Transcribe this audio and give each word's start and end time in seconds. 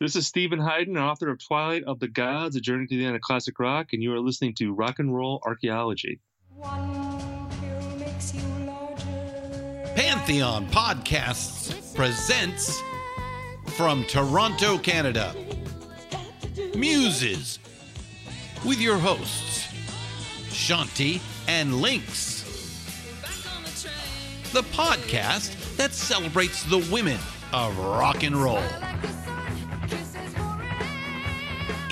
This 0.00 0.16
is 0.16 0.26
Steven 0.26 0.58
Hyden, 0.58 0.96
author 0.96 1.28
of 1.28 1.46
Twilight 1.46 1.84
of 1.84 2.00
the 2.00 2.08
Gods, 2.08 2.56
A 2.56 2.60
Journey 2.62 2.86
to 2.86 2.96
the 2.96 3.04
End 3.04 3.16
of 3.16 3.20
Classic 3.20 3.60
Rock, 3.60 3.88
and 3.92 4.02
you 4.02 4.14
are 4.14 4.18
listening 4.18 4.54
to 4.54 4.72
Rock 4.72 4.98
and 4.98 5.14
Roll 5.14 5.42
Archaeology. 5.44 6.18
Pantheon 9.94 10.66
Podcasts 10.68 11.94
presents 11.94 12.80
from 13.76 14.04
Toronto, 14.04 14.78
Canada, 14.78 15.34
Muses, 16.74 17.58
with 18.64 18.80
your 18.80 18.96
hosts, 18.96 19.68
Shanti 20.48 21.20
and 21.46 21.82
Lynx. 21.82 22.40
The 24.54 24.62
podcast 24.62 25.76
that 25.76 25.92
celebrates 25.92 26.62
the 26.62 26.78
women 26.90 27.18
of 27.52 27.76
rock 27.76 28.22
and 28.22 28.34
roll. 28.34 28.64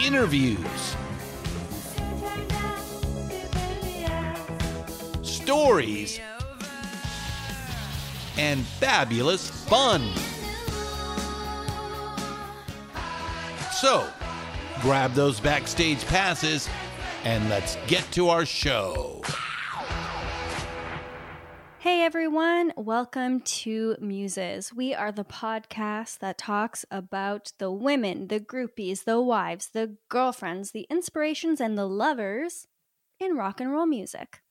Interviews, 0.05 0.97
stories, 5.23 6.21
and 8.39 8.65
fabulous 8.65 9.51
fun. 9.51 10.03
So, 13.73 14.09
grab 14.81 15.15
those 15.15 15.41
backstage 15.41 16.05
passes 16.07 16.69
and 17.25 17.49
let's 17.49 17.77
get 17.89 18.11
to 18.13 18.29
our 18.29 18.47
show. 18.47 19.23
Hey 21.89 22.03
everyone, 22.03 22.75
welcome 22.77 23.41
to 23.41 23.97
Muses. 23.99 24.75
We 24.75 24.93
are 24.95 25.11
the 25.11 25.25
podcast 25.25 26.19
that 26.19 26.37
talks 26.37 26.85
about 26.91 27.55
the 27.57 27.73
women, 27.73 28.29
the 28.29 28.41
groupies, 28.41 29.05
the 29.05 29.23
wives, 29.23 29.69
the 29.69 29.97
girlfriends, 30.11 30.73
the 30.73 30.87
inspirations, 30.91 31.63
and 31.63 31.79
the 31.79 31.87
lovers 31.87 32.67
in 33.19 33.37
rock 33.39 33.59
and 33.59 33.73
roll 33.73 33.87
music. 33.87 34.43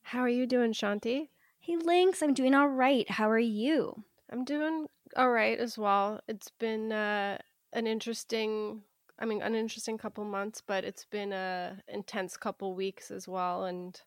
How 0.00 0.20
are 0.20 0.30
you 0.30 0.46
doing, 0.46 0.72
Shanti? 0.72 1.28
Hey 1.60 1.76
Lynx, 1.76 2.22
I'm 2.22 2.32
doing 2.32 2.54
all 2.54 2.70
right. 2.70 3.08
How 3.10 3.28
are 3.28 3.38
you? 3.38 4.04
I'm 4.30 4.42
doing 4.42 4.86
all 5.14 5.28
right 5.28 5.58
as 5.58 5.76
well. 5.76 6.20
It's 6.26 6.48
been 6.58 6.90
uh, 6.90 7.36
an 7.74 7.86
interesting, 7.86 8.80
I 9.18 9.26
mean, 9.26 9.42
an 9.42 9.54
interesting 9.54 9.98
couple 9.98 10.24
months, 10.24 10.62
but 10.66 10.84
it's 10.84 11.04
been 11.04 11.34
a 11.34 11.82
intense 11.86 12.38
couple 12.38 12.74
weeks 12.74 13.10
as 13.10 13.28
well, 13.28 13.64
and 13.64 14.00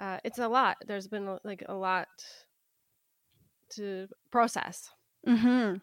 uh, 0.00 0.18
it's 0.24 0.38
a 0.38 0.48
lot. 0.48 0.78
There's 0.86 1.08
been 1.08 1.38
like 1.44 1.62
a 1.68 1.74
lot 1.74 2.08
to 3.74 4.08
process. 4.32 4.90
Mm-hmm. 5.28 5.76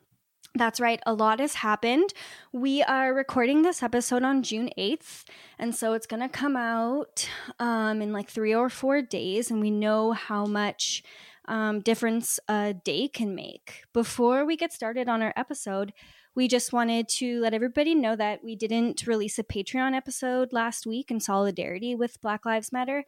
That's 0.56 0.80
right. 0.80 1.00
A 1.06 1.14
lot 1.14 1.40
has 1.40 1.56
happened. 1.56 2.14
We 2.52 2.82
are 2.82 3.14
recording 3.14 3.62
this 3.62 3.84
episode 3.84 4.24
on 4.24 4.42
June 4.42 4.72
8th. 4.78 5.26
And 5.60 5.76
so 5.76 5.94
it's 5.94 6.08
going 6.08 6.22
to 6.22 6.30
come 6.30 6.56
out 6.56 7.30
um, 7.60 8.02
in 8.02 8.12
like 8.12 8.30
three 8.30 8.56
or 8.56 8.70
four 8.70 9.04
days. 9.04 9.52
And 9.52 9.62
we 9.62 9.70
know 9.70 10.14
how 10.14 10.46
much 10.46 11.04
um, 11.48 11.82
difference 11.82 12.40
a 12.48 12.74
day 12.74 13.08
can 13.08 13.36
make. 13.36 13.84
Before 13.94 14.46
we 14.46 14.58
get 14.58 14.74
started 14.74 15.08
on 15.08 15.22
our 15.22 15.34
episode, 15.36 15.94
we 16.38 16.48
just 16.48 16.72
wanted 16.72 17.10
to 17.10 17.40
let 17.42 17.56
everybody 17.56 17.96
know 17.96 18.16
that 18.16 18.44
we 18.44 18.56
didn't 18.56 19.08
release 19.08 19.40
a 19.40 19.44
Patreon 19.44 19.96
episode 19.96 20.54
last 20.54 20.86
week 20.86 21.10
in 21.10 21.20
solidarity 21.20 21.96
with 21.96 22.22
Black 22.22 22.46
Lives 22.46 22.72
Matter. 22.72 23.06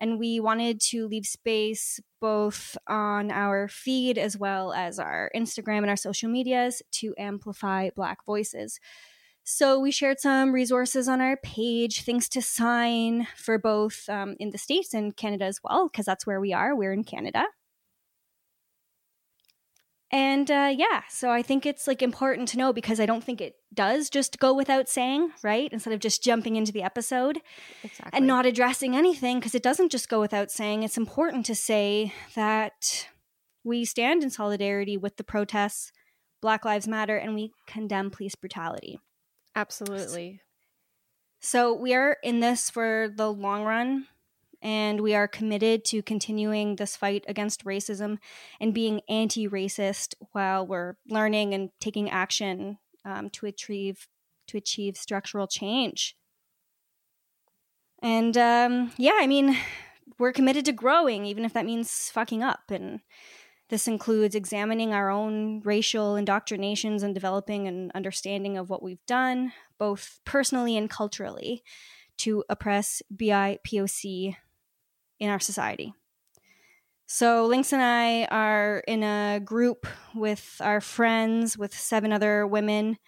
And 0.00 0.18
we 0.18 0.40
wanted 0.40 0.80
to 0.90 1.06
leave 1.06 1.24
space 1.24 2.00
both 2.20 2.76
on 2.88 3.30
our 3.30 3.68
feed 3.68 4.18
as 4.18 4.36
well 4.36 4.72
as 4.72 4.98
our 4.98 5.30
Instagram 5.32 5.78
and 5.78 5.90
our 5.90 5.96
social 5.96 6.28
medias 6.28 6.82
to 6.94 7.14
amplify 7.16 7.90
Black 7.94 8.24
voices. 8.26 8.80
So 9.44 9.78
we 9.78 9.92
shared 9.92 10.18
some 10.18 10.50
resources 10.50 11.06
on 11.06 11.20
our 11.20 11.36
page, 11.36 12.02
things 12.02 12.28
to 12.30 12.42
sign 12.42 13.28
for 13.36 13.58
both 13.58 14.08
um, 14.08 14.34
in 14.40 14.50
the 14.50 14.58
States 14.58 14.92
and 14.92 15.16
Canada 15.16 15.44
as 15.44 15.60
well, 15.62 15.88
because 15.88 16.04
that's 16.04 16.26
where 16.26 16.40
we 16.40 16.52
are. 16.52 16.74
We're 16.74 16.92
in 16.92 17.04
Canada. 17.04 17.44
And 20.14 20.50
uh, 20.50 20.70
yeah, 20.76 21.02
so 21.08 21.30
I 21.30 21.40
think 21.40 21.64
it's 21.64 21.86
like 21.86 22.02
important 22.02 22.48
to 22.48 22.58
know 22.58 22.70
because 22.74 23.00
I 23.00 23.06
don't 23.06 23.24
think 23.24 23.40
it 23.40 23.54
does 23.72 24.10
just 24.10 24.38
go 24.38 24.52
without 24.52 24.86
saying, 24.86 25.30
right? 25.42 25.72
Instead 25.72 25.94
of 25.94 26.00
just 26.00 26.22
jumping 26.22 26.56
into 26.56 26.70
the 26.70 26.82
episode 26.82 27.40
Exactly. 27.82 28.10
and 28.12 28.26
not 28.26 28.44
addressing 28.44 28.94
anything, 28.94 29.38
because 29.40 29.54
it 29.54 29.62
doesn't 29.62 29.90
just 29.90 30.10
go 30.10 30.20
without 30.20 30.50
saying. 30.50 30.82
It's 30.82 30.98
important 30.98 31.46
to 31.46 31.54
say 31.54 32.12
that 32.34 33.08
we 33.64 33.86
stand 33.86 34.22
in 34.22 34.28
solidarity 34.28 34.98
with 34.98 35.16
the 35.16 35.24
protests, 35.24 35.92
Black 36.42 36.66
Lives 36.66 36.86
Matter, 36.86 37.16
and 37.16 37.34
we 37.34 37.52
condemn 37.66 38.10
police 38.10 38.34
brutality. 38.34 38.98
Absolutely. 39.54 40.40
So 41.40 41.72
we 41.72 41.94
are 41.94 42.18
in 42.22 42.40
this 42.40 42.68
for 42.68 43.10
the 43.16 43.32
long 43.32 43.64
run, 43.64 44.08
and 44.62 45.00
we 45.00 45.14
are 45.14 45.26
committed 45.26 45.84
to 45.86 46.02
continuing 46.02 46.76
this 46.76 46.96
fight 46.96 47.24
against 47.26 47.64
racism 47.64 48.18
and 48.60 48.72
being 48.72 49.02
anti-racist 49.08 50.14
while 50.30 50.66
we're 50.66 50.94
learning 51.08 51.52
and 51.52 51.70
taking 51.80 52.08
action 52.08 52.78
um, 53.04 53.28
to 53.30 53.46
achieve 53.46 54.08
to 54.46 54.56
achieve 54.56 54.96
structural 54.96 55.46
change. 55.46 56.16
And 58.02 58.36
um, 58.36 58.92
yeah, 58.96 59.18
I 59.18 59.26
mean, 59.26 59.56
we're 60.18 60.32
committed 60.32 60.64
to 60.66 60.72
growing, 60.72 61.24
even 61.24 61.44
if 61.44 61.52
that 61.52 61.64
means 61.64 62.10
fucking 62.12 62.42
up. 62.42 62.70
And 62.70 63.00
this 63.68 63.86
includes 63.86 64.34
examining 64.34 64.92
our 64.92 65.08
own 65.08 65.60
racial 65.60 66.16
indoctrinations 66.16 67.02
and 67.02 67.14
developing 67.14 67.68
an 67.68 67.92
understanding 67.94 68.58
of 68.58 68.68
what 68.68 68.82
we've 68.82 69.04
done, 69.06 69.52
both 69.78 70.20
personally 70.24 70.76
and 70.76 70.90
culturally, 70.90 71.62
to 72.18 72.44
oppress 72.48 73.02
BIPOC 73.14 74.36
in 75.22 75.30
our 75.30 75.38
society. 75.38 75.94
So, 77.06 77.46
Lynx 77.46 77.72
and 77.72 77.80
I 77.80 78.24
are 78.24 78.82
in 78.88 79.04
a 79.04 79.38
group 79.38 79.86
with 80.14 80.56
our 80.60 80.80
friends, 80.80 81.56
with 81.56 81.72
seven 81.72 82.12
other 82.12 82.44
women, 82.44 82.98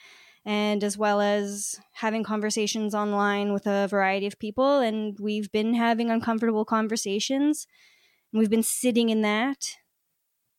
and 0.45 0.85
as 0.85 0.97
well 0.97 1.21
as 1.21 1.81
having 1.93 2.23
conversations 2.23 2.95
online 2.95 3.53
with 3.53 3.67
a 3.67 3.89
variety 3.89 4.27
of 4.27 4.39
people. 4.39 4.79
And 4.79 5.19
we've 5.19 5.51
been 5.51 5.75
having 5.75 6.11
uncomfortable 6.11 6.65
conversations. 6.65 7.67
And 8.33 8.39
we've 8.39 8.51
been 8.51 8.63
sitting 8.63 9.09
in 9.09 9.23
that. 9.23 9.77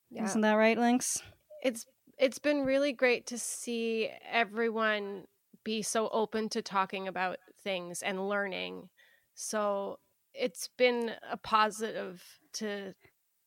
Yeah. 0.10 0.26
Isn't 0.26 0.42
that 0.42 0.56
right, 0.56 0.78
Lynx? 0.78 1.22
It's 1.64 1.86
it's 2.18 2.40
been 2.40 2.66
really 2.66 2.92
great 2.92 3.28
to 3.28 3.38
see 3.38 4.10
everyone 4.30 5.26
be 5.64 5.82
so 5.82 6.10
open 6.10 6.50
to 6.50 6.62
talking 6.62 7.08
about 7.08 7.38
things 7.64 8.02
and 8.02 8.28
learning. 8.28 8.90
So 9.36 10.00
it's 10.38 10.70
been 10.78 11.12
a 11.30 11.38
positive 11.38 12.24
to 12.54 12.94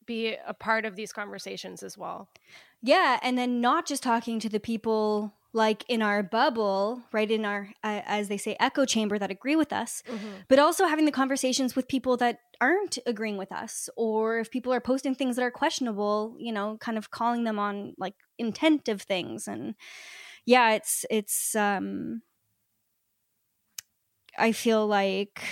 be 0.06 0.34
a 0.46 0.54
part 0.54 0.84
of 0.84 0.96
these 0.96 1.12
conversations 1.12 1.82
as 1.82 1.96
well. 1.98 2.28
Yeah, 2.82 3.18
and 3.22 3.36
then 3.36 3.60
not 3.60 3.86
just 3.86 4.02
talking 4.02 4.40
to 4.40 4.48
the 4.48 4.60
people 4.60 5.34
like 5.52 5.84
in 5.88 6.02
our 6.02 6.22
bubble, 6.22 7.02
right 7.12 7.30
in 7.30 7.44
our 7.44 7.70
uh, 7.82 8.02
as 8.04 8.28
they 8.28 8.36
say 8.36 8.56
echo 8.60 8.84
chamber 8.84 9.18
that 9.18 9.30
agree 9.30 9.56
with 9.56 9.72
us, 9.72 10.02
but 10.48 10.58
also 10.58 10.86
having 10.86 11.04
the 11.04 11.12
conversations 11.12 11.74
with 11.74 11.88
people 11.88 12.16
that 12.18 12.40
aren't 12.60 12.98
agreeing 13.06 13.36
with 13.36 13.52
us 13.52 13.88
or 13.96 14.38
if 14.40 14.50
people 14.50 14.72
are 14.72 14.80
posting 14.80 15.14
things 15.14 15.36
that 15.36 15.42
are 15.42 15.50
questionable, 15.50 16.36
you 16.38 16.52
know, 16.52 16.76
kind 16.80 16.98
of 16.98 17.10
calling 17.10 17.44
them 17.44 17.58
on 17.58 17.94
like 17.98 18.14
intent 18.38 18.88
of 18.88 19.02
things 19.02 19.48
and 19.48 19.74
yeah, 20.44 20.72
it's 20.72 21.04
it's 21.10 21.54
um 21.54 22.22
I 24.38 24.52
feel 24.52 24.86
like 24.86 25.42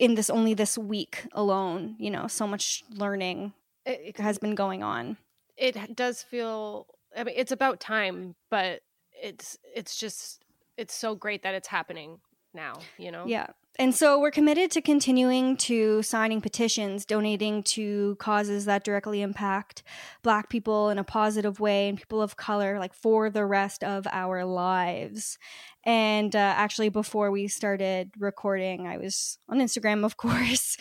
in 0.00 0.14
this 0.16 0.30
only 0.30 0.54
this 0.54 0.76
week 0.78 1.26
alone, 1.32 1.94
you 1.98 2.10
know, 2.10 2.26
so 2.26 2.46
much 2.46 2.82
learning 2.90 3.52
It, 3.86 4.18
has 4.18 4.38
been 4.38 4.54
going 4.56 4.82
on. 4.82 5.16
it 5.56 5.74
does 5.94 6.22
feel 6.22 6.86
i 7.18 7.24
mean 7.24 7.34
it's 7.36 7.52
about 7.52 7.80
time 7.80 8.34
but 8.50 8.80
it's 9.28 9.58
it's 9.78 9.94
just 10.04 10.42
it's 10.80 10.94
so 10.94 11.14
great 11.24 11.42
that 11.42 11.54
it's 11.58 11.68
happening 11.68 12.10
now 12.54 12.74
you 13.04 13.10
know 13.14 13.24
Yeah. 13.26 13.48
And 13.78 13.94
so 13.94 14.20
we're 14.20 14.30
committed 14.30 14.70
to 14.72 14.82
continuing 14.82 15.56
to 15.58 16.02
signing 16.02 16.42
petitions, 16.42 17.06
donating 17.06 17.62
to 17.62 18.16
causes 18.16 18.66
that 18.66 18.84
directly 18.84 19.22
impact 19.22 19.82
Black 20.22 20.50
people 20.50 20.90
in 20.90 20.98
a 20.98 21.04
positive 21.04 21.60
way 21.60 21.88
and 21.88 21.96
people 21.96 22.20
of 22.20 22.36
color, 22.36 22.78
like 22.78 22.92
for 22.92 23.30
the 23.30 23.46
rest 23.46 23.82
of 23.82 24.06
our 24.10 24.44
lives. 24.44 25.38
And 25.84 26.36
uh, 26.36 26.38
actually, 26.38 26.90
before 26.90 27.30
we 27.30 27.48
started 27.48 28.10
recording, 28.18 28.86
I 28.86 28.98
was 28.98 29.38
on 29.48 29.60
Instagram, 29.60 30.04
of 30.04 30.16
course, 30.18 30.76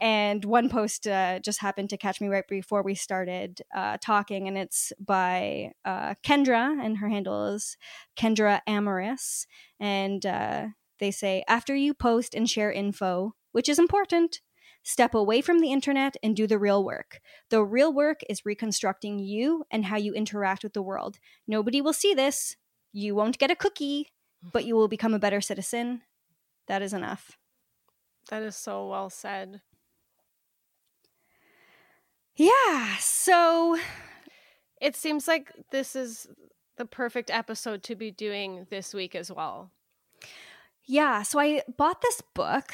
and 0.00 0.44
one 0.44 0.68
post 0.68 1.08
uh, 1.08 1.40
just 1.40 1.60
happened 1.60 1.90
to 1.90 1.96
catch 1.96 2.20
me 2.20 2.28
right 2.28 2.46
before 2.48 2.82
we 2.82 2.94
started 2.94 3.62
uh, 3.74 3.96
talking, 4.00 4.46
and 4.46 4.56
it's 4.56 4.92
by 5.00 5.72
uh, 5.84 6.14
Kendra, 6.22 6.80
and 6.80 6.98
her 6.98 7.08
handle 7.08 7.46
is 7.54 7.76
Kendra 8.16 8.60
Amaris. 8.68 9.46
And 9.80 10.24
uh, 10.24 10.66
they 11.04 11.10
say, 11.10 11.44
after 11.46 11.74
you 11.74 11.92
post 11.92 12.34
and 12.34 12.48
share 12.48 12.72
info, 12.72 13.34
which 13.52 13.68
is 13.68 13.78
important, 13.78 14.40
step 14.82 15.14
away 15.14 15.42
from 15.42 15.58
the 15.58 15.70
internet 15.70 16.16
and 16.22 16.34
do 16.34 16.46
the 16.46 16.58
real 16.58 16.82
work. 16.82 17.20
The 17.50 17.62
real 17.62 17.92
work 17.92 18.20
is 18.28 18.46
reconstructing 18.46 19.18
you 19.18 19.64
and 19.70 19.84
how 19.84 19.98
you 19.98 20.14
interact 20.14 20.64
with 20.64 20.72
the 20.72 20.82
world. 20.82 21.18
Nobody 21.46 21.82
will 21.82 21.92
see 21.92 22.14
this. 22.14 22.56
You 22.92 23.14
won't 23.14 23.38
get 23.38 23.50
a 23.50 23.56
cookie, 23.56 24.12
but 24.52 24.64
you 24.64 24.76
will 24.76 24.88
become 24.88 25.12
a 25.12 25.18
better 25.18 25.42
citizen. 25.42 26.02
That 26.68 26.80
is 26.80 26.94
enough. 26.94 27.36
that 28.30 28.42
is 28.42 28.56
so 28.56 28.88
well 28.88 29.10
said 29.10 29.60
Yeah, 32.36 32.96
so 32.98 33.78
it 34.80 34.96
seems 34.96 35.28
like 35.28 35.52
this 35.70 35.94
is 35.94 36.26
the 36.76 36.86
perfect 36.86 37.30
episode 37.30 37.82
to 37.84 37.94
be 37.94 38.10
doing 38.10 38.66
this 38.70 38.94
week 38.94 39.14
as 39.14 39.30
well 39.30 39.70
Yeah, 40.86 41.22
so 41.22 41.38
I 41.38 41.62
bought 41.76 42.02
this 42.02 42.20
book 42.34 42.72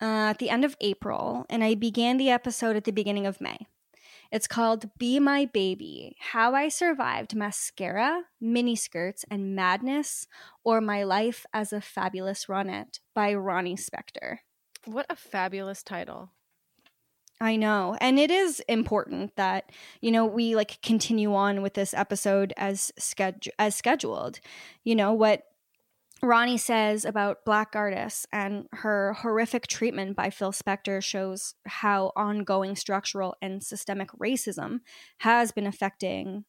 uh, 0.00 0.30
at 0.30 0.38
the 0.38 0.50
end 0.50 0.64
of 0.64 0.76
April, 0.80 1.44
and 1.50 1.62
I 1.62 1.74
began 1.74 2.16
the 2.16 2.30
episode 2.30 2.76
at 2.76 2.84
the 2.84 2.92
beginning 2.92 3.26
of 3.26 3.40
May. 3.40 3.66
It's 4.32 4.46
called 4.46 4.96
Be 4.96 5.18
My 5.18 5.44
Baby 5.44 6.16
How 6.18 6.54
I 6.54 6.68
Survived 6.68 7.34
Mascara, 7.34 8.22
Miniskirts, 8.42 9.24
and 9.30 9.54
Madness, 9.56 10.28
or 10.64 10.80
My 10.80 11.02
Life 11.02 11.44
as 11.52 11.72
a 11.72 11.80
Fabulous 11.80 12.46
Ronette 12.46 13.00
by 13.14 13.34
Ronnie 13.34 13.76
Spector. 13.76 14.38
what 14.86 15.06
a 15.10 15.16
fabulous 15.16 15.82
title 15.82 16.30
I 17.42 17.56
know. 17.56 17.96
And 18.00 18.18
it 18.18 18.30
is 18.30 18.60
important 18.68 19.34
that, 19.36 19.70
you 20.02 20.10
know, 20.10 20.26
we 20.26 20.54
like 20.54 20.82
continue 20.82 21.34
on 21.34 21.62
with 21.62 21.72
this 21.72 21.94
episode 21.94 22.52
as 22.58 22.92
sched- 23.00 23.48
as 23.58 23.74
scheduled. 23.74 24.40
You 24.84 24.94
know, 24.94 25.14
what 25.14 25.44
Ronnie 26.22 26.58
says 26.58 27.04
about 27.04 27.44
black 27.44 27.74
artists 27.74 28.26
and 28.32 28.66
her 28.72 29.14
horrific 29.14 29.66
treatment 29.66 30.16
by 30.16 30.30
Phil 30.30 30.52
Spector 30.52 31.02
shows 31.02 31.54
how 31.66 32.12
ongoing 32.14 32.76
structural 32.76 33.36
and 33.40 33.62
systemic 33.62 34.10
racism 34.12 34.80
has 35.18 35.52
been 35.52 35.66
affecting 35.66 36.44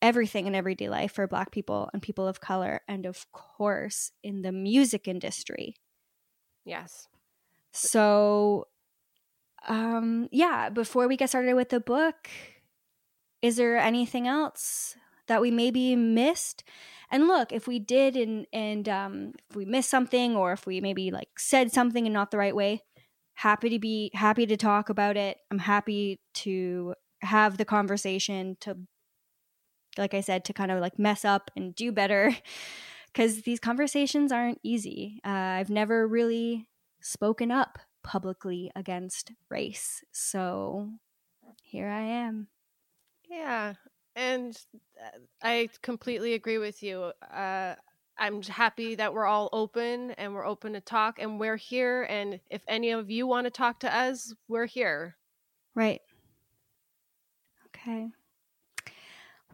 everything 0.00 0.46
in 0.46 0.54
everyday 0.54 0.88
life 0.88 1.12
for 1.12 1.28
black 1.28 1.52
people 1.52 1.88
and 1.92 2.02
people 2.02 2.26
of 2.26 2.40
color 2.40 2.80
and 2.88 3.06
of 3.06 3.30
course 3.30 4.10
in 4.22 4.42
the 4.42 4.50
music 4.52 5.06
industry. 5.06 5.76
yes 6.64 7.06
So, 7.72 8.66
um, 9.68 10.28
yeah, 10.32 10.68
before 10.68 11.08
we 11.08 11.16
get 11.16 11.28
started 11.30 11.54
with 11.54 11.70
the 11.70 11.80
book, 11.80 12.28
is 13.40 13.56
there 13.56 13.78
anything 13.78 14.26
else 14.26 14.96
that 15.28 15.40
we 15.40 15.50
maybe 15.50 15.96
missed? 15.96 16.64
And 17.10 17.28
look, 17.28 17.52
if 17.52 17.66
we 17.66 17.78
did 17.78 18.16
and 18.16 18.46
and 18.52 18.88
um, 18.88 19.32
if 19.50 19.56
we 19.56 19.64
missed 19.64 19.90
something 19.90 20.36
or 20.36 20.52
if 20.52 20.66
we 20.66 20.80
maybe 20.80 21.10
like 21.10 21.38
said 21.38 21.72
something 21.72 22.06
in 22.06 22.12
not 22.12 22.30
the 22.30 22.38
right 22.38 22.56
way, 22.56 22.82
happy 23.34 23.68
to 23.70 23.78
be 23.78 24.10
happy 24.14 24.46
to 24.46 24.56
talk 24.56 24.88
about 24.88 25.16
it. 25.16 25.38
I'm 25.50 25.58
happy 25.58 26.20
to 26.34 26.94
have 27.22 27.56
the 27.56 27.64
conversation 27.64 28.56
to 28.60 28.76
like 29.98 30.14
I 30.14 30.20
said 30.20 30.44
to 30.46 30.52
kind 30.52 30.70
of 30.70 30.80
like 30.80 30.98
mess 30.98 31.24
up 31.24 31.50
and 31.54 31.74
do 31.74 31.92
better 31.92 32.34
cuz 33.14 33.42
these 33.42 33.60
conversations 33.60 34.32
aren't 34.32 34.60
easy. 34.62 35.20
Uh, 35.24 35.28
I've 35.58 35.70
never 35.70 36.08
really 36.08 36.68
spoken 37.00 37.50
up 37.50 37.78
publicly 38.02 38.70
against 38.74 39.32
race. 39.50 40.02
So 40.12 40.92
here 41.62 41.88
I 41.88 42.02
am. 42.02 42.48
Yeah, 43.28 43.74
and 44.16 44.56
uh, 45.00 45.18
I 45.42 45.68
completely 45.82 46.34
agree 46.34 46.58
with 46.58 46.82
you. 46.82 47.12
Uh, 47.32 47.74
I'm 48.18 48.42
happy 48.42 48.94
that 48.96 49.14
we're 49.14 49.26
all 49.26 49.48
open 49.52 50.12
and 50.12 50.34
we're 50.34 50.46
open 50.46 50.74
to 50.74 50.80
talk, 50.80 51.18
and 51.18 51.40
we're 51.40 51.56
here. 51.56 52.02
And 52.04 52.40
if 52.50 52.62
any 52.68 52.90
of 52.90 53.10
you 53.10 53.26
want 53.26 53.46
to 53.46 53.50
talk 53.50 53.80
to 53.80 53.94
us, 53.94 54.34
we're 54.48 54.66
here. 54.66 55.16
Right. 55.74 56.02
Okay. 57.68 58.08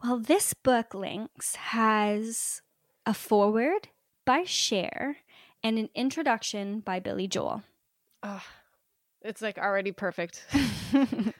Well, 0.03 0.19
this 0.19 0.53
book, 0.53 0.93
Lynx, 0.93 1.55
has 1.55 2.61
a 3.05 3.13
foreword 3.13 3.89
by 4.25 4.43
Cher 4.43 5.17
and 5.63 5.77
an 5.77 5.89
introduction 5.95 6.79
by 6.79 6.99
Billy 6.99 7.27
Joel. 7.27 7.63
Ugh, 8.23 8.41
it's 9.21 9.41
like 9.41 9.57
already 9.57 9.91
perfect. 9.91 10.45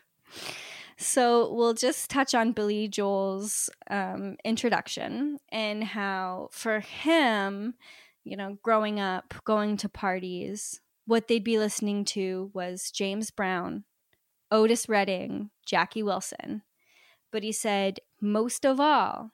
so 1.00 1.54
we'll 1.54 1.74
just 1.74 2.10
touch 2.10 2.36
on 2.36 2.52
Billy 2.52 2.90
Joel's 2.90 3.70
um, 3.90 4.36
introduction 4.44 5.40
and 5.50 5.82
how, 5.82 6.50
for 6.52 6.82
him, 6.82 7.76
you 8.26 8.36
know, 8.36 8.58
growing 8.62 9.00
up, 9.00 9.34
going 9.46 9.78
to 9.78 9.88
parties, 9.88 10.82
what 11.06 11.28
they'd 11.28 11.44
be 11.44 11.58
listening 11.58 12.04
to 12.06 12.52
was 12.54 12.92
James 12.92 13.32
Brown, 13.32 13.86
Otis 14.52 14.90
Redding, 14.90 15.52
Jackie 15.66 16.04
Wilson. 16.04 16.64
But 17.32 17.44
he 17.44 17.54
said, 17.54 18.00
most 18.20 18.66
of 18.66 18.80
all, 18.80 19.32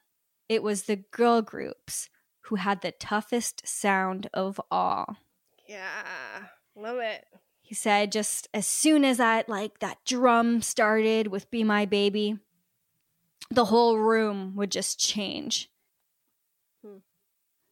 it 0.48 0.62
was 0.62 0.84
the 0.84 0.98
girl 0.98 1.42
groups 1.42 2.10
who 2.42 2.56
had 2.56 2.82
the 2.82 2.92
toughest 2.92 3.68
sound 3.68 4.30
of 4.34 4.62
all. 4.70 5.18
yeah, 5.68 6.44
love 6.76 7.00
it. 7.00 7.26
He 7.66 7.74
said 7.74 8.12
just 8.12 8.48
as 8.54 8.68
soon 8.68 9.04
as 9.04 9.18
that 9.18 9.50
like 9.50 9.80
that 9.80 9.98
drum 10.06 10.62
started 10.62 11.30
with 11.30 11.50
Be 11.50 11.64
My 11.64 11.88
Baby, 11.88 12.38
the 13.50 13.66
whole 13.66 13.98
room 13.98 14.56
would 14.56 14.70
just 14.70 15.00
change. 15.00 15.72
Hmm. 16.86 16.98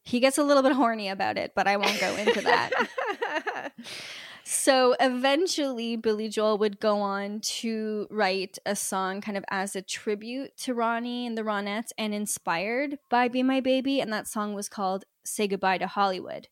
He 0.04 0.20
gets 0.20 0.40
a 0.40 0.44
little 0.44 0.64
bit 0.64 0.72
horny 0.72 1.10
about 1.10 1.38
it, 1.38 1.52
but 1.56 1.68
I 1.68 1.78
won't 1.78 2.00
go 2.00 2.16
into 2.16 2.42
that. 2.42 3.72
so 4.44 4.96
eventually 5.00 5.96
Billy 5.96 6.28
Joel 6.28 6.58
would 6.58 6.80
go 6.80 6.98
on 6.98 7.40
to 7.42 8.08
write 8.10 8.58
a 8.66 8.76
song 8.76 9.22
kind 9.22 9.38
of 9.38 9.46
as 9.52 9.76
a 9.76 9.84
tribute 9.84 10.58
to 10.58 10.74
Ronnie 10.74 11.28
and 11.28 11.38
the 11.38 11.44
Ronettes 11.44 11.92
and 12.00 12.16
inspired 12.16 12.98
by 13.12 13.28
Be 13.28 13.44
My 13.44 13.60
Baby 13.60 14.02
and 14.02 14.12
that 14.12 14.28
song 14.28 14.56
was 14.56 14.70
called 14.70 15.06
Say 15.24 15.48
Goodbye 15.48 15.78
to 15.78 15.86
Hollywood. 15.86 16.48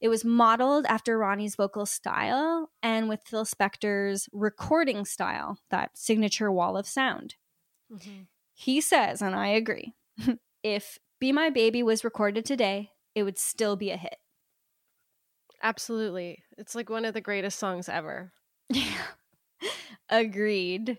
It 0.00 0.08
was 0.08 0.24
modeled 0.24 0.86
after 0.86 1.18
Ronnie's 1.18 1.56
vocal 1.56 1.86
style 1.86 2.70
and 2.82 3.08
with 3.08 3.22
Phil 3.26 3.44
Spector's 3.44 4.28
recording 4.32 5.04
style, 5.04 5.58
that 5.70 5.96
signature 5.98 6.52
wall 6.52 6.76
of 6.76 6.86
sound. 6.86 7.34
Mhm. 7.90 8.26
He 8.54 8.80
says, 8.80 9.22
and 9.22 9.34
I 9.34 9.48
agree, 9.48 9.94
if 10.62 10.98
Be 11.20 11.32
My 11.32 11.50
Baby 11.50 11.82
was 11.82 12.04
recorded 12.04 12.44
today, 12.44 12.92
it 13.14 13.22
would 13.24 13.38
still 13.38 13.76
be 13.76 13.90
a 13.90 13.96
hit. 13.96 14.16
Absolutely, 15.62 16.44
it's 16.56 16.74
like 16.74 16.88
one 16.88 17.04
of 17.04 17.14
the 17.14 17.20
greatest 17.20 17.58
songs 17.58 17.88
ever. 17.88 18.32
Yeah. 18.70 19.06
Agreed. 20.08 20.98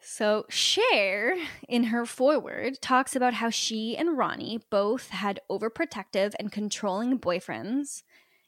So, 0.00 0.46
Cher, 0.48 1.36
in 1.68 1.84
her 1.84 2.06
foreword, 2.06 2.80
talks 2.80 3.14
about 3.14 3.34
how 3.34 3.50
she 3.50 3.96
and 3.96 4.16
Ronnie 4.18 4.60
both 4.70 5.08
had 5.10 5.40
overprotective 5.50 6.34
and 6.38 6.50
controlling 6.52 7.18
boyfriends 7.18 8.02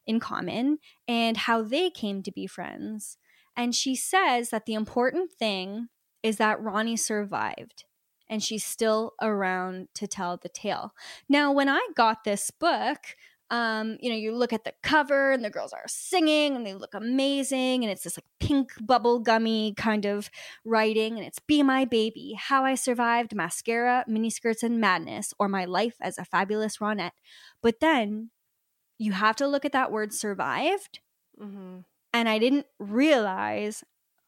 in 0.07 0.21
common 0.21 0.79
and 1.07 1.37
how 1.37 1.63
they 1.63 1.91
came 1.91 2.23
to 2.23 2.33
be 2.33 2.47
friends. 2.47 3.19
And 3.57 3.75
she 3.75 3.95
says 3.95 4.51
that 4.51 4.67
the 4.67 4.75
important 4.75 5.33
thing 5.33 5.89
is 6.23 6.37
that 6.37 6.61
Ronnie 6.61 6.97
survived 6.97 7.85
and 8.29 8.43
she's 8.43 8.65
still 8.65 9.13
around 9.21 9.89
to 9.95 10.07
tell 10.07 10.37
the 10.37 10.49
tale. 10.49 10.93
Now, 11.29 11.53
when 11.53 11.69
I 11.69 11.87
got 11.95 12.25
this 12.25 12.51
book, 12.51 12.99
Um, 13.51 13.99
you 14.01 14.09
know, 14.09 14.17
you 14.17 14.35
look 14.35 14.55
at 14.55 14.65
the 14.65 14.73
cover 14.83 15.31
and 15.31 15.45
the 15.45 15.51
girls 15.51 15.75
are 15.75 15.85
singing 15.87 16.57
and 16.57 16.65
they 16.65 16.73
look 16.73 16.95
amazing. 16.95 17.85
And 17.85 17.93
it's 17.93 18.03
this 18.03 18.17
like 18.17 18.25
pink 18.41 18.71
bubble 18.81 19.19
gummy 19.21 19.75
kind 19.77 20.07
of 20.07 20.31
writing. 20.65 21.19
And 21.19 21.27
it's 21.27 21.39
Be 21.39 21.63
My 21.63 21.85
Baby, 21.85 22.35
How 22.39 22.65
I 22.65 22.77
Survived 22.77 23.35
Mascara, 23.35 24.07
Miniskirts, 24.09 24.63
and 24.63 24.81
Madness, 24.81 25.35
or 25.39 25.49
My 25.49 25.67
Life 25.67 25.97
as 26.01 26.17
a 26.17 26.25
Fabulous 26.25 26.79
Ronette. 26.79 27.19
But 27.61 27.81
then 27.81 28.31
you 28.99 29.13
have 29.13 29.37
to 29.37 29.47
look 29.47 29.65
at 29.65 29.73
that 29.73 29.91
word 29.93 30.13
survived. 30.13 31.01
Mm-hmm. 31.41 31.79
And 32.15 32.29
I 32.29 32.39
didn't 32.39 32.67
realize 32.79 33.85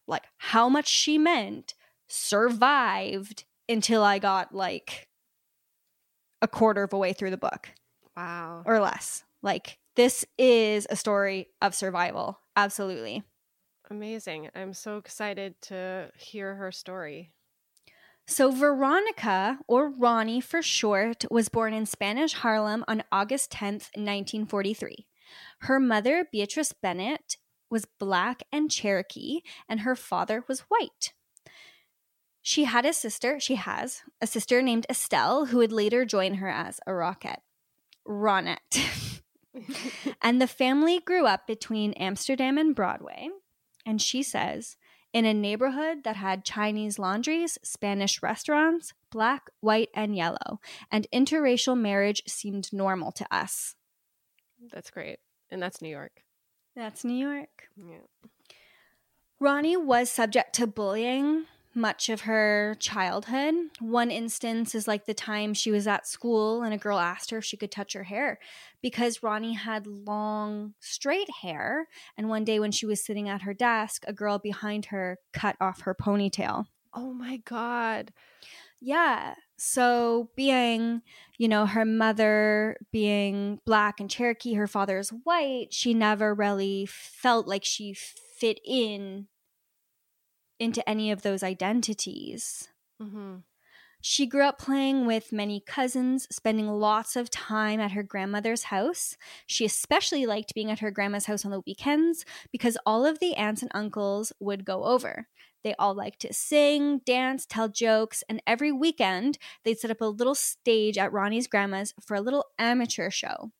like 0.06 0.24
how 0.38 0.68
much 0.68 0.88
she 0.88 1.18
meant 1.18 1.74
survived 2.08 3.44
until 3.68 4.02
I 4.02 4.18
got 4.18 4.54
like 4.54 5.08
a 6.42 6.48
quarter 6.48 6.82
of 6.82 6.92
a 6.92 6.98
way 6.98 7.12
through 7.12 7.30
the 7.30 7.36
book 7.36 7.70
Wow. 8.16 8.62
or 8.66 8.80
less. 8.80 9.24
Like 9.42 9.78
this 9.96 10.24
is 10.38 10.86
a 10.90 10.96
story 10.96 11.48
of 11.62 11.74
survival. 11.74 12.40
Absolutely. 12.56 13.22
Amazing. 13.90 14.50
I'm 14.54 14.72
so 14.72 14.96
excited 14.96 15.60
to 15.62 16.10
hear 16.16 16.54
her 16.54 16.72
story. 16.72 17.32
So, 18.26 18.50
Veronica, 18.50 19.58
or 19.68 19.90
Ronnie 19.90 20.40
for 20.40 20.62
short, 20.62 21.24
was 21.30 21.50
born 21.50 21.74
in 21.74 21.84
Spanish 21.84 22.32
Harlem 22.32 22.84
on 22.88 23.04
August 23.12 23.50
10th, 23.50 23.90
1943. 23.94 25.06
Her 25.60 25.78
mother, 25.78 26.26
Beatrice 26.32 26.72
Bennett, 26.72 27.36
was 27.70 27.86
black 27.98 28.42
and 28.50 28.70
Cherokee, 28.70 29.40
and 29.68 29.80
her 29.80 29.94
father 29.94 30.44
was 30.48 30.60
white. 30.68 31.12
She 32.40 32.64
had 32.64 32.86
a 32.86 32.92
sister, 32.92 33.40
she 33.40 33.56
has 33.56 34.02
a 34.20 34.26
sister 34.26 34.62
named 34.62 34.86
Estelle, 34.88 35.46
who 35.46 35.58
would 35.58 35.72
later 35.72 36.04
join 36.04 36.34
her 36.34 36.48
as 36.48 36.80
a 36.86 36.94
rocket. 36.94 37.40
Ronette. 38.06 39.20
and 40.22 40.40
the 40.40 40.46
family 40.46 41.00
grew 41.00 41.26
up 41.26 41.46
between 41.46 41.92
Amsterdam 41.94 42.58
and 42.58 42.74
Broadway. 42.74 43.28
And 43.86 44.00
she 44.00 44.22
says, 44.22 44.76
in 45.14 45.24
a 45.24 45.32
neighborhood 45.32 46.02
that 46.02 46.16
had 46.16 46.44
Chinese 46.44 46.98
laundries, 46.98 47.56
Spanish 47.62 48.20
restaurants, 48.20 48.92
black, 49.10 49.48
white, 49.60 49.88
and 49.94 50.16
yellow, 50.16 50.60
and 50.90 51.06
interracial 51.14 51.80
marriage 51.80 52.20
seemed 52.26 52.72
normal 52.72 53.12
to 53.12 53.26
us. 53.30 53.76
That's 54.72 54.90
great. 54.90 55.20
And 55.50 55.62
that's 55.62 55.80
New 55.80 55.88
York. 55.88 56.24
That's 56.74 57.04
New 57.04 57.14
York. 57.14 57.68
Yeah. 57.76 58.28
Ronnie 59.38 59.76
was 59.76 60.10
subject 60.10 60.54
to 60.56 60.66
bullying 60.66 61.46
much 61.74 62.08
of 62.08 62.22
her 62.22 62.76
childhood. 62.78 63.54
One 63.80 64.10
instance 64.10 64.74
is 64.74 64.88
like 64.88 65.06
the 65.06 65.14
time 65.14 65.54
she 65.54 65.70
was 65.70 65.86
at 65.86 66.06
school 66.06 66.62
and 66.62 66.72
a 66.72 66.78
girl 66.78 66.98
asked 66.98 67.30
her 67.30 67.38
if 67.38 67.44
she 67.44 67.56
could 67.56 67.70
touch 67.70 67.92
her 67.94 68.04
hair 68.04 68.38
because 68.82 69.22
Ronnie 69.22 69.54
had 69.54 69.86
long, 69.86 70.74
straight 70.80 71.30
hair. 71.42 71.88
And 72.16 72.28
one 72.28 72.44
day 72.44 72.60
when 72.60 72.72
she 72.72 72.86
was 72.86 73.04
sitting 73.04 73.28
at 73.28 73.42
her 73.42 73.54
desk, 73.54 74.04
a 74.06 74.12
girl 74.12 74.38
behind 74.38 74.86
her 74.86 75.18
cut 75.32 75.56
off 75.60 75.82
her 75.82 75.94
ponytail. 75.94 76.66
Oh 76.92 77.12
my 77.12 77.38
God. 77.38 78.12
Yeah. 78.80 79.34
So, 79.56 80.30
being, 80.36 81.02
you 81.38 81.48
know, 81.48 81.64
her 81.64 81.84
mother 81.84 82.76
being 82.92 83.60
black 83.64 84.00
and 84.00 84.10
Cherokee, 84.10 84.54
her 84.54 84.66
father's 84.66 85.10
white, 85.10 85.68
she 85.70 85.94
never 85.94 86.34
really 86.34 86.86
felt 86.86 87.46
like 87.46 87.64
she 87.64 87.94
fit 87.94 88.60
in 88.64 89.28
into 90.58 90.88
any 90.88 91.10
of 91.10 91.22
those 91.22 91.42
identities. 91.42 92.68
Mm-hmm. 93.02 93.36
She 94.06 94.26
grew 94.26 94.42
up 94.42 94.58
playing 94.58 95.06
with 95.06 95.32
many 95.32 95.60
cousins, 95.60 96.28
spending 96.30 96.68
lots 96.68 97.16
of 97.16 97.30
time 97.30 97.80
at 97.80 97.92
her 97.92 98.02
grandmother's 98.02 98.64
house. 98.64 99.16
She 99.46 99.64
especially 99.64 100.26
liked 100.26 100.54
being 100.54 100.70
at 100.70 100.80
her 100.80 100.90
grandma's 100.90 101.24
house 101.24 101.46
on 101.46 101.50
the 101.50 101.62
weekends 101.66 102.26
because 102.52 102.76
all 102.84 103.06
of 103.06 103.18
the 103.18 103.34
aunts 103.34 103.62
and 103.62 103.70
uncles 103.74 104.30
would 104.40 104.66
go 104.66 104.84
over. 104.84 105.28
They 105.62 105.74
all 105.78 105.94
liked 105.94 106.20
to 106.20 106.34
sing, 106.34 106.98
dance, 107.06 107.46
tell 107.46 107.70
jokes, 107.70 108.22
and 108.28 108.42
every 108.46 108.70
weekend 108.70 109.38
they'd 109.64 109.78
set 109.78 109.90
up 109.90 110.02
a 110.02 110.04
little 110.04 110.34
stage 110.34 110.98
at 110.98 111.10
Ronnie's 111.10 111.46
grandma's 111.46 111.94
for 112.06 112.14
a 112.14 112.20
little 112.20 112.44
amateur 112.58 113.08
show. 113.08 113.52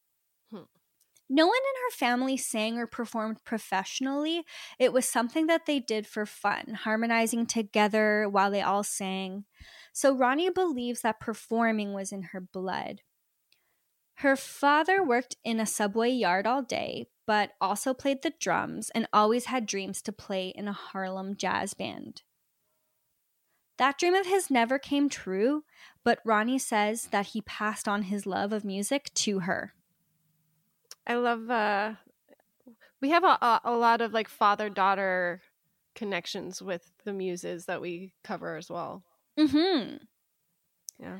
No 1.29 1.47
one 1.47 1.57
in 1.57 1.83
her 1.85 1.97
family 1.97 2.37
sang 2.37 2.79
or 2.79 2.87
performed 2.87 3.43
professionally. 3.45 4.45
It 4.79 4.93
was 4.93 5.09
something 5.09 5.47
that 5.47 5.67
they 5.67 5.81
did 5.81 6.07
for 6.07 6.27
fun, 6.27 6.79
harmonizing 6.83 7.47
together 7.47 8.29
while 8.29 8.51
they 8.51 8.61
all 8.61 8.85
sang. 8.85 9.45
So 9.93 10.15
Ronnie 10.15 10.51
believes 10.51 11.01
that 11.01 11.21
performing 11.21 11.93
was 11.93 12.13
in 12.13 12.25
her 12.25 12.41
blood. 12.41 13.01
Her 14.19 14.37
father 14.37 15.03
worked 15.03 15.37
in 15.45 15.59
a 15.59 15.67
subway 15.67 16.11
yard 16.11 16.47
all 16.47 16.63
day, 16.63 17.09
but 17.27 17.53
also 17.61 17.95
played 17.95 18.23
the 18.23 18.35
drums 18.39 18.91
and 18.91 19.09
always 19.13 19.47
had 19.47 19.67
dreams 19.67 20.03
to 20.03 20.13
play 20.13 20.49
in 20.49 20.69
a 20.69 20.73
Harlem 20.73 21.37
jazz 21.37 21.75
band. 21.75 22.23
That 23.79 23.99
dream 23.99 24.15
of 24.15 24.27
his 24.27 24.51
never 24.51 24.79
came 24.79 25.09
true, 25.09 25.65
but 26.05 26.21
Ronnie 26.25 26.61
says 26.61 27.07
that 27.07 27.29
he 27.29 27.41
passed 27.41 27.89
on 27.89 28.03
his 28.03 28.25
love 28.25 28.53
of 28.53 28.65
music 28.65 29.13
to 29.15 29.41
her. 29.41 29.75
I 31.07 31.15
love, 31.17 31.51
uh, 31.51 31.95
we 33.01 33.11
have 33.11 33.25
a, 33.25 33.39
a, 33.41 33.61
a 33.65 33.77
lot 33.77 34.01
of 34.01 34.13
like 34.13 34.29
father 34.29 34.69
daughter 34.69 35.41
connections 35.95 36.61
with 36.61 36.91
the 37.05 37.13
muses 37.13 37.67
that 37.67 37.81
we 37.81 38.15
cover 38.23 38.57
as 38.57 38.71
well. 38.71 39.03
Mm-hmm. 39.39 39.97
Yeah. 40.99 41.19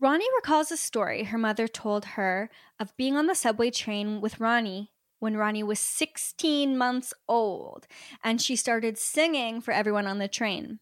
Ronnie 0.00 0.28
recalls 0.36 0.70
a 0.70 0.76
story 0.76 1.24
her 1.24 1.38
mother 1.38 1.66
told 1.66 2.04
her 2.04 2.50
of 2.78 2.96
being 2.96 3.16
on 3.16 3.26
the 3.26 3.34
subway 3.34 3.70
train 3.70 4.20
with 4.20 4.40
Ronnie 4.40 4.90
when 5.18 5.36
Ronnie 5.36 5.62
was 5.62 5.80
16 5.80 6.76
months 6.76 7.14
old, 7.26 7.86
and 8.22 8.42
she 8.42 8.56
started 8.56 8.98
singing 8.98 9.62
for 9.62 9.72
everyone 9.72 10.06
on 10.06 10.18
the 10.18 10.28
train. 10.28 10.80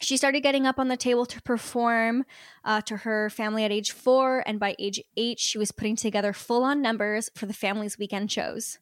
She 0.00 0.16
started 0.16 0.40
getting 0.42 0.66
up 0.66 0.78
on 0.78 0.88
the 0.88 0.96
table 0.96 1.26
to 1.26 1.42
perform 1.42 2.24
uh, 2.64 2.80
to 2.82 2.98
her 2.98 3.30
family 3.30 3.64
at 3.64 3.72
age 3.72 3.92
four, 3.92 4.42
and 4.46 4.58
by 4.58 4.74
age 4.78 5.00
eight, 5.16 5.38
she 5.38 5.58
was 5.58 5.72
putting 5.72 5.96
together 5.96 6.32
full 6.32 6.64
on 6.64 6.80
numbers 6.82 7.30
for 7.34 7.46
the 7.46 7.52
family's 7.52 7.98
weekend 7.98 8.30
shows. 8.32 8.78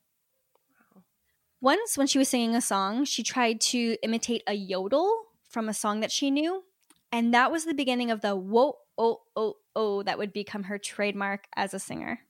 Once, 1.61 1.99
when 1.99 2.07
she 2.07 2.19
was 2.19 2.29
singing 2.29 2.55
a 2.55 2.61
song, 2.61 3.05
she 3.05 3.23
tried 3.23 3.61
to 3.61 3.97
imitate 4.03 4.43
a 4.47 4.55
yodel 4.55 5.25
from 5.49 5.69
a 5.69 5.75
song 5.75 6.01
that 6.01 6.13
she 6.13 6.31
knew, 6.31 6.63
and 7.11 7.35
that 7.35 7.51
was 7.51 7.65
the 7.65 7.75
beginning 7.75 8.11
of 8.11 8.21
the 8.21 8.37
whoa, 8.37 8.77
oh, 8.97 9.21
oh, 9.35 9.55
oh, 9.75 10.03
that 10.05 10.19
would 10.19 10.33
become 10.33 10.65
her 10.65 10.79
trademark 10.79 11.47
as 11.57 11.75
a 11.75 11.79
singer. 11.79 12.21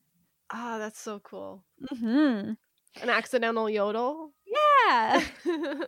Ah, 0.50 0.78
that's 0.78 0.98
so 0.98 1.18
cool. 1.18 1.62
hmm 1.90 2.52
An 3.02 3.10
accidental 3.10 3.68
yodel. 3.68 4.32
Yeah. 4.46 5.22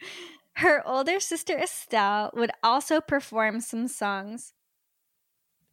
Her 0.60 0.86
older 0.86 1.20
sister 1.20 1.56
Estelle 1.56 2.30
would 2.34 2.50
also 2.62 3.00
perform 3.00 3.60
some 3.60 3.88
songs 3.88 4.52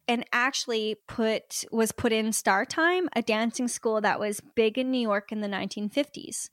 and 0.08 0.24
actually 0.32 0.96
put 1.06 1.66
was 1.70 1.92
put 1.92 2.10
in 2.10 2.32
Star 2.32 2.64
Time, 2.64 3.10
a 3.14 3.20
dancing 3.20 3.68
school 3.68 4.00
that 4.00 4.18
was 4.18 4.40
big 4.54 4.78
in 4.78 4.90
New 4.90 5.00
York 5.00 5.30
in 5.30 5.42
the 5.42 5.46
1950s. 5.46 6.48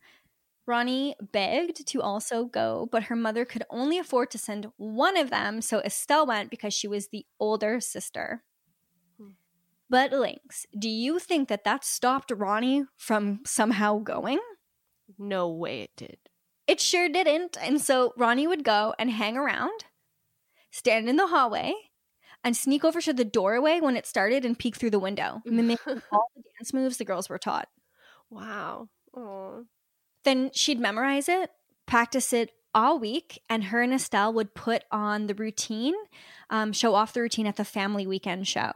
Ronnie 0.67 1.15
begged 1.31 1.87
to 1.87 2.01
also 2.01 2.43
go, 2.43 2.89
but 2.91 3.03
her 3.03 3.15
mother 3.15 3.45
could 3.45 3.63
only 3.69 3.97
afford 3.97 4.31
to 4.31 4.37
send 4.37 4.67
one 4.75 5.15
of 5.15 5.29
them, 5.29 5.61
so 5.61 5.79
Estelle 5.79 6.27
went 6.27 6.49
because 6.49 6.73
she 6.73 6.89
was 6.89 7.07
the 7.07 7.25
older 7.39 7.79
sister. 7.79 8.43
Hmm. 9.17 9.29
But 9.89 10.11
Lynx, 10.11 10.65
do 10.77 10.89
you 10.89 11.19
think 11.19 11.47
that 11.47 11.63
that 11.63 11.85
stopped 11.85 12.33
Ronnie 12.35 12.83
from 12.97 13.39
somehow 13.45 13.99
going? 13.99 14.39
No 15.17 15.49
way 15.49 15.83
it 15.83 15.91
did. 15.95 16.17
It 16.67 16.81
sure 16.81 17.09
didn't. 17.09 17.57
And 17.61 17.79
so 17.79 18.13
Ronnie 18.17 18.47
would 18.47 18.63
go 18.63 18.93
and 18.97 19.11
hang 19.11 19.37
around, 19.37 19.85
stand 20.71 21.07
in 21.07 21.15
the 21.15 21.27
hallway, 21.27 21.73
and 22.43 22.55
sneak 22.55 22.83
over 22.83 23.01
to 23.01 23.13
the 23.13 23.25
doorway 23.25 23.79
when 23.79 23.97
it 23.97 24.05
started 24.05 24.45
and 24.45 24.57
peek 24.57 24.75
through 24.75 24.91
the 24.91 24.99
window, 24.99 25.41
mimicking 25.45 26.01
all 26.11 26.31
the 26.35 26.43
dance 26.57 26.73
moves 26.73 26.97
the 26.97 27.05
girls 27.05 27.29
were 27.29 27.37
taught. 27.37 27.69
Wow. 28.29 28.89
Oh. 29.15 29.65
Then 30.23 30.51
she'd 30.53 30.79
memorize 30.79 31.29
it, 31.29 31.51
practice 31.85 32.33
it 32.33 32.51
all 32.73 32.99
week, 32.99 33.41
and 33.49 33.65
her 33.65 33.81
and 33.81 33.93
Estelle 33.93 34.33
would 34.33 34.53
put 34.53 34.83
on 34.91 35.27
the 35.27 35.35
routine, 35.35 35.95
um, 36.49 36.73
show 36.73 36.93
off 36.93 37.13
the 37.13 37.21
routine 37.21 37.47
at 37.47 37.55
the 37.55 37.65
family 37.65 38.05
weekend 38.05 38.47
show. 38.47 38.71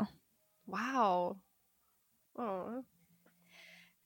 Wow. 0.66 1.38
Oh. 2.38 2.84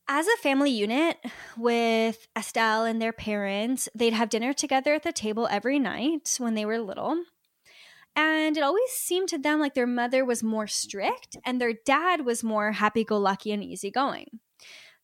As 0.07 0.27
a 0.27 0.37
family 0.37 0.69
unit 0.69 1.17
with 1.57 2.27
Estelle 2.37 2.83
and 2.83 3.01
their 3.01 3.13
parents, 3.13 3.87
they'd 3.95 4.13
have 4.13 4.29
dinner 4.29 4.51
together 4.51 4.93
at 4.93 5.03
the 5.03 5.13
table 5.13 5.47
every 5.49 5.79
night 5.79 6.35
when 6.39 6.55
they 6.55 6.65
were 6.65 6.79
little. 6.79 7.23
And 8.15 8.57
it 8.57 8.63
always 8.63 8.91
seemed 8.91 9.29
to 9.29 9.37
them 9.37 9.59
like 9.59 9.73
their 9.73 9.87
mother 9.87 10.25
was 10.25 10.43
more 10.43 10.67
strict 10.67 11.37
and 11.45 11.59
their 11.59 11.73
dad 11.73 12.25
was 12.25 12.43
more 12.43 12.73
happy 12.73 13.03
go 13.03 13.17
lucky 13.17 13.51
and 13.51 13.63
easygoing. 13.63 14.39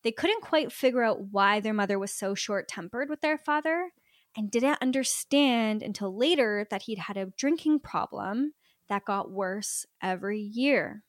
They 0.03 0.11
couldn't 0.11 0.41
quite 0.41 0.71
figure 0.71 1.03
out 1.03 1.31
why 1.31 1.59
their 1.59 1.73
mother 1.73 1.97
was 1.97 2.11
so 2.11 2.35
short 2.35 2.67
tempered 2.67 3.09
with 3.09 3.21
their 3.21 3.37
father 3.37 3.91
and 4.35 4.51
didn't 4.51 4.81
understand 4.81 5.81
until 5.81 6.15
later 6.15 6.67
that 6.69 6.83
he'd 6.83 6.99
had 6.99 7.17
a 7.17 7.27
drinking 7.37 7.79
problem 7.79 8.53
that 8.89 9.05
got 9.05 9.31
worse 9.31 9.85
every 10.01 10.39
year. 10.39 11.03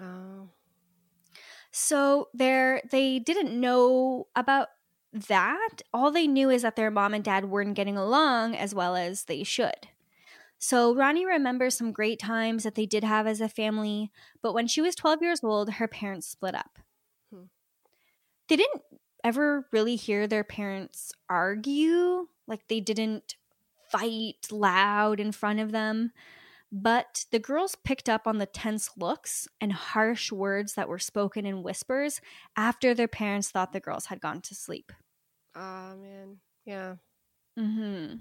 Oh. 0.00 0.48
So 1.76 2.28
there 2.32 2.80
they 2.88 3.18
didn't 3.18 3.60
know 3.60 4.28
about 4.36 4.68
that. 5.12 5.82
All 5.92 6.12
they 6.12 6.28
knew 6.28 6.48
is 6.48 6.62
that 6.62 6.76
their 6.76 6.88
mom 6.88 7.14
and 7.14 7.24
dad 7.24 7.46
weren't 7.46 7.74
getting 7.74 7.96
along 7.96 8.54
as 8.54 8.72
well 8.72 8.94
as 8.94 9.24
they 9.24 9.42
should. 9.42 9.88
So 10.56 10.94
Ronnie 10.94 11.26
remembers 11.26 11.74
some 11.74 11.90
great 11.90 12.20
times 12.20 12.62
that 12.62 12.76
they 12.76 12.86
did 12.86 13.02
have 13.02 13.26
as 13.26 13.40
a 13.40 13.48
family, 13.48 14.12
but 14.40 14.54
when 14.54 14.68
she 14.68 14.80
was 14.80 14.94
12 14.94 15.20
years 15.20 15.40
old, 15.42 15.68
her 15.68 15.88
parents 15.88 16.28
split 16.28 16.54
up. 16.54 16.78
Hmm. 17.32 17.46
They 18.48 18.54
didn't 18.54 18.82
ever 19.24 19.66
really 19.72 19.96
hear 19.96 20.28
their 20.28 20.44
parents 20.44 21.12
argue, 21.28 22.28
like 22.46 22.68
they 22.68 22.78
didn't 22.78 23.34
fight 23.90 24.46
loud 24.52 25.18
in 25.18 25.32
front 25.32 25.58
of 25.58 25.72
them. 25.72 26.12
But 26.76 27.26
the 27.30 27.38
girls 27.38 27.76
picked 27.84 28.08
up 28.08 28.26
on 28.26 28.38
the 28.38 28.46
tense 28.46 28.90
looks 28.96 29.46
and 29.60 29.72
harsh 29.72 30.32
words 30.32 30.74
that 30.74 30.88
were 30.88 30.98
spoken 30.98 31.46
in 31.46 31.62
whispers 31.62 32.20
after 32.56 32.94
their 32.94 33.06
parents 33.06 33.48
thought 33.48 33.72
the 33.72 33.78
girls 33.78 34.06
had 34.06 34.20
gone 34.20 34.40
to 34.40 34.56
sleep. 34.56 34.90
Ah, 35.54 35.94
man. 35.96 36.38
Yeah. 36.66 36.96
hmm 37.56 38.14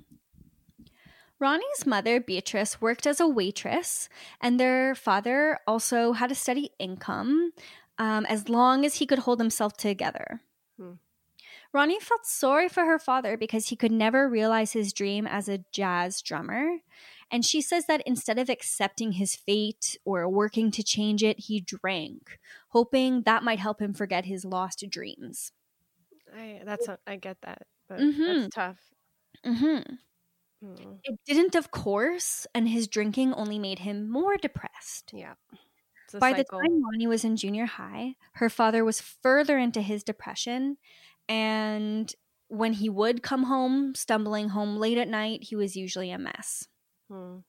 Ronnie's 1.40 1.88
mother, 1.88 2.22
Beatrice, 2.22 2.80
worked 2.80 3.08
as 3.08 3.20
a 3.20 3.28
waitress, 3.28 4.08
and 4.40 4.60
their 4.60 4.94
father 4.94 5.58
also 5.66 6.14
had 6.14 6.32
a 6.32 6.36
steady 6.36 6.70
income 6.78 7.54
um, 7.98 8.24
as 8.28 8.50
long 8.50 8.86
as 8.86 8.96
he 8.96 9.08
could 9.08 9.20
hold 9.20 9.40
himself 9.40 9.76
together. 9.76 10.42
Hmm. 10.80 10.94
Ronnie 11.74 12.00
felt 12.00 12.28
sorry 12.28 12.70
for 12.70 12.86
her 12.86 13.00
father 13.00 13.36
because 13.36 13.70
he 13.70 13.76
could 13.76 13.92
never 13.92 14.30
realize 14.30 14.74
his 14.74 14.94
dream 14.94 15.26
as 15.26 15.50
a 15.50 15.66
jazz 15.72 16.22
drummer. 16.22 16.78
And 17.34 17.46
she 17.46 17.62
says 17.62 17.88
that 17.88 18.02
instead 18.06 18.40
of 18.40 18.50
accepting 18.50 19.13
his 19.13 19.36
fate 19.36 19.98
or 20.06 20.30
working 20.30 20.72
to 20.72 20.84
change 20.84 21.24
it, 21.24 21.40
he 21.40 21.60
drank, 21.60 22.40
hoping 22.70 23.24
that 23.24 23.44
might 23.44 23.60
help 23.60 23.82
him 23.82 23.94
forget 23.94 24.25
his 24.25 24.46
lost 24.46 24.86
dreams. 24.90 25.52
I 26.34 26.62
that's 26.66 26.88
a, 26.88 27.00
I 27.08 27.16
get 27.18 27.42
that, 27.42 27.68
but 27.88 28.00
Mhm. 28.00 28.25
that's 28.25 28.48
tough. 28.48 28.80
Mm-hmm. 29.46 29.96
Mm, 30.63 31.02
It 31.04 31.20
didn't, 31.25 31.56
of 31.56 31.72
course, 31.72 32.48
and 32.56 32.68
his 32.70 32.88
drinking 32.88 33.34
only 33.34 33.60
made 33.60 33.80
him 33.80 34.10
more 34.10 34.38
depressed. 34.38 35.13
Yeah. 35.13 35.36
By 36.20 36.34
the 36.34 36.46
time 36.46 36.84
Ronnie 36.84 37.08
was 37.08 37.25
in 37.25 37.36
junior 37.38 37.66
high, 37.66 38.16
her 38.36 38.50
father 38.50 38.86
was 38.86 39.02
further 39.02 39.58
into 39.58 39.82
his 39.82 40.04
depression. 40.04 40.78
And 41.30 42.13
when 42.48 42.74
he 42.74 42.90
would 42.90 43.24
come 43.24 43.44
home, 43.44 43.96
stumbling 43.96 44.50
home 44.50 44.78
late 44.78 44.98
at 44.98 45.08
night, 45.10 45.44
he 45.44 45.56
was 45.56 45.75
usually 45.75 46.12
a 46.12 46.18
mess. 46.18 46.68
Hmm. 47.10 47.40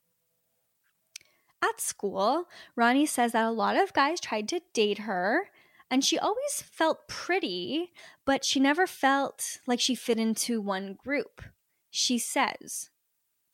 At 1.62 1.80
school, 1.80 2.44
Ronnie 2.76 3.06
says 3.06 3.32
that 3.32 3.46
a 3.46 3.50
lot 3.50 3.76
of 3.76 3.94
guys 3.94 4.20
tried 4.20 4.48
to 4.48 4.60
date 4.74 4.98
her, 5.00 5.48
and 5.90 6.04
she 6.04 6.18
always 6.18 6.62
felt 6.62 7.08
pretty, 7.08 7.92
but 8.26 8.44
she 8.44 8.60
never 8.60 8.86
felt 8.86 9.60
like 9.66 9.80
she 9.80 9.94
fit 9.94 10.18
into 10.18 10.60
one 10.60 10.98
group. 11.02 11.42
She 11.90 12.18
says, 12.18 12.90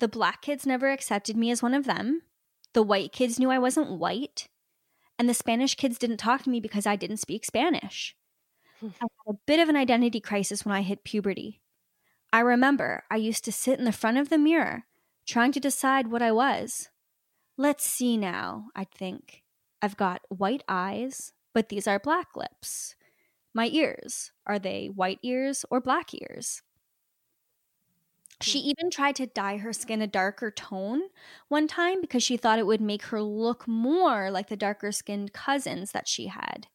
The 0.00 0.08
black 0.08 0.42
kids 0.42 0.66
never 0.66 0.90
accepted 0.90 1.36
me 1.36 1.50
as 1.50 1.62
one 1.62 1.74
of 1.74 1.84
them. 1.84 2.22
The 2.72 2.82
white 2.82 3.12
kids 3.12 3.38
knew 3.38 3.50
I 3.50 3.58
wasn't 3.58 3.98
white. 3.98 4.48
And 5.18 5.28
the 5.28 5.34
Spanish 5.34 5.74
kids 5.74 5.98
didn't 5.98 6.16
talk 6.16 6.42
to 6.44 6.50
me 6.50 6.60
because 6.60 6.86
I 6.86 6.96
didn't 6.96 7.18
speak 7.18 7.44
Spanish. 7.44 8.16
I 8.82 8.86
had 8.86 9.08
a 9.28 9.34
bit 9.46 9.60
of 9.60 9.68
an 9.68 9.76
identity 9.76 10.20
crisis 10.20 10.64
when 10.64 10.74
I 10.74 10.82
hit 10.82 11.04
puberty. 11.04 11.60
I 12.32 12.40
remember 12.40 13.04
I 13.10 13.16
used 13.16 13.44
to 13.44 13.52
sit 13.52 13.78
in 13.78 13.84
the 13.84 13.92
front 13.92 14.16
of 14.16 14.30
the 14.30 14.38
mirror 14.38 14.86
trying 15.30 15.52
to 15.52 15.60
decide 15.60 16.08
what 16.08 16.22
I 16.22 16.32
was. 16.32 16.90
Let's 17.56 17.84
see 17.84 18.16
now, 18.16 18.66
I'd 18.74 18.90
think. 18.90 19.42
I've 19.80 19.96
got 19.96 20.22
white 20.28 20.64
eyes, 20.68 21.32
but 21.54 21.68
these 21.68 21.86
are 21.86 21.98
black 21.98 22.36
lips. 22.36 22.96
My 23.54 23.66
ears, 23.66 24.32
are 24.46 24.58
they 24.58 24.86
white 24.86 25.20
ears 25.22 25.64
or 25.70 25.80
black 25.80 26.12
ears? 26.14 26.62
She 28.40 28.60
hmm. 28.60 28.68
even 28.68 28.90
tried 28.90 29.16
to 29.16 29.26
dye 29.26 29.58
her 29.58 29.72
skin 29.72 30.02
a 30.02 30.06
darker 30.06 30.50
tone 30.50 31.02
one 31.48 31.68
time 31.68 32.00
because 32.00 32.22
she 32.22 32.36
thought 32.36 32.58
it 32.58 32.66
would 32.66 32.80
make 32.80 33.04
her 33.04 33.22
look 33.22 33.68
more 33.68 34.30
like 34.30 34.48
the 34.48 34.56
darker 34.56 34.92
skinned 34.92 35.32
cousins 35.32 35.92
that 35.92 36.08
she 36.08 36.26
had. 36.26 36.66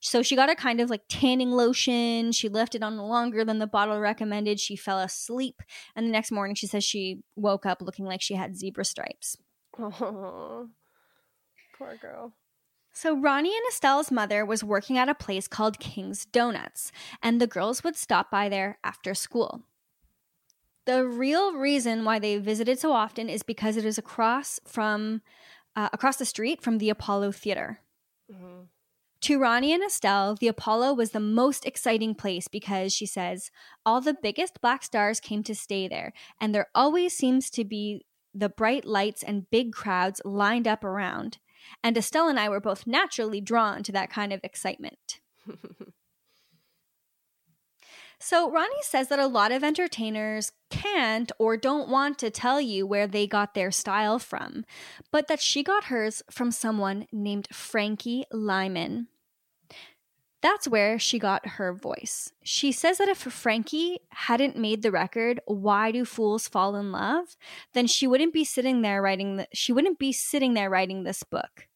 So 0.00 0.22
she 0.22 0.36
got 0.36 0.50
a 0.50 0.54
kind 0.54 0.80
of 0.80 0.90
like 0.90 1.02
tanning 1.08 1.50
lotion. 1.50 2.32
She 2.32 2.48
left 2.48 2.74
it 2.74 2.82
on 2.82 2.96
longer 2.96 3.44
than 3.44 3.58
the 3.58 3.66
bottle 3.66 3.98
recommended. 4.00 4.60
She 4.60 4.76
fell 4.76 4.98
asleep. 5.00 5.62
And 5.94 6.06
the 6.06 6.12
next 6.12 6.30
morning, 6.30 6.54
she 6.54 6.66
says 6.66 6.84
she 6.84 7.22
woke 7.34 7.66
up 7.66 7.82
looking 7.82 8.04
like 8.04 8.20
she 8.22 8.34
had 8.34 8.56
zebra 8.56 8.84
stripes. 8.84 9.36
Oh, 9.78 10.68
poor 11.76 11.96
girl. 11.96 12.32
So 12.92 13.14
Ronnie 13.14 13.54
and 13.54 13.66
Estelle's 13.68 14.10
mother 14.10 14.46
was 14.46 14.64
working 14.64 14.96
at 14.96 15.08
a 15.10 15.14
place 15.14 15.46
called 15.48 15.78
King's 15.78 16.24
Donuts, 16.24 16.90
and 17.22 17.38
the 17.40 17.46
girls 17.46 17.84
would 17.84 17.94
stop 17.94 18.30
by 18.30 18.48
there 18.48 18.78
after 18.82 19.14
school. 19.14 19.64
The 20.86 21.06
real 21.06 21.52
reason 21.52 22.04
why 22.04 22.18
they 22.18 22.38
visited 22.38 22.78
so 22.78 22.92
often 22.92 23.28
is 23.28 23.42
because 23.42 23.76
it 23.76 23.84
is 23.84 23.98
across 23.98 24.60
from 24.64 25.20
uh, 25.74 25.90
across 25.92 26.16
the 26.16 26.24
street 26.24 26.62
from 26.62 26.78
the 26.78 26.88
Apollo 26.88 27.32
Theater. 27.32 27.80
Mhm. 28.32 28.68
To 29.26 29.40
Ronnie 29.40 29.74
and 29.74 29.82
Estelle, 29.82 30.36
the 30.36 30.46
Apollo 30.46 30.94
was 30.94 31.10
the 31.10 31.18
most 31.18 31.66
exciting 31.66 32.14
place 32.14 32.46
because 32.46 32.92
she 32.92 33.06
says 33.06 33.50
all 33.84 34.00
the 34.00 34.14
biggest 34.14 34.60
black 34.60 34.84
stars 34.84 35.18
came 35.18 35.42
to 35.42 35.52
stay 35.52 35.88
there, 35.88 36.12
and 36.40 36.54
there 36.54 36.68
always 36.76 37.12
seems 37.12 37.50
to 37.50 37.64
be 37.64 38.06
the 38.32 38.48
bright 38.48 38.84
lights 38.84 39.24
and 39.24 39.50
big 39.50 39.72
crowds 39.72 40.22
lined 40.24 40.68
up 40.68 40.84
around. 40.84 41.38
And 41.82 41.98
Estelle 41.98 42.28
and 42.28 42.38
I 42.38 42.48
were 42.48 42.60
both 42.60 42.86
naturally 42.86 43.40
drawn 43.40 43.82
to 43.82 43.90
that 43.90 44.10
kind 44.10 44.32
of 44.32 44.38
excitement. 44.44 45.18
So 48.18 48.50
Ronnie 48.50 48.82
says 48.82 49.08
that 49.08 49.18
a 49.18 49.26
lot 49.26 49.52
of 49.52 49.62
entertainers 49.62 50.52
can't 50.70 51.30
or 51.38 51.58
don't 51.58 51.90
want 51.90 52.18
to 52.20 52.30
tell 52.30 52.62
you 52.62 52.86
where 52.86 53.06
they 53.06 53.26
got 53.26 53.52
their 53.52 53.70
style 53.70 54.18
from, 54.18 54.64
but 55.12 55.28
that 55.28 55.38
she 55.38 55.62
got 55.62 55.84
hers 55.84 56.22
from 56.30 56.50
someone 56.50 57.06
named 57.12 57.46
Frankie 57.52 58.24
Lymon. 58.32 59.08
That's 60.46 60.68
where 60.68 60.96
she 60.96 61.18
got 61.18 61.44
her 61.44 61.72
voice. 61.72 62.32
She 62.44 62.70
says 62.70 62.98
that 62.98 63.08
if 63.08 63.18
Frankie 63.18 63.98
hadn't 64.10 64.56
made 64.56 64.82
the 64.82 64.92
record 64.92 65.40
Why 65.46 65.90
Do 65.90 66.04
Fools 66.04 66.46
Fall 66.46 66.76
in 66.76 66.92
Love, 66.92 67.36
then 67.74 67.88
she 67.88 68.06
wouldn't 68.06 68.32
be 68.32 68.44
sitting 68.44 68.80
there 68.80 69.02
writing 69.02 69.38
the, 69.38 69.48
she 69.52 69.72
wouldn't 69.72 69.98
be 69.98 70.12
sitting 70.12 70.54
there 70.54 70.70
writing 70.70 71.02
this 71.02 71.24
book. 71.24 71.66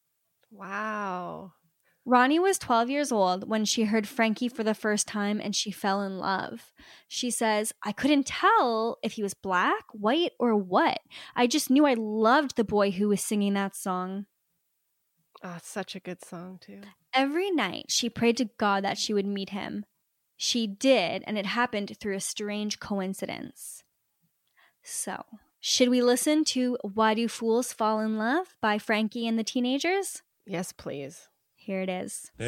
wow. 0.52 1.50
Ronnie 2.04 2.38
was 2.38 2.60
12 2.60 2.90
years 2.90 3.10
old 3.10 3.48
when 3.48 3.64
she 3.64 3.84
heard 3.84 4.06
Frankie 4.06 4.48
for 4.48 4.62
the 4.62 4.72
first 4.72 5.08
time 5.08 5.40
and 5.42 5.54
she 5.54 5.72
fell 5.72 6.02
in 6.02 6.18
love. 6.18 6.72
She 7.08 7.28
says, 7.28 7.72
I 7.82 7.90
couldn't 7.90 8.26
tell 8.26 8.98
if 9.02 9.14
he 9.14 9.22
was 9.24 9.34
black, 9.34 9.84
white, 9.92 10.30
or 10.38 10.54
what. 10.54 11.00
I 11.34 11.48
just 11.48 11.70
knew 11.70 11.86
I 11.86 11.94
loved 11.94 12.54
the 12.54 12.62
boy 12.62 12.92
who 12.92 13.08
was 13.08 13.20
singing 13.20 13.54
that 13.54 13.74
song. 13.74 14.26
Oh, 15.42 15.58
such 15.62 15.94
a 15.96 16.00
good 16.00 16.22
song 16.24 16.58
too. 16.60 16.80
Every 17.14 17.50
night 17.50 17.86
she 17.88 18.10
prayed 18.10 18.36
to 18.38 18.50
God 18.58 18.84
that 18.84 18.98
she 18.98 19.14
would 19.14 19.26
meet 19.26 19.50
him. 19.50 19.86
She 20.36 20.66
did, 20.66 21.22
and 21.26 21.36
it 21.38 21.46
happened 21.46 21.96
through 21.98 22.16
a 22.16 22.20
strange 22.20 22.80
coincidence. 22.80 23.84
So, 24.82 25.24
should 25.60 25.90
we 25.90 26.00
listen 26.02 26.44
to 26.46 26.78
Why 26.82 27.14
Do 27.14 27.28
Fools 27.28 27.72
Fall 27.72 28.00
in 28.00 28.16
Love 28.16 28.54
by 28.60 28.78
Frankie 28.78 29.26
and 29.26 29.38
the 29.38 29.44
Teenagers? 29.44 30.22
Yes, 30.46 30.72
please. 30.72 31.28
Here 31.54 31.82
it 31.82 31.90
is. 31.90 32.30
Why 32.38 32.46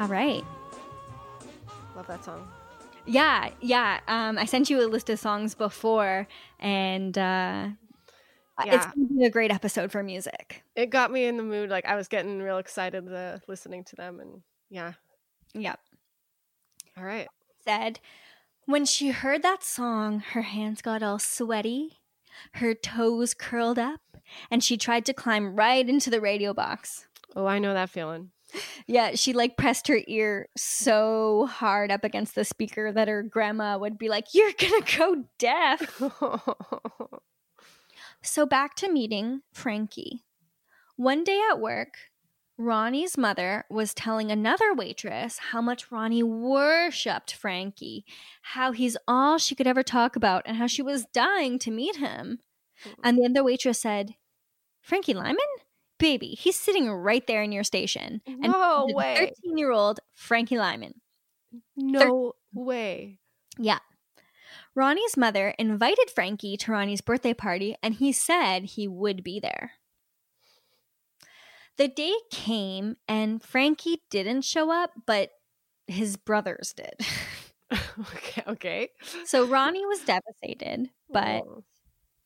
All 0.00 0.08
right. 0.08 0.44
Love 1.94 2.06
that 2.06 2.24
song. 2.24 2.48
Yeah, 3.06 3.50
yeah. 3.60 4.00
Um, 4.08 4.38
I 4.38 4.44
sent 4.46 4.70
you 4.70 4.80
a 4.82 4.86
list 4.88 5.10
of 5.10 5.18
songs 5.18 5.54
before, 5.54 6.26
and 6.58 7.16
uh, 7.18 7.68
It's 8.60 8.66
Yeah. 8.66 8.90
going 8.94 9.08
to 9.08 9.14
be 9.14 9.24
a 9.24 9.30
great 9.30 9.50
episode 9.50 9.90
for 9.92 10.02
music. 10.02 10.62
It 10.76 10.86
got 10.90 11.10
me 11.10 11.24
in 11.26 11.36
the 11.36 11.42
mood. 11.42 11.70
Like 11.70 11.84
I 11.86 11.96
was 11.96 12.08
getting 12.08 12.40
real 12.40 12.58
excited 12.58 13.12
uh, 13.12 13.38
listening 13.48 13.84
to 13.84 13.96
them, 13.96 14.20
and 14.20 14.42
yeah. 14.70 14.94
Yep. 15.54 15.80
All 16.96 17.04
right. 17.04 17.28
Said, 17.64 18.00
when 18.66 18.84
she 18.86 19.10
heard 19.10 19.42
that 19.42 19.62
song, 19.62 20.20
her 20.20 20.42
hands 20.42 20.80
got 20.82 21.02
all 21.02 21.18
sweaty, 21.18 21.98
her 22.54 22.72
toes 22.74 23.34
curled 23.34 23.78
up, 23.78 24.00
and 24.50 24.62
she 24.64 24.76
tried 24.76 25.04
to 25.06 25.12
climb 25.14 25.56
right 25.56 25.86
into 25.86 26.08
the 26.10 26.20
radio 26.20 26.54
box. 26.54 27.06
Oh, 27.36 27.46
I 27.46 27.58
know 27.58 27.74
that 27.74 27.90
feeling. 27.90 28.30
Yeah, 28.86 29.14
she 29.14 29.32
like 29.32 29.56
pressed 29.56 29.88
her 29.88 30.00
ear 30.06 30.48
so 30.56 31.46
hard 31.50 31.90
up 31.90 32.04
against 32.04 32.34
the 32.34 32.44
speaker 32.44 32.92
that 32.92 33.08
her 33.08 33.22
grandma 33.22 33.78
would 33.78 33.98
be 33.98 34.08
like, 34.08 34.34
You're 34.34 34.52
gonna 34.58 34.84
go 34.96 35.24
deaf. 35.38 36.02
So 38.22 38.44
back 38.44 38.74
to 38.76 38.92
meeting 38.92 39.40
Frankie. 39.52 40.24
One 40.96 41.24
day 41.24 41.40
at 41.50 41.58
work, 41.58 41.94
Ronnie's 42.58 43.16
mother 43.16 43.64
was 43.70 43.94
telling 43.94 44.30
another 44.30 44.74
waitress 44.74 45.38
how 45.38 45.62
much 45.62 45.90
Ronnie 45.90 46.22
worshipped 46.22 47.32
Frankie, 47.32 48.04
how 48.42 48.72
he's 48.72 48.98
all 49.08 49.38
she 49.38 49.54
could 49.54 49.66
ever 49.66 49.82
talk 49.82 50.16
about, 50.16 50.42
and 50.44 50.58
how 50.58 50.66
she 50.66 50.82
was 50.82 51.06
dying 51.06 51.58
to 51.60 51.70
meet 51.70 51.96
him. 51.96 52.40
And 53.02 53.16
then 53.16 53.32
the 53.32 53.40
other 53.40 53.44
waitress 53.44 53.80
said, 53.80 54.14
Frankie 54.82 55.14
Lymon? 55.14 55.36
Baby, 56.00 56.28
he's 56.28 56.58
sitting 56.58 56.90
right 56.90 57.24
there 57.26 57.42
in 57.42 57.52
your 57.52 57.62
station. 57.62 58.22
And 58.26 58.40
No 58.40 58.88
way. 58.90 59.32
13 59.44 59.58
year 59.58 59.70
old 59.70 60.00
Frankie 60.14 60.58
Lymon. 60.58 60.94
no 61.76 62.32
way. 62.52 63.18
Yeah. 63.58 63.78
Ronnie's 64.74 65.16
mother 65.16 65.54
invited 65.58 66.10
Frankie 66.10 66.56
to 66.56 66.72
Ronnie's 66.72 67.00
birthday 67.00 67.34
party, 67.34 67.76
and 67.82 67.94
he 67.94 68.12
said 68.12 68.64
he 68.64 68.88
would 68.88 69.22
be 69.22 69.38
there. 69.40 69.72
The 71.76 71.88
day 71.88 72.14
came, 72.30 72.96
and 73.06 73.42
Frankie 73.42 74.02
didn't 74.10 74.42
show 74.42 74.70
up, 74.70 74.92
but 75.06 75.30
his 75.86 76.16
brothers 76.16 76.72
did. 76.76 76.94
okay. 78.00 78.42
Okay. 78.48 78.88
so 79.24 79.46
Ronnie 79.46 79.86
was 79.86 80.00
devastated, 80.00 80.90
but. 81.08 81.42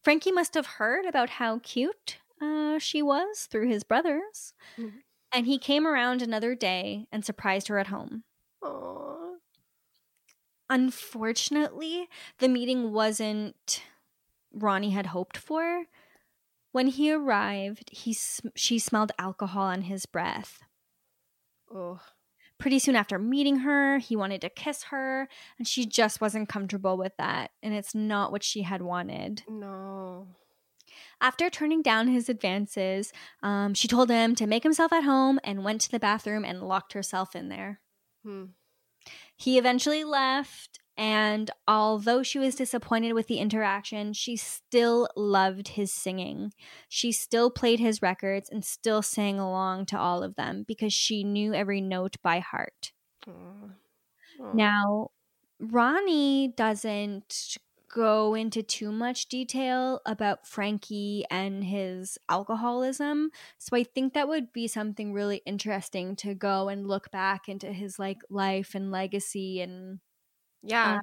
Frankie 0.03 0.33
must 0.33 0.53
have 0.55 0.67
heard 0.67 1.07
about 1.07 1.31
how 1.31 1.61
cute 1.63 2.19
uh, 2.45 2.79
she 2.79 3.03
was 3.03 3.47
through 3.51 3.69
his 3.69 3.85
brothers. 3.85 4.55
Mhm. 4.77 5.03
And 5.33 5.47
he 5.47 5.59
came 5.59 5.87
around 5.87 6.23
another 6.23 6.55
day 6.55 7.07
and 7.11 7.25
surprised 7.25 7.69
her 7.69 7.79
at 7.79 7.89
home. 7.89 8.25
Aw. 8.63 9.35
Unfortunately, 10.71 12.09
the 12.39 12.49
meeting 12.49 12.93
wasn't 12.93 13.83
Ronnie 14.53 14.91
had 14.91 15.07
hoped 15.07 15.37
for. 15.37 15.85
When 16.73 16.89
he 16.89 17.13
arrived, 17.13 17.91
he 17.93 18.13
sm- 18.13 18.49
she 18.57 18.79
smelled 18.79 19.13
alcohol 19.19 19.65
on 19.65 19.83
his 19.83 20.07
breath. 20.07 20.63
Oh. 21.73 22.01
Pretty 22.59 22.79
soon 22.79 22.97
after 22.97 23.19
meeting 23.19 23.59
her, 23.59 23.99
he 23.99 24.15
wanted 24.17 24.41
to 24.43 24.49
kiss 24.49 24.85
her, 24.85 25.29
and 25.59 25.67
she 25.67 25.85
just 25.87 26.21
wasn't 26.21 26.49
comfortable 26.49 26.97
with 26.97 27.17
that, 27.19 27.51
and 27.63 27.75
it's 27.75 27.95
not 27.95 28.31
what 28.33 28.43
she 28.45 28.63
had 28.63 28.81
wanted. 28.81 29.43
No. 29.49 30.29
After 31.25 31.49
turning 31.49 31.81
down 31.81 32.09
his 32.09 32.29
advances, 32.29 33.11
um, 33.43 33.73
she 33.73 33.89
told 33.89 34.11
him 34.11 34.35
to 34.35 34.47
make 34.47 34.63
himself 34.63 34.93
at 34.93 35.05
home 35.05 35.41
and 35.43 35.65
went 35.65 35.81
to 35.81 35.91
the 35.91 35.99
bathroom 35.99 36.45
and 36.45 36.61
locked 36.61 36.93
herself 36.93 37.35
in 37.35 37.49
there. 37.49 37.81
Hmm. 38.23 38.45
He 39.35 39.57
eventually 39.57 40.05
left, 40.05 40.81
and 40.99 41.51
although 41.67 42.23
she 42.23 42.39
was 42.39 42.55
disappointed 42.55 43.15
with 43.15 43.27
the 43.27 43.39
interaction, 43.39 44.13
she 44.13 44.37
still 44.37 45.09
loved 45.17 45.69
his 45.69 45.91
singing. 45.91 46.53
She 46.91 47.11
still 47.11 47.51
played 47.51 47.81
his 47.81 48.03
records 48.03 48.51
and 48.51 48.63
still 48.63 49.01
sang 49.01 49.39
along 49.41 49.87
to 49.87 49.99
all 49.99 50.23
of 50.23 50.35
them 50.35 50.63
because 50.69 50.93
she 50.93 51.25
knew 51.25 51.55
every 51.55 51.81
note 51.81 52.17
by 52.23 52.41
heart. 52.41 52.93
Aw. 53.27 53.71
Aw. 54.43 54.53
Now, 54.53 55.09
Ronnie 55.59 56.49
doesn't 56.49 57.57
go 57.95 58.35
into 58.35 58.63
too 58.63 58.91
much 58.91 59.27
detail 59.29 60.01
about 60.05 60.47
Frankie 60.47 61.25
and 61.31 61.63
his 61.63 62.19
alcoholism. 62.29 63.31
So 63.59 63.77
I 63.77 63.85
think 63.85 64.15
that 64.15 64.27
would 64.29 64.53
be 64.53 64.67
something 64.67 65.13
really 65.13 65.43
interesting 65.47 66.17
to 66.17 66.35
go 66.35 66.69
and 66.69 66.89
look 66.89 67.11
back 67.13 67.49
into 67.49 67.73
his 67.73 67.99
like 67.99 68.19
life 68.29 68.75
and 68.75 68.91
legacy 68.91 69.61
and 69.61 70.01
yeah. 70.63 71.01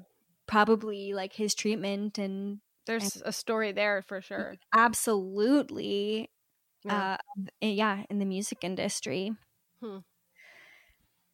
probably 0.47 1.13
like 1.13 1.33
his 1.33 1.55
treatment 1.55 2.17
and 2.17 2.59
There's 2.85 3.21
a 3.23 3.31
story 3.31 3.71
there 3.71 4.01
for 4.01 4.21
sure. 4.21 4.55
absolutely 4.75 6.29
Yeah. 6.83 7.15
uh 7.15 7.17
yeah 7.61 8.03
in 8.09 8.19
the 8.19 8.25
music 8.25 8.63
industry 8.63 9.33
Hmm. 9.81 9.99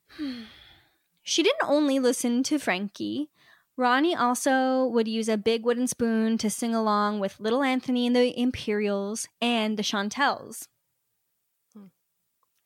she 1.23 1.43
didn't 1.43 1.63
only 1.69 1.99
listen 1.99 2.43
to 2.43 2.57
frankie 2.59 3.29
ronnie 3.77 4.15
also 4.15 4.85
would 4.87 5.07
use 5.07 5.29
a 5.29 5.37
big 5.37 5.63
wooden 5.63 5.87
spoon 5.87 6.37
to 6.37 6.49
sing 6.49 6.73
along 6.75 7.19
with 7.19 7.39
little 7.39 7.63
anthony 7.63 8.07
and 8.07 8.15
the 8.15 8.37
imperials 8.39 9.27
and 9.41 9.77
the 9.77 9.83
chantels. 9.83 10.67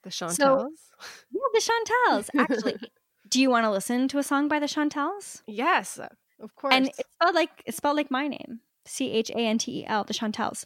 The 0.03 0.09
Chantels. 0.09 0.89
yeah 1.31 1.41
the 1.53 1.61
chantels. 1.61 2.29
Actually 2.35 2.75
do 3.29 3.39
you 3.39 3.49
want 3.49 3.65
to 3.65 3.71
listen 3.71 4.07
to 4.07 4.17
a 4.17 4.23
song 4.23 4.47
by 4.47 4.59
the 4.59 4.67
chantels? 4.67 5.43
Yes, 5.45 5.99
of 6.39 6.55
course. 6.55 6.73
and 6.73 6.87
it's 6.87 7.13
spelled 7.13 7.35
like 7.35 7.63
it's 7.65 7.77
spelled 7.77 7.97
like 7.97 8.09
my 8.09 8.27
name 8.27 8.61
c-h-a-n-t-e-l 8.85 10.03
the 10.05 10.13
chantels. 10.13 10.65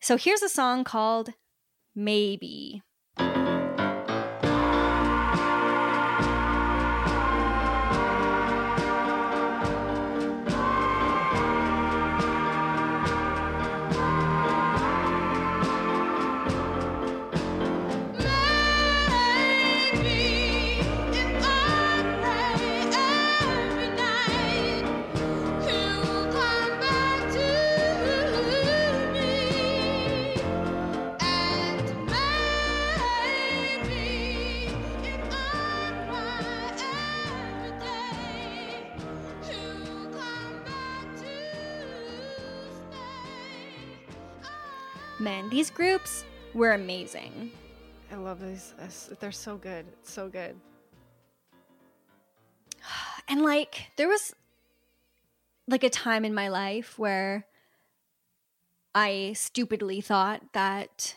So 0.00 0.16
here's 0.16 0.42
a 0.42 0.48
song 0.48 0.84
called 0.84 1.30
Maybe 1.94 2.82
man 45.18 45.48
these 45.48 45.70
groups 45.70 46.24
were 46.54 46.72
amazing 46.72 47.50
I 48.10 48.14
love 48.14 48.40
these. 48.40 48.72
They're 49.18 49.32
so 49.32 49.56
good. 49.56 49.84
It's 50.00 50.12
so 50.12 50.28
good. 50.28 50.54
and 53.28 53.42
like 53.42 53.90
there 53.96 54.08
was 54.08 54.34
like 55.68 55.82
a 55.82 55.90
time 55.90 56.24
in 56.24 56.32
my 56.34 56.48
life 56.48 56.98
where 56.98 57.46
i 58.94 59.32
stupidly 59.34 60.00
thought 60.00 60.40
that 60.52 61.16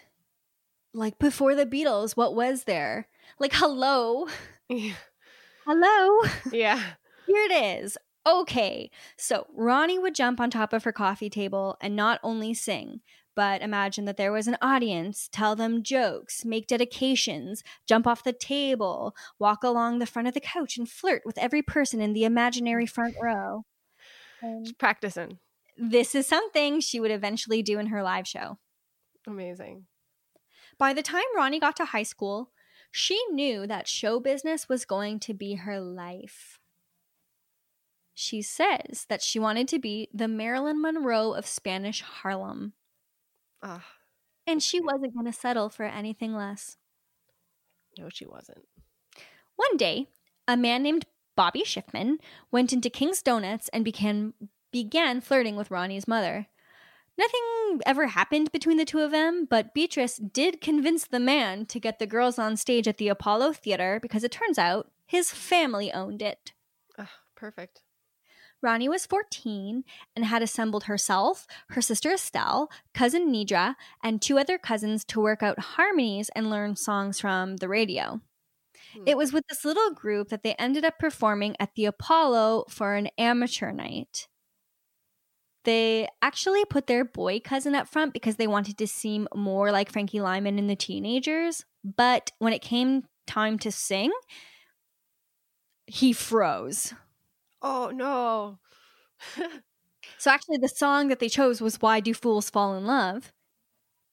like 0.94 1.20
before 1.20 1.54
the 1.54 1.68
beatles 1.68 2.18
what 2.18 2.34
was 2.36 2.64
there 2.64 3.08
like 3.40 3.54
hello 3.54 4.28
Yeah. 4.70 4.94
hello 5.66 6.28
yeah. 6.52 6.82
here 7.28 7.44
it 7.50 7.82
is 7.84 7.96
okay 8.28 8.90
so 9.16 9.46
ronnie 9.56 10.00
would 10.00 10.16
jump 10.16 10.40
on 10.42 10.50
top 10.50 10.74
of 10.74 10.84
her 10.84 10.92
coffee 10.92 11.30
table 11.30 11.78
and 11.80 11.96
not 11.96 12.20
only 12.24 12.54
sing 12.56 13.02
but 13.40 13.62
imagine 13.62 14.04
that 14.04 14.18
there 14.18 14.34
was 14.34 14.48
an 14.48 14.58
audience 14.62 15.30
tell 15.32 15.56
them 15.56 15.82
jokes 15.82 16.44
make 16.44 16.68
dedications 16.68 17.64
jump 17.88 18.06
off 18.06 18.22
the 18.22 18.34
table 18.34 19.16
walk 19.40 19.64
along 19.64 19.98
the 19.98 20.06
front 20.06 20.28
of 20.28 20.34
the 20.34 20.42
couch 20.42 20.76
and 20.78 20.90
flirt 20.90 21.22
with 21.24 21.38
every 21.38 21.62
person 21.62 22.02
in 22.02 22.12
the 22.12 22.26
imaginary 22.26 22.86
front 22.86 23.16
row 23.22 23.64
practicing. 24.78 25.40
this 25.78 26.14
is 26.14 26.28
something 26.28 26.82
she 26.82 27.00
would 27.00 27.12
eventually 27.12 27.64
do 27.64 27.80
in 27.80 27.88
her 27.88 28.04
live 28.04 28.28
show 28.28 28.58
Amazing. 29.26 29.86
by 30.78 30.92
the 30.92 31.02
time 31.02 31.24
ronnie 31.34 31.62
got 31.62 31.78
to 31.78 31.86
high 31.86 32.04
school 32.04 32.52
she 32.92 33.18
knew 33.32 33.66
that 33.66 33.88
show 33.88 34.20
business 34.20 34.68
was 34.68 34.84
going 34.84 35.18
to 35.18 35.34
be 35.34 35.54
her 35.54 35.80
life 35.80 36.60
she 38.14 38.42
says 38.42 39.06
that 39.08 39.22
she 39.22 39.40
wanted 39.40 39.70
to 39.70 39.80
be 39.80 40.10
the 40.14 40.28
Marilyn 40.28 40.82
Monroe 40.82 41.32
of 41.32 41.48
Spanish 41.48 42.02
Harlem, 42.02 42.74
Ah, 43.62 43.86
and 44.48 44.64
she 44.64 44.80
wasn't 44.80 45.14
going 45.14 45.26
to 45.26 45.34
settle 45.34 45.70
for 45.70 45.84
anything 45.84 46.34
less. 46.34 46.78
no, 47.98 48.10
she 48.10 48.26
wasn't. 48.26 48.66
One 49.56 49.78
day, 49.78 50.08
a 50.48 50.56
man 50.56 50.84
named 50.84 51.06
Bobby 51.36 51.64
Schiffman 51.64 52.18
went 52.52 52.74
into 52.74 52.90
King's 52.90 53.22
Donuts 53.22 53.70
and 53.70 53.84
began 53.84 54.34
began 54.72 55.22
flirting 55.22 55.56
with 55.56 55.72
Ronnie's 55.72 56.08
mother. 56.08 56.48
Nothing 57.18 57.82
ever 57.86 58.08
happened 58.08 58.52
between 58.52 58.78
the 58.78 58.86
two 58.86 59.00
of 59.00 59.12
them, 59.12 59.46
but 59.50 59.74
Beatrice 59.74 60.18
did 60.18 60.62
convince 60.62 61.06
the 61.06 61.20
man 61.20 61.66
to 61.66 61.80
get 61.80 62.00
the 62.00 62.08
girls 62.08 62.40
on 62.40 62.56
stage 62.56 62.88
at 62.88 62.98
the 62.98 63.10
Apollo 63.10 63.54
Theater 63.54 64.00
because 64.02 64.24
it 64.24 64.32
turns 64.32 64.58
out 64.58 64.90
his 65.06 65.32
family 65.32 65.92
owned 65.92 66.22
it. 66.22 66.54
Ugh, 66.98 67.08
perfect. 67.36 67.82
Ronnie 68.62 68.90
was 68.90 69.06
14 69.06 69.84
and 70.16 70.26
had 70.26 70.42
assembled 70.42 70.86
herself, 70.86 71.48
her 71.70 71.82
sister 71.82 72.12
Estelle, 72.12 72.70
cousin 72.94 73.32
Nedra, 73.32 73.76
and 74.04 74.22
two 74.22 74.38
other 74.38 74.58
cousins 74.58 75.06
to 75.06 75.22
work 75.22 75.42
out 75.42 75.60
harmonies 75.60 76.30
and 76.36 76.50
learn 76.50 76.76
songs 76.76 77.20
from 77.20 77.58
the 77.58 77.70
radio. 77.70 78.22
Hmm. 78.94 79.04
It 79.06 79.18
was 79.18 79.32
with 79.32 79.46
this 79.48 79.64
little 79.64 79.92
group 79.92 80.30
that 80.30 80.44
they 80.44 80.56
ended 80.56 80.84
up 80.84 81.00
performing 81.00 81.56
at 81.60 81.76
the 81.76 81.86
Apollo 81.86 82.66
for 82.70 82.96
an 82.96 83.10
amateur 83.18 83.72
night. 83.72 84.28
They 85.66 86.08
actually 86.22 86.66
put 86.66 86.88
their 86.88 87.06
boy 87.06 87.42
cousin 87.42 87.76
up 87.76 87.88
front 87.88 88.14
because 88.14 88.38
they 88.38 88.48
wanted 88.48 88.78
to 88.78 88.88
seem 88.88 89.28
more 89.36 89.72
like 89.72 89.92
Frankie 89.92 90.22
Lymon 90.22 90.58
and 90.58 90.70
the 90.70 90.76
teenagers. 90.76 91.66
But 91.84 92.32
when 92.40 92.54
it 92.54 92.62
came 92.62 93.04
time 93.28 93.60
to 93.60 93.72
sing, 93.72 94.12
he 95.86 96.14
froze. 96.14 96.94
Oh 97.62 97.92
no. 97.94 98.60
So 100.18 100.32
actually, 100.32 100.58
the 100.58 100.70
song 100.70 101.10
that 101.10 101.20
they 101.20 101.30
chose 101.30 101.62
was 101.62 101.82
"Why 101.82 102.00
Do 102.00 102.14
Fools 102.14 102.50
Fall 102.50 102.76
in 102.78 102.86
Love," 102.86 103.34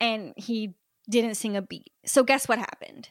and 0.01 0.35
he 0.37 0.75
didn't 1.11 1.37
sing 1.37 1.57
a 1.57 1.63
beat. 1.63 1.93
So 2.07 2.25
guess 2.25 2.49
what 2.49 2.59
happened? 2.59 3.11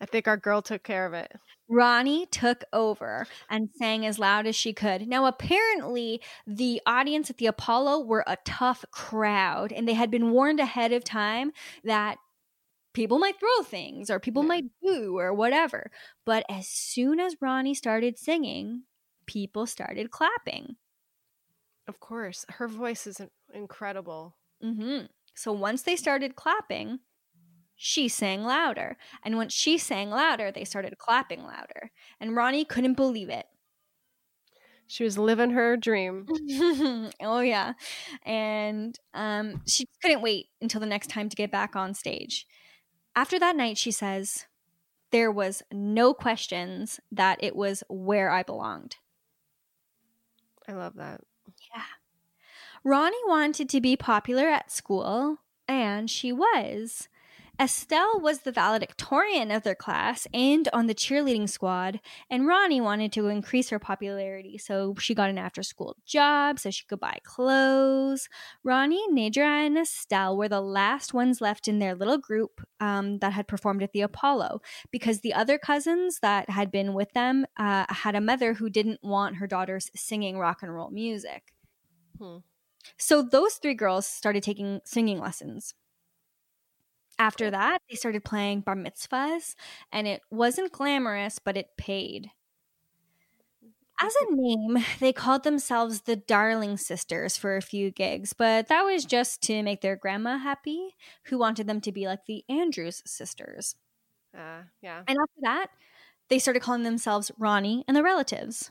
I 0.00 0.06
think 0.06 0.26
our 0.26 0.36
girl 0.36 0.62
took 0.62 0.82
care 0.82 1.04
of 1.06 1.12
it. 1.12 1.32
Ronnie 1.68 2.26
took 2.26 2.64
over 2.72 3.26
and 3.50 3.68
sang 3.76 4.06
as 4.06 4.18
loud 4.18 4.46
as 4.46 4.56
she 4.56 4.72
could. 4.72 5.06
Now, 5.06 5.26
apparently, 5.26 6.20
the 6.46 6.80
audience 6.86 7.28
at 7.30 7.36
the 7.36 7.46
Apollo 7.46 8.00
were 8.00 8.24
a 8.26 8.38
tough 8.44 8.84
crowd, 8.90 9.72
and 9.72 9.86
they 9.86 9.92
had 9.94 10.10
been 10.10 10.30
warned 10.32 10.58
ahead 10.58 10.92
of 10.92 11.04
time 11.04 11.52
that 11.84 12.16
people 12.94 13.18
might 13.18 13.40
throw 13.40 13.62
things 13.64 14.10
or 14.10 14.20
people 14.20 14.42
might 14.44 14.64
boo 14.82 15.18
or 15.18 15.34
whatever. 15.34 15.90
But 16.26 16.44
as 16.50 16.68
soon 16.68 17.20
as 17.20 17.36
Ronnie 17.40 17.74
started 17.74 18.18
singing, 18.18 18.84
people 19.30 19.66
started 19.66 20.10
clapping. 20.10 20.76
Of 21.86 22.00
course. 22.00 22.44
Her 22.48 22.68
voice 22.68 23.06
is 23.06 23.20
in- 23.20 23.30
incredible. 23.52 24.36
hmm 24.62 25.02
So 25.34 25.52
once 25.52 25.82
they 25.82 25.96
started 25.96 26.36
clapping, 26.36 27.00
she 27.76 28.08
sang 28.08 28.44
louder. 28.44 28.96
And 29.24 29.36
once 29.36 29.54
she 29.54 29.78
sang 29.78 30.10
louder, 30.10 30.52
they 30.52 30.64
started 30.64 30.98
clapping 30.98 31.44
louder. 31.44 31.92
And 32.20 32.36
Ronnie 32.36 32.64
couldn't 32.64 32.94
believe 32.94 33.30
it. 33.30 33.46
She 34.86 35.04
was 35.04 35.16
living 35.18 35.50
her 35.50 35.76
dream. 35.76 36.26
oh 37.20 37.40
yeah. 37.40 37.74
And 38.24 38.98
um 39.14 39.62
she 39.66 39.86
couldn't 40.02 40.20
wait 40.22 40.48
until 40.60 40.80
the 40.80 40.86
next 40.86 41.08
time 41.10 41.28
to 41.28 41.36
get 41.36 41.50
back 41.52 41.76
on 41.76 41.94
stage. 41.94 42.46
After 43.16 43.38
that 43.38 43.56
night, 43.56 43.78
she 43.78 43.90
says, 43.92 44.46
there 45.12 45.32
was 45.32 45.62
no 45.72 46.14
questions 46.14 47.00
that 47.12 47.42
it 47.42 47.56
was 47.56 47.84
where 47.88 48.30
I 48.30 48.42
belonged. 48.44 48.96
I 50.70 50.74
love 50.74 50.94
that. 50.96 51.20
Yeah. 51.74 51.82
Ronnie 52.84 53.16
wanted 53.26 53.68
to 53.70 53.80
be 53.80 53.96
popular 53.96 54.48
at 54.48 54.70
school, 54.70 55.38
and 55.68 56.08
she 56.10 56.32
was. 56.32 57.08
Estelle 57.60 58.18
was 58.18 58.40
the 58.40 58.52
valedictorian 58.52 59.50
of 59.50 59.64
their 59.64 59.74
class 59.74 60.26
and 60.32 60.66
on 60.72 60.86
the 60.86 60.94
cheerleading 60.94 61.46
squad, 61.46 62.00
and 62.30 62.46
Ronnie 62.46 62.80
wanted 62.80 63.12
to 63.12 63.28
increase 63.28 63.68
her 63.68 63.78
popularity, 63.78 64.56
so 64.56 64.94
she 64.98 65.14
got 65.14 65.28
an 65.28 65.36
after 65.36 65.62
school 65.62 65.94
job 66.06 66.58
so 66.58 66.70
she 66.70 66.86
could 66.86 67.00
buy 67.00 67.18
clothes. 67.22 68.30
Ronnie, 68.64 69.06
Nedra, 69.12 69.66
and 69.66 69.76
Estelle 69.76 70.38
were 70.38 70.48
the 70.48 70.62
last 70.62 71.12
ones 71.12 71.42
left 71.42 71.68
in 71.68 71.80
their 71.80 71.94
little 71.94 72.16
group 72.16 72.62
um, 72.80 73.18
that 73.18 73.34
had 73.34 73.46
performed 73.46 73.82
at 73.82 73.92
the 73.92 74.00
Apollo 74.00 74.62
because 74.90 75.20
the 75.20 75.34
other 75.34 75.58
cousins 75.58 76.20
that 76.22 76.48
had 76.48 76.70
been 76.70 76.94
with 76.94 77.12
them 77.12 77.44
uh, 77.58 77.84
had 77.90 78.14
a 78.14 78.22
mother 78.22 78.54
who 78.54 78.70
didn't 78.70 79.00
want 79.02 79.36
her 79.36 79.46
daughters 79.46 79.90
singing 79.94 80.38
rock 80.38 80.62
and 80.62 80.74
roll 80.74 80.90
music. 80.90 81.52
Hmm. 82.18 82.38
So 82.96 83.20
those 83.20 83.56
three 83.56 83.74
girls 83.74 84.06
started 84.06 84.42
taking 84.42 84.80
singing 84.86 85.20
lessons. 85.20 85.74
After 87.20 87.50
that, 87.50 87.82
they 87.88 87.96
started 87.96 88.24
playing 88.24 88.62
bar 88.62 88.74
mitzvahs, 88.74 89.54
and 89.92 90.08
it 90.08 90.22
wasn't 90.30 90.72
glamorous, 90.72 91.38
but 91.38 91.54
it 91.54 91.76
paid. 91.76 92.30
As 94.02 94.14
a 94.22 94.34
name, 94.34 94.78
they 95.00 95.12
called 95.12 95.44
themselves 95.44 96.00
the 96.00 96.16
Darling 96.16 96.78
Sisters 96.78 97.36
for 97.36 97.58
a 97.58 97.62
few 97.62 97.90
gigs, 97.90 98.32
but 98.32 98.68
that 98.68 98.84
was 98.84 99.04
just 99.04 99.42
to 99.42 99.62
make 99.62 99.82
their 99.82 99.96
grandma 99.96 100.38
happy, 100.38 100.96
who 101.26 101.36
wanted 101.36 101.66
them 101.66 101.82
to 101.82 101.92
be 101.92 102.06
like 102.06 102.24
the 102.24 102.42
Andrews 102.48 103.02
sisters. 103.04 103.76
Uh, 104.34 104.62
yeah. 104.80 105.02
And 105.06 105.18
after 105.18 105.40
that, 105.42 105.66
they 106.30 106.38
started 106.38 106.60
calling 106.60 106.84
themselves 106.84 107.30
Ronnie 107.36 107.84
and 107.86 107.94
the 107.94 108.02
Relatives. 108.02 108.70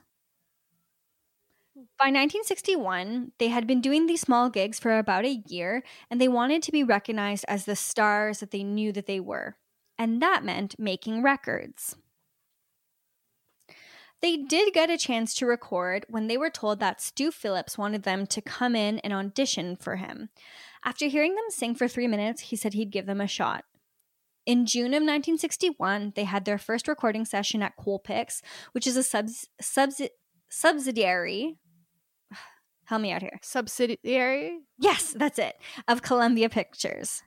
By 1.98 2.08
1961, 2.08 3.32
they 3.38 3.48
had 3.48 3.66
been 3.66 3.80
doing 3.80 4.06
these 4.06 4.20
small 4.20 4.50
gigs 4.50 4.80
for 4.80 4.98
about 4.98 5.24
a 5.24 5.42
year, 5.48 5.84
and 6.12 6.20
they 6.20 6.28
wanted 6.28 6.62
to 6.64 6.72
be 6.72 6.84
recognized 6.84 7.46
as 7.48 7.64
the 7.64 7.76
stars 7.76 8.42
that 8.42 8.52
they 8.52 8.64
knew 8.64 8.92
that 8.92 9.06
they 9.06 9.20
were. 9.20 9.56
And 9.98 10.22
that 10.22 10.44
meant 10.44 10.78
making 10.78 11.24
records. 11.24 11.96
They 14.22 14.36
did 14.36 14.74
get 14.74 14.90
a 14.90 14.98
chance 14.98 15.34
to 15.36 15.46
record 15.46 16.06
when 16.10 16.28
they 16.28 16.38
were 16.38 16.50
told 16.50 16.80
that 16.80 17.02
Stu 17.02 17.32
Phillips 17.32 17.78
wanted 17.78 18.04
them 18.04 18.28
to 18.28 18.42
come 18.42 18.76
in 18.76 19.00
and 19.00 19.14
audition 19.14 19.78
for 19.78 19.96
him. 19.96 20.30
After 20.84 21.08
hearing 21.08 21.36
them 21.36 21.46
sing 21.50 21.76
for 21.76 21.88
three 21.88 22.08
minutes, 22.08 22.42
he 22.42 22.58
said 22.58 22.74
he'd 22.74 22.92
give 22.92 23.06
them 23.06 23.22
a 23.22 23.28
shot. 23.28 23.64
In 24.46 24.66
June 24.66 24.88
of 24.88 25.04
1961, 25.04 26.14
they 26.16 26.24
had 26.26 26.44
their 26.44 26.58
first 26.58 26.88
recording 26.88 27.24
session 27.24 27.62
at 27.62 27.78
Colpix, 27.78 28.42
which 28.74 28.88
is 28.88 28.98
a 28.98 29.04
subs- 29.04 29.48
subs- 29.62 30.02
subsidiary. 30.50 31.58
Help 32.90 33.04
me 33.04 33.12
out 33.12 33.22
here. 33.22 33.38
Subsidiary? 33.44 34.62
Yes, 34.80 35.14
that's 35.16 35.38
it, 35.38 35.56
of 35.88 36.02
Columbia 36.02 36.50
Pictures. 36.50 37.22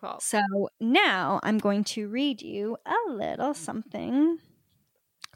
Cool. 0.00 0.16
So 0.20 0.40
now 0.80 1.38
I'm 1.42 1.58
going 1.58 1.84
to 1.84 2.08
read 2.08 2.40
you 2.40 2.78
a 2.86 3.12
little 3.12 3.52
something 3.52 4.38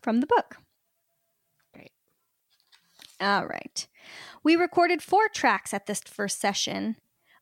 from 0.01 0.21
the 0.21 0.27
book. 0.27 0.57
Great. 1.75 1.93
All 3.21 3.45
right. 3.45 3.87
We 4.43 4.57
recorded 4.57 5.03
four 5.03 5.29
tracks 5.29 5.75
at 5.75 5.85
this 5.85 6.01
first 6.01 6.41
session. 6.41 6.97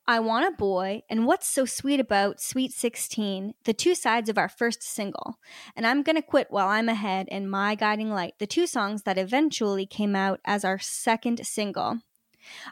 I 0.06 0.18
Want 0.18 0.52
a 0.52 0.56
Boy 0.56 1.02
and 1.08 1.26
What's 1.26 1.46
So 1.46 1.64
Sweet 1.64 2.00
About 2.00 2.40
Sweet 2.40 2.72
16, 2.72 3.54
the 3.62 3.72
two 3.72 3.94
sides 3.94 4.28
of 4.28 4.36
our 4.36 4.48
first 4.48 4.82
single. 4.82 5.38
And 5.76 5.86
I'm 5.86 6.02
Gonna 6.02 6.22
Quit 6.22 6.48
While 6.50 6.66
I'm 6.66 6.88
Ahead 6.88 7.28
and 7.30 7.48
My 7.48 7.76
Guiding 7.76 8.10
Light, 8.10 8.34
the 8.40 8.46
two 8.46 8.66
songs 8.66 9.04
that 9.04 9.16
eventually 9.16 9.86
came 9.86 10.16
out 10.16 10.40
as 10.44 10.64
our 10.64 10.80
second 10.80 11.46
single. 11.46 12.00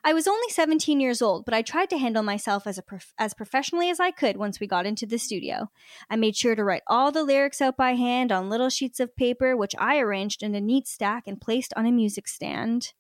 I 0.03 0.13
was 0.13 0.27
only 0.27 0.49
17 0.49 0.99
years 0.99 1.23
old, 1.23 1.45
but 1.45 1.55
I 1.55 1.63
tried 1.63 1.89
to 1.91 1.99
handle 1.99 2.25
myself 2.25 2.67
as 2.67 2.79
a 2.79 2.83
prof- 2.83 3.15
as 3.17 3.33
professionally 3.33 3.91
as 3.91 4.01
I 4.01 4.11
could 4.11 4.37
once 4.37 4.59
we 4.59 4.67
got 4.67 4.85
into 4.85 5.07
the 5.07 5.17
studio. 5.17 5.71
I 6.11 6.17
made 6.17 6.35
sure 6.35 6.57
to 6.57 6.65
write 6.65 6.83
all 6.89 7.13
the 7.13 7.23
lyrics 7.23 7.61
out 7.61 7.77
by 7.77 7.93
hand 7.93 8.33
on 8.33 8.51
little 8.51 8.71
sheets 8.71 8.99
of 8.99 9.15
paper, 9.15 9.57
which 9.57 9.77
I 9.79 9.99
arranged 9.99 10.43
in 10.43 10.57
a 10.57 10.61
neat 10.61 10.89
stack 10.89 11.29
and 11.29 11.41
placed 11.41 11.73
on 11.77 11.87
a 11.87 11.93
music 11.93 12.27
stand. 12.27 12.93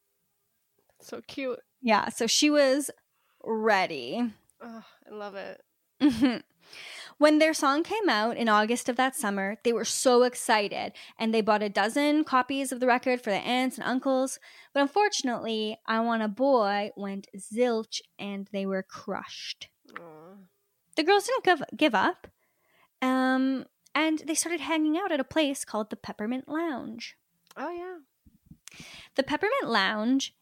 So 1.00 1.20
cute. 1.26 1.58
Yeah, 1.82 2.10
so 2.10 2.26
she 2.26 2.50
was 2.50 2.90
ready. 3.44 4.32
Oh, 4.62 4.84
I 5.10 5.14
love 5.14 5.34
it. 5.34 5.62
Mhm. 6.00 6.42
When 7.18 7.38
their 7.38 7.52
song 7.52 7.82
came 7.82 8.08
out 8.08 8.36
in 8.36 8.48
August 8.48 8.88
of 8.88 8.96
that 8.96 9.14
summer, 9.14 9.58
they 9.64 9.72
were 9.72 9.84
so 9.84 10.22
excited 10.22 10.92
and 11.18 11.34
they 11.34 11.40
bought 11.42 11.62
a 11.62 11.68
dozen 11.68 12.24
copies 12.24 12.72
of 12.72 12.80
the 12.80 12.86
record 12.86 13.20
for 13.20 13.30
their 13.30 13.42
aunts 13.44 13.76
and 13.76 13.86
uncles. 13.86 14.38
But 14.72 14.80
unfortunately, 14.80 15.78
I 15.86 16.00
Want 16.00 16.22
a 16.22 16.28
Boy 16.28 16.90
went 16.96 17.28
zilch 17.36 18.00
and 18.18 18.48
they 18.52 18.64
were 18.64 18.82
crushed. 18.82 19.68
Aw. 19.98 20.36
The 20.96 21.02
girls 21.02 21.26
didn't 21.26 21.44
give, 21.44 21.62
give 21.76 21.94
up, 21.94 22.28
um, 23.02 23.66
and 23.94 24.20
they 24.20 24.34
started 24.34 24.60
hanging 24.60 24.96
out 24.96 25.12
at 25.12 25.20
a 25.20 25.24
place 25.24 25.64
called 25.64 25.90
the 25.90 25.96
Peppermint 25.96 26.48
Lounge. 26.48 27.16
Oh, 27.56 27.70
yeah. 27.70 27.98
The 29.16 29.22
Peppermint 29.22 29.68
Lounge 29.68 30.34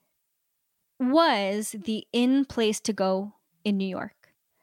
was 0.98 1.74
the 1.84 2.06
in 2.12 2.44
place 2.44 2.80
to 2.80 2.92
go 2.92 3.34
in 3.64 3.76
New 3.76 3.88
York. 3.88 4.12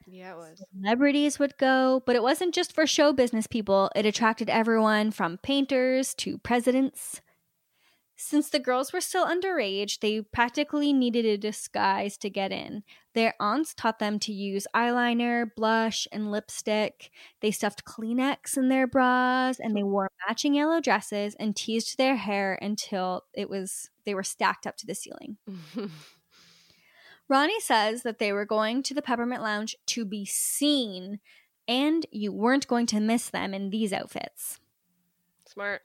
Yeah, 0.07 0.33
it 0.33 0.37
was. 0.37 0.63
Celebrities 0.77 1.39
would 1.39 1.57
go, 1.57 2.03
but 2.05 2.15
it 2.15 2.23
wasn't 2.23 2.53
just 2.53 2.73
for 2.73 2.85
show 2.85 3.11
business 3.11 3.47
people. 3.47 3.89
It 3.95 4.05
attracted 4.05 4.49
everyone 4.49 5.11
from 5.11 5.37
painters 5.39 6.13
to 6.15 6.37
presidents. 6.37 7.21
Since 8.17 8.49
the 8.49 8.59
girls 8.59 8.93
were 8.93 9.01
still 9.01 9.25
underage, 9.25 9.99
they 9.99 10.21
practically 10.21 10.93
needed 10.93 11.25
a 11.25 11.37
disguise 11.37 12.17
to 12.19 12.29
get 12.29 12.53
in. 12.53 12.83
Their 13.13 13.33
aunts 13.41 13.73
taught 13.73 13.99
them 13.99 14.19
to 14.19 14.31
use 14.31 14.67
eyeliner, 14.73 15.53
blush, 15.53 16.07
and 16.13 16.31
lipstick. 16.31 17.11
They 17.41 17.51
stuffed 17.51 17.83
Kleenex 17.83 18.55
in 18.55 18.69
their 18.69 18.87
bras 18.87 19.59
and 19.59 19.75
they 19.75 19.83
wore 19.83 20.09
matching 20.27 20.53
yellow 20.53 20.79
dresses 20.79 21.35
and 21.39 21.55
teased 21.55 21.97
their 21.97 22.15
hair 22.15 22.57
until 22.61 23.23
it 23.33 23.49
was 23.49 23.89
they 24.05 24.13
were 24.13 24.23
stacked 24.23 24.65
up 24.65 24.77
to 24.77 24.87
the 24.87 24.95
ceiling. 24.95 25.37
Ronnie 27.27 27.59
says 27.59 28.03
that 28.03 28.19
they 28.19 28.31
were 28.31 28.45
going 28.45 28.83
to 28.83 28.93
the 28.93 29.01
Peppermint 29.01 29.41
Lounge 29.41 29.75
to 29.87 30.05
be 30.05 30.25
seen, 30.25 31.19
and 31.67 32.05
you 32.11 32.31
weren't 32.31 32.67
going 32.67 32.85
to 32.87 32.99
miss 32.99 33.29
them 33.29 33.53
in 33.53 33.71
these 33.71 33.91
outfits. 33.91 34.59
Smart. 35.47 35.81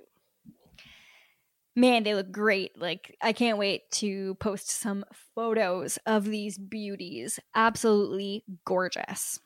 Man, 1.74 2.02
they 2.02 2.14
look 2.14 2.30
great. 2.30 2.78
Like, 2.78 3.16
I 3.22 3.32
can't 3.32 3.56
wait 3.56 3.90
to 3.92 4.34
post 4.34 4.70
some 4.70 5.04
photos 5.34 5.98
of 6.04 6.24
these 6.24 6.58
beauties. 6.58 7.40
Absolutely 7.54 8.44
gorgeous. 8.64 9.40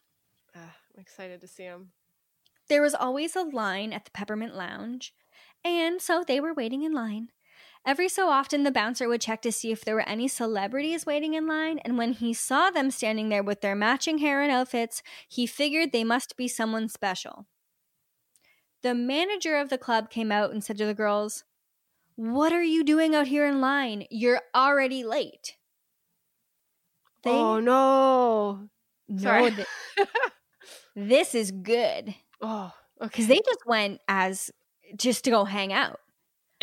Ah, 0.56 0.74
I'm 0.94 1.00
excited 1.00 1.40
to 1.42 1.46
see 1.46 1.64
them. 1.64 1.90
There 2.68 2.82
was 2.82 2.94
always 2.94 3.36
a 3.36 3.42
line 3.42 3.92
at 3.92 4.06
the 4.06 4.10
Peppermint 4.10 4.56
Lounge, 4.56 5.14
and 5.64 6.00
so 6.00 6.24
they 6.26 6.40
were 6.40 6.54
waiting 6.54 6.82
in 6.82 6.92
line. 6.92 7.28
Every 7.86 8.08
so 8.08 8.30
often, 8.30 8.62
the 8.62 8.70
bouncer 8.70 9.08
would 9.08 9.20
check 9.20 9.42
to 9.42 9.52
see 9.52 9.70
if 9.70 9.84
there 9.84 9.94
were 9.94 10.08
any 10.08 10.26
celebrities 10.26 11.04
waiting 11.04 11.34
in 11.34 11.46
line, 11.46 11.78
and 11.80 11.98
when 11.98 12.12
he 12.12 12.32
saw 12.32 12.70
them 12.70 12.90
standing 12.90 13.28
there 13.28 13.42
with 13.42 13.60
their 13.60 13.74
matching 13.74 14.18
hair 14.18 14.40
and 14.40 14.50
outfits, 14.50 15.02
he 15.28 15.46
figured 15.46 15.92
they 15.92 16.04
must 16.04 16.36
be 16.36 16.48
someone 16.48 16.88
special. 16.88 17.46
The 18.82 18.94
manager 18.94 19.56
of 19.56 19.68
the 19.68 19.78
club 19.78 20.08
came 20.08 20.32
out 20.32 20.50
and 20.50 20.64
said 20.64 20.78
to 20.78 20.86
the 20.86 20.94
girls, 20.94 21.44
What 22.16 22.52
are 22.52 22.62
you 22.62 22.84
doing 22.84 23.14
out 23.14 23.26
here 23.26 23.46
in 23.46 23.60
line? 23.60 24.06
You're 24.10 24.42
already 24.54 25.04
late. 25.04 25.56
They 27.22 27.30
oh 27.30 27.60
no. 27.60 28.68
Sorry. 29.18 29.50
that 29.50 29.66
this 30.96 31.34
is 31.34 31.50
good 31.50 32.14
oh, 32.40 32.72
okay. 33.00 33.08
because 33.08 33.26
they 33.26 33.40
just 33.44 33.66
went 33.66 34.00
as 34.08 34.50
just 34.96 35.24
to 35.24 35.30
go 35.30 35.44
hang 35.44 35.72
out. 35.72 36.00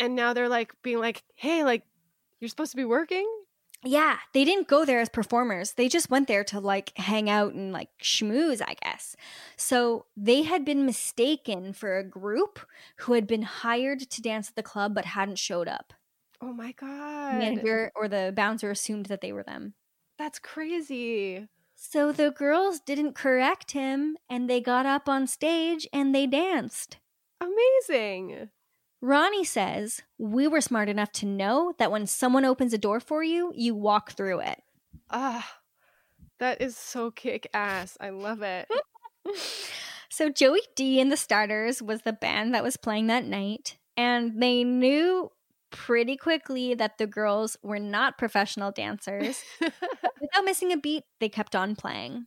And 0.02 0.16
now 0.16 0.32
they're 0.32 0.48
like 0.48 0.74
being 0.82 0.98
like, 0.98 1.22
"Hey, 1.36 1.64
like 1.64 1.84
you're 2.40 2.48
supposed 2.48 2.72
to 2.72 2.76
be 2.76 2.84
working?" 2.84 3.26
Yeah, 3.84 4.18
they 4.32 4.44
didn't 4.44 4.68
go 4.68 4.84
there 4.84 5.00
as 5.00 5.08
performers. 5.08 5.72
They 5.72 5.88
just 5.88 6.10
went 6.10 6.28
there 6.28 6.44
to 6.44 6.60
like 6.60 6.96
hang 6.96 7.30
out 7.30 7.52
and 7.52 7.72
like 7.72 7.88
schmooze, 8.02 8.60
I 8.60 8.74
guess. 8.82 9.16
So 9.56 10.06
they 10.16 10.42
had 10.42 10.64
been 10.64 10.86
mistaken 10.86 11.72
for 11.72 11.98
a 11.98 12.04
group 12.04 12.60
who 12.98 13.14
had 13.14 13.26
been 13.26 13.42
hired 13.42 14.00
to 14.10 14.22
dance 14.22 14.48
at 14.48 14.56
the 14.56 14.62
club 14.62 14.94
but 14.94 15.04
hadn't 15.04 15.38
showed 15.38 15.68
up. 15.68 15.92
Oh 16.40 16.52
my 16.52 16.72
god. 16.72 17.38
manager 17.38 17.92
or 17.94 18.08
the 18.08 18.32
bouncer 18.34 18.70
assumed 18.70 19.06
that 19.06 19.20
they 19.20 19.32
were 19.32 19.44
them. 19.44 19.74
That's 20.18 20.40
crazy. 20.40 21.48
So 21.74 22.12
the 22.12 22.30
girls 22.30 22.80
didn't 22.80 23.14
correct 23.14 23.72
him 23.72 24.16
and 24.28 24.48
they 24.48 24.60
got 24.60 24.86
up 24.86 25.08
on 25.08 25.26
stage 25.26 25.88
and 25.92 26.14
they 26.14 26.26
danced. 26.26 26.98
Amazing. 27.40 28.50
Ronnie 29.02 29.44
says, 29.44 30.00
We 30.18 30.46
were 30.48 30.60
smart 30.60 30.88
enough 30.88 31.12
to 31.12 31.26
know 31.26 31.74
that 31.78 31.90
when 31.90 32.06
someone 32.06 32.44
opens 32.44 32.72
a 32.72 32.78
door 32.78 33.00
for 33.00 33.22
you, 33.22 33.52
you 33.54 33.74
walk 33.74 34.12
through 34.12 34.40
it. 34.40 34.62
Ah. 35.10 35.58
That 36.38 36.62
is 36.62 36.76
so 36.76 37.10
kick 37.10 37.48
ass. 37.52 37.96
I 38.00 38.10
love 38.10 38.42
it. 38.42 38.68
So 40.12 40.28
Joey 40.28 40.60
Dee 40.76 41.00
and 41.00 41.10
the 41.10 41.16
Starters 41.16 41.80
was 41.80 42.02
the 42.02 42.12
band 42.12 42.52
that 42.52 42.62
was 42.62 42.76
playing 42.76 43.06
that 43.06 43.24
night, 43.24 43.78
and 43.96 44.42
they 44.42 44.62
knew 44.62 45.30
pretty 45.70 46.18
quickly 46.18 46.74
that 46.74 46.98
the 46.98 47.06
girls 47.06 47.56
were 47.62 47.78
not 47.78 48.18
professional 48.18 48.70
dancers. 48.70 49.42
Without 49.60 50.44
missing 50.44 50.70
a 50.70 50.76
beat, 50.76 51.04
they 51.18 51.30
kept 51.30 51.56
on 51.56 51.76
playing. 51.76 52.26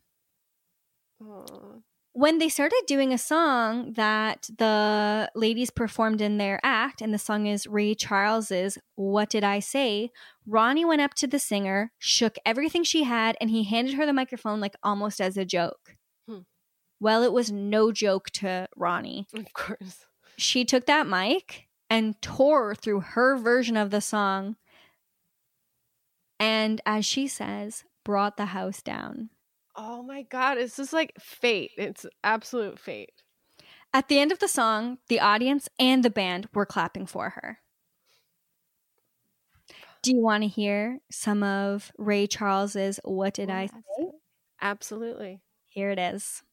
Aw. 1.23 1.75
When 2.17 2.37
they 2.37 2.47
started 2.47 2.81
doing 2.87 3.11
a 3.11 3.17
song 3.17 3.91
that 3.97 4.49
the 4.57 5.29
ladies 5.35 5.69
performed 5.69 6.21
in 6.21 6.37
their 6.37 6.61
act, 6.63 7.01
and 7.01 7.13
the 7.13 7.17
song 7.17 7.45
is 7.45 7.67
Ray 7.67 7.93
Charles's 7.93 8.77
What 8.95 9.29
Did 9.29 9.43
I 9.43 9.59
Say? 9.59 10.11
Ronnie 10.47 10.85
went 10.85 11.01
up 11.01 11.13
to 11.15 11.27
the 11.27 11.39
singer, 11.39 11.91
shook 11.99 12.37
everything 12.45 12.85
she 12.85 13.03
had, 13.03 13.35
and 13.41 13.49
he 13.49 13.65
handed 13.65 13.95
her 13.95 14.05
the 14.05 14.13
microphone 14.13 14.61
like 14.61 14.77
almost 14.81 15.19
as 15.19 15.35
a 15.35 15.43
joke. 15.43 15.97
Hmm. 16.25 16.43
Well, 17.01 17.21
it 17.21 17.33
was 17.33 17.51
no 17.51 17.91
joke 17.91 18.29
to 18.35 18.69
Ronnie. 18.77 19.27
Of 19.33 19.51
course. 19.51 20.05
she 20.37 20.63
took 20.63 20.85
that 20.85 21.07
mic 21.07 21.67
and 21.89 22.21
tore 22.21 22.75
through 22.75 23.01
her 23.01 23.35
version 23.35 23.75
of 23.75 23.91
the 23.91 23.99
song 23.99 24.55
and 26.39 26.79
as 26.85 27.05
she 27.05 27.27
says 27.27 27.83
brought 28.05 28.37
the 28.37 28.47
house 28.47 28.81
down 28.81 29.29
Oh 29.75 30.01
my 30.03 30.23
god, 30.23 30.57
it's 30.57 30.77
just 30.77 30.93
like 30.93 31.13
fate. 31.19 31.71
It's 31.77 32.05
absolute 32.23 32.79
fate. 32.79 33.21
at 33.93 34.07
the 34.07 34.19
end 34.19 34.31
of 34.31 34.39
the 34.39 34.47
song 34.47 34.97
the 35.07 35.19
audience 35.19 35.67
and 35.79 36.03
the 36.03 36.09
band 36.09 36.47
were 36.53 36.65
clapping 36.65 37.05
for 37.05 37.31
her 37.31 37.59
do 40.01 40.11
you 40.11 40.21
want 40.21 40.43
to 40.43 40.47
hear 40.47 40.99
some 41.11 41.43
of 41.43 41.91
ray 41.97 42.27
charles's 42.27 42.99
what 43.03 43.33
did 43.33 43.49
i 43.49 43.67
say 43.67 44.07
Absolutely. 44.61 45.41
here 45.69 45.91
it 45.91 45.99
is 45.99 46.43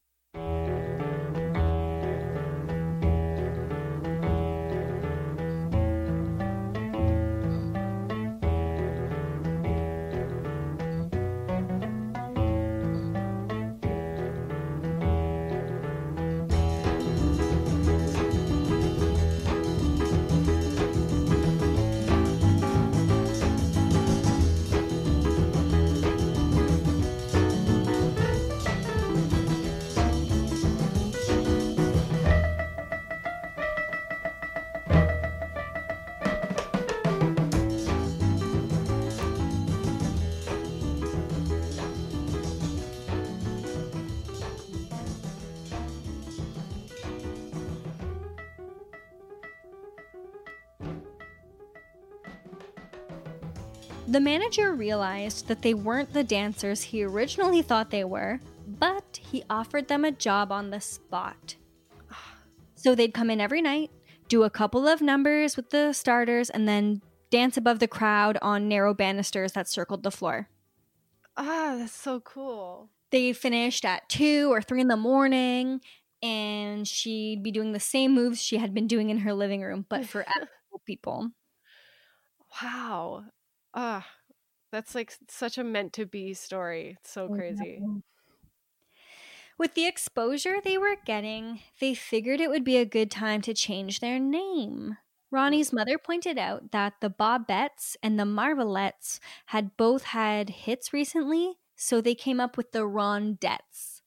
The 54.12 54.20
manager 54.20 54.75
realized 54.75 55.48
that 55.48 55.62
they 55.62 55.72
weren't 55.72 56.12
the 56.12 56.22
dancers 56.22 56.83
he 56.83 57.03
originally 57.03 57.62
thought 57.62 57.88
they 57.88 58.05
were, 58.05 58.40
but 58.66 59.18
he 59.22 59.42
offered 59.48 59.88
them 59.88 60.05
a 60.05 60.12
job 60.12 60.53
on 60.53 60.68
the 60.68 60.83
spot. 60.83 61.57
So 62.75 62.94
they'd 62.94 63.14
come 63.14 63.31
in 63.31 63.40
every 63.40 63.62
night, 63.62 63.90
do 64.29 64.42
a 64.42 64.51
couple 64.51 64.87
of 64.87 65.01
numbers 65.01 65.57
with 65.57 65.70
the 65.70 65.94
starters, 65.94 66.51
and 66.51 66.68
then 66.68 67.01
dance 67.31 67.57
above 67.57 67.79
the 67.79 67.88
crowd 67.88 68.37
on 68.42 68.68
narrow 68.68 68.92
banisters 68.92 69.53
that 69.53 69.66
circled 69.66 70.03
the 70.03 70.11
floor. 70.11 70.51
Ah, 71.38 71.77
that's 71.79 71.94
so 71.94 72.20
cool. 72.20 72.90
They 73.12 73.33
finished 73.33 73.87
at 73.87 74.11
two 74.11 74.53
or 74.53 74.61
three 74.61 74.83
in 74.83 74.88
the 74.88 74.96
morning, 74.98 75.81
and 76.22 76.87
she'd 76.87 77.42
be 77.42 77.51
doing 77.51 77.72
the 77.72 77.81
same 77.81 78.12
moves 78.12 78.42
she 78.42 78.59
had 78.59 78.75
been 78.75 78.87
doing 78.87 79.09
in 79.09 79.20
her 79.20 79.33
living 79.33 79.62
room, 79.62 79.87
but 79.88 80.05
for 80.05 80.27
people. 80.87 81.31
Wow. 82.61 83.25
Ah, 83.74 84.08
that's 84.70 84.94
like 84.94 85.16
such 85.28 85.58
a 85.58 85.64
meant 85.64 85.92
to 85.94 86.06
be 86.06 86.35
story. 86.35 86.96
It's 87.00 87.11
so 87.11 87.28
crazy. 87.28 87.85
With 89.58 89.74
the 89.74 89.87
exposure 89.87 90.61
they 90.61 90.78
were 90.78 90.96
getting, 91.04 91.61
they 91.80 91.94
figured 91.94 92.40
it 92.40 92.50
would 92.50 92.64
be 92.64 92.76
a 92.76 92.85
good 92.85 93.11
time 93.11 93.40
to 93.42 93.54
change 93.54 94.00
their 94.00 94.18
name. 94.18 94.96
Ronnie's 95.30 95.72
mother 95.72 95.98
pointed 95.98 96.37
out 96.37 96.72
that 96.72 97.00
the 97.00 97.08
Bobettes 97.11 97.96
and 98.02 98.18
the 98.18 98.24
Marvelettes 98.24 99.20
had 99.46 99.76
both 99.76 100.04
had 100.04 100.50
hits 100.50 100.92
recently, 100.92 101.58
so 101.76 102.00
they 102.00 102.14
came 102.14 102.40
up 102.40 102.56
with 102.56 102.72
the 102.72 102.80
Rondettes, 102.87 104.02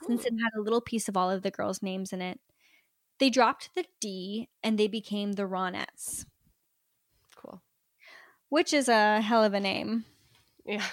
since 0.00 0.24
it 0.26 0.34
had 0.42 0.52
a 0.58 0.62
little 0.62 0.82
piece 0.82 1.08
of 1.08 1.16
all 1.16 1.30
of 1.30 1.42
the 1.42 1.50
girls' 1.52 1.82
names 1.82 2.12
in 2.12 2.22
it. 2.22 2.40
They 3.18 3.30
dropped 3.30 3.74
the 3.74 3.86
D 4.00 4.50
and 4.62 4.78
they 4.78 4.88
became 4.88 5.32
the 5.34 5.44
Ronettes. 5.48 6.26
Which 8.50 8.74
is 8.74 8.88
a 8.88 9.20
hell 9.22 9.42
of 9.42 9.54
a 9.54 9.60
name. 9.60 10.04
Yeah. 10.66 10.84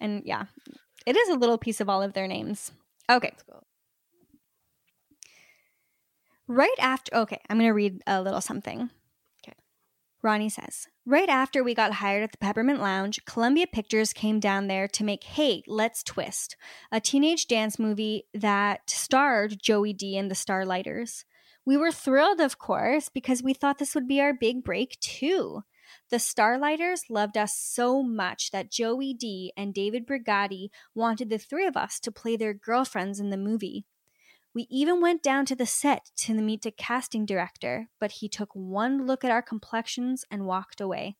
And 0.00 0.22
yeah, 0.24 0.46
it 1.06 1.16
is 1.16 1.28
a 1.28 1.34
little 1.34 1.58
piece 1.58 1.80
of 1.80 1.88
all 1.88 2.02
of 2.02 2.14
their 2.14 2.26
names. 2.26 2.72
Okay. 3.10 3.32
Let's. 3.46 3.64
Right 6.46 6.74
after, 6.78 7.14
okay, 7.14 7.40
I'm 7.48 7.58
going 7.58 7.68
to 7.68 7.74
read 7.74 8.02
a 8.06 8.22
little 8.22 8.40
something. 8.40 8.88
Okay. 9.42 9.56
Ronnie 10.22 10.48
says, 10.48 10.86
Right 11.04 11.28
after 11.28 11.62
we 11.62 11.74
got 11.74 11.94
hired 11.94 12.22
at 12.22 12.32
the 12.32 12.38
Peppermint 12.38 12.80
Lounge, 12.80 13.24
Columbia 13.26 13.66
Pictures 13.66 14.12
came 14.12 14.40
down 14.40 14.66
there 14.66 14.88
to 14.88 15.04
make 15.04 15.24
Hey, 15.24 15.62
Let's 15.66 16.02
Twist, 16.02 16.56
a 16.90 17.00
teenage 17.00 17.48
dance 17.48 17.78
movie 17.78 18.24
that 18.34 18.88
starred 18.88 19.58
Joey 19.60 19.92
Dee 19.92 20.16
and 20.16 20.30
the 20.30 20.34
Starliters. 20.34 21.24
We 21.66 21.76
were 21.76 21.92
thrilled, 21.92 22.40
of 22.40 22.58
course, 22.58 23.08
because 23.08 23.42
we 23.42 23.52
thought 23.52 23.78
this 23.78 23.94
would 23.94 24.08
be 24.08 24.20
our 24.20 24.32
big 24.32 24.64
break, 24.64 24.98
too. 25.00 25.64
The 26.10 26.16
Starliters 26.16 27.10
loved 27.10 27.36
us 27.36 27.54
so 27.54 28.02
much 28.02 28.50
that 28.50 28.70
Joey 28.70 29.12
Dee 29.12 29.52
and 29.56 29.74
David 29.74 30.06
Brigati 30.06 30.70
wanted 30.94 31.28
the 31.28 31.38
three 31.38 31.66
of 31.66 31.76
us 31.76 32.00
to 32.00 32.10
play 32.10 32.34
their 32.36 32.54
girlfriends 32.54 33.20
in 33.20 33.28
the 33.28 33.36
movie. 33.36 33.84
We 34.54 34.66
even 34.70 35.02
went 35.02 35.22
down 35.22 35.44
to 35.46 35.54
the 35.54 35.66
set 35.66 36.10
to 36.16 36.34
meet 36.34 36.64
a 36.64 36.70
casting 36.70 37.26
director, 37.26 37.88
but 38.00 38.12
he 38.12 38.28
took 38.28 38.50
one 38.54 39.06
look 39.06 39.22
at 39.22 39.30
our 39.30 39.42
complexions 39.42 40.24
and 40.30 40.46
walked 40.46 40.80
away. 40.80 41.16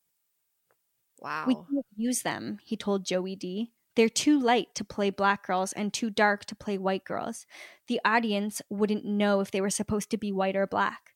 Wow. 1.21 1.45
We 1.47 1.55
can't 1.55 1.87
use 1.95 2.23
them, 2.23 2.59
he 2.65 2.77
told 2.77 3.05
Joey 3.05 3.37
Dee. 3.37 3.73
They're 3.95 4.09
too 4.09 4.41
light 4.41 4.75
to 4.77 4.85
play 4.85 5.11
black 5.11 5.47
girls 5.47 5.73
and 5.73 5.93
too 5.93 6.09
dark 6.09 6.45
to 6.47 6.55
play 6.55 6.79
white 6.79 7.05
girls. 7.05 7.47
The 7.89 8.01
audience 8.05 8.63
wouldn't 8.71 9.05
know 9.05 9.41
if 9.41 9.51
they 9.51 9.61
were 9.61 9.71
supposed 9.71 10.11
to 10.11 10.17
be 10.17 10.33
white 10.33 10.57
or 10.57 10.67
black. 10.67 11.15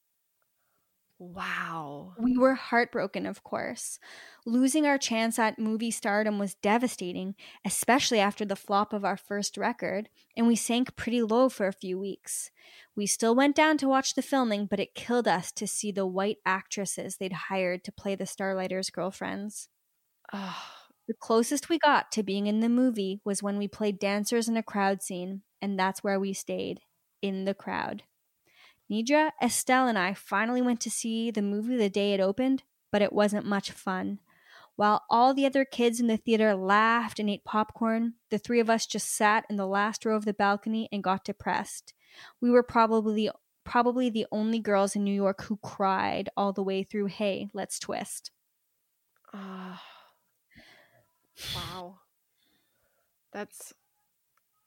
Wow. 1.22 2.16
We 2.16 2.36
were 2.36 2.54
heartbroken, 2.54 3.24
of 3.26 3.42
course. 3.42 3.98
Losing 4.44 4.86
our 4.86 4.98
chance 4.98 5.38
at 5.38 5.58
movie 5.58 5.90
stardom 5.90 6.38
was 6.38 6.54
devastating, 6.54 7.36
especially 7.64 8.20
after 8.20 8.44
the 8.44 8.56
flop 8.56 8.92
of 8.92 9.04
our 9.04 9.16
first 9.16 9.56
record, 9.56 10.10
and 10.36 10.46
we 10.46 10.56
sank 10.56 10.94
pretty 10.94 11.22
low 11.22 11.48
for 11.48 11.66
a 11.66 11.72
few 11.72 11.98
weeks. 11.98 12.50
We 12.94 13.06
still 13.06 13.34
went 13.34 13.56
down 13.56 13.78
to 13.78 13.88
watch 13.88 14.14
the 14.14 14.22
filming, 14.22 14.66
but 14.66 14.80
it 14.80 14.94
killed 14.94 15.26
us 15.26 15.52
to 15.52 15.66
see 15.66 15.90
the 15.90 16.06
white 16.06 16.38
actresses 16.44 17.16
they'd 17.16 17.32
hired 17.48 17.82
to 17.84 17.92
play 17.92 18.14
the 18.14 18.24
Starliters' 18.24 18.92
girlfriends. 18.92 19.68
Ugh. 20.32 20.92
The 21.06 21.14
closest 21.14 21.68
we 21.68 21.78
got 21.78 22.10
to 22.12 22.24
being 22.24 22.48
in 22.48 22.58
the 22.58 22.68
movie 22.68 23.20
was 23.24 23.40
when 23.42 23.56
we 23.56 23.68
played 23.68 24.00
dancers 24.00 24.48
in 24.48 24.56
a 24.56 24.62
crowd 24.64 25.00
scene, 25.00 25.44
and 25.60 25.78
that's 25.78 26.02
where 26.02 26.18
we 26.18 26.32
stayed 26.32 26.80
in 27.20 27.44
the 27.44 27.54
crowd. 27.54 28.02
Nedra, 28.90 29.30
Estelle, 29.42 29.88
and 29.88 29.98
I 29.98 30.14
finally 30.14 30.62
went 30.62 30.80
to 30.82 30.90
see 30.90 31.30
the 31.30 31.42
movie 31.42 31.76
the 31.76 31.88
day 31.88 32.12
it 32.12 32.20
opened, 32.20 32.62
but 32.90 33.02
it 33.02 33.12
wasn't 33.12 33.46
much 33.46 33.70
fun. 33.70 34.18
While 34.76 35.04
all 35.10 35.34
the 35.34 35.46
other 35.46 35.64
kids 35.64 36.00
in 36.00 36.06
the 36.06 36.16
theater 36.16 36.54
laughed 36.54 37.18
and 37.18 37.28
ate 37.28 37.44
popcorn, 37.44 38.14
the 38.30 38.38
three 38.38 38.60
of 38.60 38.70
us 38.70 38.86
just 38.86 39.14
sat 39.14 39.44
in 39.50 39.56
the 39.56 39.66
last 39.66 40.04
row 40.04 40.16
of 40.16 40.24
the 40.24 40.34
balcony 40.34 40.88
and 40.90 41.02
got 41.02 41.24
depressed. 41.24 41.94
We 42.40 42.50
were 42.50 42.62
probably 42.62 43.30
probably 43.64 44.10
the 44.10 44.26
only 44.32 44.58
girls 44.58 44.96
in 44.96 45.04
New 45.04 45.14
York 45.14 45.42
who 45.44 45.56
cried 45.58 46.28
all 46.36 46.52
the 46.52 46.62
way 46.62 46.82
through 46.82 47.06
Hey, 47.06 47.48
Let's 47.54 47.78
Twist. 47.78 48.32
Ugh. 49.32 49.78
wow. 51.54 51.98
That's 53.32 53.72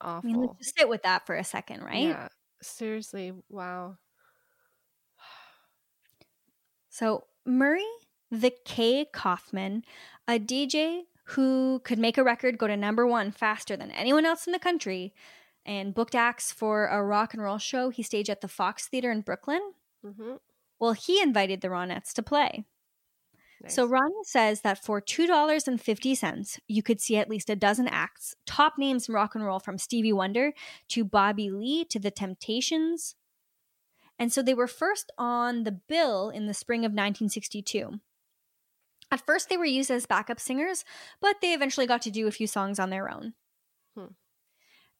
awful. 0.02 0.30
I 0.30 0.34
mean, 0.34 0.42
let's 0.42 0.58
just 0.60 0.78
sit 0.78 0.90
with 0.90 1.04
that 1.04 1.26
for 1.26 1.36
a 1.36 1.44
second, 1.44 1.84
right? 1.84 2.04
Yeah. 2.04 2.30
Seriously. 2.62 3.34
Wow. 3.50 3.98
So, 6.96 7.26
Murray 7.46 7.84
the 8.32 8.54
K. 8.64 9.06
Kaufman, 9.12 9.84
a 10.30 10.40
DJ 10.40 11.02
who 11.26 11.82
could 11.84 12.00
make 12.00 12.18
a 12.18 12.24
record 12.24 12.58
go 12.58 12.68
to 12.68 12.78
number 12.78 13.06
one 13.06 13.32
faster 13.32 13.76
than 13.76 13.92
anyone 13.92 14.26
else 14.26 14.48
in 14.48 14.54
the 14.54 14.60
country, 14.60 15.14
and 15.66 15.94
booked 15.94 16.16
acts 16.16 16.54
for 16.54 16.88
a 16.88 17.04
rock 17.04 17.34
and 17.34 17.44
roll 17.44 17.58
show 17.58 17.90
he 17.90 18.02
staged 18.02 18.30
at 18.30 18.40
the 18.40 18.48
Fox 18.48 18.88
Theater 18.88 19.12
in 19.12 19.20
Brooklyn. 19.20 19.74
Mm-hmm. 20.06 20.36
Well, 20.80 20.94
he 20.94 21.22
invited 21.22 21.60
the 21.60 21.68
Ronettes 21.68 22.14
to 22.14 22.24
play. 22.24 22.64
Nice. 23.62 23.76
So 23.76 23.86
Ronnie 23.86 24.24
says 24.24 24.62
that 24.62 24.82
for 24.82 25.02
$2.50, 25.02 26.60
you 26.70 26.82
could 26.82 27.02
see 27.02 27.18
at 27.18 27.30
least 27.30 27.50
a 27.50 27.58
dozen 27.58 27.90
acts, 27.90 28.36
top 28.46 28.78
names 28.78 29.10
in 29.10 29.16
rock 29.16 29.36
and 29.36 29.44
roll 29.44 29.60
from 29.60 29.78
Stevie 29.78 30.14
Wonder 30.14 30.54
to 30.90 31.04
Bobby 31.04 31.50
Lee 31.50 31.84
to 31.90 32.00
The 32.00 32.12
Temptations. 32.12 33.16
And 34.18 34.32
so 34.32 34.42
they 34.42 34.54
were 34.54 34.68
first 34.68 35.12
on 35.18 35.64
the 35.64 35.72
bill 35.72 36.30
in 36.30 36.48
the 36.48 36.54
spring 36.54 36.82
of 36.82 36.92
1962. 36.92 38.00
At 39.12 39.26
first, 39.26 39.50
they 39.50 39.58
were 39.58 39.66
used 39.66 39.92
as 39.92 40.06
backup 40.06 40.40
singers, 40.40 40.84
but 41.22 41.38
they 41.42 41.54
eventually 41.54 41.86
got 41.86 42.02
to 42.04 42.12
do 42.12 42.28
a 42.28 42.32
few 42.32 42.48
songs 42.48 42.80
on 42.80 42.90
their 42.90 43.12
own. 43.12 43.34
Hmm. 43.96 44.14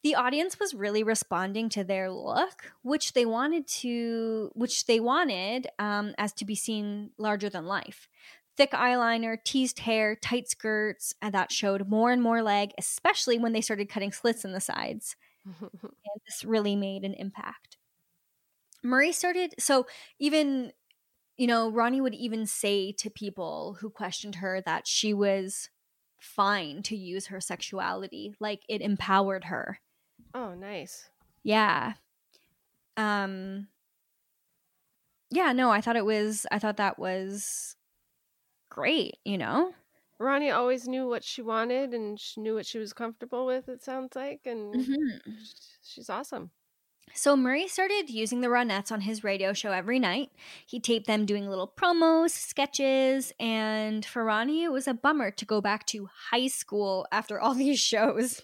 The 0.04 0.16
audience 0.16 0.60
was 0.60 0.76
really 0.76 1.02
responding 1.02 1.70
to 1.70 1.84
their 1.84 2.12
look, 2.12 2.74
which 2.84 3.14
they 3.14 3.26
wanted 3.26 3.68
to, 3.68 4.52
which 4.54 4.86
they 4.86 5.00
wanted 5.00 5.68
um, 5.80 6.14
as 6.18 6.32
to 6.34 6.46
be 6.46 6.56
seen 6.56 7.10
larger 7.18 7.50
than 7.50 7.66
life 7.66 8.08
thick 8.56 8.72
eyeliner, 8.72 9.38
teased 9.44 9.80
hair, 9.80 10.16
tight 10.16 10.50
skirts, 10.50 11.14
and 11.22 11.34
that 11.34 11.52
showed 11.52 11.88
more 11.88 12.12
and 12.12 12.22
more 12.22 12.42
leg, 12.42 12.72
especially 12.78 13.38
when 13.38 13.54
they 13.54 13.62
started 13.62 13.90
cutting 13.90 14.12
slits 14.12 14.46
in 14.46 14.54
the 14.54 14.62
sides. 14.62 15.16
And 15.62 16.22
this 16.26 16.44
really 16.44 16.76
made 16.76 17.04
an 17.04 17.14
impact. 17.14 17.75
Murray 18.86 19.12
started, 19.12 19.56
so 19.60 19.86
even, 20.20 20.72
you 21.38 21.48
know, 21.48 21.70
Ronnie 21.70 22.02
would 22.02 22.14
even 22.16 22.46
say 22.46 22.92
to 22.94 23.10
people 23.10 23.78
who 23.82 23.90
questioned 23.90 24.36
her 24.36 24.62
that 24.62 24.88
she 24.88 25.14
was 25.14 25.70
fine 26.20 26.82
to 26.84 26.96
use 26.96 27.28
her 27.28 27.42
sexuality, 27.42 28.36
like 28.40 28.62
it 28.70 28.82
empowered 28.82 29.46
her. 29.46 29.80
oh, 30.34 30.54
nice. 30.54 31.10
Yeah. 31.44 31.94
Um 32.98 33.68
Yeah, 35.32 35.52
no, 35.52 35.70
I 35.72 35.82
thought 35.82 35.96
it 35.98 36.06
was 36.06 36.46
I 36.52 36.60
thought 36.60 36.78
that 36.78 36.98
was 37.00 37.76
great, 38.70 39.18
you 39.26 39.38
know? 39.38 39.74
Ronnie 40.20 40.52
always 40.52 40.88
knew 40.88 41.08
what 41.08 41.24
she 41.24 41.42
wanted 41.42 41.94
and 41.94 42.20
she 42.20 42.40
knew 42.40 42.56
what 42.56 42.66
she 42.66 42.80
was 42.80 42.94
comfortable 42.94 43.46
with, 43.46 43.68
it 43.68 43.84
sounds 43.84 44.16
like. 44.16 44.42
And 44.46 44.86
sh- 44.86 45.54
she's 45.84 46.10
awesome. 46.10 46.52
So 47.14 47.38
Murray 47.38 47.68
started 47.68 48.10
using 48.10 48.42
the 48.42 48.48
Ronettes 48.48 48.92
on 48.92 49.02
his 49.02 49.24
radio 49.24 49.54
show 49.54 49.72
every 49.72 50.00
night. 50.00 50.32
He 50.66 50.80
taped 50.80 51.08
them 51.08 51.26
doing 51.26 51.48
little 51.48 51.68
promos, 51.68 52.32
sketches, 52.32 53.32
and 53.40 54.06
for 54.06 54.26
Ronnie, 54.26 54.64
it 54.64 54.72
was 54.72 54.88
a 54.88 54.94
bummer 54.94 55.32
to 55.32 55.46
go 55.46 55.62
back 55.62 55.86
to 55.88 56.10
high 56.32 56.48
school 56.48 57.08
after 57.12 57.40
all 57.40 57.54
these 57.56 57.80
shows. 57.80 58.42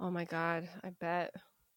Oh 0.00 0.10
my 0.10 0.24
God. 0.24 0.68
I 0.82 0.90
bet. 0.90 1.34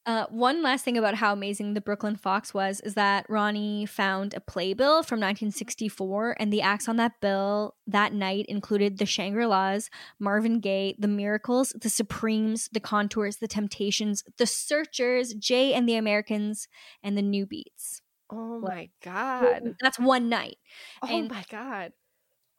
Uh, 0.08 0.26
one 0.30 0.64
last 0.64 0.86
thing 0.86 0.97
about 0.97 1.16
how 1.16 1.34
amazing 1.34 1.74
the 1.74 1.82
Brooklyn 1.82 2.16
Fox 2.16 2.53
was 2.53 2.80
is 2.80 2.93
that 2.93 3.26
Ronnie 3.30 3.86
found 3.86 4.34
a 4.34 4.39
playbill 4.39 5.03
from 5.03 5.20
1964, 5.20 6.38
and 6.39 6.51
the 6.51 6.62
acts 6.62 6.88
on 6.88 6.95
that 6.95 7.20
bill 7.20 7.76
that 7.86 8.14
night 8.14 8.45
included 8.47 8.99
the 8.99 9.05
Shangri 9.05 9.45
La's, 9.45 9.89
Marvin 10.18 10.62
Gaye, 10.62 10.95
the 10.97 11.10
Miracles, 11.10 11.74
the 11.80 11.89
Supremes, 11.89 12.70
the 12.72 12.80
Contours, 12.80 13.38
the 13.38 13.49
Temptations, 13.49 14.24
the 14.38 14.45
Searchers, 14.47 15.34
Jay 15.34 15.74
and 15.74 15.89
the 15.89 15.95
Americans, 15.95 16.70
and 17.03 17.18
the 17.18 17.22
Newbeats. 17.22 17.99
Oh 18.32 18.60
What? 18.60 18.74
my 18.74 18.89
God. 19.03 19.76
That's 19.82 19.99
one 19.99 20.30
night. 20.30 20.58
Oh 21.03 21.08
and- 21.10 21.30
my 21.30 21.43
God. 21.51 21.91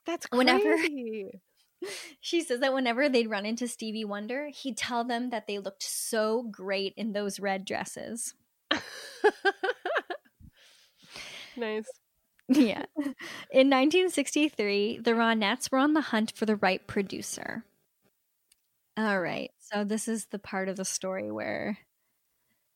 That's 0.04 0.26
Whenever- 0.30 0.76
crazy. 0.76 1.40
She 2.20 2.42
says 2.42 2.60
that 2.60 2.74
whenever 2.74 3.08
they'd 3.08 3.30
run 3.30 3.46
into 3.46 3.68
Stevie 3.68 4.04
Wonder, 4.04 4.48
he'd 4.48 4.76
tell 4.76 5.04
them 5.04 5.30
that 5.30 5.46
they 5.46 5.58
looked 5.58 5.82
so 5.82 6.42
great 6.42 6.92
in 6.96 7.12
those 7.12 7.38
red 7.40 7.64
dresses. 7.64 8.34
nice. 11.56 11.88
Yeah. 12.48 12.84
In 13.50 13.68
1963, 13.68 14.98
the 14.98 15.10
Ronettes 15.12 15.70
were 15.70 15.78
on 15.78 15.92
the 15.94 16.00
hunt 16.00 16.32
for 16.34 16.46
the 16.46 16.56
right 16.56 16.84
producer. 16.86 17.64
All 18.96 19.20
right. 19.20 19.50
So 19.58 19.84
this 19.84 20.08
is 20.08 20.26
the 20.26 20.38
part 20.38 20.68
of 20.68 20.76
the 20.76 20.84
story 20.84 21.30
where 21.30 21.78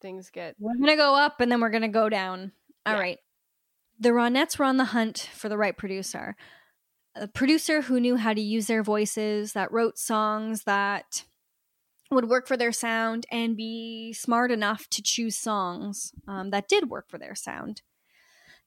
Things 0.00 0.30
get. 0.30 0.57
we're 0.59 0.74
going 0.76 0.88
to 0.90 0.96
go 0.96 1.14
up 1.16 1.40
and 1.40 1.50
then 1.50 1.61
we're 1.61 1.70
going 1.70 1.82
to 1.82 1.88
go 1.88 2.09
down. 2.09 2.53
All 2.84 2.94
Yeah. 2.94 3.00
right. 3.00 3.18
The 3.98 4.11
Ronettes 4.11 4.59
were 4.59 4.64
on 4.64 4.76
the 4.78 4.86
hunt 4.86 5.30
for 5.32 5.48
the 5.48 5.57
right 5.57 5.76
producer. 5.76 6.36
A 7.14 7.28
producer 7.28 7.82
who 7.82 8.00
knew 8.00 8.16
how 8.16 8.32
to 8.32 8.40
use 8.40 8.66
their 8.66 8.82
voices, 8.82 9.52
that 9.52 9.70
wrote 9.70 9.98
songs 9.98 10.64
that 10.64 11.24
would 12.10 12.28
work 12.28 12.46
for 12.46 12.56
their 12.56 12.72
sound 12.72 13.26
and 13.30 13.56
be 13.56 14.12
smart 14.12 14.50
enough 14.50 14.88
to 14.90 15.02
choose 15.02 15.36
songs 15.36 16.12
um, 16.26 16.50
that 16.50 16.68
did 16.68 16.88
work 16.88 17.10
for 17.10 17.18
their 17.18 17.34
sound. 17.34 17.82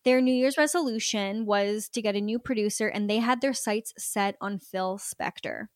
Their 0.04 0.22
New 0.22 0.34
Year's 0.34 0.58
resolution 0.58 1.48
was 1.48 1.90
to 1.90 2.02
get 2.02 2.16
a 2.16 2.22
new 2.22 2.38
producer, 2.38 2.88
and 2.88 3.10
they 3.10 3.18
had 3.18 3.42
their 3.42 3.54
sights 3.54 3.94
set 3.98 4.36
on 4.40 4.60
Phil 4.60 5.00
Spector. 5.00 5.68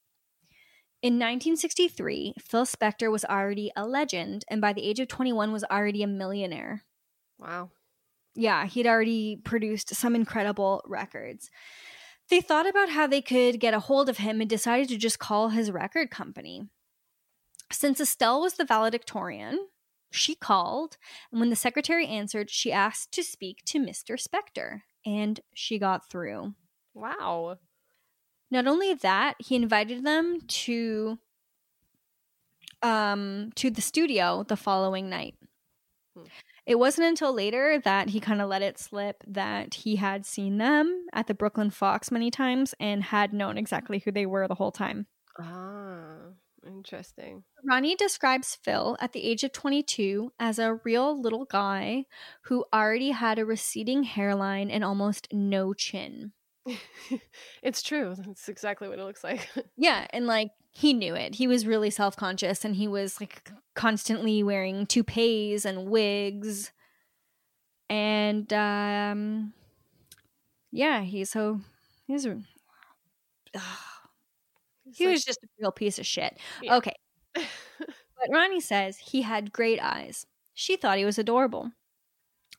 In 1.01 1.13
1963, 1.13 2.35
Phil 2.39 2.65
Spector 2.65 3.11
was 3.11 3.25
already 3.25 3.71
a 3.75 3.87
legend, 3.87 4.45
and 4.47 4.61
by 4.61 4.73
the 4.73 4.83
age 4.83 4.99
of 4.99 5.07
21 5.07 5.51
was 5.51 5.63
already 5.63 6.03
a 6.03 6.07
millionaire. 6.07 6.83
Wow. 7.39 7.71
Yeah, 8.35 8.65
he'd 8.65 8.85
already 8.85 9.37
produced 9.43 9.95
some 9.95 10.13
incredible 10.13 10.83
records. 10.85 11.49
They 12.29 12.41
thought 12.41 12.67
about 12.69 12.89
how 12.89 13.07
they 13.07 13.21
could 13.21 13.59
get 13.59 13.73
a 13.73 13.79
hold 13.79 14.07
of 14.07 14.17
him 14.17 14.39
and 14.39 14.49
decided 14.49 14.87
to 14.89 14.97
just 14.97 15.19
call 15.19 15.49
his 15.49 15.71
record 15.71 16.11
company. 16.11 16.67
Since 17.71 17.99
Estelle 17.99 18.41
was 18.41 18.53
the 18.53 18.65
valedictorian, 18.65 19.67
she 20.11 20.35
called, 20.35 20.97
and 21.31 21.39
when 21.39 21.49
the 21.49 21.55
secretary 21.55 22.07
answered, 22.07 22.49
she 22.49 22.71
asked 22.71 23.11
to 23.13 23.23
speak 23.23 23.63
to 23.65 23.79
Mr. 23.79 24.15
Spector, 24.19 24.81
and 25.05 25.39
she 25.53 25.77
got 25.77 26.09
through. 26.09 26.53
Wow. 26.93 27.57
Not 28.51 28.67
only 28.67 28.93
that, 28.93 29.35
he 29.39 29.55
invited 29.55 30.03
them 30.03 30.41
to 30.41 31.19
um 32.81 33.51
to 33.55 33.69
the 33.69 33.81
studio 33.81 34.43
the 34.47 34.55
following 34.55 35.09
night. 35.09 35.35
Hmm. 36.15 36.23
It 36.69 36.77
wasn't 36.77 37.07
until 37.07 37.33
later 37.33 37.79
that 37.83 38.09
he 38.09 38.19
kind 38.19 38.43
of 38.43 38.47
let 38.47 38.61
it 38.61 38.77
slip 38.77 39.23
that 39.25 39.73
he 39.73 39.95
had 39.95 40.23
seen 40.23 40.59
them 40.59 41.07
at 41.11 41.25
the 41.25 41.33
Brooklyn 41.33 41.71
Fox 41.71 42.11
many 42.11 42.29
times 42.29 42.75
and 42.79 43.01
had 43.01 43.33
known 43.33 43.57
exactly 43.57 43.97
who 43.97 44.11
they 44.11 44.27
were 44.27 44.47
the 44.47 44.53
whole 44.53 44.71
time. 44.71 45.07
Ah, 45.39 46.27
interesting. 46.63 47.43
Ronnie 47.67 47.95
describes 47.95 48.53
Phil 48.53 48.95
at 48.99 49.13
the 49.13 49.23
age 49.23 49.43
of 49.43 49.51
22 49.51 50.31
as 50.39 50.59
a 50.59 50.75
real 50.83 51.19
little 51.19 51.45
guy 51.45 52.05
who 52.43 52.65
already 52.71 53.09
had 53.09 53.39
a 53.39 53.45
receding 53.45 54.03
hairline 54.03 54.69
and 54.69 54.83
almost 54.83 55.27
no 55.33 55.73
chin. 55.73 56.33
it's 57.63 57.81
true. 57.81 58.13
That's 58.15 58.47
exactly 58.47 58.87
what 58.87 58.99
it 58.99 59.05
looks 59.05 59.23
like. 59.23 59.49
Yeah, 59.75 60.05
and 60.11 60.27
like 60.27 60.51
he 60.71 60.93
knew 60.93 61.15
it. 61.15 61.35
He 61.35 61.47
was 61.47 61.65
really 61.65 61.89
self 61.89 62.15
conscious 62.15 62.63
and 62.65 62.75
he 62.75 62.87
was 62.87 63.19
like 63.19 63.51
constantly 63.75 64.43
wearing 64.43 64.85
toupees 64.85 65.65
and 65.65 65.87
wigs. 65.89 66.71
And 67.89 68.51
um 68.53 69.53
yeah, 70.71 71.01
he's 71.01 71.29
so 71.31 71.61
he's 72.07 72.25
It's 74.85 74.97
he 74.97 75.05
like- 75.05 75.13
was 75.13 75.25
just 75.25 75.43
a 75.43 75.47
real 75.59 75.71
piece 75.71 75.99
of 75.99 76.05
shit. 76.05 76.37
Yeah. 76.61 76.75
Okay. 76.77 76.93
But 78.21 78.35
Ronnie 78.35 78.59
says 78.59 78.97
he 78.97 79.21
had 79.21 79.53
great 79.53 79.79
eyes. 79.81 80.25
She 80.53 80.75
thought 80.75 80.97
he 80.97 81.05
was 81.05 81.17
adorable. 81.17 81.71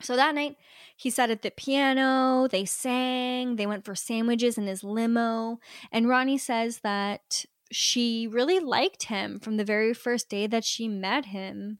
So 0.00 0.16
that 0.16 0.34
night, 0.34 0.56
he 0.96 1.11
sat 1.11 1.28
at 1.28 1.42
the 1.42 1.50
piano, 1.50 2.48
they 2.48 2.64
sang, 2.64 3.56
they 3.56 3.66
went 3.66 3.84
for 3.84 3.94
sandwiches 3.94 4.56
in 4.56 4.66
his 4.66 4.82
limo, 4.82 5.61
and 5.92 6.08
Ronnie 6.08 6.38
says 6.38 6.80
that 6.82 7.44
she 7.71 8.27
really 8.27 8.59
liked 8.59 9.05
him 9.05 9.39
from 9.39 9.57
the 9.57 9.64
very 9.64 9.95
first 9.95 10.29
day 10.29 10.47
that 10.47 10.64
she 10.64 10.89
met 10.89 11.27
him. 11.27 11.79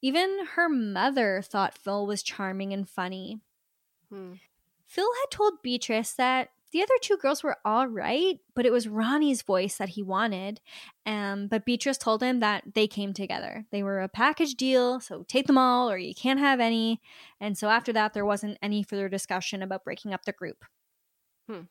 Even 0.00 0.46
her 0.54 0.68
mother 0.68 1.42
thought 1.44 1.78
Phil 1.78 2.06
was 2.06 2.22
charming 2.22 2.72
and 2.72 2.88
funny. 2.88 3.40
Hmm. 4.10 4.34
Phil 4.86 5.08
had 5.22 5.30
told 5.30 5.62
Beatrice 5.62 6.12
that 6.14 6.50
the 6.72 6.82
other 6.82 6.94
two 7.02 7.18
girls 7.18 7.42
were 7.42 7.58
all 7.64 7.86
right, 7.86 8.38
but 8.54 8.64
it 8.64 8.72
was 8.72 8.88
Ronnie's 8.88 9.42
voice 9.42 9.76
that 9.76 9.90
he 9.90 10.02
wanted. 10.02 10.60
Um, 11.04 11.46
but 11.46 11.66
Beatrice 11.66 11.98
told 11.98 12.22
him 12.22 12.40
that 12.40 12.64
they 12.74 12.86
came 12.86 13.12
together. 13.12 13.66
They 13.70 13.82
were 13.82 14.00
a 14.00 14.08
package 14.08 14.54
deal, 14.54 14.98
so 14.98 15.22
take 15.28 15.46
them 15.46 15.58
all 15.58 15.90
or 15.90 15.98
you 15.98 16.14
can't 16.14 16.40
have 16.40 16.60
any. 16.60 17.00
And 17.40 17.56
so 17.56 17.68
after 17.68 17.92
that, 17.92 18.14
there 18.14 18.24
wasn't 18.24 18.58
any 18.62 18.82
further 18.82 19.10
discussion 19.10 19.62
about 19.62 19.84
breaking 19.84 20.14
up 20.14 20.24
the 20.24 20.32
group. 20.32 20.64
Hmm. 21.48 21.62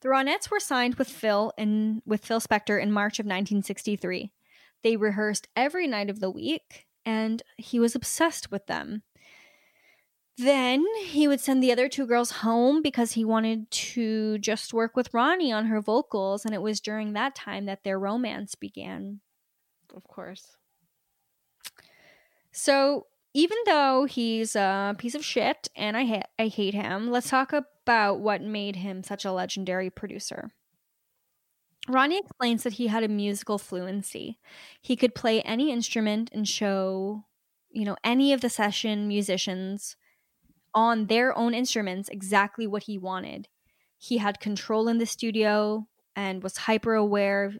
The 0.00 0.08
Ronettes 0.08 0.50
were 0.50 0.60
signed 0.60 0.96
with 0.96 1.08
Phil 1.08 1.52
in 1.56 2.02
with 2.06 2.24
Phil 2.24 2.40
Spector 2.40 2.80
in 2.80 2.90
March 2.92 3.18
of 3.18 3.26
1963. 3.26 4.32
They 4.82 4.96
rehearsed 4.96 5.48
every 5.54 5.86
night 5.86 6.10
of 6.10 6.20
the 6.20 6.30
week, 6.30 6.86
and 7.04 7.42
he 7.56 7.78
was 7.78 7.94
obsessed 7.94 8.50
with 8.50 8.66
them. 8.66 9.02
Then 10.38 10.84
he 11.04 11.28
would 11.28 11.40
send 11.40 11.62
the 11.62 11.72
other 11.72 11.88
two 11.88 12.06
girls 12.06 12.30
home 12.30 12.82
because 12.82 13.12
he 13.12 13.24
wanted 13.24 13.70
to 13.70 14.38
just 14.38 14.72
work 14.72 14.96
with 14.96 15.12
Ronnie 15.12 15.52
on 15.52 15.66
her 15.66 15.80
vocals, 15.80 16.44
and 16.44 16.54
it 16.54 16.62
was 16.62 16.80
during 16.80 17.12
that 17.12 17.34
time 17.34 17.66
that 17.66 17.84
their 17.84 17.98
romance 17.98 18.54
began. 18.54 19.20
Of 19.94 20.04
course. 20.04 20.56
So, 22.50 23.06
even 23.34 23.58
though 23.66 24.04
he's 24.04 24.54
a 24.54 24.94
piece 24.98 25.14
of 25.14 25.24
shit 25.24 25.68
and 25.74 25.96
I 25.96 26.04
ha- 26.04 26.28
I 26.38 26.48
hate 26.48 26.74
him, 26.74 27.10
let's 27.10 27.30
talk 27.30 27.52
about 27.52 28.20
what 28.20 28.42
made 28.42 28.76
him 28.76 29.02
such 29.02 29.24
a 29.24 29.32
legendary 29.32 29.90
producer. 29.90 30.50
Ronnie 31.88 32.18
explains 32.18 32.62
that 32.62 32.74
he 32.74 32.86
had 32.86 33.02
a 33.02 33.08
musical 33.08 33.58
fluency. 33.58 34.38
He 34.80 34.94
could 34.94 35.14
play 35.14 35.42
any 35.42 35.72
instrument 35.72 36.30
and 36.32 36.46
show, 36.46 37.24
you 37.70 37.84
know, 37.84 37.96
any 38.04 38.32
of 38.32 38.40
the 38.40 38.50
session 38.50 39.08
musicians 39.08 39.96
on 40.74 41.06
their 41.06 41.36
own 41.36 41.54
instruments 41.54 42.08
exactly 42.08 42.66
what 42.66 42.84
he 42.84 42.98
wanted. 42.98 43.48
He 43.98 44.18
had 44.18 44.40
control 44.40 44.88
in 44.88 44.98
the 44.98 45.06
studio 45.06 45.86
and 46.14 46.42
was 46.42 46.56
hyper 46.56 46.94
aware 46.94 47.54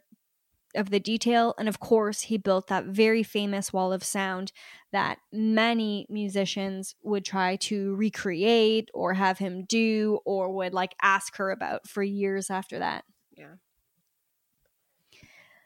of 0.74 0.90
the 0.90 1.00
detail. 1.00 1.54
And 1.58 1.68
of 1.68 1.80
course, 1.80 2.22
he 2.22 2.38
built 2.38 2.68
that 2.68 2.86
very 2.86 3.22
famous 3.22 3.72
wall 3.72 3.92
of 3.92 4.04
sound 4.04 4.52
that 4.92 5.18
many 5.32 6.06
musicians 6.08 6.94
would 7.02 7.24
try 7.24 7.56
to 7.56 7.94
recreate 7.94 8.90
or 8.92 9.14
have 9.14 9.38
him 9.38 9.64
do 9.64 10.20
or 10.24 10.52
would 10.52 10.74
like 10.74 10.94
ask 11.02 11.36
her 11.36 11.50
about 11.50 11.88
for 11.88 12.02
years 12.02 12.50
after 12.50 12.78
that. 12.78 13.04
Yeah. 13.36 13.54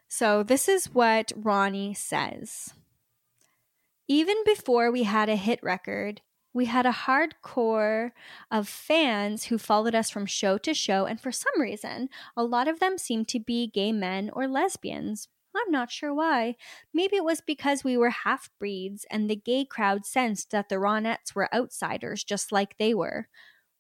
So, 0.08 0.42
this 0.42 0.68
is 0.68 0.94
what 0.94 1.32
Ronnie 1.34 1.94
says. 1.94 2.72
Even 4.08 4.36
before 4.44 4.92
we 4.92 5.02
had 5.02 5.28
a 5.28 5.36
hit 5.36 5.58
record, 5.62 6.20
we 6.56 6.64
had 6.66 6.86
a 6.86 6.92
hardcore 6.92 8.12
of 8.50 8.68
fans 8.68 9.44
who 9.44 9.58
followed 9.58 9.94
us 9.94 10.10
from 10.10 10.26
show 10.26 10.58
to 10.58 10.74
show, 10.74 11.06
and 11.06 11.20
for 11.20 11.30
some 11.32 11.60
reason, 11.60 12.08
a 12.36 12.44
lot 12.44 12.68
of 12.68 12.80
them 12.80 12.98
seemed 12.98 13.28
to 13.28 13.40
be 13.40 13.68
gay 13.68 13.92
men 13.92 14.30
or 14.32 14.48
lesbians. 14.48 15.28
I'm 15.54 15.70
not 15.70 15.90
sure 15.90 16.12
why. 16.14 16.56
Maybe 16.92 17.16
it 17.16 17.24
was 17.24 17.40
because 17.40 17.84
we 17.84 17.96
were 17.96 18.10
half 18.10 18.50
breeds 18.58 19.06
and 19.10 19.28
the 19.30 19.36
gay 19.36 19.64
crowd 19.64 20.04
sensed 20.04 20.50
that 20.50 20.68
the 20.68 20.76
Ronettes 20.76 21.34
were 21.34 21.54
outsiders 21.54 22.24
just 22.24 22.52
like 22.52 22.76
they 22.76 22.94
were. 22.94 23.28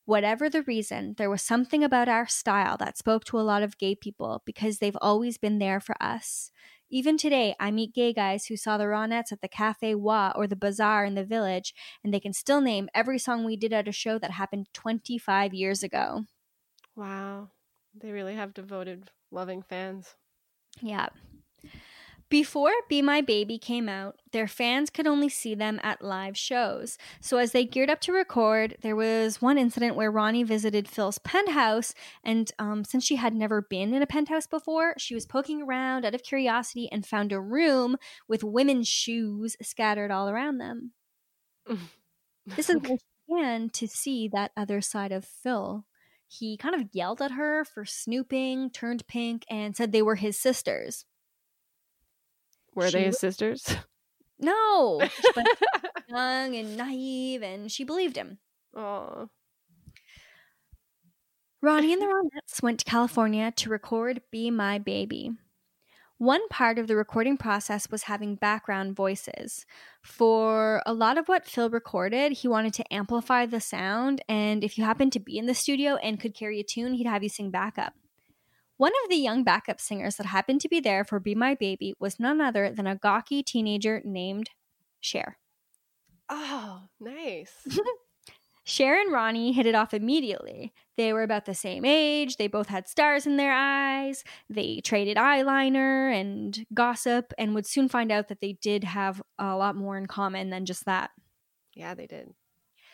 Whatever 0.06 0.48
the 0.48 0.62
reason, 0.62 1.14
there 1.18 1.30
was 1.30 1.42
something 1.42 1.84
about 1.84 2.08
our 2.08 2.28
style 2.28 2.76
that 2.78 2.96
spoke 2.96 3.24
to 3.26 3.40
a 3.40 3.42
lot 3.42 3.62
of 3.62 3.78
gay 3.78 3.94
people 3.94 4.42
because 4.46 4.78
they've 4.78 4.96
always 5.02 5.36
been 5.38 5.58
there 5.58 5.80
for 5.80 5.96
us. 6.00 6.52
Even 6.90 7.16
today, 7.16 7.54
I 7.58 7.70
meet 7.70 7.94
gay 7.94 8.12
guys 8.12 8.46
who 8.46 8.56
saw 8.56 8.78
the 8.78 8.84
Ronettes 8.84 9.32
at 9.32 9.40
the 9.40 9.48
Cafe 9.48 9.94
Wha 9.94 10.32
or 10.34 10.46
the 10.46 10.56
Bazaar 10.56 11.04
in 11.04 11.14
the 11.14 11.24
village, 11.24 11.74
and 12.02 12.12
they 12.14 12.20
can 12.20 12.32
still 12.32 12.60
name 12.60 12.88
every 12.94 13.18
song 13.18 13.44
we 13.44 13.56
did 13.56 13.72
at 13.72 13.88
a 13.88 13.92
show 13.92 14.18
that 14.18 14.32
happened 14.32 14.68
25 14.72 15.52
years 15.54 15.82
ago. 15.82 16.24
Wow. 16.96 17.52
They 17.94 18.10
really 18.10 18.34
have 18.34 18.52
devoted, 18.54 19.12
loving 19.30 19.62
fans. 19.62 20.16
Yeah. 20.80 21.08
Before 22.28 22.72
Be 22.88 23.02
My 23.02 23.20
Baby 23.20 23.56
came 23.56 23.88
out, 23.88 24.20
their 24.32 24.48
fans 24.48 24.90
could 24.90 25.06
only 25.06 25.28
see 25.28 25.54
them 25.54 25.78
at 25.84 26.02
live 26.02 26.36
shows. 26.36 26.98
So 27.20 27.36
as 27.36 27.52
they 27.52 27.64
geared 27.64 27.88
up 27.88 28.00
to 28.00 28.12
record, 28.12 28.76
there 28.82 28.96
was 28.96 29.40
one 29.40 29.56
incident 29.58 29.94
where 29.94 30.10
Ronnie 30.10 30.42
visited 30.42 30.88
Phil's 30.88 31.18
penthouse, 31.18 31.94
and 32.24 32.50
um, 32.58 32.82
since 32.82 33.04
she 33.04 33.14
had 33.16 33.32
never 33.32 33.62
been 33.62 33.94
in 33.94 34.02
a 34.02 34.08
penthouse 34.08 34.48
before, 34.48 34.94
she 34.98 35.14
was 35.14 35.24
poking 35.24 35.62
around 35.62 36.04
out 36.04 36.16
of 36.16 36.24
curiosity 36.24 36.88
and 36.90 37.06
found 37.06 37.30
a 37.30 37.40
room 37.40 37.96
with 38.26 38.42
women's 38.42 38.88
shoes 38.88 39.56
scattered 39.62 40.10
all 40.10 40.28
around 40.28 40.58
them. 40.58 40.92
This 42.54 42.70
is 42.70 42.76
she 43.28 43.68
to 43.72 43.88
see 43.88 44.28
that 44.28 44.52
other 44.56 44.80
side 44.80 45.10
of 45.10 45.24
Phil. 45.24 45.84
He 46.28 46.56
kind 46.56 46.76
of 46.76 46.88
yelled 46.92 47.20
at 47.20 47.32
her 47.32 47.64
for 47.64 47.84
snooping, 47.84 48.70
turned 48.70 49.04
pink, 49.08 49.44
and 49.50 49.76
said 49.76 49.90
they 49.90 50.02
were 50.02 50.14
his 50.14 50.38
sisters. 50.38 51.04
Were 52.76 52.88
She 52.88 52.98
they 52.98 53.04
his 53.06 53.18
sisters? 53.18 53.76
No, 54.38 55.00
young 56.10 56.54
and 56.54 56.76
naive, 56.76 57.42
and 57.42 57.72
she 57.72 57.84
believed 57.84 58.16
him. 58.16 58.36
Oh. 58.76 59.30
Ronnie 61.62 61.94
and 61.94 62.02
the 62.02 62.06
Ronettes 62.46 62.62
went 62.62 62.80
to 62.80 62.84
California 62.84 63.50
to 63.52 63.70
record 63.70 64.20
Be 64.30 64.50
My 64.50 64.78
Baby. 64.78 65.30
One 66.18 66.46
part 66.48 66.78
of 66.78 66.86
the 66.86 66.96
recording 66.96 67.38
process 67.38 67.90
was 67.90 68.02
having 68.02 68.34
background 68.34 68.94
voices. 68.94 69.64
For 70.02 70.82
a 70.84 70.92
lot 70.92 71.16
of 71.16 71.28
what 71.28 71.46
Phil 71.46 71.70
recorded, 71.70 72.32
he 72.32 72.46
wanted 72.46 72.74
to 72.74 72.92
amplify 72.92 73.46
the 73.46 73.60
sound, 73.60 74.22
and 74.28 74.62
if 74.62 74.76
you 74.76 74.84
happened 74.84 75.12
to 75.12 75.18
be 75.18 75.38
in 75.38 75.46
the 75.46 75.54
studio 75.54 75.96
and 75.96 76.20
could 76.20 76.34
carry 76.34 76.60
a 76.60 76.62
tune, 76.62 76.92
he'd 76.92 77.06
have 77.06 77.22
you 77.22 77.30
sing 77.30 77.50
backup. 77.50 77.94
One 78.78 78.92
of 79.04 79.10
the 79.10 79.16
young 79.16 79.42
backup 79.42 79.80
singers 79.80 80.16
that 80.16 80.26
happened 80.26 80.60
to 80.60 80.68
be 80.68 80.80
there 80.80 81.02
for 81.02 81.18
Be 81.18 81.34
My 81.34 81.54
Baby 81.54 81.94
was 81.98 82.20
none 82.20 82.42
other 82.42 82.70
than 82.70 82.86
a 82.86 82.96
gawky 82.96 83.42
teenager 83.42 84.02
named 84.04 84.50
Cher. 85.00 85.38
Oh, 86.28 86.82
nice. 87.00 87.66
Cher 88.64 89.00
and 89.00 89.12
Ronnie 89.12 89.52
hit 89.52 89.64
it 89.64 89.76
off 89.76 89.94
immediately. 89.94 90.74
They 90.96 91.12
were 91.12 91.22
about 91.22 91.44
the 91.44 91.54
same 91.54 91.84
age, 91.84 92.36
they 92.36 92.48
both 92.48 92.66
had 92.66 92.88
stars 92.88 93.24
in 93.24 93.36
their 93.36 93.52
eyes, 93.52 94.24
they 94.50 94.80
traded 94.80 95.16
eyeliner 95.16 96.12
and 96.12 96.66
gossip, 96.74 97.32
and 97.38 97.54
would 97.54 97.66
soon 97.66 97.88
find 97.88 98.10
out 98.10 98.28
that 98.28 98.40
they 98.40 98.54
did 98.54 98.82
have 98.82 99.22
a 99.38 99.56
lot 99.56 99.76
more 99.76 99.96
in 99.96 100.06
common 100.06 100.50
than 100.50 100.66
just 100.66 100.84
that. 100.84 101.10
yeah, 101.74 101.94
they 101.94 102.06
did. 102.06 102.34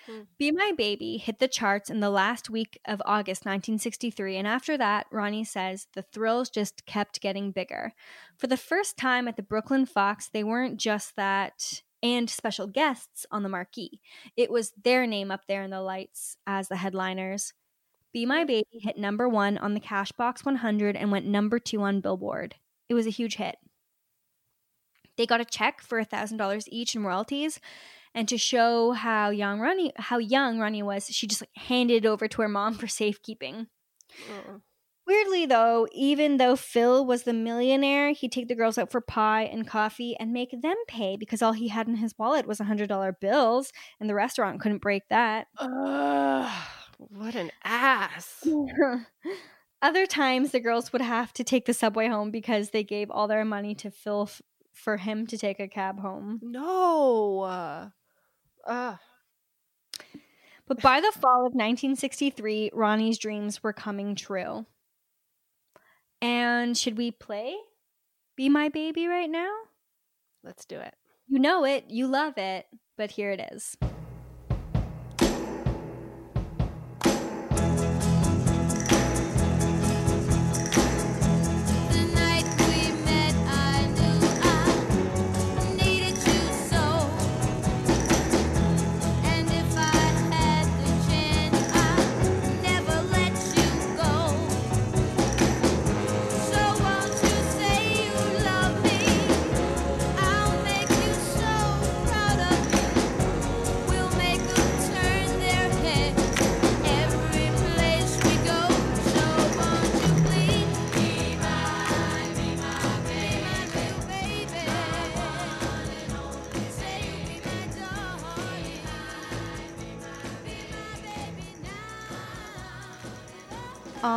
Hmm. 0.07 0.23
Be 0.39 0.51
My 0.51 0.73
Baby 0.77 1.17
hit 1.17 1.39
the 1.39 1.49
charts 1.49 1.89
in 1.91 2.01
the 2.01 2.11
last 2.11 2.51
week 2.51 2.81
of 2.85 3.01
August 3.05 3.45
1963, 3.45 4.37
and 4.37 4.49
after 4.49 4.77
that, 4.77 5.07
Ronnie 5.13 5.45
says 5.45 5.87
the 5.95 6.03
thrills 6.03 6.51
just 6.51 6.87
kept 6.87 7.21
getting 7.21 7.53
bigger. 7.53 7.93
For 8.37 8.47
the 8.47 8.57
first 8.57 8.97
time 8.97 9.29
at 9.29 9.37
the 9.37 9.43
Brooklyn 9.43 9.87
Fox, 9.87 10.29
they 10.29 10.43
weren't 10.43 10.79
just 10.79 11.15
that 11.17 11.83
and 12.03 12.29
special 12.29 12.67
guests 12.67 13.25
on 13.31 13.45
the 13.45 13.49
marquee. 13.49 14.01
It 14.37 14.51
was 14.51 14.73
their 14.83 15.07
name 15.07 15.31
up 15.31 15.43
there 15.47 15.63
in 15.63 15.71
the 15.71 15.81
lights 15.81 16.37
as 16.47 16.67
the 16.67 16.77
headliners. 16.77 17.53
Be 18.13 18.27
My 18.27 18.41
hmm. 18.41 18.49
Baby 18.49 18.67
hit 18.73 18.99
number 18.99 19.29
one 19.29 19.57
on 19.59 19.75
the 19.75 19.81
Cashbox 19.81 20.45
100 20.45 20.97
and 20.97 21.13
went 21.13 21.27
number 21.27 21.59
two 21.59 21.83
on 21.83 22.01
Billboard. 22.01 22.57
It 22.89 22.95
was 22.95 23.07
a 23.07 23.11
huge 23.11 23.37
hit. 23.37 23.57
They 25.17 25.27
got 25.27 25.41
a 25.41 25.45
check 25.45 25.81
for 25.81 26.03
$1,000 26.03 26.65
each 26.69 26.95
in 26.95 27.05
royalties, 27.05 27.61
And 28.15 28.29
to 28.29 28.37
show 28.37 28.93
how 28.93 29.31
young 29.31 29.61
Ronnie 29.61 29.93
how 29.97 30.19
young 30.19 30.59
Ronnie 30.59 30.83
was, 30.83 31.07
she 31.07 31.27
just 31.27 31.43
like 31.43 31.51
handed 31.57 32.05
it 32.05 32.09
over 32.09 32.29
to 32.29 32.43
her 32.43 32.49
mom 32.49 32.75
for 32.79 32.87
safekeeping. 32.87 33.69
Oh. 34.31 34.61
Weirdly, 35.05 35.47
though, 35.47 35.89
even 35.93 36.37
though 36.37 36.55
Phil 36.55 37.05
was 37.05 37.25
the 37.25 37.33
millionaire, 37.33 38.13
he'd 38.13 38.31
take 38.31 38.47
the 38.47 38.55
girls 38.55 38.79
out 38.79 38.93
for 38.93 39.01
pie 39.01 39.43
and 39.43 39.67
coffee 39.67 40.17
and 40.19 40.33
make 40.33 40.51
them 40.63 40.77
pay 40.87 41.17
because 41.17 41.43
all 41.43 41.53
he 41.53 41.69
had 41.69 41.89
in 41.89 41.97
his 41.97 42.15
wallet 42.17 42.47
was 42.47 42.61
$100 42.61 43.15
bills, 43.21 43.73
and 43.99 44.09
the 44.09 44.15
restaurant 44.15 44.61
couldn't 44.61 44.81
break 44.81 45.03
that. 45.11 45.49
Ugh, 45.59 46.51
what 46.99 47.35
an 47.35 47.51
ass. 47.65 48.47
Other 49.83 50.07
times, 50.07 50.53
the 50.53 50.61
girls 50.61 50.93
would 50.93 51.03
have 51.03 51.33
to 51.33 51.43
take 51.43 51.67
the 51.67 51.75
subway 51.75 52.07
home 52.07 52.31
because 52.31 52.71
they 52.71 52.85
gave 52.85 53.11
all 53.11 53.27
their 53.27 53.45
money 53.45 53.75
to 53.75 53.91
Phil 53.91 54.29
f- 54.29 54.41
for 54.73 54.99
him 54.99 55.27
to 55.27 55.37
take 55.37 55.59
a 55.59 55.67
cab 55.67 55.99
home. 55.99 56.39
No. 56.43 57.91
Ugh. 58.67 58.99
But 60.67 60.81
by 60.81 61.01
the 61.01 61.13
fall 61.13 61.41
of 61.47 61.55
1963, 61.55 62.71
Ronnie's 62.73 63.19
dreams 63.19 63.63
were 63.63 63.73
coming 63.73 64.15
true. 64.15 64.67
And 66.21 66.79
should 66.79 66.97
we 66.97 67.11
play 67.11 67.57
Be 68.37 68.49
My 68.49 68.69
Baby 68.69 69.07
right 69.07 69.29
now? 69.29 69.51
let's 70.45 70.65
do 70.65 70.79
it. 70.79 70.95
You 71.29 71.39
know 71.39 71.65
it, 71.65 71.87
you 71.89 72.07
love 72.07 72.37
it, 72.37 72.67
but 72.97 73.13
here 73.13 73.31
it 73.31 73.41
is. 73.53 73.77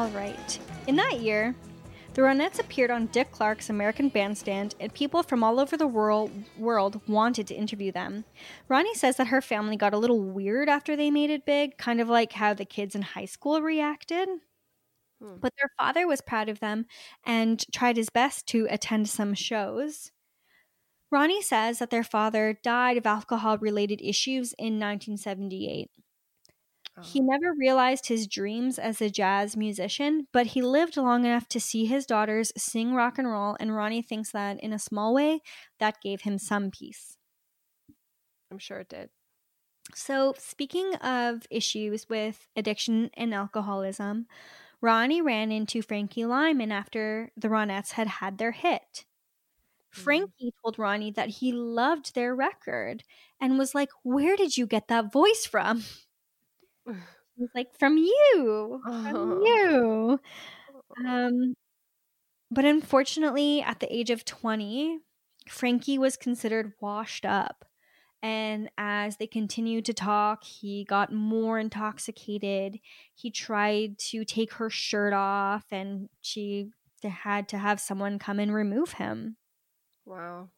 All 0.06 0.12
right. 0.12 0.60
In 0.86 0.98
that 0.98 1.22
year, 1.22 1.56
the 2.14 2.22
Ronettes 2.22 2.60
appeared 2.60 2.92
on 2.92 3.08
Dick 3.08 3.32
Clark's 3.32 3.72
American 3.72 4.10
Bandstand, 4.10 4.76
and 4.80 4.94
people 4.94 5.24
from 5.24 5.44
all 5.44 5.60
over 5.60 5.76
the 5.76 5.88
world, 5.88 6.30
world 6.60 7.02
wanted 7.08 7.48
to 7.48 7.56
interview 7.56 7.92
them. 7.92 8.24
Ronnie 8.68 8.94
says 8.94 9.18
that 9.18 9.30
her 9.30 9.42
family 9.42 9.76
got 9.76 9.96
a 9.96 9.98
little 9.98 10.22
weird 10.22 10.70
after 10.70 10.96
they 10.96 11.10
made 11.10 11.32
it 11.32 11.44
big, 11.44 11.80
kind 11.80 12.00
of 12.00 12.08
like 12.08 12.34
how 12.34 12.54
the 12.54 12.66
kids 12.66 12.94
in 12.94 13.02
high 13.02 13.26
school 13.26 13.64
reacted. 13.64 14.30
Hmm. 15.20 15.38
But 15.42 15.54
their 15.58 15.72
father 15.76 16.06
was 16.06 16.22
proud 16.22 16.50
of 16.50 16.60
them 16.60 16.86
and 17.26 17.66
tried 17.74 17.98
his 17.98 18.12
best 18.12 18.46
to 18.50 18.68
attend 18.70 19.10
some 19.10 19.34
shows. 19.34 20.12
Ronnie 21.10 21.42
says 21.42 21.80
that 21.80 21.90
their 21.90 22.04
father 22.04 22.60
died 22.62 22.98
of 22.98 23.08
alcohol 23.08 23.58
related 23.58 24.02
issues 24.04 24.54
in 24.60 24.80
1978. 24.80 25.90
He 27.00 27.20
Oh. 27.20 27.22
never 27.22 27.54
realized 27.54 28.08
his 28.08 28.28
dreams 28.28 28.78
as 28.80 29.02
a 29.02 29.10
jazz 29.10 29.56
musician, 29.56 30.28
but 30.34 30.48
he 30.48 30.62
lived 30.62 30.98
long 30.98 31.24
enough 31.26 31.48
to 31.50 31.60
see 31.62 31.86
his 31.86 32.06
daughters 32.06 32.52
sing 32.58 32.94
rock 32.94 33.18
and 33.18 33.28
roll, 33.30 33.56
and 33.60 33.74
Ronnie 33.76 34.02
thinks 34.02 34.32
that 34.32 34.60
in 34.62 34.74
a 34.74 34.80
small 34.80 35.14
way, 35.14 35.42
that 35.80 36.02
gave 36.02 36.22
him 36.22 36.38
some 36.38 36.72
peace. 36.72 37.18
I'm 38.52 38.60
sure 38.60 38.80
it 38.80 38.90
did. 38.90 39.10
So, 39.94 40.34
speaking 40.38 40.96
of 40.96 41.46
issues 41.52 42.10
with 42.10 42.48
addiction 42.56 43.10
and 43.14 43.34
alcoholism, 43.34 44.28
Ronnie 44.82 45.22
ran 45.22 45.52
into 45.52 45.82
Frankie 45.82 46.26
Lymon 46.26 46.72
after 46.72 47.32
the 47.38 47.50
Ronettes 47.50 47.92
had 47.94 48.08
had 48.08 48.38
their 48.38 48.52
hit. 48.52 49.06
Mm. 49.98 50.30
Frankie 50.30 50.54
told 50.64 50.80
Ronnie 50.80 51.12
that 51.12 51.30
he 51.30 51.52
loved 51.54 52.16
their 52.16 52.36
record 52.36 53.04
and 53.42 53.58
was 53.60 53.76
like, 53.76 53.92
Where 54.04 54.38
did 54.38 54.58
you 54.58 54.68
get 54.68 54.88
that 54.90 55.12
voice 55.14 55.46
from? 55.46 55.84
Like, 57.54 57.78
From 57.78 57.98
you. 57.98 58.82
From 58.84 59.42
you. 59.46 60.20
Um, 61.06 61.56
but 62.52 62.66
unfortunately, 62.66 63.62
at 63.62 63.80
the 63.80 63.94
age 63.94 64.10
of 64.10 64.26
20, 64.26 65.00
Frankie 65.50 65.98
was 65.98 66.18
considered 66.18 66.74
washed 66.80 67.26
up. 67.26 67.66
And 68.24 68.70
as 68.78 69.18
they 69.18 69.28
continued 69.28 69.86
to 69.86 69.94
talk, 69.94 70.44
he 70.44 70.84
got 70.86 71.14
more 71.14 71.60
intoxicated. 71.60 72.80
He 73.14 73.30
tried 73.30 74.00
to 74.10 74.26
take 74.26 74.54
her 74.54 74.70
shirt 74.70 75.14
off, 75.14 75.66
and 75.72 76.10
she 76.22 76.70
had 77.04 77.48
to 77.50 77.58
have 77.58 77.80
someone 77.80 78.18
come 78.18 78.40
and 78.40 78.54
remove 78.54 78.94
him. 78.94 79.38
Wow. 80.06 80.50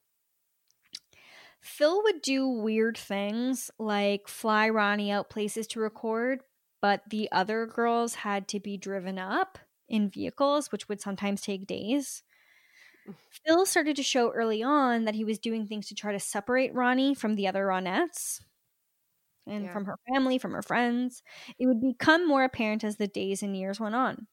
Phil 1.68 2.01
would 2.03 2.22
do 2.22 2.47
weird 2.47 2.97
things 2.97 3.70
like 3.78 4.28
fly 4.28 4.70
Ronnie 4.70 5.11
out 5.11 5.30
places 5.30 5.68
to 5.68 5.80
record, 5.80 6.41
but 6.82 7.03
the 7.09 7.30
other 7.32 7.65
girls 7.65 8.15
had 8.15 8.47
to 8.49 8.59
be 8.59 8.78
driven 8.78 9.20
up 9.20 9.57
in 9.88 10.09
vehicles, 10.09 10.72
which 10.72 10.88
would 10.89 11.01
sometimes 11.01 11.41
take 11.41 11.68
days. 11.68 12.24
Mm. 13.07 13.15
Phil 13.30 13.65
started 13.65 13.95
to 13.95 14.03
show 14.03 14.32
early 14.32 14.61
on 14.61 15.05
that 15.05 15.15
he 15.15 15.24
was 15.24 15.39
doing 15.39 15.65
things 15.65 15.88
to 15.88 15.95
try 15.95 16.11
to 16.11 16.20
separate 16.20 16.74
Ronnie 16.74 17.15
from 17.15 17.36
the 17.36 17.47
other 17.47 17.65
Ronettes 17.65 18.41
and 19.45 19.70
Yeah. 19.70 19.72
from 19.72 19.86
her 19.86 19.97
family, 20.13 20.38
from 20.38 20.51
her 20.53 20.61
friends. 20.61 21.24
It 21.59 21.68
would 21.68 21.82
become 21.82 22.28
more 22.28 22.43
apparent 22.43 22.84
as 22.84 22.97
the 22.97 23.07
days 23.07 23.41
and 23.43 23.55
years 23.55 23.80
went 23.80 23.95
on. 23.95 24.28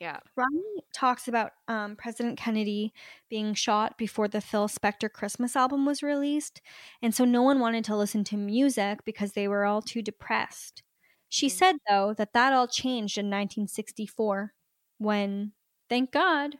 Yeah. 0.00 0.18
Ronnie 0.34 0.82
talks 0.94 1.28
about 1.28 1.52
um, 1.68 1.94
President 1.94 2.38
Kennedy 2.38 2.94
being 3.28 3.52
shot 3.52 3.98
before 3.98 4.28
the 4.28 4.40
Phil 4.40 4.66
Spector 4.66 5.12
Christmas 5.12 5.54
album 5.54 5.84
was 5.84 6.02
released, 6.02 6.62
and 7.02 7.14
so 7.14 7.26
no 7.26 7.42
one 7.42 7.60
wanted 7.60 7.84
to 7.84 7.96
listen 7.96 8.24
to 8.24 8.36
music 8.38 9.00
because 9.04 9.32
they 9.32 9.46
were 9.46 9.66
all 9.66 9.82
too 9.82 10.00
depressed. 10.00 10.82
She 11.28 11.48
Mm. 11.48 11.50
said, 11.50 11.76
though, 11.88 12.14
that 12.14 12.32
that 12.32 12.52
all 12.54 12.66
changed 12.66 13.18
in 13.18 13.28
1964 13.28 14.54
when, 14.96 15.52
thank 15.90 16.12
God, 16.12 16.56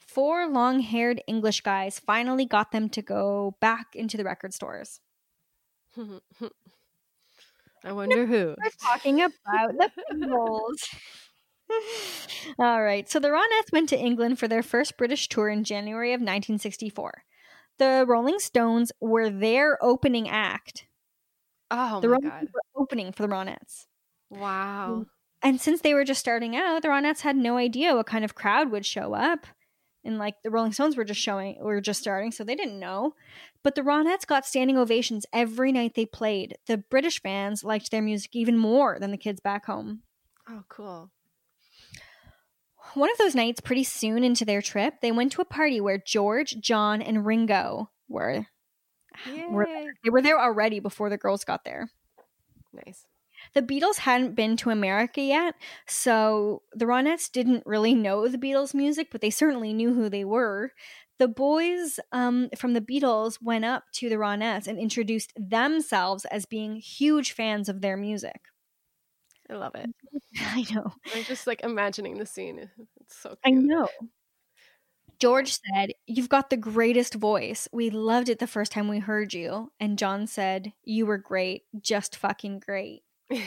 four 0.00 0.48
long 0.48 0.80
haired 0.80 1.22
English 1.28 1.60
guys 1.60 2.00
finally 2.00 2.44
got 2.44 2.72
them 2.72 2.88
to 2.90 3.02
go 3.02 3.56
back 3.60 3.94
into 3.94 4.16
the 4.16 4.24
record 4.24 4.52
stores. 4.52 5.00
I 7.84 7.92
wonder 7.92 8.26
who. 8.26 8.56
We're 8.60 8.70
talking 8.82 9.22
about 9.22 9.78
the 9.78 9.90
Beatles. 10.12 10.94
All 12.58 12.82
right. 12.82 13.08
So 13.08 13.18
the 13.18 13.28
Ronettes 13.28 13.72
went 13.72 13.88
to 13.90 13.98
England 13.98 14.38
for 14.38 14.48
their 14.48 14.62
first 14.62 14.96
British 14.96 15.28
tour 15.28 15.48
in 15.48 15.64
January 15.64 16.12
of 16.12 16.20
1964. 16.20 17.24
The 17.78 18.04
Rolling 18.08 18.38
Stones 18.38 18.90
were 19.00 19.30
their 19.30 19.82
opening 19.82 20.28
act. 20.28 20.86
Oh 21.70 22.00
the 22.00 22.08
my 22.08 22.12
Rolling 22.12 22.30
god. 22.30 22.48
Opening 22.76 23.12
for 23.12 23.22
the 23.22 23.28
Ronettes. 23.28 23.86
Wow. 24.30 25.00
Mm, 25.02 25.06
and 25.42 25.60
since 25.60 25.80
they 25.80 25.94
were 25.94 26.04
just 26.04 26.20
starting 26.20 26.56
out, 26.56 26.82
the 26.82 26.88
Ronettes 26.88 27.20
had 27.20 27.36
no 27.36 27.56
idea 27.56 27.94
what 27.94 28.06
kind 28.06 28.24
of 28.24 28.34
crowd 28.34 28.70
would 28.70 28.86
show 28.86 29.14
up. 29.14 29.46
And 30.04 30.18
like 30.18 30.36
the 30.42 30.50
Rolling 30.50 30.72
Stones 30.72 30.96
were 30.96 31.04
just 31.04 31.20
showing, 31.20 31.56
were 31.60 31.80
just 31.80 32.00
starting, 32.00 32.32
so 32.32 32.42
they 32.42 32.54
didn't 32.54 32.80
know. 32.80 33.14
But 33.62 33.74
the 33.74 33.82
Ronettes 33.82 34.26
got 34.26 34.46
standing 34.46 34.78
ovations 34.78 35.26
every 35.32 35.72
night 35.72 35.94
they 35.94 36.06
played. 36.06 36.56
The 36.66 36.78
British 36.78 37.20
fans 37.20 37.62
liked 37.64 37.90
their 37.90 38.02
music 38.02 38.34
even 38.34 38.56
more 38.56 38.98
than 38.98 39.10
the 39.10 39.18
kids 39.18 39.40
back 39.40 39.66
home. 39.66 40.02
Oh, 40.48 40.64
cool. 40.68 41.10
One 42.94 43.10
of 43.10 43.18
those 43.18 43.34
nights, 43.34 43.60
pretty 43.60 43.84
soon 43.84 44.24
into 44.24 44.44
their 44.44 44.62
trip, 44.62 45.00
they 45.00 45.12
went 45.12 45.32
to 45.32 45.42
a 45.42 45.46
party 45.46 45.80
where 45.80 45.98
George, 45.98 46.60
John, 46.60 47.02
and 47.02 47.26
Ringo 47.26 47.90
were. 48.08 48.46
were 49.50 49.66
They 50.04 50.10
were 50.10 50.22
there 50.22 50.40
already 50.40 50.80
before 50.80 51.10
the 51.10 51.18
girls 51.18 51.44
got 51.44 51.64
there. 51.64 51.90
Nice. 52.72 53.04
The 53.54 53.62
Beatles 53.62 53.98
hadn't 53.98 54.34
been 54.34 54.56
to 54.58 54.70
America 54.70 55.20
yet, 55.20 55.54
so 55.86 56.62
the 56.72 56.86
Ronettes 56.86 57.30
didn't 57.30 57.62
really 57.66 57.94
know 57.94 58.28
the 58.28 58.38
Beatles' 58.38 58.74
music, 58.74 59.08
but 59.10 59.20
they 59.20 59.30
certainly 59.30 59.72
knew 59.72 59.94
who 59.94 60.08
they 60.08 60.24
were. 60.24 60.72
The 61.18 61.28
boys 61.28 61.98
um, 62.12 62.48
from 62.56 62.74
the 62.74 62.80
Beatles 62.80 63.42
went 63.42 63.64
up 63.64 63.84
to 63.94 64.08
the 64.08 64.16
Ronettes 64.16 64.66
and 64.66 64.78
introduced 64.78 65.32
themselves 65.36 66.24
as 66.26 66.46
being 66.46 66.76
huge 66.76 67.32
fans 67.32 67.68
of 67.68 67.80
their 67.80 67.96
music. 67.96 68.40
I 69.50 69.54
love 69.54 69.74
it. 69.74 69.90
I 70.40 70.64
know. 70.72 70.92
I'm 71.14 71.24
just 71.24 71.46
like 71.46 71.62
imagining 71.62 72.18
the 72.18 72.26
scene. 72.26 72.58
Eh, 72.60 72.84
it's 73.00 73.16
so 73.16 73.30
cute. 73.30 73.38
I 73.44 73.50
know. 73.50 73.88
George 75.18 75.58
said, 75.58 75.92
You've 76.06 76.28
got 76.28 76.50
the 76.50 76.56
greatest 76.56 77.14
voice. 77.14 77.68
We 77.72 77.90
loved 77.90 78.28
it 78.28 78.38
the 78.38 78.46
first 78.46 78.72
time 78.72 78.88
we 78.88 79.00
heard 79.00 79.34
you. 79.34 79.72
And 79.80 79.98
John 79.98 80.26
said, 80.26 80.72
You 80.84 81.06
were 81.06 81.18
great. 81.18 81.62
Just 81.80 82.16
fucking 82.16 82.60
great. 82.60 83.02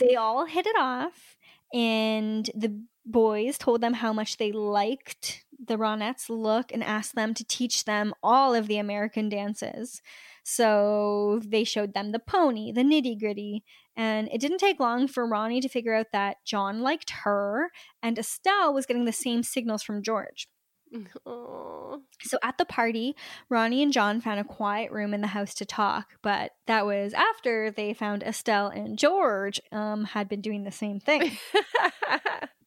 They 0.00 0.16
all 0.16 0.46
hit 0.46 0.66
it 0.66 0.76
off, 0.78 1.36
and 1.74 2.50
the 2.54 2.82
boys 3.04 3.58
told 3.58 3.82
them 3.82 3.92
how 3.92 4.14
much 4.14 4.38
they 4.38 4.50
liked 4.50 5.44
the 5.64 5.76
Ronettes' 5.76 6.28
look 6.28 6.72
and 6.72 6.82
asked 6.82 7.14
them 7.14 7.34
to 7.34 7.44
teach 7.44 7.84
them 7.84 8.14
all 8.22 8.54
of 8.54 8.66
the 8.66 8.78
American 8.78 9.28
dances. 9.28 10.00
So 10.42 11.40
they 11.44 11.64
showed 11.64 11.94
them 11.94 12.12
the 12.12 12.18
pony, 12.18 12.72
the 12.72 12.82
nitty 12.82 13.18
gritty, 13.18 13.62
and 13.96 14.28
it 14.32 14.40
didn't 14.40 14.58
take 14.58 14.80
long 14.80 15.06
for 15.06 15.26
Ronnie 15.26 15.60
to 15.60 15.68
figure 15.68 15.94
out 15.94 16.12
that 16.12 16.38
John 16.44 16.80
liked 16.80 17.10
her 17.24 17.70
and 18.02 18.18
Estelle 18.18 18.72
was 18.72 18.86
getting 18.86 19.04
the 19.04 19.12
same 19.12 19.42
signals 19.42 19.82
from 19.82 20.02
George. 20.02 20.48
Aw. 21.26 21.96
So 22.22 22.38
at 22.42 22.58
the 22.58 22.64
party, 22.64 23.14
Ronnie 23.48 23.82
and 23.82 23.92
John 23.92 24.20
found 24.20 24.40
a 24.40 24.44
quiet 24.44 24.90
room 24.90 25.14
in 25.14 25.20
the 25.20 25.28
house 25.28 25.54
to 25.54 25.64
talk, 25.64 26.14
but 26.22 26.52
that 26.66 26.86
was 26.86 27.12
after 27.14 27.70
they 27.70 27.94
found 27.94 28.22
Estelle 28.22 28.68
and 28.68 28.98
George 28.98 29.60
um, 29.72 30.04
had 30.04 30.28
been 30.28 30.40
doing 30.40 30.64
the 30.64 30.70
same 30.70 31.00
thing. 31.00 31.38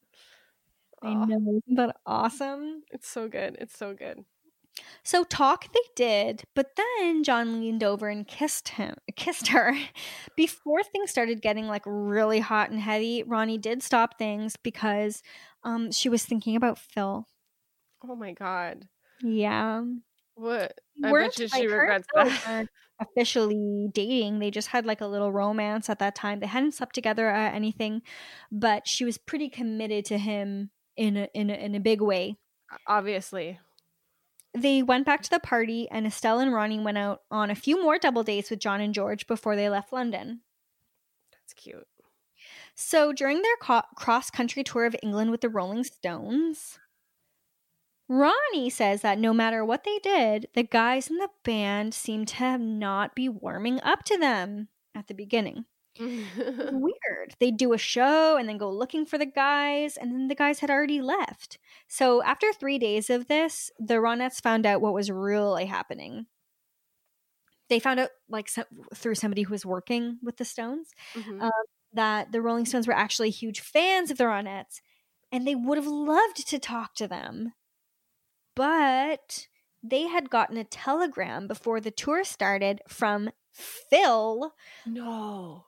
I 1.03 1.13
know, 1.13 1.59
isn't 1.65 1.75
that 1.75 1.97
awesome? 2.05 2.83
It's 2.91 3.07
so 3.07 3.27
good. 3.27 3.57
It's 3.59 3.77
so 3.77 3.93
good. 3.93 4.23
So 5.03 5.23
talk 5.23 5.71
they 5.71 5.79
did, 5.95 6.43
but 6.55 6.75
then 6.75 7.23
John 7.23 7.59
leaned 7.59 7.83
over 7.83 8.07
and 8.07 8.27
kissed 8.27 8.69
him, 8.69 8.95
kissed 9.15 9.49
her. 9.49 9.75
Before 10.37 10.81
things 10.83 11.11
started 11.11 11.41
getting 11.41 11.67
like 11.67 11.83
really 11.85 12.39
hot 12.39 12.71
and 12.71 12.79
heavy, 12.79 13.23
Ronnie 13.23 13.57
did 13.57 13.83
stop 13.83 14.17
things 14.17 14.55
because 14.55 15.21
um, 15.63 15.91
she 15.91 16.09
was 16.09 16.25
thinking 16.25 16.55
about 16.55 16.79
Phil. 16.79 17.27
Oh 18.03 18.15
my 18.15 18.33
god. 18.33 18.87
Yeah. 19.21 19.83
What? 20.35 20.79
I 21.03 21.11
bet 21.11 21.37
you 21.37 21.47
like, 21.47 21.61
she 21.61 21.67
regrets 21.67 22.07
that. 22.15 22.67
officially 22.99 23.89
dating. 23.93 24.39
They 24.39 24.51
just 24.51 24.69
had 24.69 24.85
like 24.85 25.01
a 25.01 25.07
little 25.07 25.31
romance 25.31 25.89
at 25.89 25.99
that 25.99 26.15
time. 26.15 26.39
They 26.39 26.47
hadn't 26.47 26.73
slept 26.73 26.95
together 26.95 27.27
or 27.27 27.33
anything, 27.33 28.01
but 28.51 28.87
she 28.87 29.05
was 29.05 29.17
pretty 29.17 29.49
committed 29.49 30.05
to 30.05 30.17
him 30.17 30.71
in 30.95 31.17
a 31.17 31.27
in 31.33 31.49
a, 31.49 31.53
in 31.53 31.75
a 31.75 31.79
big 31.79 32.01
way. 32.01 32.37
Obviously. 32.87 33.59
They 34.55 34.83
went 34.83 35.05
back 35.05 35.23
to 35.23 35.29
the 35.31 35.39
party, 35.39 35.87
and 35.89 36.05
Estelle 36.05 36.39
and 36.39 36.53
Ronnie 36.53 36.79
went 36.79 36.97
out 36.99 37.21
on 37.31 37.49
a 37.49 37.55
few 37.55 37.81
more 37.81 37.97
double 37.97 38.21
dates 38.21 38.51
with 38.51 38.59
John 38.59 38.81
and 38.81 38.93
George 38.93 39.25
before 39.25 39.55
they 39.55 39.67
left 39.67 39.91
London. 39.91 40.41
That's 41.31 41.53
cute. 41.53 41.87
So 42.75 43.13
during 43.13 43.41
their 43.41 43.55
co- 43.59 43.81
cross 43.95 44.29
country 44.29 44.63
tour 44.63 44.85
of 44.85 44.95
England 45.01 45.31
with 45.31 45.41
the 45.41 45.49
Rolling 45.49 45.83
Stones, 45.83 46.77
Ronnie 48.07 48.69
says 48.69 49.01
that 49.01 49.17
no 49.17 49.33
matter 49.33 49.63
what 49.63 49.83
they 49.83 49.99
did, 49.99 50.47
the 50.53 50.63
guys 50.63 51.09
in 51.09 51.17
the 51.17 51.29
band 51.43 51.93
seemed 51.93 52.27
to 52.29 52.57
not 52.57 53.15
be 53.15 53.29
warming 53.29 53.81
up 53.81 54.03
to 54.05 54.17
them 54.17 54.67
at 54.93 55.07
the 55.07 55.13
beginning. 55.13 55.65
Weird. 55.99 57.35
They'd 57.39 57.57
do 57.57 57.73
a 57.73 57.77
show 57.77 58.37
and 58.37 58.47
then 58.49 58.57
go 58.57 58.69
looking 58.71 59.05
for 59.05 59.17
the 59.17 59.25
guys, 59.25 59.97
and 59.97 60.11
then 60.11 60.27
the 60.27 60.35
guys 60.35 60.59
had 60.59 60.69
already 60.69 61.01
left. 61.01 61.59
So 61.87 62.23
after 62.23 62.51
three 62.53 62.77
days 62.79 63.09
of 63.09 63.27
this, 63.27 63.71
the 63.79 63.95
Ronettes 63.95 64.41
found 64.41 64.65
out 64.65 64.81
what 64.81 64.93
was 64.93 65.11
really 65.11 65.65
happening. 65.65 66.25
They 67.69 67.79
found 67.79 67.99
out, 67.99 68.09
like, 68.27 68.49
so- 68.49 68.65
through 68.93 69.15
somebody 69.15 69.43
who 69.43 69.51
was 69.51 69.65
working 69.65 70.19
with 70.21 70.37
the 70.37 70.45
Stones, 70.45 70.91
Mhm. 71.13 71.41
um, 71.41 71.51
that 71.93 72.31
the 72.31 72.41
Rolling 72.41 72.65
Stones 72.65 72.87
were 72.87 72.93
actually 72.95 73.29
huge 73.29 73.61
fans 73.61 74.09
of 74.11 74.17
the 74.17 74.23
Ronettes 74.25 74.81
and 75.31 75.47
they 75.47 75.55
would 75.55 75.77
have 75.77 75.87
loved 75.87 76.47
to 76.47 76.59
talk 76.59 76.95
to 76.95 77.07
them. 77.07 77.53
But 78.55 79.47
they 79.81 80.03
had 80.07 80.29
gotten 80.29 80.57
a 80.57 80.63
telegram 80.63 81.47
before 81.47 81.79
the 81.79 81.91
tour 81.91 82.23
started 82.23 82.81
from 82.87 83.29
Phil 83.51 84.53
no. 84.85 85.65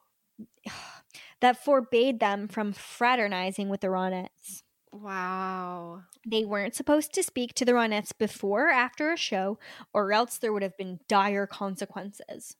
that 1.41 1.63
forbade 1.63 2.19
them 2.19 2.47
from 2.47 2.73
fraternizing 2.73 3.69
with 3.69 3.81
the 3.81 3.87
Ronettes. 3.87 4.63
Wow. 4.91 6.03
They 6.25 6.45
weren't 6.45 6.75
supposed 6.75 7.13
to 7.13 7.23
speak 7.23 7.53
to 7.55 7.65
the 7.65 7.73
Ronettes 7.73 8.11
before 8.17 8.69
or 8.69 8.71
after 8.71 9.11
a 9.11 9.17
show, 9.17 9.59
or 9.93 10.13
else 10.13 10.37
there 10.37 10.53
would 10.53 10.63
have 10.63 10.77
been 10.77 10.99
dire 11.07 11.45
consequences. 11.45 12.55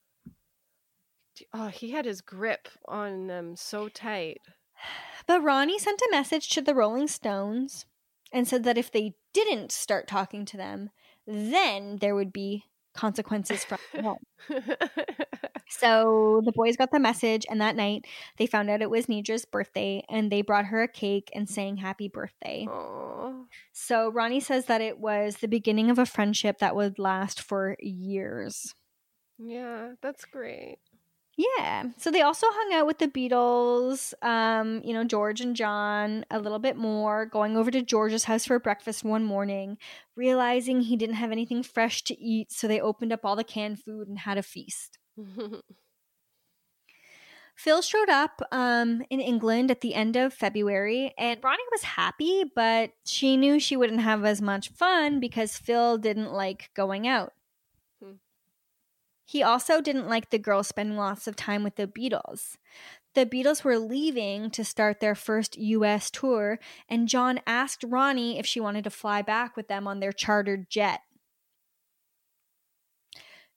Oh, 1.52 1.68
he 1.68 1.90
had 1.90 2.04
his 2.04 2.20
grip 2.20 2.68
on 2.86 3.26
them 3.26 3.56
so 3.56 3.88
tight. 3.88 4.40
But 5.26 5.42
Ronnie 5.42 5.80
sent 5.80 6.00
a 6.02 6.08
message 6.12 6.50
to 6.50 6.62
the 6.62 6.74
Rolling 6.74 7.08
Stones 7.08 7.84
and 8.32 8.46
said 8.46 8.62
that 8.62 8.78
if 8.78 8.92
they 8.92 9.14
didn't 9.32 9.72
start 9.72 10.06
talking 10.06 10.44
to 10.44 10.56
them, 10.56 10.90
then 11.26 11.96
there 11.96 12.14
would 12.14 12.32
be 12.32 12.66
consequences 12.96 13.64
from 13.64 13.78
home. 14.02 14.18
So 15.68 16.42
the 16.44 16.52
boys 16.52 16.76
got 16.76 16.90
the 16.90 17.00
message, 17.00 17.44
and 17.50 17.60
that 17.60 17.76
night 17.76 18.06
they 18.38 18.46
found 18.46 18.70
out 18.70 18.82
it 18.82 18.90
was 18.90 19.06
Nedra's 19.06 19.44
birthday, 19.44 20.04
and 20.08 20.30
they 20.30 20.42
brought 20.42 20.66
her 20.66 20.82
a 20.82 20.88
cake 20.88 21.30
and 21.34 21.48
sang 21.48 21.76
happy 21.76 22.08
birthday. 22.08 22.66
Aw. 22.70 23.44
So 23.72 24.08
Ronnie 24.10 24.40
says 24.40 24.66
that 24.66 24.80
it 24.80 24.98
was 24.98 25.36
the 25.36 25.48
beginning 25.48 25.90
of 25.90 25.98
a 25.98 26.06
friendship 26.06 26.58
that 26.58 26.76
would 26.76 26.98
last 26.98 27.40
for 27.40 27.76
years. 27.80 28.74
Yeah, 29.38 29.92
that's 30.00 30.24
great. 30.24 30.78
Yeah. 31.36 31.84
So 31.98 32.10
they 32.10 32.22
also 32.22 32.46
hung 32.50 32.72
out 32.72 32.86
with 32.86 32.98
the 32.98 33.08
Beatles, 33.08 34.14
um, 34.22 34.80
you 34.82 34.94
know, 34.94 35.04
George 35.04 35.42
and 35.42 35.54
John 35.54 36.24
a 36.30 36.38
little 36.38 36.58
bit 36.58 36.76
more, 36.76 37.26
going 37.26 37.58
over 37.58 37.70
to 37.70 37.82
George's 37.82 38.24
house 38.24 38.46
for 38.46 38.58
breakfast 38.58 39.04
one 39.04 39.22
morning, 39.22 39.76
realizing 40.16 40.80
he 40.80 40.96
didn't 40.96 41.16
have 41.16 41.32
anything 41.32 41.62
fresh 41.62 42.02
to 42.04 42.18
eat. 42.18 42.52
So 42.52 42.66
they 42.66 42.80
opened 42.80 43.12
up 43.12 43.20
all 43.24 43.36
the 43.36 43.44
canned 43.44 43.82
food 43.82 44.08
and 44.08 44.20
had 44.20 44.38
a 44.38 44.42
feast. 44.42 44.98
Phil 47.54 47.80
showed 47.80 48.10
up 48.10 48.42
um, 48.52 49.02
in 49.08 49.18
England 49.20 49.70
at 49.70 49.80
the 49.80 49.94
end 49.94 50.14
of 50.16 50.34
February, 50.34 51.14
and 51.16 51.42
Ronnie 51.42 51.62
was 51.72 51.82
happy, 51.82 52.44
but 52.54 52.90
she 53.04 53.38
knew 53.38 53.58
she 53.58 53.78
wouldn't 53.78 54.02
have 54.02 54.26
as 54.26 54.42
much 54.42 54.68
fun 54.68 55.20
because 55.20 55.56
Phil 55.56 55.96
didn't 55.96 56.32
like 56.32 56.70
going 56.74 57.08
out. 57.08 57.32
He 59.28 59.42
also 59.42 59.80
didn't 59.80 60.08
like 60.08 60.30
the 60.30 60.38
girls 60.38 60.68
spending 60.68 60.96
lots 60.96 61.26
of 61.26 61.34
time 61.34 61.64
with 61.64 61.74
the 61.74 61.88
Beatles. 61.88 62.56
The 63.14 63.26
Beatles 63.26 63.64
were 63.64 63.78
leaving 63.78 64.50
to 64.52 64.64
start 64.64 65.00
their 65.00 65.16
first 65.16 65.58
US 65.58 66.12
tour, 66.12 66.60
and 66.88 67.08
John 67.08 67.40
asked 67.44 67.84
Ronnie 67.84 68.38
if 68.38 68.46
she 68.46 68.60
wanted 68.60 68.84
to 68.84 68.90
fly 68.90 69.22
back 69.22 69.56
with 69.56 69.66
them 69.66 69.88
on 69.88 69.98
their 69.98 70.12
chartered 70.12 70.70
jet. 70.70 71.00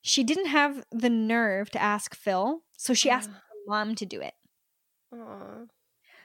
She 0.01 0.23
didn't 0.23 0.47
have 0.47 0.85
the 0.91 1.09
nerve 1.09 1.69
to 1.71 1.81
ask 1.81 2.15
Phil, 2.15 2.63
so 2.75 2.95
she 2.95 3.11
asked 3.11 3.29
her 3.29 3.41
mom 3.67 3.93
to 3.95 4.05
do 4.07 4.21
it. 4.21 4.33
Aw. 5.13 5.65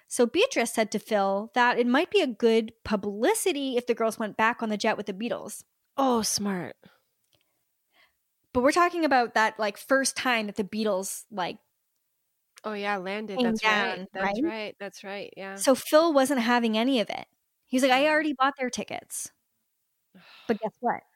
So 0.06 0.26
Beatrice 0.26 0.72
said 0.72 0.90
to 0.92 0.98
Phil 0.98 1.50
that 1.54 1.78
it 1.78 1.86
might 1.86 2.10
be 2.10 2.20
a 2.20 2.26
good 2.26 2.72
publicity 2.84 3.76
if 3.76 3.86
the 3.86 3.94
girls 3.94 4.18
went 4.18 4.36
back 4.38 4.62
on 4.62 4.70
the 4.70 4.76
jet 4.78 4.96
with 4.96 5.06
the 5.06 5.12
Beatles. 5.12 5.64
Oh, 5.96 6.22
smart. 6.22 6.76
But 8.54 8.62
we're 8.62 8.72
talking 8.72 9.04
about 9.04 9.34
that 9.34 9.58
like 9.58 9.76
first 9.76 10.16
time 10.16 10.46
that 10.46 10.56
the 10.56 10.64
Beatles 10.64 11.24
like 11.30 11.58
Oh 12.64 12.72
yeah, 12.72 12.96
landed. 12.96 13.38
That's 13.42 13.60
down, 13.60 13.98
right. 13.98 14.08
That's 14.14 14.40
right? 14.40 14.50
right. 14.50 14.76
That's 14.80 15.04
right. 15.04 15.34
Yeah. 15.36 15.56
so 15.56 15.74
Phil 15.74 16.14
wasn't 16.14 16.40
having 16.40 16.78
any 16.78 17.00
of 17.00 17.10
it. 17.10 17.26
He 17.66 17.76
was 17.76 17.82
like, 17.82 17.92
I 17.92 18.08
already 18.08 18.32
bought 18.32 18.54
their 18.58 18.70
tickets. 18.70 19.30
But 20.48 20.58
guess 20.60 20.72
what? 20.80 21.02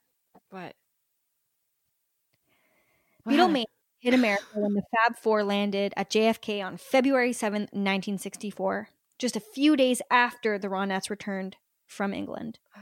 What? 0.51 0.75
Beatlemania 3.27 3.65
hit 3.99 4.15
America 4.15 4.45
when 4.55 4.73
the 4.73 4.83
Fab 4.95 5.17
Four 5.19 5.45
landed 5.45 5.93
at 5.97 6.11
JFK 6.11 6.65
on 6.65 6.77
February 6.79 7.33
7th, 7.33 7.73
1964, 7.73 8.89
just 9.19 9.37
a 9.37 9.41
few 9.41 9.77
days 9.77 10.01
after 10.11 10.59
the 10.59 10.69
Ronettes 10.69 11.11
returned 11.11 11.57
from 11.87 12.15
England. 12.15 12.59
Ah. 12.75 12.81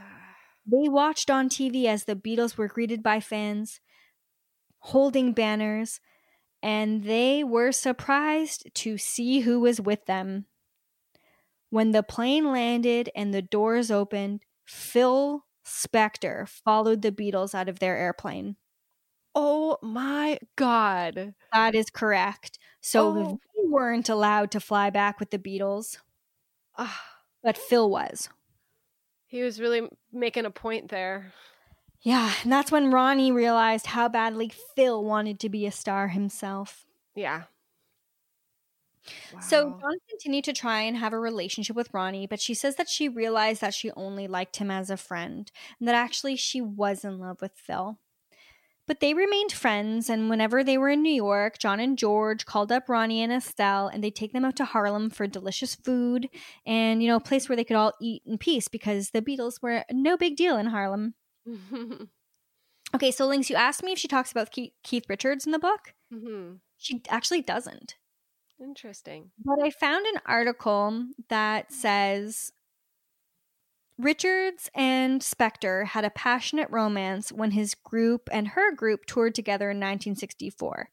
They 0.65 0.87
watched 0.87 1.29
on 1.29 1.49
TV 1.49 1.85
as 1.85 2.05
the 2.05 2.15
Beatles 2.15 2.55
were 2.57 2.67
greeted 2.67 3.03
by 3.03 3.19
fans, 3.19 3.81
holding 4.87 5.33
banners, 5.33 5.99
and 6.63 7.03
they 7.03 7.43
were 7.43 7.71
surprised 7.71 8.69
to 8.75 8.97
see 8.97 9.41
who 9.41 9.59
was 9.59 9.81
with 9.81 10.05
them. 10.05 10.45
When 11.69 11.91
the 11.91 12.03
plane 12.03 12.51
landed 12.51 13.09
and 13.15 13.33
the 13.33 13.41
doors 13.41 13.91
opened, 13.91 14.43
Phil 14.65 15.45
Spector 15.65 16.47
followed 16.47 17.01
the 17.01 17.11
Beatles 17.11 17.53
out 17.53 17.67
of 17.69 17.79
their 17.79 17.97
airplane. 17.97 18.55
Oh 19.35 19.77
my 19.81 20.39
god. 20.55 21.35
That 21.53 21.75
is 21.75 21.89
correct. 21.89 22.57
So 22.81 23.09
Oh. 23.09 23.39
they 23.55 23.63
weren't 23.65 24.09
allowed 24.09 24.51
to 24.51 24.59
fly 24.59 24.89
back 24.89 25.19
with 25.19 25.29
the 25.31 25.39
Beatles, 25.39 25.97
Ah, 26.77 27.23
but 27.43 27.57
Phil 27.57 27.89
was. 27.89 28.29
he 29.25 29.41
was 29.43 29.59
really 29.59 29.89
making 30.11 30.45
a 30.45 30.51
point 30.51 30.89
there. 30.89 31.33
Yeah, 32.01 32.31
and 32.43 32.51
that's 32.51 32.71
when 32.71 32.91
Ronnie 32.91 33.31
realized 33.31 33.87
how 33.87 34.07
badly 34.07 34.51
Phil 34.75 35.03
wanted 35.03 35.39
to 35.41 35.49
be 35.49 35.65
a 35.65 35.71
star 35.71 36.09
himself. 36.09 36.85
Yeah. 37.15 37.43
So 39.41 39.69
John 39.69 39.97
continued 40.09 40.43
to 40.45 40.53
try 40.53 40.81
and 40.81 40.97
have 40.97 41.13
a 41.13 41.19
relationship 41.19 41.75
with 41.75 41.93
Ronnie, 41.93 42.27
but 42.27 42.41
she 42.41 42.53
says 42.53 42.75
that 42.75 42.89
she 42.89 43.07
realized 43.07 43.61
that 43.61 43.73
she 43.73 43.91
only 43.91 44.27
liked 44.27 44.57
him 44.57 44.69
as 44.69 44.89
a 44.89 44.97
friend 44.97 45.49
and 45.79 45.87
that 45.87 45.95
actually 45.95 46.35
she 46.35 46.61
was 46.61 47.05
in 47.05 47.19
love 47.19 47.41
with 47.41 47.53
Phil. 47.55 47.99
But 48.85 49.01
they 49.01 49.13
remained 49.13 49.51
friends, 49.51 50.09
and 50.09 50.29
whenever 50.29 50.63
they 50.63 50.77
were 50.77 50.89
in 50.89 51.01
New 51.01 51.13
York, 51.13 51.57
John 51.57 51.81
and 51.81 51.97
George 51.97 52.45
called 52.45 52.71
up 52.71 52.87
Ronnie 52.87 53.21
and 53.21 53.33
Estelle 53.33 53.87
and 53.87 54.01
they'd 54.01 54.15
take 54.15 54.31
them 54.31 54.45
out 54.45 54.55
to 54.57 54.65
Harlem 54.65 55.09
for 55.09 55.27
delicious 55.27 55.75
food 55.75 56.29
and, 56.65 57.03
you 57.03 57.09
know, 57.09 57.17
a 57.17 57.21
place 57.21 57.49
where 57.49 57.57
they 57.57 57.65
could 57.65 57.75
all 57.75 57.91
eat 58.01 58.23
in 58.25 58.37
peace 58.37 58.69
because 58.69 59.09
the 59.09 59.21
Beatles 59.21 59.61
were 59.61 59.83
no 59.91 60.15
big 60.15 60.37
deal 60.37 60.57
in 60.57 60.67
Harlem. 60.67 61.15
Okay, 62.95 63.11
so 63.11 63.27
Lynx, 63.27 63.49
you 63.49 63.55
asked 63.57 63.83
me 63.83 63.91
if 63.91 63.99
she 63.99 64.07
talks 64.07 64.31
about 64.31 64.51
Keith, 64.51 65.05
Richards 65.09 65.45
in 65.45 65.51
the 65.51 65.59
book. 65.59 65.93
hmm 66.09 66.53
She 66.77 67.01
actually 67.09 67.41
doesn't. 67.41 67.95
Interesting. 68.61 69.31
But 69.43 69.61
I 69.61 69.71
found 69.71 70.05
an 70.05 70.21
article 70.25 71.07
that 71.29 71.71
says 71.71 72.53
Richards 73.97 74.69
and 74.73 75.21
Spector 75.21 75.85
had 75.85 76.05
a 76.05 76.09
passionate 76.09 76.69
romance 76.69 77.31
when 77.31 77.51
his 77.51 77.75
group 77.75 78.29
and 78.31 78.49
her 78.49 78.73
group 78.73 79.05
toured 79.05 79.35
together 79.35 79.65
in 79.69 79.77
1964. 79.77 80.89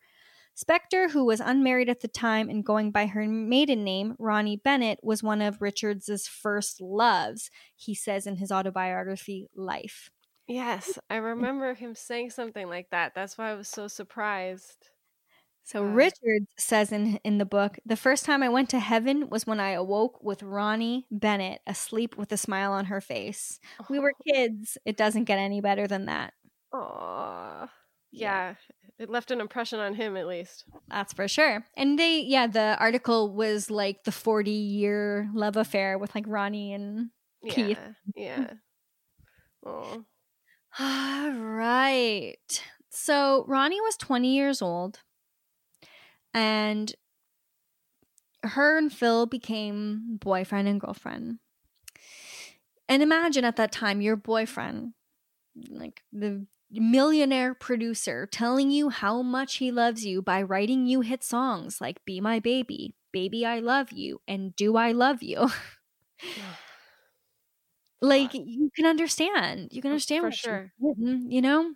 Spector, 0.56 1.10
who 1.10 1.24
was 1.24 1.40
unmarried 1.40 1.88
at 1.88 2.00
the 2.00 2.08
time 2.08 2.48
and 2.48 2.64
going 2.64 2.90
by 2.90 3.06
her 3.06 3.26
maiden 3.26 3.82
name, 3.82 4.14
Ronnie 4.18 4.56
Bennett, 4.56 5.00
was 5.02 5.22
one 5.22 5.42
of 5.42 5.62
Richards's 5.62 6.28
first 6.28 6.80
loves, 6.80 7.50
he 7.76 7.94
says 7.94 8.26
in 8.26 8.36
his 8.36 8.52
autobiography, 8.52 9.48
Life. 9.56 10.10
Yes, 10.46 10.98
I 11.08 11.16
remember 11.16 11.74
him 11.74 11.94
saying 11.94 12.30
something 12.30 12.68
like 12.68 12.90
that. 12.90 13.14
That's 13.14 13.38
why 13.38 13.50
I 13.50 13.54
was 13.54 13.68
so 13.68 13.88
surprised. 13.88 14.88
So 15.64 15.82
Uh, 15.82 15.88
Richards 15.88 16.46
says 16.58 16.92
in 16.92 17.18
in 17.24 17.38
the 17.38 17.46
book, 17.46 17.78
the 17.86 17.96
first 17.96 18.24
time 18.24 18.42
I 18.42 18.48
went 18.50 18.68
to 18.70 18.78
heaven 18.80 19.30
was 19.30 19.46
when 19.46 19.60
I 19.60 19.70
awoke 19.70 20.22
with 20.22 20.42
Ronnie 20.42 21.06
Bennett 21.10 21.62
asleep 21.66 22.16
with 22.16 22.30
a 22.32 22.36
smile 22.36 22.72
on 22.72 22.86
her 22.86 23.00
face. 23.00 23.58
We 23.88 23.98
were 23.98 24.12
kids. 24.26 24.76
It 24.84 24.96
doesn't 24.96 25.24
get 25.24 25.38
any 25.38 25.60
better 25.60 25.86
than 25.86 26.06
that. 26.06 26.34
Aw. 26.72 27.68
Yeah. 28.12 28.54
It 28.98 29.10
left 29.10 29.30
an 29.30 29.40
impression 29.40 29.80
on 29.80 29.94
him 29.94 30.16
at 30.16 30.26
least. 30.26 30.64
That's 30.88 31.12
for 31.12 31.26
sure. 31.28 31.64
And 31.76 31.98
they 31.98 32.20
yeah, 32.20 32.46
the 32.46 32.76
article 32.78 33.32
was 33.34 33.70
like 33.70 34.04
the 34.04 34.12
40 34.12 34.50
year 34.50 35.30
love 35.34 35.56
affair 35.56 35.98
with 35.98 36.14
like 36.14 36.24
Ronnie 36.28 36.72
and 36.74 37.10
Keith. 37.48 37.78
Yeah, 37.78 37.92
yeah. 38.16 38.50
Oh, 39.64 40.04
All 40.78 41.30
right. 41.30 42.62
So 42.90 43.44
Ronnie 43.46 43.80
was 43.80 43.96
20 43.96 44.34
years 44.34 44.60
old 44.60 45.00
and 46.32 46.92
her 48.42 48.76
and 48.76 48.92
Phil 48.92 49.26
became 49.26 50.18
boyfriend 50.20 50.68
and 50.68 50.80
girlfriend. 50.80 51.38
And 52.88 53.02
imagine 53.02 53.44
at 53.44 53.56
that 53.56 53.72
time 53.72 54.00
your 54.00 54.16
boyfriend, 54.16 54.92
like 55.70 56.02
the 56.12 56.46
millionaire 56.70 57.54
producer, 57.54 58.26
telling 58.26 58.70
you 58.70 58.90
how 58.90 59.22
much 59.22 59.56
he 59.56 59.70
loves 59.70 60.04
you 60.04 60.20
by 60.20 60.42
writing 60.42 60.86
you 60.86 61.00
hit 61.00 61.24
songs 61.24 61.80
like 61.80 62.04
Be 62.04 62.20
My 62.20 62.40
Baby, 62.40 62.94
Baby 63.12 63.46
I 63.46 63.60
Love 63.60 63.92
You, 63.92 64.20
and 64.28 64.54
Do 64.54 64.76
I 64.76 64.92
Love 64.92 65.22
You. 65.22 65.48
Like 68.08 68.34
you 68.34 68.70
can 68.76 68.86
understand. 68.86 69.68
You 69.72 69.82
can 69.82 69.90
understand 69.92 70.22
for 70.22 70.30
sure. 70.32 70.72
you 70.78 71.40
know? 71.42 71.74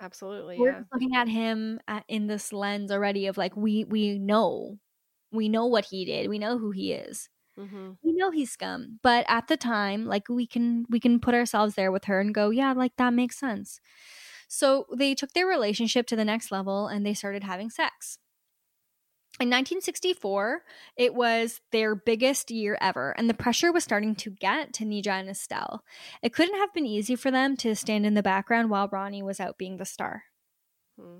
absolutely. 0.00 0.58
we're 0.58 0.68
Yeah. 0.68 0.82
looking 0.92 1.14
at 1.16 1.28
him 1.28 1.80
at, 1.88 2.04
in 2.08 2.26
this 2.26 2.52
lens 2.52 2.90
already 2.90 3.26
of 3.26 3.36
like 3.36 3.56
we 3.56 3.84
we 3.84 4.18
know 4.18 4.78
we 5.32 5.48
know 5.48 5.66
what 5.66 5.86
he 5.86 6.04
did 6.04 6.28
we 6.28 6.38
know 6.38 6.58
who 6.58 6.70
he 6.70 6.92
is 6.92 7.28
hmm 7.56 7.92
we 8.02 8.12
know 8.14 8.30
he's 8.30 8.52
scum 8.52 9.00
but 9.02 9.24
at 9.28 9.48
the 9.48 9.56
time 9.56 10.06
like 10.06 10.28
we 10.28 10.46
can 10.46 10.86
we 10.90 11.00
can 11.00 11.20
put 11.20 11.34
ourselves 11.34 11.74
there 11.76 11.92
with 11.92 12.04
her 12.06 12.20
and 12.20 12.34
go 12.34 12.50
yeah 12.50 12.72
like 12.72 12.96
that 12.98 13.14
makes 13.14 13.38
sense 13.38 13.80
so 14.48 14.86
they 14.96 15.14
took 15.14 15.32
their 15.32 15.46
relationship 15.46 16.06
to 16.06 16.16
the 16.16 16.24
next 16.24 16.52
level 16.52 16.88
and 16.88 17.06
they 17.06 17.14
started 17.14 17.44
having 17.44 17.70
sex 17.70 18.18
in 19.40 19.48
1964 19.48 20.62
it 20.96 21.14
was 21.14 21.60
their 21.72 21.94
biggest 21.94 22.50
year 22.50 22.78
ever 22.80 23.10
and 23.18 23.28
the 23.28 23.34
pressure 23.34 23.72
was 23.72 23.82
starting 23.82 24.14
to 24.14 24.30
get 24.30 24.72
to 24.72 24.84
nedra 24.84 25.18
and 25.20 25.28
estelle 25.28 25.82
it 26.22 26.32
couldn't 26.32 26.58
have 26.58 26.72
been 26.72 26.86
easy 26.86 27.16
for 27.16 27.30
them 27.30 27.56
to 27.56 27.74
stand 27.74 28.06
in 28.06 28.14
the 28.14 28.22
background 28.22 28.70
while 28.70 28.88
ronnie 28.92 29.22
was 29.22 29.40
out 29.40 29.58
being 29.58 29.76
the 29.76 29.84
star 29.84 30.24
Hmm. 30.98 31.18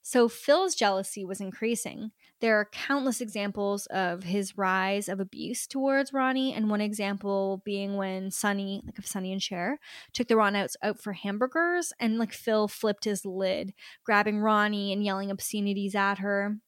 so 0.00 0.28
Phil's 0.28 0.74
jealousy 0.74 1.24
was 1.24 1.40
increasing. 1.40 2.12
There 2.40 2.58
are 2.58 2.68
countless 2.72 3.20
examples 3.20 3.86
of 3.86 4.22
his 4.24 4.56
rise 4.56 5.08
of 5.08 5.20
abuse 5.20 5.66
towards 5.66 6.12
Ronnie, 6.12 6.52
and 6.54 6.68
one 6.70 6.80
example 6.80 7.62
being 7.64 7.96
when 7.96 8.30
Sonny, 8.30 8.82
like 8.84 8.98
of 8.98 9.06
Sonny 9.06 9.32
and 9.32 9.42
Cher, 9.42 9.78
took 10.12 10.28
the 10.28 10.34
Ronettes 10.34 10.76
out 10.82 11.00
for 11.00 11.12
hamburgers, 11.12 11.92
and 12.00 12.18
like 12.18 12.32
Phil 12.32 12.68
flipped 12.68 13.04
his 13.04 13.24
lid, 13.24 13.74
grabbing 14.04 14.40
Ronnie 14.40 14.92
and 14.92 15.04
yelling 15.04 15.30
obscenities 15.30 15.94
at 15.94 16.18
her. 16.18 16.58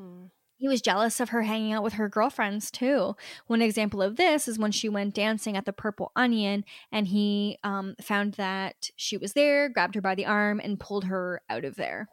Hmm. 0.00 0.26
He 0.56 0.68
was 0.68 0.82
jealous 0.82 1.20
of 1.20 1.30
her 1.30 1.42
hanging 1.42 1.72
out 1.72 1.82
with 1.82 1.94
her 1.94 2.08
girlfriends 2.08 2.70
too. 2.70 3.16
One 3.46 3.62
example 3.62 4.02
of 4.02 4.16
this 4.16 4.46
is 4.46 4.58
when 4.58 4.72
she 4.72 4.90
went 4.90 5.14
dancing 5.14 5.56
at 5.56 5.64
the 5.64 5.72
Purple 5.72 6.12
Onion, 6.14 6.64
and 6.92 7.08
he 7.08 7.58
um, 7.64 7.94
found 8.00 8.34
that 8.34 8.90
she 8.94 9.16
was 9.16 9.32
there, 9.32 9.70
grabbed 9.70 9.94
her 9.94 10.02
by 10.02 10.14
the 10.14 10.26
arm, 10.26 10.60
and 10.62 10.78
pulled 10.78 11.04
her 11.04 11.40
out 11.48 11.64
of 11.64 11.76
there. 11.76 12.08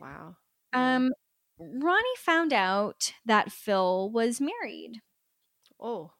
Wow. 0.00 0.36
Um, 0.72 1.12
Ronnie 1.60 2.16
found 2.18 2.52
out 2.52 3.12
that 3.24 3.52
Phil 3.52 4.10
was 4.10 4.40
married. 4.40 5.00
Oh. 5.80 6.10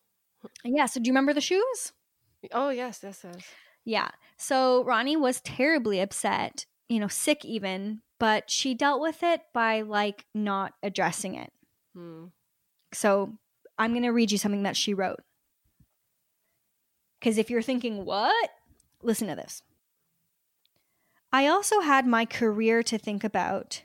Yeah. 0.65 0.87
So 0.87 1.01
do 1.01 1.09
you 1.09 1.13
remember 1.13 1.35
the 1.35 1.41
shoes? 1.41 1.93
Oh 2.53 2.71
yes, 2.71 3.01
yes, 3.03 3.23
yes. 3.25 3.45
Yeah. 3.85 4.11
So 4.37 4.85
Ronnie 4.85 5.17
was 5.17 5.41
terribly 5.41 6.01
upset, 6.01 6.67
you 6.89 7.01
know, 7.01 7.09
sick 7.09 7.45
even, 7.45 8.01
but 8.19 8.51
she 8.51 8.75
dealt 8.75 9.01
with 9.01 9.23
it 9.23 9.43
by 9.53 9.83
like 9.83 10.25
not 10.35 10.73
addressing 10.83 11.35
it. 11.35 11.53
Hmm. 11.95 12.27
So 12.93 13.35
I'm 13.79 13.93
going 13.93 14.03
to 14.03 14.11
read 14.11 14.33
you 14.33 14.39
something 14.39 14.63
that 14.63 14.77
she 14.77 14.95
wrote. 14.95 15.21
Because 17.19 17.39
if 17.39 17.51
you're 17.51 17.63
thinking, 17.63 18.05
what? 18.05 18.51
Listen 19.03 19.29
to 19.29 19.35
this. 19.35 19.63
I 21.33 21.47
also 21.47 21.81
had 21.81 22.07
my 22.07 22.25
career 22.25 22.83
to 22.85 22.97
think 22.97 23.23
about. 23.23 23.83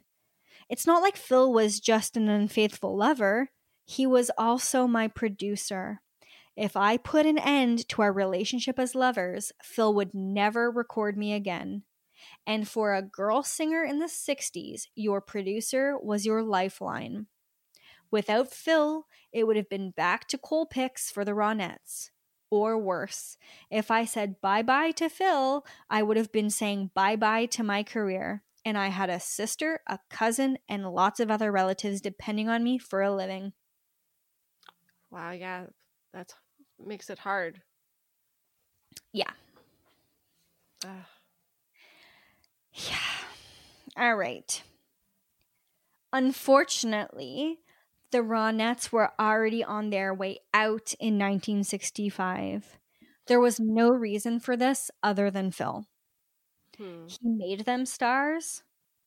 It's 0.70 0.88
not 0.88 1.02
like 1.02 1.18
Phil 1.18 1.52
was 1.52 1.80
just 1.80 2.16
an 2.16 2.30
unfaithful 2.30 2.96
lover, 2.96 3.50
he 3.86 4.08
was 4.08 4.32
also 4.38 4.88
my 4.88 5.08
producer. 5.08 6.02
If 6.56 6.78
I 6.78 6.98
put 6.98 7.26
an 7.26 7.38
end 7.38 7.88
to 7.90 8.02
our 8.02 8.14
relationship 8.14 8.80
as 8.80 8.96
lovers, 8.96 9.52
Phil 9.62 9.94
would 9.94 10.14
never 10.14 10.72
record 10.72 11.18
me 11.18 11.34
again. 11.34 11.84
And 12.46 12.68
for 12.68 12.94
a 12.94 13.02
girl 13.02 13.44
singer 13.44 13.84
in 13.84 14.00
the 14.00 14.10
60s, 14.10 14.88
your 14.96 15.22
producer 15.22 15.98
was 15.98 16.26
your 16.26 16.44
lifeline. 16.44 17.28
Without 18.12 18.52
Phil, 18.52 19.08
it 19.32 19.46
would 19.46 19.56
have 19.56 19.70
been 19.70 19.92
back 19.92 20.28
to 20.30 20.38
Colpix 20.38 21.12
for 21.12 21.26
the 21.26 21.32
Ronettes. 21.32 22.12
Or 22.50 22.78
worse, 22.78 23.38
if 23.72 23.90
I 23.90 24.06
said 24.06 24.40
bye 24.40 24.62
bye 24.62 24.92
to 24.92 25.10
Phil, 25.10 25.66
I 25.90 26.04
would 26.04 26.18
have 26.18 26.32
been 26.32 26.52
saying 26.52 26.92
bye 26.94 27.16
bye 27.16 27.48
to 27.48 27.64
my 27.64 27.82
career. 27.82 28.44
And 28.64 28.78
I 28.78 28.90
had 28.90 29.10
a 29.10 29.20
sister, 29.20 29.82
a 29.88 30.00
cousin, 30.10 30.60
and 30.70 30.94
lots 30.94 31.20
of 31.20 31.32
other 31.32 31.52
relatives 31.52 32.00
depending 32.00 32.50
on 32.50 32.64
me 32.64 32.78
for 32.78 33.02
a 33.02 33.14
living. 33.14 33.54
Wow. 35.10 35.32
Yeah, 35.32 35.68
that 36.14 36.34
makes 36.80 37.10
it 37.10 37.20
hard. 37.20 37.62
Yeah. 39.14 39.32
Ugh. 40.86 41.13
Yeah. 42.74 42.98
All 43.98 44.16
right. 44.16 44.62
Unfortunately, 46.12 47.60
the 48.12 48.20
Ronettes 48.20 48.92
were 48.92 49.12
already 49.20 49.64
on 49.64 49.90
their 49.90 50.14
way 50.14 50.40
out 50.54 50.94
in 51.00 51.18
1965. 51.18 52.78
There 53.28 53.40
was 53.40 53.60
no 53.60 53.90
reason 53.90 54.40
for 54.40 54.56
this 54.58 54.92
other 55.02 55.32
than 55.32 55.52
Phil. 55.52 55.86
Hmm. 56.78 57.08
He 57.08 57.18
made 57.24 57.66
them 57.66 57.86
stars, 57.86 58.64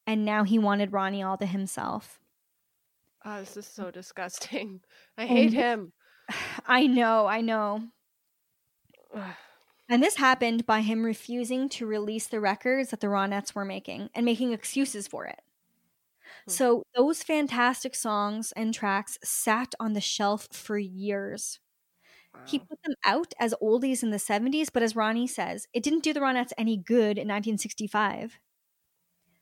and 0.06 0.24
now 0.24 0.44
he 0.44 0.58
wanted 0.58 0.92
Ronnie 0.92 1.22
all 1.22 1.36
to 1.38 1.46
himself. 1.46 2.18
Oh, 3.24 3.40
this 3.40 3.56
is 3.56 3.66
so 3.66 3.90
disgusting. 3.90 4.80
I 5.18 5.26
hate 5.26 5.46
And- 5.46 5.54
him. 5.54 5.92
I 6.66 6.86
know, 6.86 7.26
I 7.26 7.40
know. 7.40 7.82
And 9.88 10.00
this 10.02 10.16
happened 10.16 10.64
by 10.66 10.80
him 10.82 11.04
refusing 11.04 11.68
to 11.70 11.86
release 11.86 12.26
the 12.28 12.40
records 12.40 12.90
that 12.90 13.00
the 13.00 13.06
Ronettes 13.08 13.54
were 13.54 13.64
making 13.64 14.10
and 14.14 14.24
making 14.24 14.52
excuses 14.52 15.06
for 15.08 15.26
it. 15.26 15.40
Hmm. 16.46 16.56
So 16.56 16.84
those 16.94 17.22
fantastic 17.22 17.94
songs 17.94 18.52
and 18.52 18.72
tracks 18.74 19.18
sat 19.22 19.74
on 19.80 19.92
the 19.92 20.00
shelf 20.00 20.48
for 20.52 20.78
years. 20.78 21.60
He 22.44 22.60
put 22.60 22.82
them 22.82 22.94
out 23.04 23.34
as 23.40 23.54
oldies 23.62 24.02
in 24.02 24.10
the 24.10 24.18
70s, 24.20 24.70
but 24.72 24.82
as 24.82 24.96
Ronnie 24.96 25.26
says, 25.28 25.68
it 25.74 25.82
didn't 25.82 26.04
do 26.04 26.12
the 26.14 26.20
Ronettes 26.20 26.52
any 26.58 26.76
good 26.76 27.18
in 27.18 27.28
1965. 27.28 28.38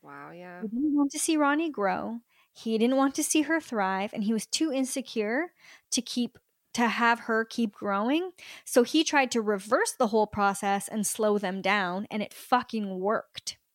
Wow. 0.03 0.30
Yeah. 0.30 0.62
He 0.62 0.68
didn't 0.68 0.97
want 0.97 1.11
to 1.12 1.18
see 1.18 1.36
Ronnie 1.36 1.70
grow. 1.70 2.20
He 2.53 2.78
didn't 2.78 2.97
want 2.97 3.14
to 3.16 3.24
see 3.24 3.42
her 3.42 3.61
thrive 3.61 4.12
and 4.12 4.24
he 4.24 4.32
was 4.32 4.47
too 4.47 4.72
insecure 4.72 5.53
to 5.90 6.03
keep 6.03 6.38
to 6.75 6.89
have 6.89 7.20
her 7.20 7.45
keep 7.45 7.72
growing. 7.72 8.33
So 8.64 8.83
he 8.83 9.05
tried 9.05 9.31
to 9.33 9.41
reverse 9.41 9.93
the 9.93 10.09
whole 10.09 10.27
process 10.27 10.89
and 10.89 11.07
slow 11.07 11.39
them 11.39 11.62
down 11.62 12.07
and 12.11 12.22
it 12.22 12.35
fucking 12.35 12.99
worked. 12.99 13.57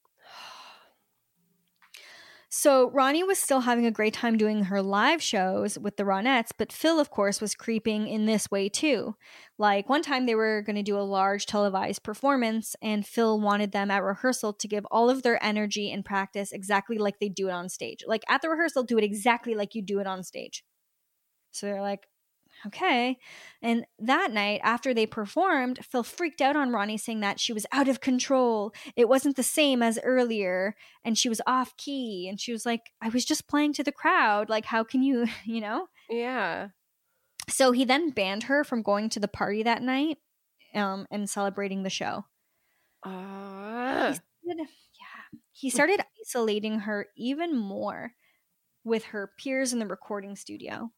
So 2.51 2.89
Ronnie 2.89 3.23
was 3.23 3.37
still 3.37 3.61
having 3.61 3.85
a 3.85 3.91
great 3.91 4.15
time 4.15 4.35
doing 4.35 4.63
her 4.65 4.81
live 4.81 5.21
shows 5.21 5.77
with 5.77 5.97
the 5.97 6.03
Ronettes, 6.03 6.49
but 6.57 6.71
Phil, 6.71 6.99
of 6.99 7.11
course, 7.11 7.39
was 7.39 7.53
creeping 7.53 8.07
in 8.07 8.25
this 8.25 8.49
way 8.49 8.69
too. 8.69 9.15
Like 9.59 9.87
one 9.87 10.01
time 10.01 10.25
they 10.25 10.33
were 10.33 10.63
going 10.63 10.75
to 10.75 10.81
do 10.81 10.97
a 10.97 11.05
large 11.05 11.45
televised 11.45 12.01
performance, 12.01 12.75
and 12.81 13.05
Phil 13.05 13.39
wanted 13.39 13.71
them 13.71 13.91
at 13.91 14.01
rehearsal 14.01 14.53
to 14.53 14.67
give 14.67 14.83
all 14.89 15.11
of 15.11 15.21
their 15.21 15.41
energy 15.45 15.91
and 15.91 16.03
practice 16.03 16.51
exactly 16.51 16.97
like 16.97 17.19
they 17.19 17.29
do 17.29 17.49
it 17.49 17.51
on 17.51 17.69
stage. 17.69 18.03
Like 18.07 18.23
at 18.27 18.41
the 18.41 18.49
rehearsal, 18.49 18.81
do 18.81 18.97
it 18.97 19.03
exactly 19.03 19.53
like 19.53 19.75
you 19.75 19.83
do 19.83 19.99
it 19.99 20.07
on 20.07 20.23
stage. 20.23 20.63
So 21.51 21.67
they're 21.67 21.83
like, 21.83 22.07
okay. 22.67 23.17
And 23.61 23.85
that 23.99 24.31
night, 24.31 24.61
after 24.63 24.93
they 24.93 25.05
performed, 25.05 25.79
Phil 25.85 26.03
freaked 26.03 26.41
out 26.41 26.55
on 26.55 26.71
Ronnie, 26.71 26.97
saying 26.97 27.19
that 27.21 27.39
she 27.39 27.53
was 27.53 27.65
out 27.71 27.87
of 27.87 28.01
control. 28.01 28.73
It 28.95 29.07
wasn't 29.09 29.35
the 29.35 29.43
same 29.43 29.81
as 29.83 29.99
earlier, 30.03 30.75
and 31.03 31.17
she 31.17 31.29
was 31.29 31.41
off 31.47 31.75
key. 31.77 32.27
And 32.29 32.39
she 32.39 32.51
was 32.51 32.65
like, 32.65 32.91
I 33.01 33.09
was 33.09 33.25
just 33.25 33.47
playing 33.47 33.73
to 33.73 33.83
the 33.83 33.91
crowd. 33.91 34.49
Like, 34.49 34.65
how 34.65 34.83
can 34.83 35.03
you, 35.03 35.27
you 35.45 35.61
know? 35.61 35.87
Yeah. 36.09 36.69
So 37.49 37.71
he 37.71 37.83
then 37.85 38.11
banned 38.11 38.43
her 38.43 38.63
from 38.63 38.83
going 38.83 39.09
to 39.09 39.19
the 39.19 39.27
party 39.27 39.63
that 39.63 39.81
night 39.81 40.17
um, 40.75 41.07
and 41.09 41.29
celebrating 41.29 41.83
the 41.83 41.89
show. 41.89 42.25
Uh, 43.03 44.09
He 44.09 44.13
started- 44.13 44.67
yeah. 44.99 45.39
He 45.51 45.69
started 45.69 46.01
isolating 46.21 46.79
her 46.81 47.07
even 47.17 47.55
more 47.57 48.13
with 48.83 49.05
her 49.05 49.31
peers 49.37 49.73
in 49.73 49.79
the 49.79 49.85
recording 49.87 50.35
studio. 50.35 50.91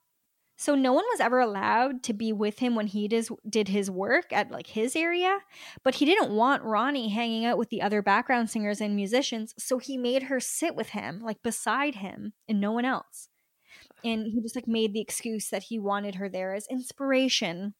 So 0.62 0.76
no 0.76 0.94
one 0.94 1.06
was 1.10 1.20
ever 1.20 1.40
allowed 1.40 2.04
to 2.04 2.14
be 2.14 2.32
with 2.32 2.60
him 2.60 2.76
when 2.76 2.86
he 2.86 3.08
does, 3.08 3.32
did 3.50 3.70
his 3.70 3.90
work 3.90 4.32
at 4.32 4.52
like 4.52 4.68
his 4.68 4.96
area, 4.96 5.40
but 5.84 5.96
he 5.96 6.06
didn't 6.06 6.36
want 6.36 6.62
Ronnie 6.62 7.10
hanging 7.10 7.46
out 7.46 7.58
with 7.58 7.70
the 7.72 7.82
other 7.82 8.04
background 8.04 8.52
singers 8.52 8.80
and 8.80 8.96
musicians, 8.96 9.56
so 9.58 9.80
he 9.80 9.98
made 9.98 10.22
her 10.24 10.40
sit 10.40 10.76
with 10.76 10.90
him, 10.90 11.20
like 11.20 11.42
beside 11.42 11.96
him 11.96 12.34
and 12.48 12.62
no 12.62 12.72
one 12.72 12.86
else. 12.86 13.30
And 14.04 14.28
he 14.28 14.40
just 14.40 14.56
like 14.56 14.68
made 14.68 14.94
the 14.94 15.02
excuse 15.02 15.50
that 15.50 15.64
he 15.64 15.80
wanted 15.80 16.14
her 16.16 16.30
there 16.30 16.54
as 16.54 16.68
inspiration. 16.70 17.74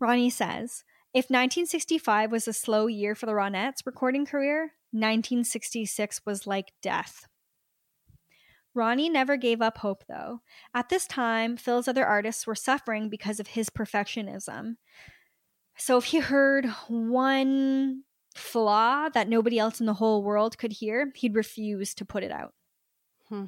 Ronnie 0.00 0.30
says, 0.30 0.82
if 1.12 1.26
1965 1.26 2.32
was 2.32 2.48
a 2.48 2.54
slow 2.54 2.86
year 2.86 3.14
for 3.14 3.26
the 3.26 3.32
Ronettes' 3.32 3.84
recording 3.84 4.24
career, 4.24 4.72
1966 4.92 6.22
was 6.24 6.46
like 6.46 6.72
death. 6.80 7.28
Ronnie 8.74 9.10
never 9.10 9.36
gave 9.36 9.60
up 9.60 9.78
hope, 9.78 10.04
though. 10.08 10.40
At 10.74 10.88
this 10.88 11.06
time, 11.06 11.56
Phil's 11.56 11.88
other 11.88 12.06
artists 12.06 12.46
were 12.46 12.54
suffering 12.54 13.08
because 13.08 13.38
of 13.38 13.48
his 13.48 13.68
perfectionism. 13.68 14.76
So 15.76 15.98
if 15.98 16.06
he 16.06 16.20
heard 16.20 16.66
one 16.88 18.04
flaw 18.34 19.08
that 19.10 19.28
nobody 19.28 19.58
else 19.58 19.80
in 19.80 19.86
the 19.86 19.94
whole 19.94 20.22
world 20.22 20.56
could 20.58 20.72
hear, 20.72 21.12
he'd 21.16 21.34
refuse 21.34 21.94
to 21.94 22.04
put 22.04 22.22
it 22.22 22.32
out. 22.32 22.54
Hmm. 23.28 23.46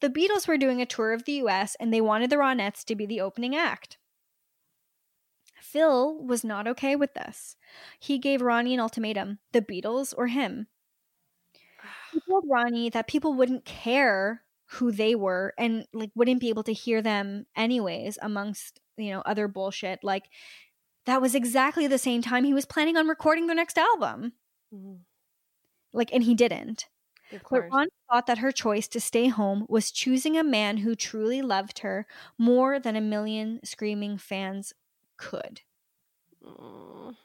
The 0.00 0.10
Beatles 0.10 0.46
were 0.46 0.58
doing 0.58 0.80
a 0.80 0.86
tour 0.86 1.12
of 1.12 1.24
the 1.24 1.32
US 1.44 1.76
and 1.80 1.92
they 1.92 2.00
wanted 2.00 2.30
the 2.30 2.36
Ronettes 2.36 2.84
to 2.84 2.94
be 2.94 3.06
the 3.06 3.20
opening 3.20 3.56
act. 3.56 3.98
Phil 5.60 6.22
was 6.22 6.44
not 6.44 6.68
okay 6.68 6.94
with 6.94 7.14
this. 7.14 7.56
He 7.98 8.18
gave 8.18 8.40
Ronnie 8.40 8.74
an 8.74 8.80
ultimatum 8.80 9.38
the 9.52 9.62
Beatles 9.62 10.14
or 10.16 10.28
him. 10.28 10.68
He 12.12 12.20
told 12.28 12.44
Ronnie 12.48 12.90
that 12.90 13.06
people 13.06 13.34
wouldn't 13.34 13.64
care 13.64 14.42
who 14.66 14.90
they 14.90 15.14
were 15.14 15.54
and 15.58 15.86
like 15.92 16.10
wouldn't 16.14 16.40
be 16.40 16.48
able 16.48 16.64
to 16.64 16.72
hear 16.72 17.00
them 17.00 17.46
anyways 17.56 18.18
amongst 18.20 18.80
you 18.96 19.10
know 19.10 19.20
other 19.20 19.46
bullshit 19.46 20.00
like 20.02 20.24
that 21.04 21.22
was 21.22 21.34
exactly 21.36 21.86
the 21.86 21.98
same 21.98 22.20
time 22.20 22.42
he 22.42 22.54
was 22.54 22.66
planning 22.66 22.96
on 22.96 23.06
recording 23.06 23.46
their 23.46 23.54
next 23.54 23.78
album 23.78 24.32
mm-hmm. 24.74 24.96
like 25.92 26.12
and 26.12 26.24
he 26.24 26.34
didn't 26.34 26.88
but. 27.50 27.68
Ron 27.70 27.88
thought 28.08 28.26
that 28.26 28.38
her 28.38 28.52
choice 28.52 28.86
to 28.88 29.00
stay 29.00 29.28
home 29.28 29.66
was 29.68 29.90
choosing 29.90 30.36
a 30.36 30.44
man 30.44 30.78
who 30.78 30.94
truly 30.94 31.42
loved 31.42 31.80
her 31.80 32.06
more 32.38 32.78
than 32.78 32.94
a 32.94 33.00
million 33.00 33.58
screaming 33.64 34.16
fans 34.16 34.72
could. 35.16 35.62
Mm. 36.44 37.16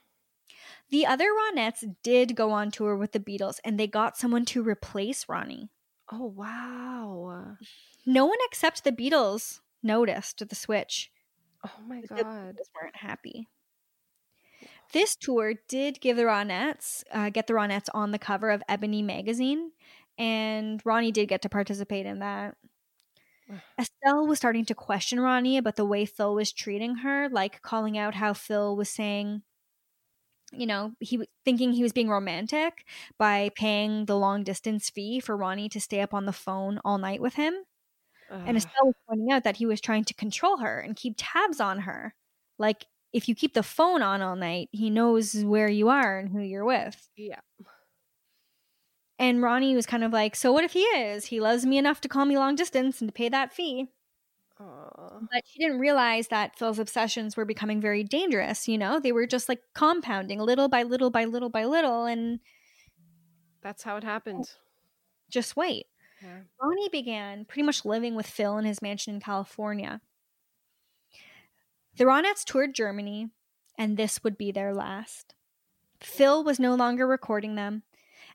The 0.92 1.06
other 1.06 1.30
Ronettes 1.32 1.96
did 2.04 2.36
go 2.36 2.52
on 2.52 2.70
tour 2.70 2.96
with 2.98 3.14
the 3.14 3.20
Beatles 3.20 3.60
and 3.64 3.80
they 3.80 3.88
got 3.88 4.18
someone 4.18 4.46
to 4.46 4.62
replace 4.62 5.28
Ronnie. 5.30 5.70
Oh 6.12 6.26
wow. 6.26 7.56
No 8.06 8.26
one 8.26 8.38
except 8.48 8.84
the 8.84 8.92
Beatles 8.92 9.62
noticed 9.82 10.48
the 10.48 10.56
switch. 10.56 11.10
Oh 11.66 11.82
my 11.88 12.02
God. 12.02 12.18
The. 12.18 12.24
Beatles 12.24 12.70
weren't 12.76 12.98
happy. 12.98 13.48
This 14.92 15.16
tour 15.16 15.54
did 15.70 16.02
give 16.02 16.18
the 16.18 16.24
Ronettes, 16.24 17.04
uh, 17.14 17.30
get 17.30 17.48
the 17.48 17.54
Ronettes 17.54 17.88
on 17.94 18.12
the 18.12 18.20
cover 18.20 18.50
of 18.50 18.62
Ebony 18.68 19.02
magazine, 19.02 19.72
and 20.18 20.82
Ronnie 20.84 21.14
did 21.14 21.30
get 21.30 21.42
to 21.44 21.50
participate 21.50 22.06
in 22.06 22.20
that. 22.20 22.58
Estelle 23.80 24.28
was 24.28 24.38
starting 24.38 24.66
to 24.66 24.76
question 24.76 25.20
Ronnie 25.20 25.58
about 25.58 25.78
the 25.78 25.86
way 25.86 26.06
Phil 26.06 26.36
was 26.36 26.52
treating 26.52 26.98
her, 26.98 27.30
like 27.30 27.62
calling 27.62 27.98
out 27.98 28.16
how 28.16 28.34
Phil 28.34 28.76
was 28.76 28.90
saying, 28.90 29.44
you 30.52 30.66
know, 30.66 30.94
he 31.00 31.18
was 31.18 31.28
thinking 31.46 31.72
he 31.72 31.84
was 31.84 31.94
being 31.94 32.10
romantic 32.10 32.86
by 33.18 33.52
paying 33.56 34.06
the 34.06 34.18
long 34.18 34.44
distance 34.44 34.90
fee 34.90 35.20
for 35.20 35.38
Ronnie 35.38 35.70
to 35.70 35.82
stay 35.82 36.02
up 36.02 36.14
on 36.14 36.26
the 36.26 36.34
phone 36.34 36.80
all 36.84 36.98
night 36.98 37.22
with 37.22 37.36
him. 37.36 37.54
And. 38.30 38.56
Estelle 38.58 38.86
was 38.86 38.96
pointing 39.10 39.32
out 39.32 39.44
that 39.44 39.58
he 39.58 39.66
was 39.66 39.82
trying 39.82 40.06
to 40.06 40.14
control 40.14 40.58
her 40.58 40.80
and 40.80 40.96
keep 40.96 41.16
tabs 41.18 41.60
on 41.60 41.80
her. 41.80 42.14
Like, 42.58 42.86
if 43.12 43.28
you 43.28 43.36
keep 43.36 43.54
the 43.54 43.64
phone 43.64 44.02
on 44.02 44.22
all 44.22 44.36
night, 44.38 44.70
he 44.72 44.90
knows 44.90 45.36
where 45.44 45.70
you 45.70 45.90
are 45.90 46.18
and 46.18 46.30
who 46.30 46.40
you're 46.40 46.66
with. 46.66 47.10
yeah. 47.18 47.40
And 49.20 49.42
Ronnie 49.44 49.76
was 49.76 49.86
kind 49.86 50.04
of 50.04 50.12
like, 50.12 50.36
So 50.36 50.52
what 50.52 50.64
if 50.64 50.72
he 50.74 50.82
is? 50.82 51.26
He 51.26 51.40
loves 51.40 51.66
me 51.66 51.78
enough 51.78 52.02
to 52.02 52.10
call 52.10 52.26
me 52.26 52.38
long 52.38 52.56
distance 52.56 53.02
and 53.02 53.10
to 53.10 53.14
pay 53.14 53.30
that 53.30 53.54
fee. 53.54 53.90
But 55.32 55.44
she 55.46 55.60
didn't 55.60 55.80
realize 55.80 56.28
that 56.30 56.58
Phil's 56.58 56.80
obsessions 56.80 57.38
were 57.38 57.46
becoming 57.46 57.82
very 57.82 58.04
dangerous, 58.04 58.68
you 58.68 58.78
know? 58.78 59.00
They 59.00 59.12
were 59.12 59.28
just 59.28 59.50
like 59.50 59.62
compounding 59.74 60.40
little 60.40 60.68
by 60.68 60.84
little 60.84 61.10
by 61.10 61.26
little 61.26 61.50
by 61.50 61.66
little. 61.66 62.06
And 62.06 62.40
That's 63.62 63.84
how 63.84 63.98
it 63.98 64.04
oh. 64.04 64.08
happened. 64.08 64.46
just 65.30 65.56
wait. 65.56 65.88
Yeah. 66.22 66.42
Ronnie 66.62 66.90
began 66.90 67.46
pretty 67.46 67.64
much 67.64 67.86
living 67.86 68.16
with 68.16 68.28
Phil 68.28 68.58
in 68.58 68.66
his 68.66 68.82
mansion 68.82 69.16
in 69.16 69.22
California. 69.22 70.02
The 71.98 72.06
Ronettes 72.06 72.44
toured 72.46 72.74
Germany, 72.76 73.30
and 73.78 73.98
this 73.98 74.24
would 74.24 74.38
be 74.38 74.52
their 74.52 74.74
last. 74.74 75.34
Phil 76.00 76.44
was 76.44 76.60
no 76.60 76.76
longer 76.76 77.06
recording 77.06 77.56
them, 77.56 77.84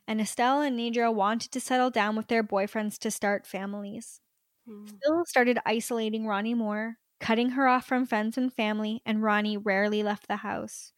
and 0.07 0.21
Estelle 0.21 0.61
and 0.61 0.77
Nedra 0.77 1.13
wanted 1.13 1.51
to 1.51 1.59
settle 1.59 1.89
down 1.89 2.15
with 2.15 2.27
their 2.27 2.43
boyfriends 2.43 2.97
to 2.99 3.11
start 3.11 3.47
families. 3.47 4.21
Mm. 4.67 4.99
Phil 5.03 5.25
started 5.25 5.59
isolating 5.65 6.25
Ronnie 6.27 6.53
more, 6.53 6.97
cutting 7.19 7.51
her 7.51 7.67
off 7.67 7.85
from 7.85 8.05
friends 8.05 8.37
and 8.37 8.53
family, 8.53 9.01
and 9.05 9.23
Ronnie 9.23 9.57
rarely 9.57 10.03
left 10.03 10.27
the 10.27 10.37
house. 10.37 10.93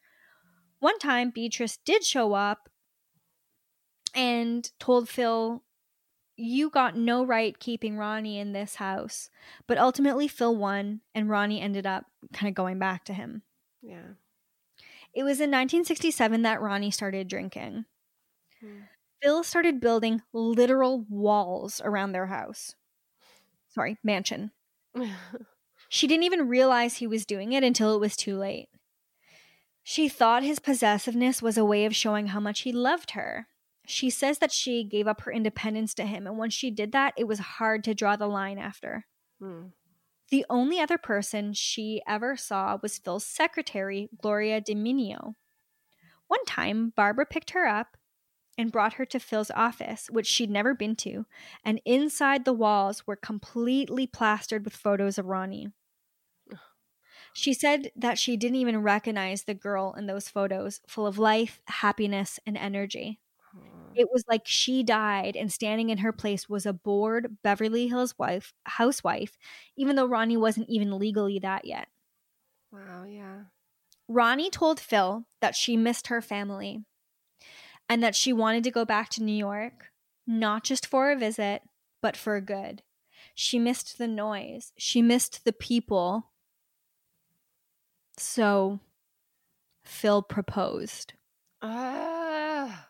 One 0.80 0.98
time, 1.00 1.32
Beatrice 1.32 1.78
did 1.78 2.04
show 2.04 2.34
up 2.34 2.70
and 4.16 4.70
told 4.80 5.10
Phil, 5.10 5.64
You 6.38 6.70
got 6.70 6.96
no 6.96 7.26
right 7.26 7.58
keeping 7.60 7.98
Ronnie 7.98 8.40
in 8.40 8.54
this 8.54 8.76
house. 8.76 9.30
But 9.68 9.78
ultimately, 9.78 10.28
Phil 10.28 10.56
won, 10.56 11.02
and 11.14 11.30
Ronnie 11.30 11.62
ended 11.62 11.86
up 11.86 12.06
kind 12.34 12.50
of 12.50 12.56
going 12.56 12.80
back 12.80 13.06
to 13.06 13.14
him. 13.14 13.44
Yeah. 13.82 14.14
It 15.14 15.24
was 15.24 15.40
in 15.40 15.50
1967 15.50 16.44
that 16.44 16.62
Ronnie 16.62 16.92
started 16.92 17.28
drinking. 17.28 17.86
Hmm. 18.62 18.82
Phil 19.22 19.44
started 19.44 19.82
building 19.82 20.22
literal 20.32 21.06
walls 21.10 21.82
around 21.84 22.14
their 22.14 22.28
house. 22.28 22.76
Sorry, 23.70 23.98
mansion. 24.04 24.52
She 25.90 26.06
didn't 26.06 26.24
even 26.24 26.48
realize 26.48 26.98
he 26.98 27.08
was 27.08 27.26
doing 27.26 27.52
it 27.52 27.64
until 27.64 27.96
it 27.96 28.00
was 28.00 28.16
too 28.16 28.38
late. 28.38 28.70
She 29.82 30.08
thought 30.08 30.44
his 30.44 30.60
possessiveness 30.60 31.42
was 31.42 31.58
a 31.58 31.66
way 31.66 31.84
of 31.86 31.96
showing 31.96 32.28
how 32.28 32.40
much 32.40 32.62
he 32.62 32.72
loved 32.72 33.12
her. 33.12 33.48
She 33.88 34.12
says 34.12 34.38
that 34.38 34.52
she 34.52 34.84
gave 34.84 35.08
up 35.08 35.22
her 35.22 35.32
independence 35.32 35.96
to 35.96 36.06
him, 36.06 36.28
and 36.28 36.38
once 36.38 36.54
she 36.54 36.70
did 36.70 36.92
that, 36.92 37.16
it 37.18 37.28
was 37.28 37.40
hard 37.40 37.84
to 37.86 37.96
draw 37.96 38.16
the 38.16 38.28
line 38.28 38.60
after. 38.60 39.08
Mm. 39.42 39.72
The 40.30 40.46
only 40.48 40.80
other 40.80 41.00
person 41.00 41.54
she 41.54 42.04
ever 42.08 42.38
saw 42.38 42.78
was 42.84 43.00
Phil's 43.00 43.26
secretary, 43.26 44.10
Gloria 44.22 44.62
Diminio. 44.62 45.34
One 46.28 46.46
time, 46.46 46.94
Barbara 46.96 47.26
picked 47.26 47.52
her 47.52 47.66
up 47.66 47.98
and 48.60 48.74
brought 48.74 48.96
her 48.96 49.06
to 49.06 49.22
Phil's 49.22 49.52
office, 49.52 50.10
which 50.10 50.28
she'd 50.28 50.50
never 50.50 50.76
been 50.76 50.94
to, 50.98 51.26
and 51.64 51.82
inside 51.86 52.44
the 52.44 52.52
walls 52.52 53.08
were 53.08 53.16
completely 53.16 54.06
plastered 54.06 54.66
with 54.66 54.76
photos 54.76 55.18
of 55.18 55.26
Ronnie. 55.26 55.72
She 57.32 57.54
said 57.54 57.92
that 57.96 58.18
she 58.18 58.36
didn't 58.36 58.58
even 58.58 58.82
recognize 58.82 59.44
the 59.44 59.54
girl 59.54 59.94
in 59.96 60.08
those 60.08 60.28
photos, 60.28 60.82
full 60.88 61.08
of 61.08 61.20
life, 61.20 61.62
happiness, 61.68 62.40
and 62.46 62.58
energy. 62.58 63.20
Hmm. 63.54 63.94
It 63.96 64.10
was 64.12 64.26
like 64.28 64.42
she 64.46 64.84
died, 64.84 65.38
and 65.38 65.54
standing 65.54 65.90
in 65.90 66.00
her 66.00 66.12
place 66.12 66.50
was 66.50 66.66
a 66.66 66.74
bored 66.74 67.38
Beverly 67.44 67.88
Hills 67.88 68.16
wife, 68.18 68.54
housewife, 68.66 69.38
even 69.78 69.96
though 69.96 70.08
Ronnie 70.08 70.38
wasn't 70.38 70.70
even 70.70 71.00
legally 71.00 71.40
that 71.40 71.66
yet. 71.66 71.88
Wow, 72.72 73.04
yeah. 73.04 73.44
Ronnie 74.10 74.50
told 74.50 74.80
Phil 74.80 75.26
that 75.40 75.56
she 75.56 75.78
missed 75.78 76.08
her 76.08 76.22
family 76.22 76.84
and 77.90 78.04
that 78.04 78.16
she 78.16 78.32
wanted 78.34 78.64
to 78.66 78.72
go 78.72 78.86
back 78.86 79.10
to 79.10 79.24
New 79.24 79.34
York, 79.36 79.92
not 80.28 80.64
just 80.64 80.86
for 80.88 81.12
a 81.12 81.18
visit, 81.18 81.64
but 82.02 82.16
for 82.16 82.40
good. 82.42 82.84
She 83.36 83.60
missed 83.60 83.98
the 83.98 84.08
noise, 84.08 84.74
she 84.78 85.02
missed 85.02 85.46
the 85.46 85.54
people. 85.54 86.32
So 88.18 88.80
Phil 89.84 90.22
proposed. 90.22 91.16
Ah. 91.62 92.90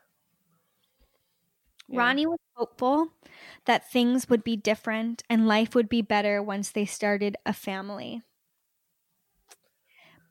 Yeah. 1.87 1.99
Ronnie 1.99 2.25
was 2.25 2.39
hopeful 2.55 3.13
that 3.65 3.91
things 3.91 4.29
would 4.29 4.43
be 4.43 4.55
different 4.55 5.23
and 5.29 5.47
life 5.47 5.75
would 5.75 5.89
be 5.89 6.01
better 6.01 6.41
once 6.41 6.71
they 6.71 6.85
started 6.85 7.35
a 7.45 7.53
family. 7.53 8.21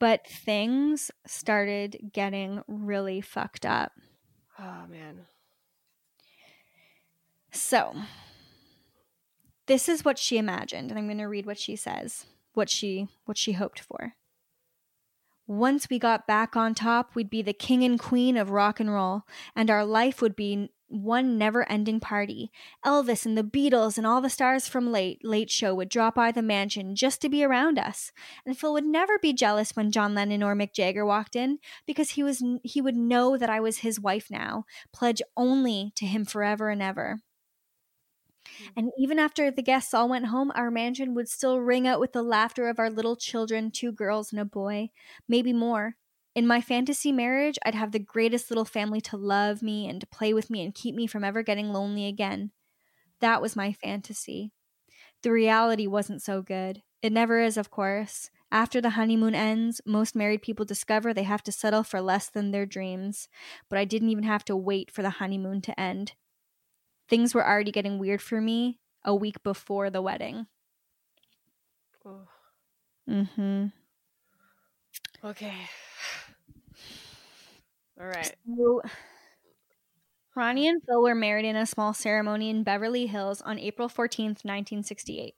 But 0.01 0.27
things 0.27 1.11
started 1.27 2.11
getting 2.13 2.63
really 2.67 3.21
fucked 3.21 3.67
up. 3.67 3.93
Oh 4.59 4.87
man. 4.89 5.27
So, 7.51 7.95
this 9.67 9.89
is 9.89 10.05
what 10.05 10.19
she 10.19 10.39
imagined, 10.39 10.91
and 10.91 10.99
I'm 10.99 11.07
going 11.07 11.19
to 11.19 11.25
read 11.25 11.47
what 11.47 11.59
she 11.59 11.77
says, 11.77 12.27
what 12.55 12.69
she 12.69 13.09
what 13.25 13.39
she 13.39 13.53
hoped 13.53 13.81
for. 13.81 14.15
Once 15.47 15.89
we 15.89 15.99
got 15.99 16.27
back 16.27 16.57
on 16.57 16.75
top, 16.75 17.15
we'd 17.15 17.31
be 17.31 17.41
the 17.41 17.55
king 17.55 17.83
and 17.83 17.99
queen 17.99 18.37
of 18.37 18.51
rock 18.51 18.81
and 18.81 18.93
roll, 18.93 19.23
and 19.57 19.71
our 19.71 19.85
life 19.85 20.21
would 20.21 20.37
be 20.37 20.71
one 20.89 21.39
never-ending 21.39 22.01
party. 22.01 22.51
Elvis 22.85 23.27
and 23.27 23.37
the 23.37 23.43
Beatles 23.45 23.99
and 23.99 24.07
all 24.07 24.21
the 24.21 24.31
stars 24.31 24.67
from 24.67 24.91
Late 24.91 25.21
Late 25.23 25.51
Show 25.51 25.75
would 25.75 25.89
drop 25.89 26.15
by 26.15 26.33
the 26.33 26.43
mansion 26.43 26.95
just 26.97 27.21
to 27.23 27.29
be 27.29 27.45
around 27.45 27.79
us, 27.79 28.11
and 28.45 28.59
Phil 28.59 28.73
would 28.73 28.87
never 28.87 29.19
be 29.19 29.33
jealous 29.33 29.77
when 29.77 29.91
John 29.91 30.15
Lennon 30.15 30.43
or 30.43 30.55
Mick 30.55 30.73
Jagger 30.73 31.05
walked 31.05 31.37
in 31.37 31.59
because 31.87 32.11
he 32.11 32.23
was 32.23 32.43
he 32.63 32.81
would 32.81 32.97
know 32.97 33.37
that 33.37 33.51
I 33.51 33.61
was 33.61 33.79
his 33.79 34.01
wife 34.01 34.31
now, 34.31 34.65
pledge 34.93 35.23
only 35.37 35.93
to 35.97 36.07
him 36.07 36.25
forever 36.25 36.71
and 36.71 36.83
ever. 36.83 37.21
Hmm. 38.47 38.67
And 38.77 38.91
even 38.99 39.19
after 39.19 39.51
the 39.51 39.63
guests 39.63 39.93
all 39.93 40.09
went 40.09 40.27
home, 40.27 40.53
our 40.55 40.71
mansion 40.71 41.15
would 41.15 41.29
still 41.29 41.61
ring 41.61 41.87
out 41.87 42.01
with 42.01 42.13
the 42.13 42.23
laughter 42.23 42.69
of 42.69 42.79
our 42.79 42.91
little 42.91 43.17
children 43.17 43.71
two 43.71 43.93
girls 43.93 44.33
and 44.33 44.41
a 44.41 44.45
boy, 44.45 44.91
maybe 45.29 45.53
more. 45.53 45.97
In 46.39 46.47
my 46.47 46.61
fantasy 46.61 47.11
marriage, 47.11 47.59
I'd 47.65 47.75
have 47.75 47.91
the 47.91 47.99
greatest 47.99 48.49
little 48.49 48.65
family 48.65 49.01
to 49.01 49.17
love 49.17 49.61
me 49.61 49.89
and 49.89 50.01
to 50.01 50.07
play 50.07 50.33
with 50.33 50.51
me 50.51 50.63
and 50.63 50.73
keep 50.73 50.95
me 50.95 51.09
from 51.09 51.25
ever 51.25 51.43
getting 51.43 51.73
lonely 51.73 52.07
again. 52.07 52.53
That 53.19 53.43
was 53.43 53.57
my 53.57 53.73
fantasy. 53.73 54.53
The 55.25 55.33
reality 55.33 55.89
wasn't 55.89 56.23
so 56.23 56.43
good. 56.43 56.85
It 57.03 57.13
never 57.13 57.41
is, 57.41 57.57
of 57.57 57.73
course. 57.73 58.31
After 58.53 58.81
the 58.81 58.91
honeymoon 58.91 59.35
ends, 59.35 59.81
most 59.85 60.15
married 60.15 60.43
people 60.43 60.65
discover 60.65 61.13
they 61.13 61.25
have 61.25 61.43
to 61.43 61.51
settle 61.51 61.83
for 61.83 62.01
less 62.01 62.31
than 62.31 62.53
their 62.53 62.67
dreams. 62.67 63.29
But 63.69 63.81
I 63.81 63.85
didn't 63.85 64.11
even 64.11 64.25
have 64.25 64.45
to 64.45 64.57
wait 64.57 64.93
for 64.93 65.03
the 65.03 65.19
honeymoon 65.19 65.61
to 65.63 65.81
end. 65.81 66.13
Things 67.09 67.35
were 67.35 67.45
already 67.45 67.73
getting 67.73 67.99
weird 67.99 68.23
for 68.23 68.41
me 68.41 68.79
a 69.05 69.13
week 69.13 69.43
before 69.43 69.91
the 69.91 70.03
wedding. 70.03 70.47
Oh, 72.05 72.29
Mm-hmm. 73.09 73.67
okay. 75.25 75.69
All 78.01 78.07
right. 78.07 78.35
So, 78.47 78.83
Ronnie 80.35 80.69
and 80.69 80.83
Phil 80.85 81.03
were 81.03 81.15
married 81.15 81.45
in 81.45 81.57
a 81.57 81.67
small 81.67 81.93
ceremony 81.93 82.49
in 82.49 82.63
Beverly 82.63 83.07
Hills 83.07 83.41
on 83.43 83.59
April 83.59 83.89
14th, 83.89 84.45
1968. 84.45 85.35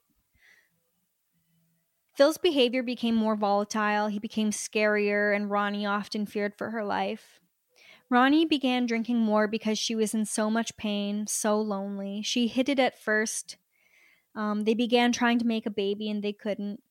Phil's 2.15 2.37
behavior 2.37 2.83
became 2.83 3.15
more 3.15 3.35
volatile, 3.35 4.07
he 4.07 4.19
became 4.19 4.51
scarier, 4.51 5.35
and 5.35 5.49
Ronnie 5.49 5.85
often 5.85 6.25
feared 6.25 6.53
for 6.55 6.69
her 6.69 6.83
life. 6.83 7.39
Ronnie 8.11 8.45
began 8.45 8.85
drinking 8.85 9.19
more 9.19 9.47
because 9.47 9.79
she 9.79 9.95
was 9.95 10.13
in 10.13 10.25
so 10.25 10.51
much 10.51 10.75
pain, 10.77 11.25
so 11.27 11.59
lonely. 11.59 12.21
She 12.21 12.47
hid 12.47 12.67
it 12.67 12.77
at 12.77 13.01
first. 13.01 13.57
Um, 14.35 14.65
they 14.65 14.73
began 14.73 15.11
trying 15.13 15.39
to 15.39 15.47
make 15.47 15.65
a 15.65 15.71
baby 15.71 16.09
and 16.09 16.21
they 16.21 16.33
couldn't. 16.33 16.81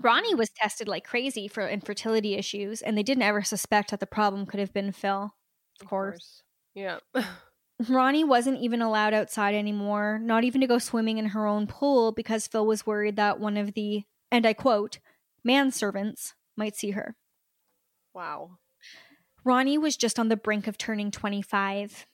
Ronnie 0.00 0.34
was 0.34 0.50
tested 0.50 0.88
like 0.88 1.04
crazy 1.04 1.46
for 1.48 1.68
infertility 1.68 2.34
issues, 2.34 2.80
and 2.82 2.96
they 2.96 3.02
didn't 3.02 3.22
ever 3.22 3.42
suspect 3.42 3.90
that 3.90 4.00
the 4.00 4.06
problem 4.06 4.46
could 4.46 4.60
have 4.60 4.72
been 4.72 4.92
Phil. 4.92 5.34
Of 5.80 5.86
course. 5.86 6.42
Yeah. 6.74 6.98
Ronnie 7.88 8.24
wasn't 8.24 8.60
even 8.60 8.82
allowed 8.82 9.14
outside 9.14 9.54
anymore, 9.54 10.18
not 10.22 10.44
even 10.44 10.60
to 10.60 10.66
go 10.66 10.78
swimming 10.78 11.18
in 11.18 11.26
her 11.26 11.46
own 11.46 11.66
pool 11.66 12.12
because 12.12 12.46
Phil 12.46 12.66
was 12.66 12.86
worried 12.86 13.16
that 13.16 13.40
one 13.40 13.56
of 13.56 13.72
the, 13.74 14.04
and 14.30 14.46
I 14.46 14.52
quote, 14.52 14.98
manservants 15.46 16.34
might 16.56 16.76
see 16.76 16.90
her. 16.90 17.16
wow. 18.14 18.58
Ronnie 19.44 19.78
was 19.78 19.96
just 19.96 20.18
on 20.18 20.28
the 20.28 20.36
brink 20.36 20.66
of 20.66 20.76
turning 20.76 21.10
25. 21.10 22.06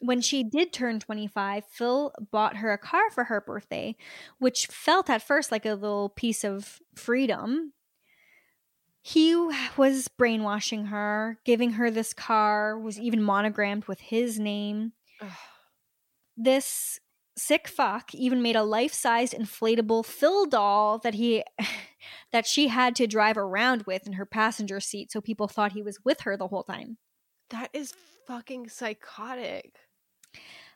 When 0.00 0.20
she 0.20 0.44
did 0.44 0.72
turn 0.72 1.00
25, 1.00 1.64
Phil 1.64 2.12
bought 2.30 2.58
her 2.58 2.72
a 2.72 2.78
car 2.78 3.10
for 3.10 3.24
her 3.24 3.40
birthday, 3.40 3.96
which 4.38 4.66
felt 4.66 5.10
at 5.10 5.22
first 5.22 5.50
like 5.50 5.66
a 5.66 5.74
little 5.74 6.10
piece 6.10 6.44
of 6.44 6.80
freedom. 6.94 7.72
He 9.02 9.34
was 9.76 10.08
brainwashing 10.08 10.86
her, 10.86 11.38
giving 11.44 11.72
her 11.72 11.90
this 11.90 12.12
car, 12.12 12.78
was 12.78 12.98
even 12.98 13.22
monogrammed 13.22 13.86
with 13.86 14.00
his 14.00 14.38
name. 14.38 14.92
Ugh. 15.20 15.30
This 16.36 17.00
sick 17.38 17.68
fuck 17.68 18.14
even 18.14 18.42
made 18.42 18.56
a 18.56 18.62
life-sized 18.62 19.32
inflatable 19.32 20.04
Phil 20.04 20.46
doll 20.46 20.98
that 20.98 21.14
he 21.14 21.42
that 22.32 22.46
she 22.46 22.68
had 22.68 22.94
to 22.96 23.06
drive 23.06 23.36
around 23.36 23.84
with 23.84 24.06
in 24.06 24.14
her 24.14 24.26
passenger 24.26 24.80
seat 24.80 25.10
so 25.10 25.20
people 25.20 25.48
thought 25.48 25.72
he 25.72 25.82
was 25.82 25.98
with 26.04 26.20
her 26.20 26.36
the 26.36 26.48
whole 26.48 26.64
time. 26.64 26.98
That 27.50 27.70
is 27.72 27.94
fucking 28.26 28.68
psychotic. 28.68 29.76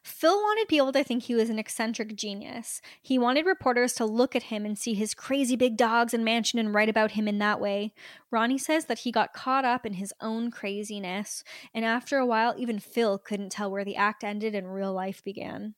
Phil 0.02 0.34
wanted 0.34 0.66
people 0.66 0.92
to 0.92 1.04
think 1.04 1.22
he 1.22 1.34
was 1.36 1.48
an 1.48 1.60
eccentric 1.60 2.16
genius. 2.16 2.80
He 3.00 3.18
wanted 3.18 3.46
reporters 3.46 3.92
to 3.94 4.04
look 4.04 4.34
at 4.34 4.44
him 4.44 4.66
and 4.66 4.76
see 4.76 4.94
his 4.94 5.14
crazy 5.14 5.54
big 5.54 5.76
dogs 5.76 6.12
and 6.12 6.24
mansion 6.24 6.58
and 6.58 6.74
write 6.74 6.88
about 6.88 7.12
him 7.12 7.28
in 7.28 7.38
that 7.38 7.60
way. 7.60 7.94
Ronnie 8.30 8.58
says 8.58 8.86
that 8.86 9.00
he 9.00 9.12
got 9.12 9.32
caught 9.32 9.64
up 9.64 9.86
in 9.86 9.94
his 9.94 10.12
own 10.20 10.50
craziness, 10.50 11.44
and 11.72 11.84
after 11.84 12.18
a 12.18 12.26
while, 12.26 12.54
even 12.58 12.80
Phil 12.80 13.16
couldn't 13.16 13.52
tell 13.52 13.70
where 13.70 13.84
the 13.84 13.94
act 13.94 14.24
ended 14.24 14.56
and 14.56 14.74
real 14.74 14.92
life 14.92 15.22
began. 15.22 15.74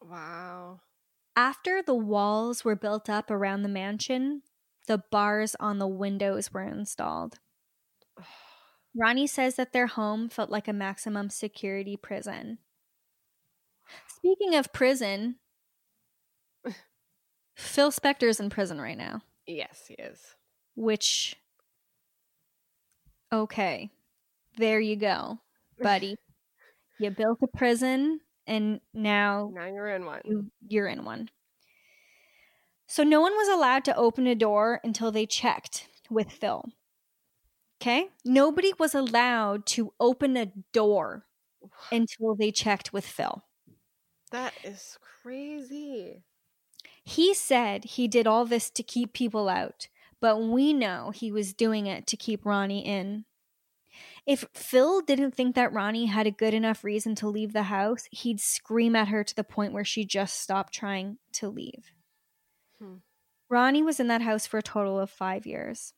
Wow. 0.00 0.80
After 1.34 1.82
the 1.82 1.94
walls 1.94 2.64
were 2.64 2.76
built 2.76 3.08
up 3.08 3.30
around 3.30 3.62
the 3.62 3.68
mansion, 3.68 4.42
the 4.86 5.02
bars 5.10 5.56
on 5.58 5.78
the 5.78 5.88
windows 5.88 6.52
were 6.52 6.64
installed. 6.64 7.38
Ronnie 8.94 9.26
says 9.26 9.54
that 9.56 9.72
their 9.72 9.86
home 9.86 10.28
felt 10.28 10.50
like 10.50 10.68
a 10.68 10.72
maximum 10.72 11.30
security 11.30 11.96
prison. 11.96 12.58
Speaking 14.18 14.54
of 14.54 14.72
prison, 14.72 15.36
Phil 17.56 17.90
Spector's 17.90 18.40
in 18.40 18.50
prison 18.50 18.80
right 18.80 18.96
now, 18.98 19.22
Yes, 19.46 19.84
he 19.88 19.94
is. 19.94 20.20
which, 20.76 21.36
okay, 23.32 23.90
there 24.56 24.80
you 24.80 24.96
go, 24.96 25.38
buddy. 25.80 26.16
you 26.98 27.10
built 27.10 27.38
a 27.42 27.56
prison 27.56 28.20
and 28.46 28.80
now 28.94 29.50
Now 29.54 29.66
you're 29.66 29.88
in 29.88 30.04
one. 30.06 30.20
you, 30.24 30.50
you're 30.68 30.88
in 30.88 31.04
one. 31.04 31.30
So 32.86 33.02
no 33.02 33.20
one 33.20 33.32
was 33.32 33.48
allowed 33.48 33.84
to 33.86 33.96
open 33.96 34.26
a 34.26 34.34
door 34.34 34.80
until 34.82 35.12
they 35.12 35.26
checked 35.26 35.88
with 36.10 36.32
Phil. 36.32 36.64
Okay? 37.82 38.08
Nobody 38.24 38.72
was 38.78 38.94
allowed 38.94 39.66
to 39.66 39.92
open 40.00 40.36
a 40.36 40.46
door 40.72 41.26
until 41.92 42.34
they 42.34 42.50
checked 42.50 42.92
with 42.92 43.04
Phil. 43.06 43.44
That 44.30 44.52
is 44.64 44.98
crazy. 45.22 46.24
He 47.04 47.34
said 47.34 47.84
he 47.84 48.08
did 48.08 48.26
all 48.26 48.44
this 48.44 48.70
to 48.70 48.82
keep 48.82 49.12
people 49.12 49.48
out, 49.48 49.88
but 50.20 50.42
we 50.42 50.72
know 50.72 51.10
he 51.10 51.32
was 51.32 51.54
doing 51.54 51.86
it 51.86 52.06
to 52.08 52.16
keep 52.16 52.44
Ronnie 52.44 52.86
in. 52.86 53.24
If 54.26 54.44
Phil 54.52 55.00
didn't 55.00 55.34
think 55.34 55.54
that 55.54 55.72
Ronnie 55.72 56.06
had 56.06 56.26
a 56.26 56.30
good 56.30 56.52
enough 56.52 56.84
reason 56.84 57.14
to 57.16 57.28
leave 57.28 57.52
the 57.52 57.64
house, 57.64 58.06
he'd 58.10 58.40
scream 58.40 58.94
at 58.94 59.08
her 59.08 59.24
to 59.24 59.34
the 59.34 59.44
point 59.44 59.72
where 59.72 59.84
she 59.84 60.04
just 60.04 60.40
stopped 60.40 60.74
trying 60.74 61.18
to 61.32 61.48
leave. 61.48 61.92
Hmm. 62.78 62.96
Ronnie 63.48 63.82
was 63.82 63.98
in 63.98 64.08
that 64.08 64.22
house 64.22 64.46
for 64.46 64.58
a 64.58 64.62
total 64.62 65.00
of 65.00 65.08
five 65.08 65.46
years. 65.46 65.94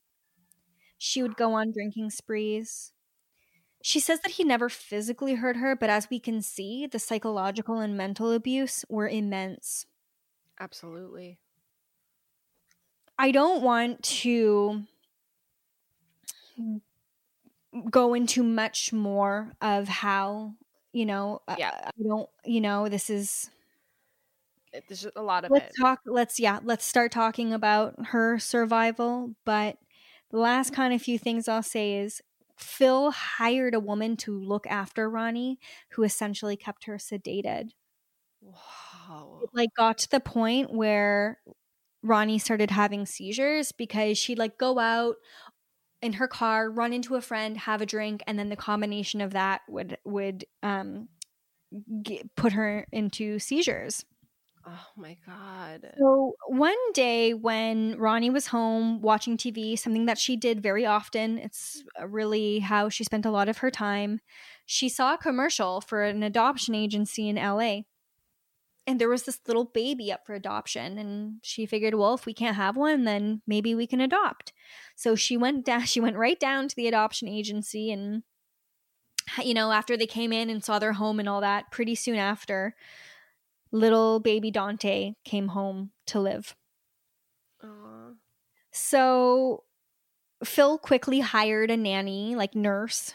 She 0.97 1.23
would 1.23 1.37
go 1.37 1.55
on 1.55 1.73
drinking 1.73 2.11
sprees. 2.11 2.93
She 3.83 4.01
says 4.01 4.21
that 4.21 4.33
he 4.33 4.45
never 4.45 4.69
physically 4.69 5.35
hurt 5.35 5.57
her, 5.57 5.75
but 5.77 5.91
as 5.91 6.09
we 6.11 6.19
can 6.21 6.43
see, 6.43 6.87
the 6.87 6.99
psychological 6.99 7.79
and 7.79 7.97
mental 7.97 8.33
abuse 8.33 8.85
were 8.89 9.09
immense. 9.09 9.87
Absolutely. 10.61 11.39
I 13.19 13.31
don't 13.31 13.63
want 13.63 14.03
to 14.03 14.85
go 17.91 18.15
into 18.15 18.43
much 18.43 18.93
more 18.93 19.53
of 19.61 19.89
how 19.89 20.55
you 20.93 21.07
know 21.07 21.41
uh, 21.47 21.57
Yeah. 21.57 21.71
i 21.87 21.91
don't 22.03 22.29
you 22.45 22.61
know 22.61 22.89
this 22.89 23.09
is 23.11 23.51
there's 24.89 25.07
a 25.17 25.23
lot 25.23 25.45
of 25.45 25.51
let's 25.51 25.67
it. 25.67 25.73
talk 25.81 26.01
let's 26.07 26.39
yeah 26.39 26.59
let's 26.63 26.85
start 26.85 27.11
talking 27.13 27.53
about 27.53 27.95
her 28.09 28.39
survival 28.39 29.35
but 29.45 29.79
the 30.31 30.39
last 30.39 30.73
kind 30.73 30.93
of 30.95 31.03
few 31.03 31.19
things 31.19 31.49
i'll 31.49 31.63
say 31.63 31.95
is 31.95 32.21
phil 32.61 33.11
hired 33.11 33.75
a 33.75 33.81
woman 33.81 34.17
to 34.17 34.39
look 34.39 34.67
after 34.67 35.09
ronnie 35.11 35.59
who 35.91 36.03
essentially 36.03 36.57
kept 36.57 36.85
her 36.85 36.97
sedated 36.97 37.71
Wow. 38.43 39.41
it 39.41 39.51
like 39.53 39.71
got 39.77 39.99
to 39.99 40.11
the 40.11 40.21
point 40.21 40.73
where 40.73 41.39
ronnie 42.03 42.39
started 42.39 42.71
having 42.71 43.07
seizures 43.07 43.73
because 43.73 44.19
she'd 44.19 44.39
like 44.39 44.59
go 44.59 44.79
out 44.79 45.17
in 46.03 46.15
her 46.15 46.29
car 46.29 46.71
run 46.71 46.93
into 46.93 47.17
a 47.17 47.21
friend 47.21 47.57
have 47.59 47.83
a 47.83 47.87
drink 47.87 48.23
and 48.27 48.39
then 48.39 48.49
the 48.51 48.57
combination 48.57 49.21
of 49.21 49.33
that 49.33 49.63
would 49.69 49.99
would 50.05 50.45
um 50.63 51.09
g 52.03 52.23
put 52.37 52.53
her 52.53 52.87
into 52.93 53.39
seizures 53.39 54.05
Oh 54.67 54.87
my 54.97 55.17
god. 55.27 55.95
So 55.99 56.35
one 56.47 56.93
day 56.93 57.33
when 57.33 57.97
Ronnie 57.99 58.31
was 58.31 58.49
home 58.49 59.01
watching 59.01 59.37
TV, 59.37 59.79
something 59.79 60.07
that 60.07 60.19
she 60.19 60.37
did 60.37 60.63
very 60.63 60.85
often, 60.85 61.39
it's 61.39 61.83
uh, 62.01 62.07
really 62.07 62.59
how 62.59 62.89
she 62.89 63.05
spent 63.05 63.25
a 63.25 63.31
lot 63.31 63.49
of 63.49 63.59
her 63.59 63.71
time, 63.71 64.21
she 64.67 64.89
saw 64.89 65.15
a 65.15 65.19
commercial 65.19 65.81
for 65.81 66.05
an 66.05 66.23
adoption 66.23 66.75
agency 66.75 67.29
in 67.29 67.37
LA. 67.37 67.81
And 68.87 69.01
there 69.01 69.09
was 69.09 69.23
this 69.23 69.41
little 69.47 69.65
baby 69.65 70.13
up 70.13 70.27
for 70.27 70.35
adoption. 70.35 70.99
And 70.99 71.37
she 71.43 71.65
figured, 71.65 71.95
well, 71.95 72.15
if 72.15 72.27
we 72.27 72.35
can't 72.35 72.57
have 72.57 72.77
one, 72.77 73.05
then 73.05 73.41
maybe 73.47 73.75
we 73.75 73.87
can 73.87 74.01
adopt. 74.01 74.53
So 74.97 75.15
she 75.15 75.37
went 75.37 75.65
down, 75.65 75.83
she 75.87 76.01
went 76.01 76.17
right 76.17 76.39
down 76.39 76.69
to 76.69 76.77
the 76.77 76.89
adoption 76.89 77.29
agency 77.29 77.91
and 77.91 78.25
you 79.45 79.55
know, 79.55 79.71
after 79.71 79.97
they 79.97 80.07
came 80.07 80.33
in 80.33 80.51
and 80.51 80.65
saw 80.65 80.79
their 80.79 80.95
home 80.95 81.21
and 81.21 81.29
all 81.29 81.41
that, 81.41 81.71
pretty 81.71 81.95
soon 81.95 82.17
after, 82.17 82.75
little 83.73 84.21
baby 84.21 84.51
Dante 84.51 85.15
came 85.25 85.49
home 85.49 85.93
to 86.07 86.21
live. 86.21 86.57
Aw. 87.63 88.13
So 88.73 89.65
Phil 90.45 90.79
quickly 90.79 91.21
hired 91.21 91.71
a 91.71 91.77
nanny, 91.77 92.35
like 92.35 92.55
nurse. 92.55 93.13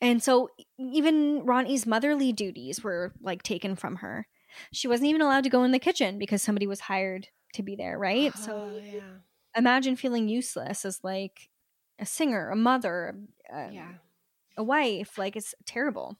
And 0.00 0.22
so 0.22 0.50
even 0.78 1.44
Ronnie's 1.44 1.86
motherly 1.86 2.32
duties 2.32 2.82
were 2.82 3.12
like 3.20 3.42
taken 3.42 3.76
from 3.76 3.96
her. 3.96 4.26
She 4.72 4.88
wasn't 4.88 5.08
even 5.10 5.22
allowed 5.22 5.44
to 5.44 5.50
go 5.50 5.64
in 5.64 5.72
the 5.72 5.78
kitchen 5.78 6.18
because 6.18 6.42
somebody 6.42 6.66
was 6.66 6.80
hired 6.80 7.28
to 7.54 7.62
be 7.62 7.76
there, 7.76 7.98
right? 7.98 8.32
Oh, 8.36 8.40
so 8.40 8.52
Oh, 8.52 8.78
yeah. 8.78 9.18
imagine 9.56 9.96
feeling 9.96 10.28
useless 10.28 10.84
as 10.84 11.02
like 11.02 11.50
a 11.98 12.06
singer, 12.06 12.50
a 12.50 12.56
mother, 12.56 13.16
a, 13.52 13.72
Yeah. 13.72 13.92
a 14.56 14.62
wife. 14.62 15.18
Like 15.18 15.36
it's 15.36 15.54
terrible. 15.64 16.18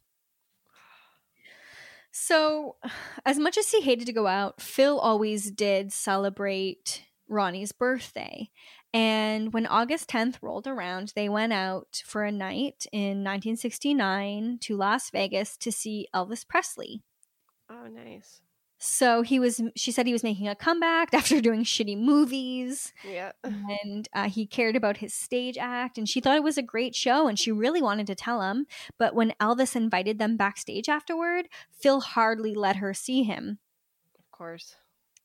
So, 2.16 2.76
as 3.26 3.40
much 3.40 3.58
as 3.58 3.72
he 3.72 3.80
hated 3.80 4.06
to 4.06 4.12
go 4.12 4.28
out, 4.28 4.62
Phil 4.62 5.00
always 5.00 5.50
did 5.50 5.92
celebrate 5.92 7.02
Ronnie's 7.28 7.72
birthday. 7.72 8.50
And 8.92 9.52
when 9.52 9.66
August 9.66 10.10
10th 10.10 10.36
rolled 10.40 10.68
around, 10.68 11.12
they 11.16 11.28
went 11.28 11.52
out 11.52 12.04
for 12.06 12.22
a 12.22 12.30
night 12.30 12.86
in 12.92 13.24
1969 13.24 14.58
to 14.60 14.76
Las 14.76 15.10
Vegas 15.10 15.56
to 15.56 15.72
see 15.72 16.06
Elvis 16.14 16.46
Presley. 16.46 17.02
Oh, 17.68 17.88
nice. 17.88 18.42
So 18.86 19.22
he 19.22 19.40
was, 19.40 19.62
she 19.76 19.90
said 19.90 20.06
he 20.06 20.12
was 20.12 20.22
making 20.22 20.46
a 20.46 20.54
comeback 20.54 21.14
after 21.14 21.40
doing 21.40 21.64
shitty 21.64 21.98
movies 21.98 22.92
Yeah. 23.02 23.32
and 23.42 24.06
uh, 24.12 24.28
he 24.28 24.46
cared 24.46 24.76
about 24.76 24.98
his 24.98 25.14
stage 25.14 25.56
act 25.56 25.96
and 25.96 26.06
she 26.06 26.20
thought 26.20 26.36
it 26.36 26.42
was 26.42 26.58
a 26.58 26.62
great 26.62 26.94
show 26.94 27.26
and 27.26 27.38
she 27.38 27.50
really 27.50 27.80
wanted 27.80 28.06
to 28.08 28.14
tell 28.14 28.42
him 28.42 28.66
but 28.98 29.14
when 29.14 29.32
elvis 29.40 29.74
invited 29.74 30.18
them 30.18 30.36
backstage 30.36 30.88
afterward 30.90 31.48
phil 31.72 32.00
hardly 32.00 32.54
let 32.54 32.76
her 32.76 32.92
see 32.92 33.22
him 33.22 33.58
Of 34.18 34.30
course. 34.30 34.76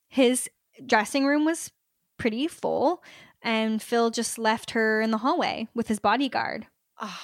his 0.07 0.49
dressing 0.85 1.25
room 1.25 1.43
was 1.43 1.71
pretty 2.17 2.47
full 2.47 3.03
and 3.41 3.81
phil 3.81 4.09
just 4.09 4.37
left 4.39 4.71
her 4.71 5.01
in 5.01 5.11
the 5.11 5.17
hallway 5.19 5.67
with 5.73 5.89
his 5.89 5.99
bodyguard 5.99 6.67
Ah. 6.97 7.19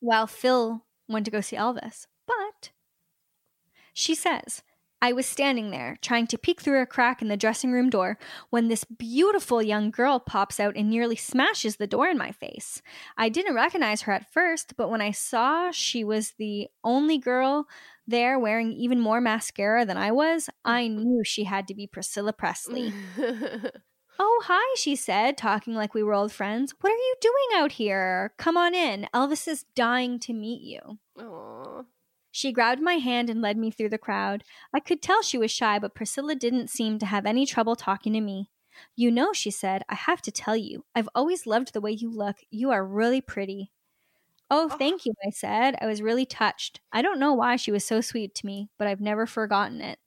while 0.00 0.26
phil 0.26 0.84
went 1.08 1.24
to 1.24 1.30
go 1.30 1.40
see 1.40 1.56
elvis 1.56 2.06
but 2.26 2.70
she 3.94 4.14
says 4.14 4.62
I 5.00 5.12
was 5.12 5.26
standing 5.26 5.70
there, 5.70 5.96
trying 6.02 6.26
to 6.28 6.38
peek 6.38 6.60
through 6.60 6.82
a 6.82 6.86
crack 6.86 7.22
in 7.22 7.28
the 7.28 7.36
dressing 7.36 7.70
room 7.70 7.88
door, 7.88 8.18
when 8.50 8.68
this 8.68 8.84
beautiful 8.84 9.62
young 9.62 9.90
girl 9.90 10.18
pops 10.18 10.58
out 10.58 10.76
and 10.76 10.90
nearly 10.90 11.16
smashes 11.16 11.76
the 11.76 11.86
door 11.86 12.08
in 12.08 12.18
my 12.18 12.32
face. 12.32 12.82
I 13.16 13.28
didn't 13.28 13.54
recognize 13.54 14.02
her 14.02 14.12
at 14.12 14.32
first, 14.32 14.74
but 14.76 14.90
when 14.90 15.00
I 15.00 15.12
saw 15.12 15.70
she 15.70 16.02
was 16.02 16.32
the 16.38 16.68
only 16.82 17.18
girl 17.18 17.68
there 18.06 18.38
wearing 18.38 18.72
even 18.72 19.00
more 19.00 19.20
mascara 19.20 19.84
than 19.84 19.96
I 19.96 20.10
was, 20.10 20.50
I 20.64 20.84
mm-hmm. 20.84 21.02
knew 21.02 21.22
she 21.24 21.44
had 21.44 21.68
to 21.68 21.74
be 21.74 21.86
Priscilla 21.86 22.32
Presley. 22.32 22.92
Oh, 24.20 24.42
hi, 24.46 24.74
she 24.76 24.96
said, 24.96 25.36
talking 25.36 25.74
like 25.74 25.94
we 25.94 26.02
were 26.02 26.12
old 26.12 26.32
friends. 26.32 26.74
What 26.80 26.90
are 26.90 26.96
you 26.96 27.14
doing 27.20 27.62
out 27.62 27.72
here? 27.72 28.32
Come 28.36 28.56
on 28.56 28.74
in. 28.74 29.06
Elvis 29.14 29.46
is 29.46 29.64
dying 29.76 30.18
to 30.20 30.32
meet 30.32 30.60
you. 30.60 30.98
Aw. 31.20 31.84
She 32.38 32.52
grabbed 32.52 32.80
my 32.80 32.94
hand 32.94 33.28
and 33.28 33.42
led 33.42 33.56
me 33.58 33.72
through 33.72 33.88
the 33.88 33.98
crowd. 33.98 34.44
I 34.72 34.78
could 34.78 35.02
tell 35.02 35.22
she 35.22 35.38
was 35.38 35.50
shy, 35.50 35.80
but 35.80 35.94
Priscilla 35.96 36.36
didn't 36.36 36.70
seem 36.70 36.98
to 37.00 37.06
have 37.06 37.26
any 37.26 37.44
trouble 37.44 37.74
talking 37.74 38.12
to 38.12 38.20
me. 38.20 38.48
You 38.94 39.10
know, 39.10 39.32
she 39.32 39.50
said, 39.50 39.82
I 39.88 39.96
have 39.96 40.22
to 40.22 40.30
tell 40.30 40.56
you, 40.56 40.84
I've 40.94 41.08
always 41.16 41.46
loved 41.48 41.72
the 41.72 41.80
way 41.80 41.90
you 41.90 42.08
look. 42.10 42.36
You 42.50 42.70
are 42.70 42.86
really 42.86 43.20
pretty. 43.20 43.72
Oh, 44.50 44.68
thank 44.68 45.04
you, 45.04 45.14
I 45.26 45.30
said. 45.30 45.76
I 45.80 45.86
was 45.86 46.02
really 46.02 46.26
touched. 46.26 46.80
I 46.92 47.02
don't 47.02 47.18
know 47.18 47.34
why 47.34 47.56
she 47.56 47.72
was 47.72 47.84
so 47.84 48.00
sweet 48.00 48.34
to 48.36 48.46
me, 48.46 48.70
but 48.78 48.86
I've 48.86 49.00
never 49.00 49.26
forgotten 49.26 49.80
it. 49.80 49.98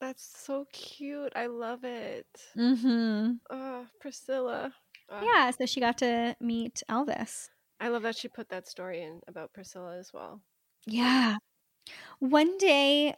That's 0.00 0.24
so 0.24 0.66
cute. 0.72 1.32
I 1.36 1.46
love 1.46 1.84
it. 1.84 2.26
Mm 2.56 2.76
hmm. 2.80 3.32
Oh, 3.50 3.86
Priscilla. 4.00 4.74
Ah, 5.10 5.22
Yeah, 5.22 5.50
so 5.50 5.66
she 5.66 5.80
got 5.80 5.98
to 5.98 6.36
meet 6.40 6.82
Elvis. 6.88 7.50
I 7.78 7.88
love 7.88 8.02
that 8.02 8.16
she 8.16 8.28
put 8.28 8.48
that 8.48 8.66
story 8.66 9.02
in 9.02 9.20
about 9.28 9.52
Priscilla 9.52 9.96
as 9.98 10.12
well. 10.12 10.42
Yeah. 10.86 11.38
One 12.18 12.56
day, 12.58 13.16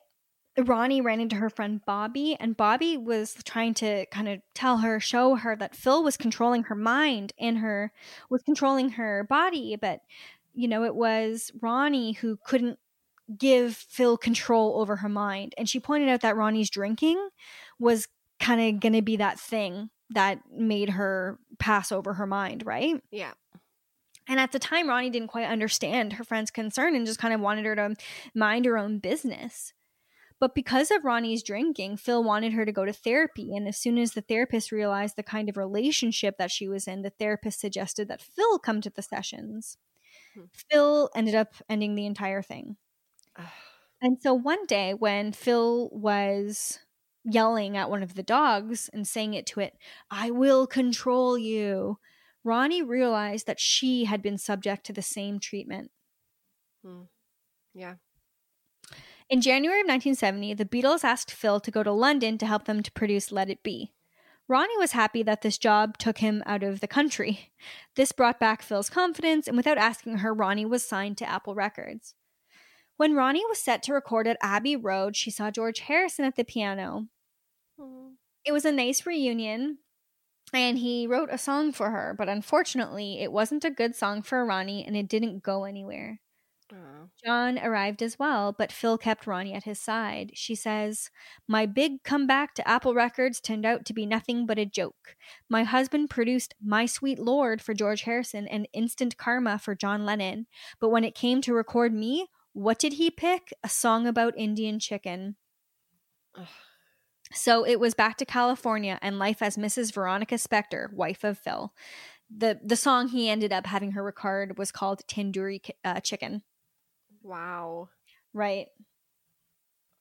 Ronnie 0.58 1.00
ran 1.00 1.20
into 1.20 1.36
her 1.36 1.50
friend 1.50 1.80
Bobby, 1.84 2.36
and 2.40 2.56
Bobby 2.56 2.96
was 2.96 3.36
trying 3.44 3.74
to 3.74 4.06
kind 4.06 4.28
of 4.28 4.40
tell 4.54 4.78
her, 4.78 4.98
show 5.00 5.34
her 5.36 5.54
that 5.56 5.76
Phil 5.76 6.02
was 6.02 6.16
controlling 6.16 6.64
her 6.64 6.74
mind 6.74 7.32
and 7.38 7.58
her 7.58 7.92
was 8.30 8.42
controlling 8.42 8.90
her 8.90 9.24
body, 9.24 9.76
but 9.76 10.00
you 10.54 10.66
know, 10.66 10.84
it 10.84 10.94
was 10.94 11.52
Ronnie 11.60 12.12
who 12.12 12.38
couldn't 12.42 12.78
give 13.36 13.76
Phil 13.76 14.16
control 14.16 14.80
over 14.80 14.96
her 14.96 15.08
mind. 15.08 15.54
And 15.58 15.68
she 15.68 15.80
pointed 15.80 16.08
out 16.08 16.22
that 16.22 16.36
Ronnie's 16.36 16.70
drinking 16.70 17.28
was 17.78 18.08
kind 18.40 18.60
of 18.60 18.80
going 18.80 18.94
to 18.94 19.02
be 19.02 19.16
that 19.16 19.38
thing 19.38 19.90
that 20.10 20.40
made 20.50 20.90
her 20.90 21.38
pass 21.58 21.90
over 21.92 22.14
her 22.14 22.26
mind, 22.26 22.64
right? 22.64 23.02
Yeah. 23.10 23.32
And 24.28 24.40
at 24.40 24.52
the 24.52 24.58
time, 24.58 24.88
Ronnie 24.88 25.10
didn't 25.10 25.28
quite 25.28 25.46
understand 25.46 26.14
her 26.14 26.24
friend's 26.24 26.50
concern 26.50 26.96
and 26.96 27.06
just 27.06 27.20
kind 27.20 27.32
of 27.32 27.40
wanted 27.40 27.64
her 27.64 27.76
to 27.76 27.94
mind 28.34 28.64
her 28.64 28.76
own 28.76 28.98
business. 28.98 29.72
But 30.38 30.54
because 30.54 30.90
of 30.90 31.04
Ronnie's 31.04 31.42
drinking, 31.42 31.96
Phil 31.96 32.22
wanted 32.22 32.52
her 32.52 32.66
to 32.66 32.72
go 32.72 32.84
to 32.84 32.92
therapy. 32.92 33.56
And 33.56 33.66
as 33.66 33.78
soon 33.78 33.96
as 33.96 34.12
the 34.12 34.20
therapist 34.20 34.70
realized 34.70 35.16
the 35.16 35.22
kind 35.22 35.48
of 35.48 35.56
relationship 35.56 36.36
that 36.38 36.50
she 36.50 36.68
was 36.68 36.86
in, 36.86 37.02
the 37.02 37.10
therapist 37.10 37.60
suggested 37.60 38.08
that 38.08 38.20
Phil 38.20 38.58
come 38.58 38.80
to 38.82 38.90
the 38.90 39.00
sessions. 39.00 39.78
Hmm. 40.34 40.44
Phil 40.52 41.10
ended 41.14 41.34
up 41.34 41.54
ending 41.68 41.94
the 41.94 42.06
entire 42.06 42.42
thing. 42.42 42.76
And 44.02 44.18
so 44.20 44.34
one 44.34 44.66
day, 44.66 44.92
when 44.92 45.32
Phil 45.32 45.88
was 45.90 46.80
yelling 47.24 47.76
at 47.76 47.90
one 47.90 48.02
of 48.02 48.14
the 48.14 48.22
dogs 48.22 48.90
and 48.92 49.06
saying 49.06 49.34
it 49.34 49.46
to 49.46 49.60
it, 49.60 49.76
I 50.10 50.30
will 50.30 50.66
control 50.66 51.38
you, 51.38 51.98
Ronnie 52.46 52.80
realized 52.80 53.48
that 53.48 53.58
she 53.58 54.04
had 54.04 54.22
been 54.22 54.38
subject 54.38 54.86
to 54.86 54.92
the 54.92 55.02
same 55.02 55.40
treatment. 55.40 55.90
Hmm. 56.84 57.02
Yeah. 57.74 57.94
In 59.28 59.40
January 59.40 59.80
of 59.80 59.88
1970, 59.88 60.54
the 60.54 60.64
Beatles 60.64 61.02
asked 61.02 61.32
Phil 61.32 61.58
to 61.58 61.70
go 61.72 61.82
to 61.82 61.90
London 61.90 62.38
to 62.38 62.46
help 62.46 62.66
them 62.66 62.84
to 62.84 62.92
produce 62.92 63.32
Let 63.32 63.50
It 63.50 63.64
Be. 63.64 63.92
Ronnie 64.46 64.78
was 64.78 64.92
happy 64.92 65.24
that 65.24 65.42
this 65.42 65.58
job 65.58 65.98
took 65.98 66.18
him 66.18 66.44
out 66.46 66.62
of 66.62 66.78
the 66.78 66.86
country. 66.86 67.50
This 67.96 68.12
brought 68.12 68.38
back 68.38 68.62
Phil's 68.62 68.90
confidence, 68.90 69.48
and 69.48 69.56
without 69.56 69.76
asking 69.78 70.18
her, 70.18 70.32
Ronnie 70.32 70.64
was 70.64 70.86
signed 70.86 71.18
to 71.18 71.28
Apple 71.28 71.56
Records. 71.56 72.14
When 72.96 73.16
Ronnie 73.16 73.44
was 73.48 73.58
set 73.58 73.82
to 73.84 73.92
record 73.92 74.28
at 74.28 74.38
Abbey 74.40 74.76
Road, 74.76 75.16
she 75.16 75.32
saw 75.32 75.50
George 75.50 75.80
Harrison 75.80 76.24
at 76.24 76.36
the 76.36 76.44
piano. 76.44 77.08
Mm. 77.80 78.12
It 78.44 78.52
was 78.52 78.64
a 78.64 78.70
nice 78.70 79.04
reunion, 79.04 79.78
and 80.52 80.78
he 80.78 81.06
wrote 81.06 81.28
a 81.32 81.38
song 81.38 81.72
for 81.72 81.90
her, 81.90 82.14
but 82.16 82.28
unfortunately, 82.28 83.20
it 83.20 83.32
wasn't 83.32 83.64
a 83.64 83.70
good 83.70 83.94
song 83.94 84.22
for 84.22 84.44
Ronnie 84.44 84.84
and 84.84 84.96
it 84.96 85.08
didn't 85.08 85.42
go 85.42 85.64
anywhere. 85.64 86.20
Oh. 86.72 87.08
John 87.24 87.58
arrived 87.58 88.02
as 88.02 88.18
well, 88.18 88.52
but 88.52 88.72
Phil 88.72 88.98
kept 88.98 89.26
Ronnie 89.26 89.54
at 89.54 89.64
his 89.64 89.80
side. 89.80 90.32
She 90.34 90.54
says, 90.56 91.10
My 91.46 91.64
big 91.64 92.02
comeback 92.02 92.54
to 92.54 92.68
Apple 92.68 92.94
Records 92.94 93.40
turned 93.40 93.64
out 93.64 93.84
to 93.84 93.94
be 93.94 94.04
nothing 94.04 94.46
but 94.46 94.58
a 94.58 94.64
joke. 94.64 95.16
My 95.48 95.62
husband 95.62 96.10
produced 96.10 96.54
My 96.60 96.86
Sweet 96.86 97.20
Lord 97.20 97.62
for 97.62 97.72
George 97.72 98.02
Harrison 98.02 98.48
and 98.48 98.68
Instant 98.72 99.16
Karma 99.16 99.58
for 99.58 99.76
John 99.76 100.04
Lennon. 100.04 100.46
But 100.80 100.88
when 100.88 101.04
it 101.04 101.14
came 101.14 101.40
to 101.42 101.54
record 101.54 101.94
me, 101.94 102.26
what 102.52 102.78
did 102.78 102.94
he 102.94 103.10
pick? 103.10 103.52
A 103.62 103.68
song 103.68 104.06
about 104.06 104.36
Indian 104.36 104.80
chicken. 104.80 105.36
Ugh. 106.34 106.46
So 107.32 107.64
it 107.66 107.80
was 107.80 107.94
back 107.94 108.16
to 108.18 108.24
California 108.24 108.98
and 109.02 109.18
life 109.18 109.42
as 109.42 109.56
Mrs. 109.56 109.92
Veronica 109.92 110.36
Spector, 110.36 110.92
wife 110.92 111.24
of 111.24 111.38
Phil. 111.38 111.72
The 112.34 112.60
the 112.64 112.76
song 112.76 113.08
he 113.08 113.28
ended 113.28 113.52
up 113.52 113.66
having 113.66 113.92
her 113.92 114.02
record 114.02 114.58
was 114.58 114.72
called 114.72 115.06
Tandoori 115.06 115.60
uh, 115.84 116.00
Chicken. 116.00 116.42
Wow. 117.22 117.90
Right. 118.32 118.68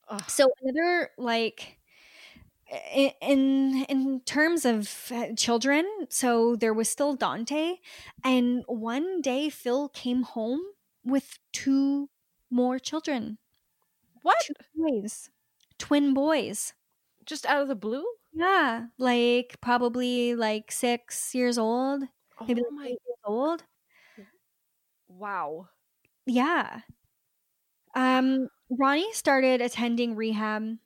Ugh. 0.08 0.22
So 0.28 0.48
another 0.62 1.10
like 1.18 1.78
in 2.92 3.84
in 3.88 4.20
terms 4.22 4.64
of 4.64 5.12
uh, 5.14 5.34
children, 5.36 5.86
so 6.10 6.56
there 6.56 6.74
was 6.74 6.88
still 6.88 7.14
Dante, 7.14 7.76
and 8.24 8.64
one 8.66 9.20
day 9.20 9.48
Phil 9.50 9.88
came 9.90 10.22
home 10.22 10.60
with 11.04 11.38
two 11.52 12.08
more 12.50 12.78
children, 12.78 13.38
What? 14.22 14.36
two 14.38 14.54
boys, 14.74 15.30
twin 15.78 16.14
boys. 16.14 16.74
Just 17.26 17.46
out 17.46 17.62
of 17.62 17.68
the 17.68 17.74
blue? 17.76 18.04
Yeah, 18.32 18.86
like 18.98 19.56
probably 19.60 20.34
like 20.34 20.70
six 20.72 21.34
years 21.34 21.58
old, 21.58 22.04
Oh 22.40 22.46
maybe 22.46 22.62
like 22.62 22.72
my 22.72 22.84
eight 22.86 23.00
years 23.06 23.18
old. 23.24 23.64
wow. 25.08 25.68
Yeah. 26.26 26.80
Um, 27.94 28.48
Ronnie 28.70 29.12
started 29.12 29.60
attending 29.60 30.16
rehab 30.16 30.78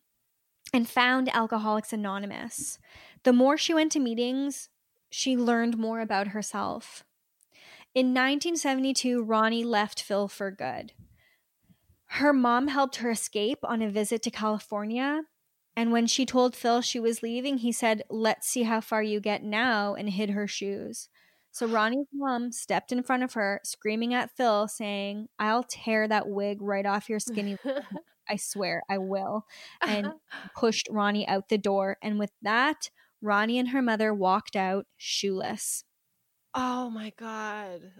and 0.72 0.88
found 0.88 1.28
Alcoholics 1.34 1.92
Anonymous. 1.92 2.78
The 3.24 3.32
more 3.32 3.56
she 3.58 3.74
went 3.74 3.92
to 3.92 4.00
meetings, 4.00 4.68
she 5.10 5.36
learned 5.36 5.78
more 5.78 6.00
about 6.00 6.28
herself. 6.28 7.04
In 7.94 8.14
1972, 8.14 9.22
Ronnie 9.22 9.64
left 9.64 10.02
Phil 10.02 10.28
for 10.28 10.50
good. 10.50 10.92
Her 12.08 12.32
mom 12.34 12.68
helped 12.68 12.96
her 12.96 13.10
escape 13.10 13.60
on 13.64 13.80
a 13.80 13.88
visit 13.88 14.22
to 14.24 14.30
California. 14.30 15.22
And 15.76 15.92
when 15.92 16.06
she 16.06 16.26
told 16.26 16.56
Phil 16.56 16.80
she 16.80 17.00
was 17.00 17.22
leaving, 17.22 17.58
he 17.58 17.72
said, 17.72 18.02
Let's 18.10 18.48
see 18.48 18.64
how 18.64 18.80
far 18.80 19.02
you 19.02 19.20
get 19.20 19.42
now, 19.42 19.94
and 19.94 20.10
hid 20.10 20.30
her 20.30 20.46
shoes. 20.46 21.08
So 21.52 21.66
Ronnie's 21.66 22.06
mom 22.12 22.52
stepped 22.52 22.92
in 22.92 23.02
front 23.02 23.22
of 23.22 23.32
her, 23.32 23.60
screaming 23.64 24.14
at 24.14 24.30
Phil, 24.36 24.68
saying, 24.68 25.28
I'll 25.38 25.64
tear 25.64 26.06
that 26.06 26.28
wig 26.28 26.62
right 26.62 26.86
off 26.86 27.08
your 27.08 27.18
skinny. 27.18 27.56
I 28.28 28.36
swear 28.36 28.82
I 28.88 28.98
will. 28.98 29.46
And 29.84 30.12
pushed 30.56 30.88
Ronnie 30.90 31.26
out 31.26 31.48
the 31.48 31.58
door. 31.58 31.96
And 32.02 32.18
with 32.18 32.30
that, 32.42 32.90
Ronnie 33.20 33.58
and 33.58 33.70
her 33.70 33.82
mother 33.82 34.14
walked 34.14 34.54
out 34.54 34.86
shoeless. 34.96 35.84
oh 36.54 36.90
my 36.90 37.12
god. 37.18 37.92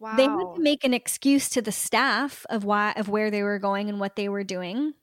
Wow. 0.00 0.16
They 0.16 0.24
had 0.24 0.56
to 0.56 0.60
make 0.60 0.84
an 0.84 0.92
excuse 0.92 1.48
to 1.50 1.62
the 1.62 1.72
staff 1.72 2.44
of 2.50 2.64
why 2.64 2.92
of 2.96 3.08
where 3.08 3.30
they 3.30 3.42
were 3.42 3.58
going 3.58 3.88
and 3.88 4.00
what 4.00 4.16
they 4.16 4.28
were 4.28 4.44
doing. 4.44 4.94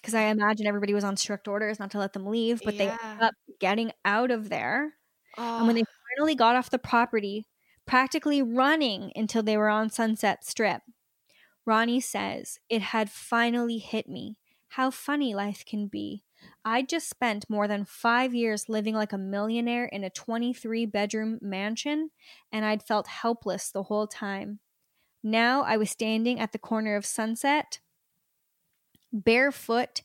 Because 0.00 0.14
I 0.14 0.22
imagine 0.22 0.66
everybody 0.66 0.94
was 0.94 1.04
on 1.04 1.16
strict 1.16 1.48
orders 1.48 1.78
not 1.78 1.90
to 1.92 1.98
let 1.98 2.12
them 2.12 2.26
leave, 2.26 2.60
but 2.64 2.78
they 2.78 2.88
ended 2.88 3.22
up 3.22 3.34
getting 3.60 3.92
out 4.04 4.30
of 4.30 4.48
there. 4.48 4.94
oh. 5.36 5.58
And 5.58 5.66
when 5.66 5.76
they 5.76 5.84
finally 6.16 6.34
got 6.34 6.56
off 6.56 6.70
the 6.70 6.78
property, 6.78 7.46
practically 7.86 8.42
running 8.42 9.12
until 9.16 9.42
they 9.42 9.56
were 9.56 9.68
on 9.68 9.90
Sunset 9.90 10.44
Strip, 10.44 10.82
Ronnie 11.66 12.00
says, 12.00 12.58
It 12.68 12.80
had 12.82 13.10
finally 13.10 13.78
hit 13.78 14.08
me. 14.08 14.38
How 14.68 14.90
funny 14.90 15.34
life 15.34 15.64
can 15.66 15.86
be. 15.86 16.24
I 16.64 16.82
just 16.82 17.08
spent 17.08 17.48
more 17.48 17.66
than 17.66 17.84
five 17.84 18.34
years 18.34 18.68
living 18.68 18.94
like 18.94 19.12
a 19.12 19.18
millionaire 19.18 19.86
in 19.86 20.04
a 20.04 20.10
23 20.10 20.86
bedroom 20.86 21.38
mansion, 21.40 22.10
and 22.52 22.64
I'd 22.64 22.82
felt 22.82 23.06
helpless 23.08 23.70
the 23.70 23.84
whole 23.84 24.06
time. 24.06 24.60
Now 25.22 25.62
I 25.62 25.76
was 25.76 25.90
standing 25.90 26.38
at 26.38 26.52
the 26.52 26.58
corner 26.58 26.94
of 26.96 27.04
Sunset, 27.04 27.80
barefoot 29.12 30.02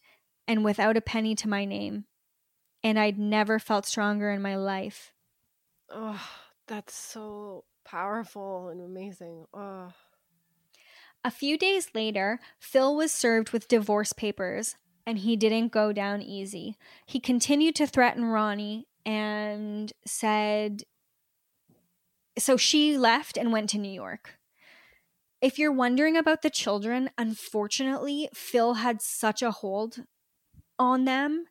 and 0.47 0.63
without 0.63 0.97
a 0.97 1.01
penny 1.01 1.35
to 1.35 1.49
my 1.49 1.65
name, 1.65 2.05
and 2.83 2.99
I'd 2.99 3.17
never 3.17 3.59
felt 3.59 3.85
stronger 3.85 4.31
in 4.31 4.41
my 4.41 4.55
life. 4.55 5.13
oh, 5.89 6.21
that's 6.67 6.95
so 6.95 7.65
powerful 7.85 8.69
and 8.69 8.81
amazing. 8.81 9.45
Oh. 9.53 9.93
A 11.23 11.31
few 11.31 11.57
days 11.57 11.89
later, 11.93 12.39
Phil 12.59 12.95
was 12.95 13.11
served 13.11 13.51
with 13.51 13.67
divorce 13.67 14.13
papers, 14.13 14.75
and 15.05 15.19
he 15.19 15.35
didn't 15.35 15.71
go 15.71 15.93
down 15.93 16.21
easy. 16.21 16.77
He 17.05 17.19
continued 17.19 17.75
to 17.75 17.87
threaten 17.87 18.25
Ronnie 18.25 18.87
and 19.05 19.91
said, 20.05 20.83
so 22.37 22.57
she 22.57 22.97
left 22.97 23.37
and 23.37 23.51
went 23.51 23.69
to 23.71 23.77
New 23.77 23.91
York. 23.91 24.37
If 25.43 25.59
you're 25.59 25.73
wondering 25.73 26.15
about 26.15 26.41
the 26.41 26.49
children, 26.49 27.09
unfortunately, 27.17 28.29
Phil 28.33 28.75
had 28.75 29.01
such 29.01 29.41
a 29.41 29.51
hold 29.51 30.05
on 30.79 31.03
them 31.03 31.47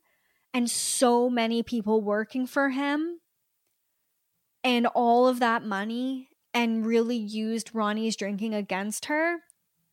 and 0.55 0.71
so 0.71 1.29
many 1.29 1.63
people 1.63 2.01
working 2.01 2.47
for 2.47 2.71
him 2.71 3.21
and 4.65 4.87
all 4.87 5.29
of 5.29 5.41
that 5.41 5.63
money 5.63 6.31
and 6.55 6.87
really 6.87 7.19
used 7.19 7.75
Ronnie's 7.75 8.17
drinking 8.17 8.55
against 8.55 9.05
her 9.05 9.41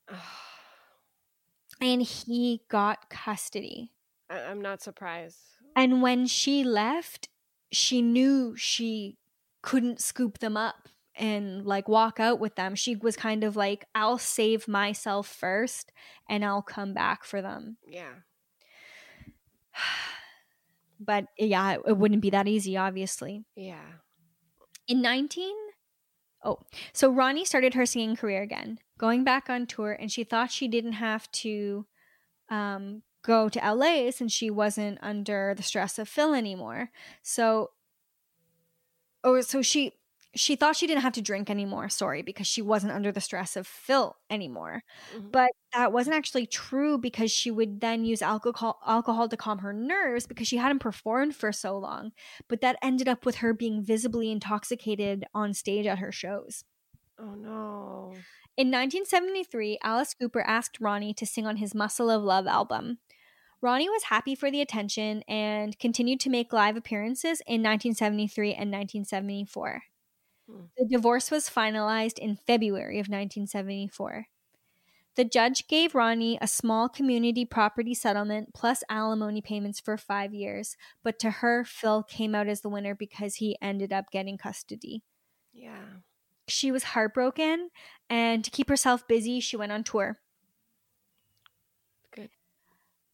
and 1.81 2.01
he 2.01 2.61
got 2.69 3.09
custody. 3.09 3.91
I- 4.29 4.43
I'm 4.43 4.61
not 4.61 4.81
surprised. 4.81 5.39
And 5.75 6.01
when 6.01 6.25
she 6.25 6.63
left, 6.63 7.27
she 7.69 8.01
knew 8.01 8.55
she 8.55 9.17
couldn't 9.61 9.99
scoop 9.99 10.37
them 10.37 10.55
up 10.55 10.87
and 11.19 11.65
like 11.65 11.87
walk 11.87 12.19
out 12.19 12.39
with 12.39 12.55
them. 12.55 12.73
She 12.73 12.95
was 12.95 13.15
kind 13.15 13.43
of 13.43 13.55
like, 13.55 13.85
I'll 13.93 14.17
save 14.17 14.67
myself 14.67 15.27
first 15.27 15.91
and 16.27 16.43
I'll 16.43 16.61
come 16.63 16.93
back 16.93 17.23
for 17.23 17.41
them. 17.41 17.77
Yeah. 17.85 18.13
But 21.01 21.27
yeah, 21.37 21.75
it, 21.75 21.81
it 21.87 21.97
wouldn't 21.97 22.21
be 22.21 22.31
that 22.31 22.45
easy, 22.45 22.75
obviously. 22.75 23.45
Yeah. 23.55 23.85
In 24.89 25.01
19 25.01 25.55
Oh, 26.43 26.59
so 26.93 27.09
Ronnie 27.09 27.45
started 27.45 27.73
her 27.73 27.85
singing 27.85 28.15
career 28.15 28.41
again, 28.41 28.79
going 28.97 29.23
back 29.23 29.49
on 29.49 29.67
tour, 29.67 29.91
and 29.91 30.11
she 30.11 30.23
thought 30.23 30.51
she 30.51 30.67
didn't 30.67 30.93
have 30.93 31.29
to 31.33 31.85
um, 32.49 33.03
go 33.23 33.49
to 33.49 33.59
LA 33.59 34.11
since 34.11 34.31
she 34.31 34.49
wasn't 34.49 34.97
under 35.01 35.53
the 35.55 35.63
stress 35.63 35.99
of 35.99 36.07
Phil 36.07 36.33
anymore. 36.33 36.91
So, 37.21 37.71
or 39.21 39.41
so 39.41 39.61
she 39.61 39.98
she 40.35 40.55
thought 40.55 40.75
she 40.75 40.87
didn't 40.87 41.01
have 41.03 41.13
to 41.13 41.21
drink 41.21 41.49
anymore. 41.49 41.89
Sorry, 41.89 42.21
because 42.21 42.47
she 42.47 42.61
wasn't 42.61 42.93
under 42.93 43.11
the 43.11 43.21
stress 43.21 43.55
of 43.55 43.67
Phil 43.67 44.17
anymore. 44.29 44.83
Mhm. 45.11 45.31
But 45.31 45.51
that 45.73 45.91
wasn't 45.91 46.15
actually 46.15 46.45
true 46.47 46.97
because 46.97 47.31
she 47.31 47.51
would 47.51 47.81
then 47.81 48.05
use 48.05 48.21
alcohol 48.21 48.79
alcohol 48.85 49.29
to 49.29 49.37
calm 49.37 49.59
her 49.59 49.73
nerves 49.73 50.27
because 50.27 50.47
she 50.47 50.57
hadn't 50.57 50.79
performed 50.79 51.35
for 51.35 51.51
so 51.51 51.77
long. 51.77 52.11
But 52.47 52.61
that 52.61 52.77
ended 52.81 53.07
up 53.07 53.25
with 53.25 53.37
her 53.37 53.53
being 53.53 53.83
visibly 53.83 54.31
intoxicated 54.31 55.25
on 55.33 55.53
stage 55.53 55.85
at 55.87 55.99
her 55.99 56.11
shows. 56.11 56.63
Oh 57.17 57.35
no. 57.35 58.25
In 58.57 58.69
1973, 58.71 59.79
Alice 59.83 60.13
Cooper 60.13 60.41
asked 60.41 60.79
Ronnie 60.81 61.13
to 61.13 61.25
sing 61.25 61.45
on 61.47 61.57
his 61.57 61.73
Muscle 61.75 62.09
of 62.09 62.23
Love 62.23 62.47
album. 62.47 62.99
Ronnie 63.61 63.89
was 63.89 64.03
happy 64.05 64.35
for 64.35 64.51
the 64.51 64.61
attention 64.61 65.23
and 65.27 65.77
continued 65.79 66.19
to 66.21 66.29
make 66.29 66.53
live 66.53 66.77
appearances 66.77 67.41
in 67.47 67.61
1973 67.61 68.53
and 68.53 68.71
1974. 68.71 69.83
Hmm. 70.49 70.65
The 70.77 70.85
divorce 70.85 71.31
was 71.31 71.49
finalized 71.49 72.17
in 72.17 72.35
February 72.35 72.99
of 72.99 73.07
1974. 73.07 74.25
The 75.15 75.25
judge 75.25 75.67
gave 75.67 75.95
Ronnie 75.95 76.37
a 76.41 76.47
small 76.47 76.87
community 76.87 77.43
property 77.43 77.93
settlement 77.93 78.53
plus 78.53 78.83
alimony 78.89 79.41
payments 79.41 79.79
for 79.79 79.97
five 79.97 80.33
years, 80.33 80.77
but 81.03 81.19
to 81.19 81.29
her, 81.29 81.65
Phil 81.65 82.03
came 82.03 82.33
out 82.33 82.47
as 82.47 82.61
the 82.61 82.69
winner 82.69 82.95
because 82.95 83.35
he 83.35 83.57
ended 83.61 83.91
up 83.91 84.11
getting 84.11 84.37
custody. 84.37 85.03
Yeah. 85.51 85.83
She 86.47 86.71
was 86.71 86.83
heartbroken, 86.83 87.69
and 88.09 88.43
to 88.45 88.51
keep 88.51 88.69
herself 88.69 89.07
busy, 89.07 89.39
she 89.39 89.57
went 89.57 89.71
on 89.71 89.83
tour. 89.83 90.19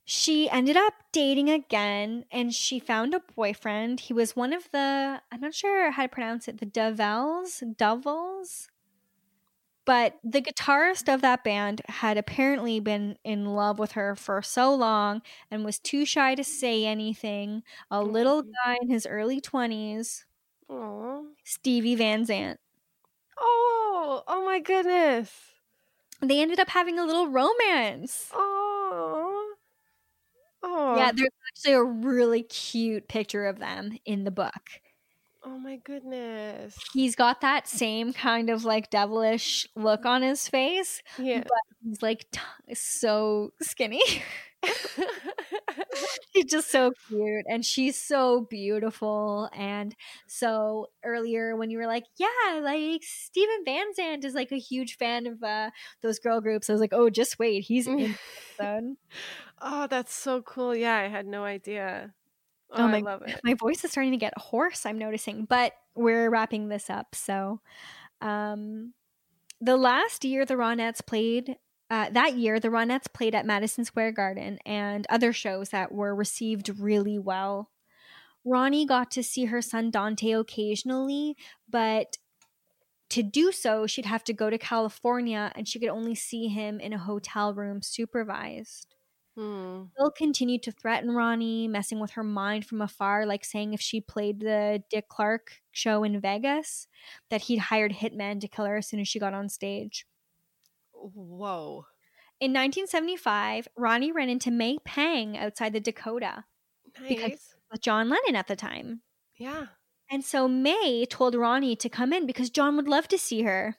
She 0.05 0.49
ended 0.49 0.77
up 0.77 0.93
dating 1.11 1.49
again 1.49 2.25
and 2.31 2.53
she 2.53 2.79
found 2.79 3.13
a 3.13 3.19
boyfriend. 3.19 3.99
He 3.99 4.13
was 4.13 4.35
one 4.35 4.53
of 4.53 4.69
the, 4.71 5.21
I'm 5.31 5.41
not 5.41 5.53
sure 5.53 5.91
how 5.91 6.03
to 6.03 6.09
pronounce 6.09 6.47
it, 6.47 6.59
the 6.59 6.65
Devils, 6.65 7.61
Devils. 7.75 8.69
But 9.85 10.17
the 10.23 10.41
guitarist 10.41 11.13
of 11.13 11.21
that 11.21 11.43
band 11.43 11.81
had 11.87 12.17
apparently 12.17 12.79
been 12.79 13.17
in 13.23 13.45
love 13.53 13.77
with 13.77 13.91
her 13.91 14.15
for 14.15 14.41
so 14.41 14.73
long 14.73 15.21
and 15.51 15.63
was 15.63 15.77
too 15.79 16.05
shy 16.05 16.33
to 16.35 16.43
say 16.43 16.85
anything. 16.85 17.61
A 17.91 18.01
little 18.03 18.41
guy 18.41 18.77
in 18.81 18.89
his 18.89 19.05
early 19.05 19.39
20s, 19.39 20.25
Oh. 20.69 21.27
Stevie 21.43 21.95
Van 21.95 22.25
Zandt. 22.25 22.59
Oh. 23.37 23.61
Oh, 24.07 24.23
oh 24.27 24.45
my 24.45 24.59
goodness. 24.59 25.31
They 26.21 26.41
ended 26.41 26.59
up 26.59 26.69
having 26.69 26.99
a 26.99 27.05
little 27.05 27.27
romance. 27.29 28.31
Oh. 28.33 28.64
Oh. 30.63 30.97
Yeah, 30.97 31.11
there's 31.13 31.29
actually 31.49 31.73
a 31.73 31.83
really 31.83 32.43
cute 32.43 33.07
picture 33.07 33.45
of 33.45 33.59
them 33.59 33.97
in 34.05 34.23
the 34.23 34.31
book. 34.31 34.81
Oh 35.43 35.59
my 35.59 35.75
goodness. 35.75 36.75
He's 36.91 37.15
got 37.15 37.41
that 37.41 37.67
same 37.67 38.13
kind 38.13 38.49
of 38.49 38.65
like 38.65 38.89
devilish 38.89 39.67
look 39.75 40.05
on 40.05 40.23
his 40.23 40.47
face. 40.47 41.03
Yeah. 41.19 41.41
But 41.43 41.51
he's 41.83 42.01
like 42.01 42.25
t- 42.31 42.73
so 42.73 43.53
skinny. 43.61 44.01
He's 46.33 46.45
just 46.45 46.71
so 46.71 46.91
cute 47.07 47.45
and 47.47 47.63
she's 47.63 48.01
so 48.01 48.47
beautiful. 48.49 49.49
And 49.53 49.95
so 50.27 50.87
earlier 51.03 51.55
when 51.55 51.69
you 51.69 51.77
were 51.77 51.87
like, 51.87 52.05
yeah, 52.17 52.59
like 52.61 53.03
Steven 53.03 53.63
Van 53.65 53.93
Zandt 53.93 54.25
is 54.25 54.33
like 54.33 54.51
a 54.51 54.59
huge 54.59 54.97
fan 54.97 55.27
of 55.27 55.43
uh, 55.43 55.71
those 56.01 56.19
girl 56.19 56.41
groups, 56.41 56.69
I 56.69 56.73
was 56.73 56.81
like, 56.81 56.93
oh, 56.93 57.09
just 57.09 57.39
wait, 57.39 57.61
he's 57.61 57.87
in. 58.59 58.97
Oh, 59.61 59.87
that's 59.87 60.13
so 60.13 60.41
cool. 60.41 60.75
Yeah, 60.75 60.95
I 60.97 61.07
had 61.07 61.25
no 61.27 61.43
idea. 61.43 62.13
Oh, 62.71 62.83
Oh 62.83 62.87
I 62.87 62.91
my- 62.91 62.99
love 62.99 63.21
it. 63.23 63.39
My 63.43 63.53
voice 63.53 63.83
is 63.83 63.91
starting 63.91 64.11
to 64.11 64.17
get 64.17 64.37
hoarse, 64.37 64.85
I'm 64.85 64.97
noticing, 64.97 65.45
but 65.45 65.73
we're 65.95 66.29
wrapping 66.29 66.67
this 66.69 66.89
up. 66.89 67.15
So, 67.15 67.61
um, 68.21 68.93
the 69.61 69.77
last 69.77 70.25
year 70.25 70.45
the 70.45 70.55
Ronettes 70.55 71.05
played, 71.05 71.57
uh, 71.89 72.09
that 72.09 72.35
year 72.35 72.59
the 72.59 72.67
Ronettes 72.69 73.11
played 73.13 73.35
at 73.35 73.45
Madison 73.45 73.85
Square 73.85 74.13
Garden 74.13 74.59
and 74.65 75.05
other 75.09 75.31
shows 75.31 75.69
that 75.69 75.91
were 75.91 76.13
received 76.15 76.69
really 76.79 77.17
well. 77.19 77.69
Ronnie 78.43 78.85
got 78.85 79.09
to 79.11 79.23
see 79.23 79.45
her 79.45 79.61
son 79.61 79.89
Dante 79.91 80.31
occasionally, 80.31 81.35
but 81.69 82.17
to 83.09 83.23
do 83.23 83.51
so, 83.51 83.87
she'd 83.87 84.05
have 84.05 84.23
to 84.25 84.33
go 84.33 84.49
to 84.49 84.57
California 84.57 85.51
and 85.55 85.67
she 85.67 85.79
could 85.79 85.89
only 85.89 86.15
see 86.15 86.47
him 86.47 86.79
in 86.79 86.91
a 86.93 86.97
hotel 86.97 87.53
room 87.53 87.81
supervised. 87.81 88.94
Hmm. 89.35 89.83
Bill 89.97 90.11
continued 90.11 90.63
to 90.63 90.71
threaten 90.71 91.11
Ronnie, 91.11 91.67
messing 91.67 91.99
with 91.99 92.11
her 92.11 92.23
mind 92.23 92.65
from 92.65 92.81
afar, 92.81 93.25
like 93.25 93.43
saying 93.43 93.73
if 93.73 93.81
she 93.81 93.99
played 93.99 94.39
the 94.39 94.81
Dick 94.89 95.09
Clark 95.09 95.61
show 95.71 96.03
in 96.05 96.21
Vegas, 96.21 96.87
that 97.29 97.41
he'd 97.43 97.57
hired 97.59 97.91
hitmen 97.93 98.39
to 98.41 98.47
kill 98.47 98.65
her 98.65 98.77
as 98.77 98.87
soon 98.87 99.01
as 99.01 99.07
she 99.09 99.19
got 99.19 99.33
on 99.33 99.49
stage. 99.49 100.05
Whoa. 100.93 101.85
In 102.39 102.51
1975, 102.51 103.67
Ronnie 103.77 104.11
ran 104.11 104.29
into 104.29 104.51
May 104.51 104.77
Pang 104.85 105.37
outside 105.37 105.73
the 105.73 105.79
Dakota 105.79 106.45
Because- 107.07 107.19
Nice. 107.31 107.55
with 107.71 107.81
John 107.81 108.09
Lennon 108.09 108.35
at 108.35 108.47
the 108.47 108.55
time. 108.55 109.01
Yeah. 109.35 109.67
And 110.09 110.23
so 110.23 110.47
May 110.47 111.05
told 111.05 111.35
Ronnie 111.35 111.75
to 111.77 111.89
come 111.89 112.13
in 112.13 112.25
because 112.25 112.49
John 112.49 112.75
would 112.77 112.87
love 112.87 113.07
to 113.09 113.17
see 113.17 113.41
her. 113.41 113.77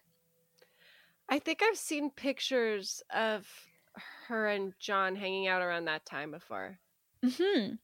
I 1.29 1.39
think 1.39 1.63
I've 1.63 1.79
seen 1.79 2.11
pictures 2.11 3.03
of 3.11 3.49
her 4.29 4.47
and 4.47 4.73
John 4.79 5.17
hanging 5.17 5.47
out 5.47 5.63
around 5.63 5.87
that 5.87 6.07
time 6.07 6.31
before. 6.31 6.79
hmm 7.25 7.75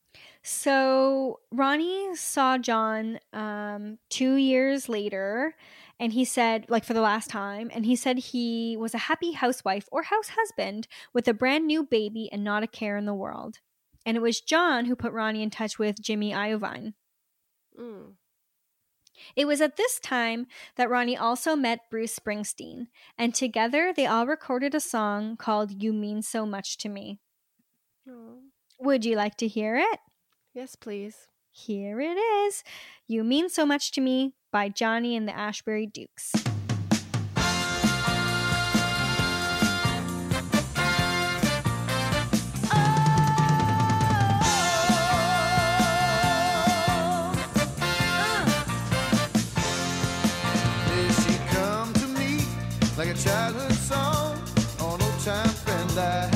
So 0.42 1.40
Ronnie 1.50 2.14
saw 2.16 2.58
John 2.58 3.18
um, 3.32 3.98
two 4.10 4.36
years 4.36 4.88
later, 4.88 5.54
and 5.98 6.12
he 6.12 6.24
said, 6.24 6.66
like 6.68 6.84
for 6.84 6.94
the 6.94 7.00
last 7.00 7.30
time, 7.30 7.70
and 7.72 7.86
he 7.86 7.96
said 7.96 8.18
he 8.18 8.76
was 8.76 8.94
a 8.94 8.98
happy 8.98 9.32
housewife 9.32 9.88
or 9.92 10.02
house 10.02 10.30
husband 10.36 10.88
with 11.12 11.28
a 11.28 11.34
brand 11.34 11.66
new 11.66 11.84
baby 11.84 12.28
and 12.32 12.44
not 12.44 12.62
a 12.62 12.66
care 12.68 12.96
in 12.96 13.06
the 13.06 13.14
world. 13.14 13.58
And 14.04 14.16
it 14.16 14.20
was 14.20 14.40
John 14.40 14.86
who 14.86 14.96
put 14.96 15.12
Ronnie 15.12 15.42
in 15.42 15.50
touch 15.50 15.78
with 15.78 16.00
Jimmy 16.00 16.32
Iovine. 16.32 16.94
Mm. 17.78 18.14
It 19.36 19.46
was 19.46 19.60
at 19.60 19.76
this 19.76 19.98
time 20.00 20.46
that 20.76 20.90
Ronnie 20.90 21.16
also 21.16 21.56
met 21.56 21.90
Bruce 21.90 22.18
Springsteen, 22.18 22.88
and 23.18 23.34
together 23.34 23.92
they 23.94 24.06
all 24.06 24.26
recorded 24.26 24.74
a 24.74 24.80
song 24.80 25.36
called 25.36 25.82
You 25.82 25.92
Mean 25.92 26.22
So 26.22 26.46
Much 26.46 26.76
to 26.78 26.88
Me. 26.88 27.20
Aw. 28.08 28.36
Would 28.80 29.04
you 29.04 29.16
like 29.16 29.36
to 29.36 29.48
hear 29.48 29.76
it? 29.76 30.00
Yes, 30.54 30.76
please. 30.76 31.28
Here 31.50 32.00
it 32.00 32.16
is 32.16 32.64
You 33.06 33.24
Mean 33.24 33.48
So 33.48 33.64
Much 33.66 33.90
to 33.92 34.00
Me 34.00 34.34
by 34.50 34.68
Johnny 34.68 35.16
and 35.16 35.28
the 35.28 35.36
Asbury 35.36 35.86
Jukes. 35.86 36.51
Childhood 53.14 53.72
song? 53.72 54.38
An 54.78 54.84
old 54.84 55.00
time 55.20 55.48
friend 55.48 55.98
I 55.98 56.31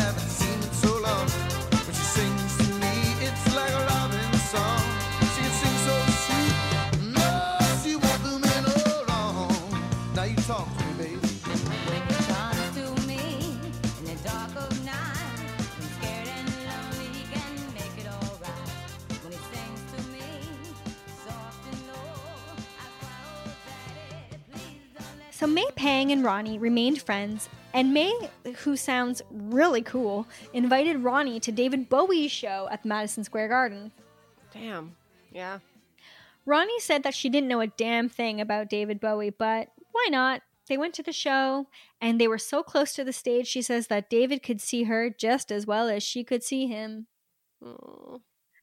So 25.36 25.46
May 25.46 25.68
Pang 25.76 26.12
and 26.12 26.24
Ronnie 26.24 26.56
remained 26.58 27.02
friends, 27.02 27.50
and 27.74 27.92
May, 27.92 28.10
who 28.60 28.74
sounds 28.74 29.20
really 29.30 29.82
cool, 29.82 30.26
invited 30.54 31.04
Ronnie 31.04 31.40
to 31.40 31.52
David 31.52 31.90
Bowie's 31.90 32.32
show 32.32 32.68
at 32.70 32.82
the 32.82 32.88
Madison 32.88 33.22
Square 33.22 33.48
Garden. 33.48 33.92
Damn. 34.50 34.96
Yeah. 35.30 35.58
Ronnie 36.46 36.80
said 36.80 37.02
that 37.02 37.12
she 37.12 37.28
didn't 37.28 37.50
know 37.50 37.60
a 37.60 37.66
damn 37.66 38.08
thing 38.08 38.40
about 38.40 38.70
David 38.70 38.98
Bowie, 38.98 39.28
but 39.28 39.68
why 39.92 40.08
not? 40.10 40.40
They 40.70 40.78
went 40.78 40.94
to 40.94 41.02
the 41.02 41.12
show 41.12 41.66
and 42.00 42.18
they 42.18 42.28
were 42.28 42.38
so 42.38 42.62
close 42.62 42.94
to 42.94 43.04
the 43.04 43.12
stage, 43.12 43.46
she 43.46 43.60
says 43.60 43.88
that 43.88 44.08
David 44.08 44.42
could 44.42 44.62
see 44.62 44.84
her 44.84 45.10
just 45.10 45.52
as 45.52 45.66
well 45.66 45.90
as 45.90 46.02
she 46.02 46.24
could 46.24 46.42
see 46.42 46.66
him. 46.66 47.08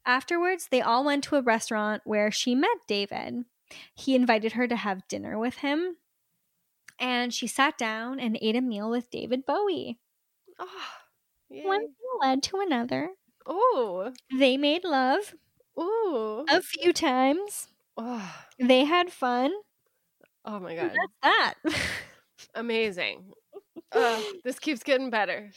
Afterwards, 0.08 0.70
they 0.72 0.82
all 0.82 1.06
went 1.06 1.24
to 1.26 1.36
a 1.36 1.44
restaurant 1.44 2.02
where 2.04 2.32
she 2.32 2.56
met 2.56 2.78
David. 2.88 3.46
He 3.94 4.16
invited 4.16 4.54
her 4.54 4.68
to 4.68 4.76
have 4.76 5.08
dinner 5.08 5.38
with 5.38 5.58
him, 5.58 5.98
and 7.04 7.34
she 7.34 7.48
sat 7.48 7.78
down 7.78 8.18
and 8.18 8.38
ate 8.42 8.56
a 8.56 8.62
meal 8.62 8.90
with 8.90 9.12
David 9.12 9.46
Bowie. 9.46 10.00
Oh, 10.58 10.68
yeah. 11.50 11.68
One 11.68 11.82
thing 11.82 12.20
led 12.22 12.42
to 12.44 12.62
another. 12.62 13.10
Oh. 13.46 14.14
They 14.40 14.56
made 14.56 14.86
love 14.86 15.36
Ooh. 15.78 16.46
a 16.50 16.62
few 16.62 16.94
times. 16.94 17.68
Oh. 17.98 18.34
They 18.58 18.86
had 18.86 19.12
fun. 19.12 19.52
oh 20.46 20.62
my 20.62 20.76
god. 20.76 20.94
That's 20.94 21.56
that. 21.64 21.74
Amazing. 22.56 23.34
Uh, 23.92 24.22
this 24.46 24.58
keeps 24.58 24.82
getting 24.82 25.10
better. 25.10 25.52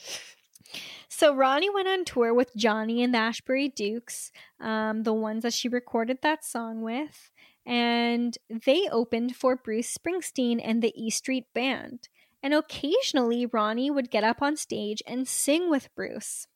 So 1.07 1.33
Ronnie 1.33 1.69
went 1.69 1.87
on 1.87 2.03
tour 2.03 2.33
with 2.33 2.55
Johnny 2.57 3.01
and 3.01 3.13
the 3.13 3.19
Asbury 3.19 3.69
Jukes, 3.69 4.33
um, 4.59 5.03
the 5.03 5.13
ones 5.13 5.43
that 5.43 5.53
she 5.53 5.69
recorded 5.69 6.19
that 6.21 6.43
song 6.43 6.81
with, 6.81 7.31
and 7.67 8.37
they 8.49 8.87
opened 8.89 9.35
for 9.35 9.57
Bruce 9.57 9.95
Springsteen 9.95 10.61
and 10.63 10.81
the 10.81 10.93
E 10.95 11.09
Street 11.09 11.45
Band. 11.53 12.07
And 12.41 12.53
occasionally, 12.53 13.45
Ronnie 13.45 13.91
would 13.91 14.09
get 14.09 14.23
up 14.23 14.41
on 14.41 14.55
stage 14.55 15.03
and 15.05 15.27
sing 15.27 15.69
with 15.69 15.93
Bruce. 15.93 16.47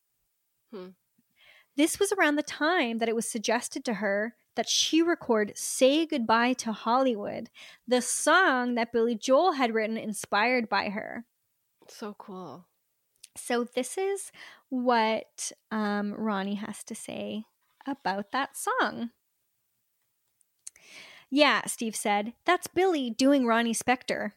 Hmm. 0.74 0.90
This 1.76 2.00
was 2.00 2.14
around 2.14 2.38
the 2.38 2.44
time 2.44 3.00
that 3.00 3.10
it 3.10 3.16
was 3.16 3.28
suggested 3.28 3.84
to 3.86 3.96
her 3.96 4.36
that 4.56 4.70
she 4.70 5.02
record 5.02 5.52
Say 5.56 6.06
Goodbye 6.06 6.54
to 6.54 6.72
Hollywood, 6.72 7.50
the 7.86 8.02
song 8.02 8.76
that 8.76 8.94
Billy 8.94 9.16
Joel 9.16 9.54
had 9.54 9.74
written 9.74 9.98
inspired 9.98 10.70
by 10.70 10.90
her. 10.90 11.26
So 11.88 12.16
cool. 12.18 12.68
So 13.36 13.66
this 13.66 13.98
is 13.98 14.32
what 14.70 15.52
um, 15.72 16.14
Ronnie 16.14 16.56
has 16.56 16.84
to 16.86 16.96
say 16.96 17.46
about 17.86 18.32
that 18.32 18.56
song. 18.56 19.12
Yeah, 21.34 21.62
Steve 21.66 21.96
said, 21.96 22.34
that's 22.46 22.68
Billy 22.68 23.10
doing 23.10 23.46
Ronnie 23.46 23.74
Spector. 23.74 24.34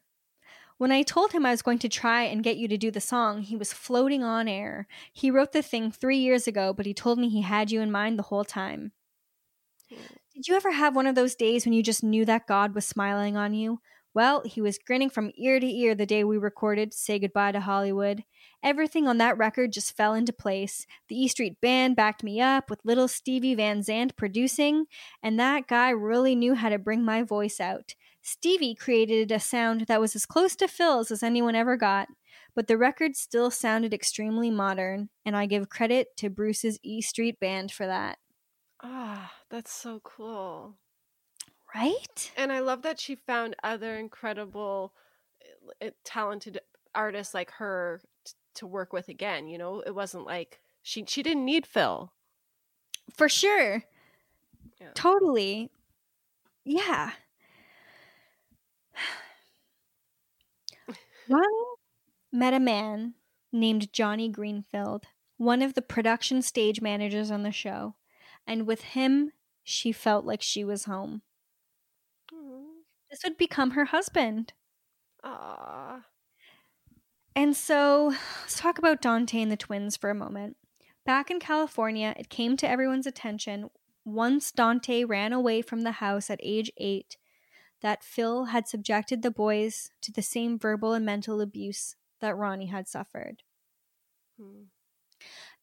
When 0.78 0.92
I 0.92 1.02
told 1.02 1.32
him 1.32 1.44
I 1.44 1.50
was 1.50 1.62
going 1.62 1.80
to 1.80 1.88
try 1.88 2.22
and 2.22 2.42
get 2.42 2.56
you 2.56 2.68
to 2.68 2.76
do 2.76 2.90
the 2.90 3.00
song, 3.00 3.42
he 3.42 3.56
was 3.56 3.72
floating 3.72 4.22
on 4.22 4.48
air. 4.48 4.86
He 5.12 5.30
wrote 5.30 5.52
the 5.52 5.62
thing 5.62 5.90
three 5.90 6.18
years 6.18 6.46
ago, 6.46 6.72
but 6.72 6.86
he 6.86 6.94
told 6.94 7.18
me 7.18 7.28
he 7.28 7.42
had 7.42 7.70
you 7.72 7.80
in 7.80 7.90
mind 7.90 8.18
the 8.18 8.24
whole 8.24 8.44
time. 8.44 8.92
Did 9.90 10.48
you 10.48 10.54
ever 10.54 10.72
have 10.72 10.96
one 10.96 11.06
of 11.06 11.14
those 11.14 11.34
days 11.34 11.64
when 11.64 11.72
you 11.74 11.82
just 11.82 12.02
knew 12.02 12.24
that 12.24 12.46
God 12.46 12.74
was 12.74 12.86
smiling 12.86 13.36
on 13.36 13.54
you? 13.54 13.80
Well, 14.14 14.42
he 14.44 14.60
was 14.60 14.78
grinning 14.78 15.10
from 15.10 15.32
ear 15.36 15.58
to 15.58 15.66
ear 15.66 15.94
the 15.94 16.06
day 16.06 16.22
we 16.22 16.38
recorded 16.38 16.94
Say 16.94 17.18
Goodbye 17.18 17.52
to 17.52 17.60
Hollywood. 17.60 18.22
Everything 18.64 19.06
on 19.06 19.18
that 19.18 19.36
record 19.36 19.72
just 19.72 19.94
fell 19.94 20.14
into 20.14 20.32
place. 20.32 20.86
The 21.08 21.22
E 21.22 21.28
Street 21.28 21.60
Band 21.60 21.96
backed 21.96 22.24
me 22.24 22.40
up 22.40 22.70
with 22.70 22.80
little 22.82 23.08
Stevie 23.08 23.54
Van 23.54 23.82
Zandt 23.82 24.16
producing, 24.16 24.86
and 25.22 25.38
that 25.38 25.66
guy 25.66 25.90
really 25.90 26.34
knew 26.34 26.54
how 26.54 26.70
to 26.70 26.78
bring 26.78 27.04
my 27.04 27.22
voice 27.22 27.60
out. 27.60 27.94
Stevie 28.22 28.74
created 28.74 29.30
a 29.30 29.38
sound 29.38 29.82
that 29.82 30.00
was 30.00 30.16
as 30.16 30.24
close 30.24 30.56
to 30.56 30.66
Phil's 30.66 31.10
as 31.10 31.22
anyone 31.22 31.54
ever 31.54 31.76
got, 31.76 32.08
but 32.54 32.66
the 32.66 32.78
record 32.78 33.16
still 33.16 33.50
sounded 33.50 33.92
extremely 33.92 34.50
modern, 34.50 35.10
and 35.26 35.36
I 35.36 35.44
give 35.44 35.68
credit 35.68 36.16
to 36.16 36.30
Bruce's 36.30 36.78
E 36.82 37.02
Street 37.02 37.38
Band 37.38 37.70
for 37.70 37.86
that. 37.86 38.16
Ah, 38.82 39.30
that's 39.50 39.72
so 39.72 40.00
cool. 40.02 40.76
Right? 41.74 42.32
And 42.34 42.50
I 42.50 42.60
love 42.60 42.80
that 42.80 42.98
she 42.98 43.14
found 43.14 43.56
other 43.62 43.96
incredible, 43.98 44.94
uh, 45.82 45.90
talented 46.02 46.60
artists 46.94 47.34
like 47.34 47.50
her 47.52 48.00
to 48.54 48.66
work 48.66 48.92
with 48.92 49.08
again. 49.08 49.48
You 49.48 49.58
know, 49.58 49.80
it 49.80 49.94
wasn't 49.94 50.26
like 50.26 50.60
she 50.82 51.04
she 51.06 51.22
didn't 51.22 51.44
need 51.44 51.66
Phil. 51.66 52.12
For 53.14 53.28
sure. 53.28 53.84
Yeah. 54.80 54.90
Totally. 54.94 55.70
Yeah. 56.64 57.12
Ronnie 61.28 61.46
met 62.32 62.54
a 62.54 62.60
man 62.60 63.14
named 63.52 63.92
Johnny 63.92 64.28
Greenfield, 64.28 65.06
one 65.36 65.62
of 65.62 65.74
the 65.74 65.82
production 65.82 66.42
stage 66.42 66.80
managers 66.80 67.30
on 67.30 67.42
the 67.44 67.52
show, 67.52 67.94
and 68.46 68.66
with 68.66 68.82
him, 68.82 69.32
she 69.62 69.92
felt 69.92 70.24
like 70.24 70.42
she 70.42 70.64
was 70.64 70.84
home. 70.84 71.22
This 73.10 73.22
would 73.22 73.38
become 73.38 73.70
her 73.72 73.84
husband. 73.86 74.54
Ah, 75.22 76.00
And 77.36 77.56
so, 77.56 78.14
let's 78.42 78.58
talk 78.58 78.78
about 78.78 79.02
Dante 79.02 79.40
and 79.40 79.50
the 79.50 79.56
twins 79.56 79.96
for 79.96 80.10
a 80.10 80.14
moment. 80.14 80.56
Back 81.04 81.30
in 81.30 81.40
California, 81.40 82.14
it 82.16 82.28
came 82.28 82.56
to 82.56 82.68
everyone's 82.68 83.06
attention 83.06 83.70
once 84.04 84.52
Dante 84.52 85.04
ran 85.04 85.32
away 85.32 85.62
from 85.62 85.82
the 85.82 85.92
house 85.92 86.30
at 86.30 86.40
age 86.42 86.70
eight 86.76 87.16
that 87.82 88.04
Phil 88.04 88.46
had 88.46 88.68
subjected 88.68 89.22
the 89.22 89.30
boys 89.30 89.90
to 90.00 90.12
the 90.12 90.22
same 90.22 90.58
verbal 90.58 90.92
and 90.92 91.04
mental 91.04 91.40
abuse 91.40 91.96
that 92.20 92.36
Ronnie 92.36 92.66
had 92.66 92.88
suffered. 92.88 93.42
Hmm. 94.40 94.64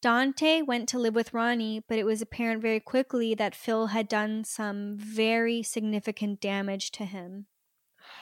Dante 0.00 0.62
went 0.62 0.88
to 0.88 0.98
live 0.98 1.14
with 1.14 1.32
Ronnie, 1.32 1.82
but 1.88 1.98
it 1.98 2.04
was 2.04 2.20
apparent 2.20 2.60
very 2.60 2.80
quickly 2.80 3.34
that 3.34 3.54
Phil 3.54 3.88
had 3.88 4.08
done 4.08 4.44
some 4.44 4.96
very 4.96 5.62
significant 5.62 6.40
damage 6.40 6.90
to 6.92 7.04
him. 7.04 7.46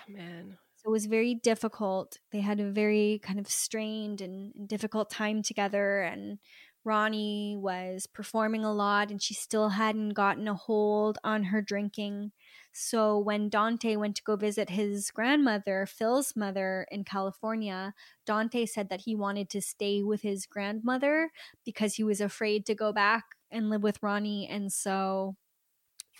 man. 0.08 0.58
So 0.82 0.88
it 0.88 0.92
was 0.92 1.06
very 1.06 1.34
difficult. 1.34 2.18
They 2.32 2.40
had 2.40 2.58
a 2.58 2.70
very 2.70 3.20
kind 3.22 3.38
of 3.38 3.48
strained 3.48 4.20
and, 4.22 4.54
and 4.54 4.66
difficult 4.66 5.10
time 5.10 5.42
together. 5.42 6.00
And 6.00 6.38
Ronnie 6.84 7.54
was 7.58 8.06
performing 8.06 8.64
a 8.64 8.72
lot 8.72 9.10
and 9.10 9.20
she 9.22 9.34
still 9.34 9.70
hadn't 9.70 10.14
gotten 10.14 10.48
a 10.48 10.54
hold 10.54 11.18
on 11.22 11.44
her 11.44 11.60
drinking. 11.60 12.32
So 12.72 13.18
when 13.18 13.50
Dante 13.50 13.96
went 13.96 14.16
to 14.16 14.22
go 14.22 14.36
visit 14.36 14.70
his 14.70 15.10
grandmother, 15.10 15.84
Phil's 15.86 16.34
mother 16.34 16.86
in 16.90 17.04
California, 17.04 17.92
Dante 18.24 18.64
said 18.64 18.88
that 18.88 19.02
he 19.02 19.14
wanted 19.14 19.50
to 19.50 19.60
stay 19.60 20.02
with 20.02 20.22
his 20.22 20.46
grandmother 20.46 21.30
because 21.64 21.96
he 21.96 22.04
was 22.04 22.22
afraid 22.22 22.64
to 22.66 22.74
go 22.74 22.90
back 22.90 23.24
and 23.50 23.68
live 23.68 23.82
with 23.82 24.02
Ronnie. 24.02 24.48
And 24.48 24.72
so 24.72 25.36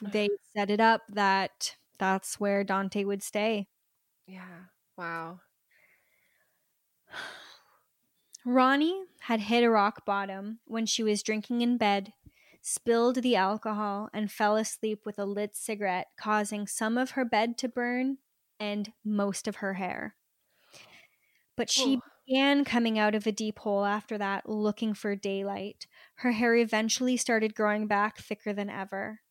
they 0.02 0.28
set 0.56 0.70
it 0.70 0.80
up 0.80 1.02
that 1.08 1.76
that's 1.98 2.38
where 2.40 2.64
Dante 2.64 3.04
would 3.04 3.22
stay. 3.22 3.68
Yeah. 4.30 4.66
Wow. 4.96 5.40
Ronnie 8.44 9.02
had 9.22 9.40
hit 9.40 9.64
a 9.64 9.70
rock 9.70 10.06
bottom 10.06 10.60
when 10.66 10.86
she 10.86 11.02
was 11.02 11.24
drinking 11.24 11.62
in 11.62 11.76
bed, 11.76 12.12
spilled 12.62 13.16
the 13.16 13.34
alcohol, 13.34 14.08
and 14.14 14.30
fell 14.30 14.56
asleep 14.56 15.00
with 15.04 15.18
a 15.18 15.24
lit 15.24 15.56
cigarette, 15.56 16.08
causing 16.16 16.68
some 16.68 16.96
of 16.96 17.12
her 17.12 17.24
bed 17.24 17.58
to 17.58 17.68
burn 17.68 18.18
and 18.60 18.92
most 19.04 19.48
of 19.48 19.56
her 19.56 19.74
hair. 19.74 20.14
But 21.56 21.68
she 21.68 21.96
Ooh. 21.96 22.02
began 22.24 22.64
coming 22.64 23.00
out 23.00 23.16
of 23.16 23.26
a 23.26 23.32
deep 23.32 23.58
hole 23.58 23.84
after 23.84 24.16
that, 24.16 24.48
looking 24.48 24.94
for 24.94 25.16
daylight. 25.16 25.88
Her 26.16 26.30
hair 26.32 26.54
eventually 26.54 27.16
started 27.16 27.56
growing 27.56 27.88
back 27.88 28.18
thicker 28.18 28.52
than 28.52 28.70
ever. 28.70 29.22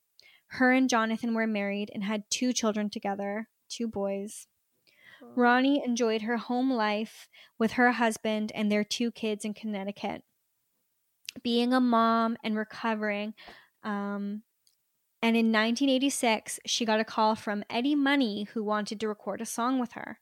Her 0.47 0.73
and 0.73 0.89
Jonathan 0.89 1.33
were 1.33 1.47
married 1.47 1.89
and 1.93 2.03
had 2.03 2.29
two 2.29 2.51
children 2.51 2.89
together, 2.89 3.47
two 3.69 3.87
boys. 3.87 4.47
Ronnie 5.35 5.83
enjoyed 5.83 6.23
her 6.23 6.37
home 6.37 6.71
life 6.71 7.27
with 7.57 7.73
her 7.73 7.91
husband 7.93 8.51
and 8.55 8.71
their 8.71 8.83
two 8.83 9.11
kids 9.11 9.45
in 9.45 9.53
Connecticut. 9.53 10.23
Being 11.43 11.73
a 11.73 11.79
mom 11.79 12.37
and 12.43 12.57
recovering. 12.57 13.33
Um, 13.83 14.43
and 15.21 15.35
in 15.35 15.51
1986, 15.51 16.59
she 16.65 16.85
got 16.85 16.99
a 16.99 17.05
call 17.05 17.35
from 17.35 17.63
Eddie 17.69 17.95
Money, 17.95 18.47
who 18.53 18.63
wanted 18.63 18.99
to 18.99 19.07
record 19.07 19.41
a 19.41 19.45
song 19.45 19.79
with 19.79 19.93
her. 19.93 20.19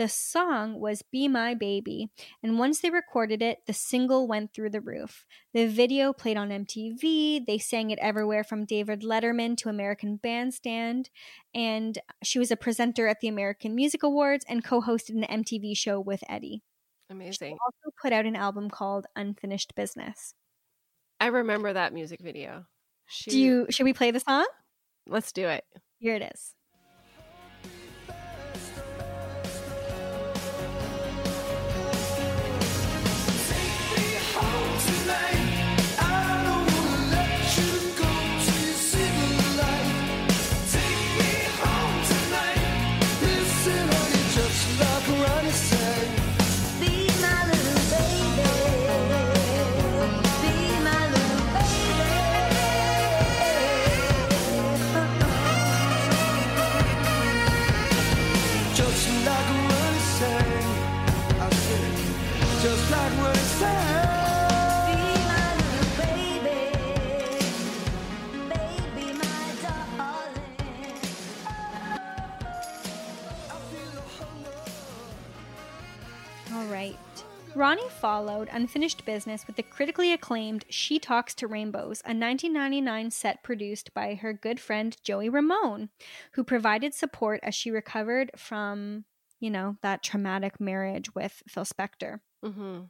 The 0.00 0.08
song 0.08 0.80
was 0.80 1.02
Be 1.02 1.28
My 1.28 1.52
Baby, 1.52 2.08
and 2.42 2.58
once 2.58 2.80
they 2.80 2.88
recorded 2.88 3.42
it, 3.42 3.58
the 3.66 3.74
single 3.74 4.26
went 4.26 4.54
through 4.54 4.70
the 4.70 4.80
roof. 4.80 5.26
The 5.52 5.66
video 5.66 6.14
played 6.14 6.38
on 6.38 6.48
MTV, 6.48 7.44
they 7.46 7.58
sang 7.58 7.90
it 7.90 7.98
everywhere 7.98 8.42
from 8.42 8.64
David 8.64 9.02
Letterman 9.02 9.58
to 9.58 9.68
American 9.68 10.16
Bandstand, 10.16 11.10
and 11.54 11.98
she 12.24 12.38
was 12.38 12.50
a 12.50 12.56
presenter 12.56 13.08
at 13.08 13.20
the 13.20 13.28
American 13.28 13.74
Music 13.74 14.02
Awards 14.02 14.46
and 14.48 14.64
co 14.64 14.80
hosted 14.80 15.22
an 15.22 15.44
MTV 15.44 15.76
show 15.76 16.00
with 16.00 16.24
Eddie. 16.30 16.62
She 17.10 17.14
Amazing. 17.14 17.58
also 17.62 17.94
put 18.00 18.14
out 18.14 18.24
an 18.24 18.36
album 18.36 18.70
called 18.70 19.04
Unfinished 19.14 19.74
Business. 19.74 20.32
I 21.20 21.26
remember 21.26 21.74
that 21.74 21.92
music 21.92 22.20
video. 22.22 22.64
She, 23.06 23.32
Do 23.32 23.38
you 23.38 23.66
should 23.68 23.84
we 23.84 23.92
play 23.92 24.12
the 24.12 24.20
song? 24.20 24.46
Let's 25.06 25.30
do 25.30 25.46
it. 25.46 25.64
Here 25.98 26.14
it 26.14 26.22
is. 26.22 26.54
Ronnie 77.60 77.90
followed 77.90 78.48
Unfinished 78.50 79.04
Business 79.04 79.46
with 79.46 79.56
the 79.56 79.62
critically 79.62 80.14
acclaimed 80.14 80.64
She 80.70 80.98
Talks 80.98 81.34
to 81.34 81.46
Rainbows, 81.46 82.00
a 82.06 82.16
1999 82.16 83.10
set 83.10 83.42
produced 83.42 83.92
by 83.92 84.14
her 84.14 84.32
good 84.32 84.58
friend 84.58 84.96
Joey 85.04 85.28
Ramone, 85.28 85.90
who 86.32 86.42
provided 86.42 86.94
support 86.94 87.38
as 87.42 87.54
she 87.54 87.70
recovered 87.70 88.30
from, 88.34 89.04
you 89.40 89.50
know, 89.50 89.76
that 89.82 90.02
traumatic 90.02 90.58
marriage 90.58 91.14
with 91.14 91.42
Phil 91.46 91.66
Spector. 91.66 92.20
Mm-hmm. 92.42 92.84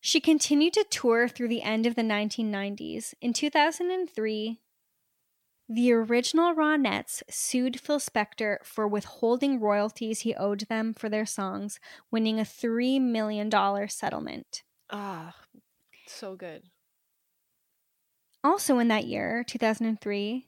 She 0.00 0.20
continued 0.20 0.72
to 0.72 0.84
tour 0.90 1.28
through 1.28 1.50
the 1.50 1.62
end 1.62 1.86
of 1.86 1.94
the 1.94 2.02
1990s. 2.02 3.14
In 3.20 3.32
2003, 3.32 4.58
the 5.68 5.92
original 5.92 6.54
Ronettes 6.54 7.22
sued 7.28 7.78
Phil 7.78 7.98
Spector 7.98 8.58
for 8.64 8.88
withholding 8.88 9.60
royalties 9.60 10.20
he 10.20 10.34
owed 10.34 10.60
them 10.62 10.94
for 10.94 11.08
their 11.10 11.26
songs, 11.26 11.78
winning 12.10 12.40
a 12.40 12.44
$3 12.44 13.00
million 13.00 13.50
settlement. 13.88 14.62
Ah, 14.90 15.34
so 16.06 16.36
good. 16.36 16.62
Also 18.42 18.78
in 18.78 18.88
that 18.88 19.06
year, 19.06 19.44
2003, 19.46 20.46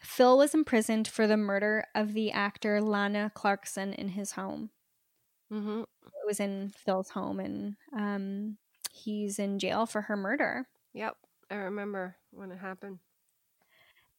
Phil 0.00 0.38
was 0.38 0.54
imprisoned 0.54 1.06
for 1.06 1.26
the 1.26 1.36
murder 1.36 1.84
of 1.94 2.14
the 2.14 2.32
actor 2.32 2.80
Lana 2.80 3.30
Clarkson 3.34 3.92
in 3.92 4.08
his 4.08 4.32
home. 4.32 4.70
Mm-hmm. 5.52 5.82
It 5.82 6.26
was 6.26 6.40
in 6.40 6.72
Phil's 6.74 7.10
home, 7.10 7.38
and 7.38 7.76
um, 7.94 8.56
he's 8.90 9.38
in 9.38 9.58
jail 9.58 9.84
for 9.84 10.02
her 10.02 10.16
murder. 10.16 10.66
Yep. 10.94 11.16
I 11.50 11.56
remember 11.56 12.16
when 12.30 12.50
it 12.50 12.58
happened. 12.58 12.98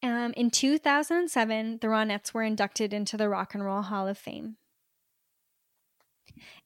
Um, 0.03 0.33
in 0.35 0.51
2007, 0.51 1.79
the 1.81 1.87
Ronettes 1.87 2.33
were 2.33 2.43
inducted 2.43 2.93
into 2.93 3.15
the 3.15 3.29
Rock 3.29 3.53
and 3.53 3.63
Roll 3.63 3.83
Hall 3.83 4.05
of 4.05 4.17
Fame. 4.17 4.57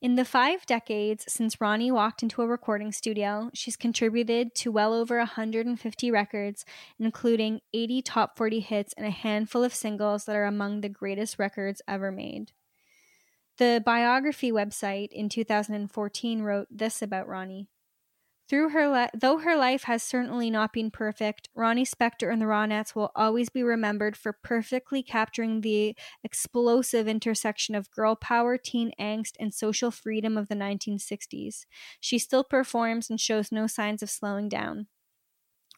In 0.02 0.16
the 0.16 0.26
five 0.26 0.66
decades 0.66 1.26
since 1.28 1.62
Ronnie 1.62 1.92
walked 1.92 2.24
into 2.24 2.42
a 2.42 2.48
recording 2.48 2.92
studio, 2.92 3.52
she's 3.54 3.76
contributed 3.76 4.56
to 4.56 4.72
well 4.72 4.92
over 4.92 5.20
150 5.20 6.10
records, 6.10 6.66
including 7.00 7.62
80 7.74 8.02
top 8.02 8.38
40 8.38 8.60
hits 8.60 8.94
and 8.98 9.06
a 9.06 9.12
handful 9.12 9.64
of 9.64 9.74
singles 9.74 10.26
that 10.26 10.36
are 10.36 10.46
among 10.46 10.82
the 10.82 10.90
greatest 10.90 11.38
records 11.38 11.80
ever 11.88 12.12
made. 12.12 12.54
The 13.58 13.84
biography 13.86 14.52
website 14.52 15.10
in 15.12 15.30
2014 15.30 16.42
wrote 16.42 16.68
this 16.72 17.04
about 17.04 17.28
Ronnie. 17.28 17.68
Through 18.49 18.69
her 18.69 18.88
li- 18.88 19.10
though 19.14 19.40
her 19.40 19.57
life 19.57 19.84
has 19.84 20.02
certainly 20.02 20.49
not 20.49 20.72
been 20.72 20.90
perfect, 20.90 21.49
Ronnie 21.53 21.86
Spector 21.86 22.32
and 22.32 22.41
the 22.41 22.45
Ronettes 22.45 22.95
will 22.95 23.11
always 23.14 23.49
be 23.49 23.61
remembered 23.61 24.15
for 24.15 24.32
perfectly 24.32 25.03
capturing 25.03 25.61
the 25.61 25.98
explosive 26.24 27.07
intersection 27.10 27.76
of 27.76 27.91
girl 27.91 28.15
power, 28.15 28.57
teen 28.57 28.91
angst, 28.99 29.34
and 29.40 29.53
social 29.53 29.91
freedom 29.91 30.38
of 30.38 30.48
the 30.48 30.56
1960s. 30.56 31.65
She 31.99 32.18
still 32.18 32.45
performs 32.45 33.10
and 33.10 33.19
shows 33.19 33.52
no 33.52 33.68
signs 33.68 34.02
of 34.02 34.10
slowing 34.10 34.48
down. 34.48 34.88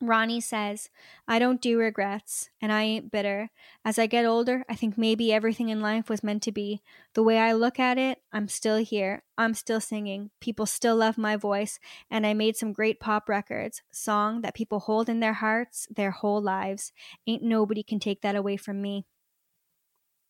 Ronnie 0.01 0.39
says, 0.39 0.89
I 1.27 1.39
don't 1.39 1.61
do 1.61 1.77
regrets, 1.77 2.49
and 2.61 2.71
I 2.71 2.83
ain't 2.83 3.11
bitter. 3.11 3.49
As 3.83 3.99
I 3.99 4.07
get 4.07 4.25
older, 4.25 4.63
I 4.69 4.75
think 4.75 4.97
maybe 4.97 5.33
everything 5.33 5.67
in 5.67 5.81
life 5.81 6.09
was 6.09 6.23
meant 6.23 6.41
to 6.43 6.53
be. 6.53 6.81
The 7.15 7.23
way 7.23 7.37
I 7.37 7.51
look 7.51 7.79
at 7.79 7.97
it, 7.97 8.21
I'm 8.31 8.47
still 8.47 8.77
here. 8.77 9.23
I'm 9.37 9.53
still 9.53 9.81
singing. 9.81 10.31
People 10.39 10.65
still 10.65 10.95
love 10.95 11.17
my 11.17 11.35
voice, 11.35 11.79
and 12.09 12.25
I 12.25 12.33
made 12.33 12.55
some 12.55 12.71
great 12.71 13.01
pop 13.01 13.27
records. 13.27 13.81
Song 13.91 14.39
that 14.41 14.55
people 14.55 14.79
hold 14.79 15.09
in 15.09 15.19
their 15.19 15.33
hearts 15.33 15.87
their 15.93 16.11
whole 16.11 16.41
lives. 16.41 16.93
Ain't 17.27 17.43
nobody 17.43 17.83
can 17.83 17.99
take 17.99 18.21
that 18.21 18.37
away 18.37 18.55
from 18.55 18.81
me. 18.81 19.05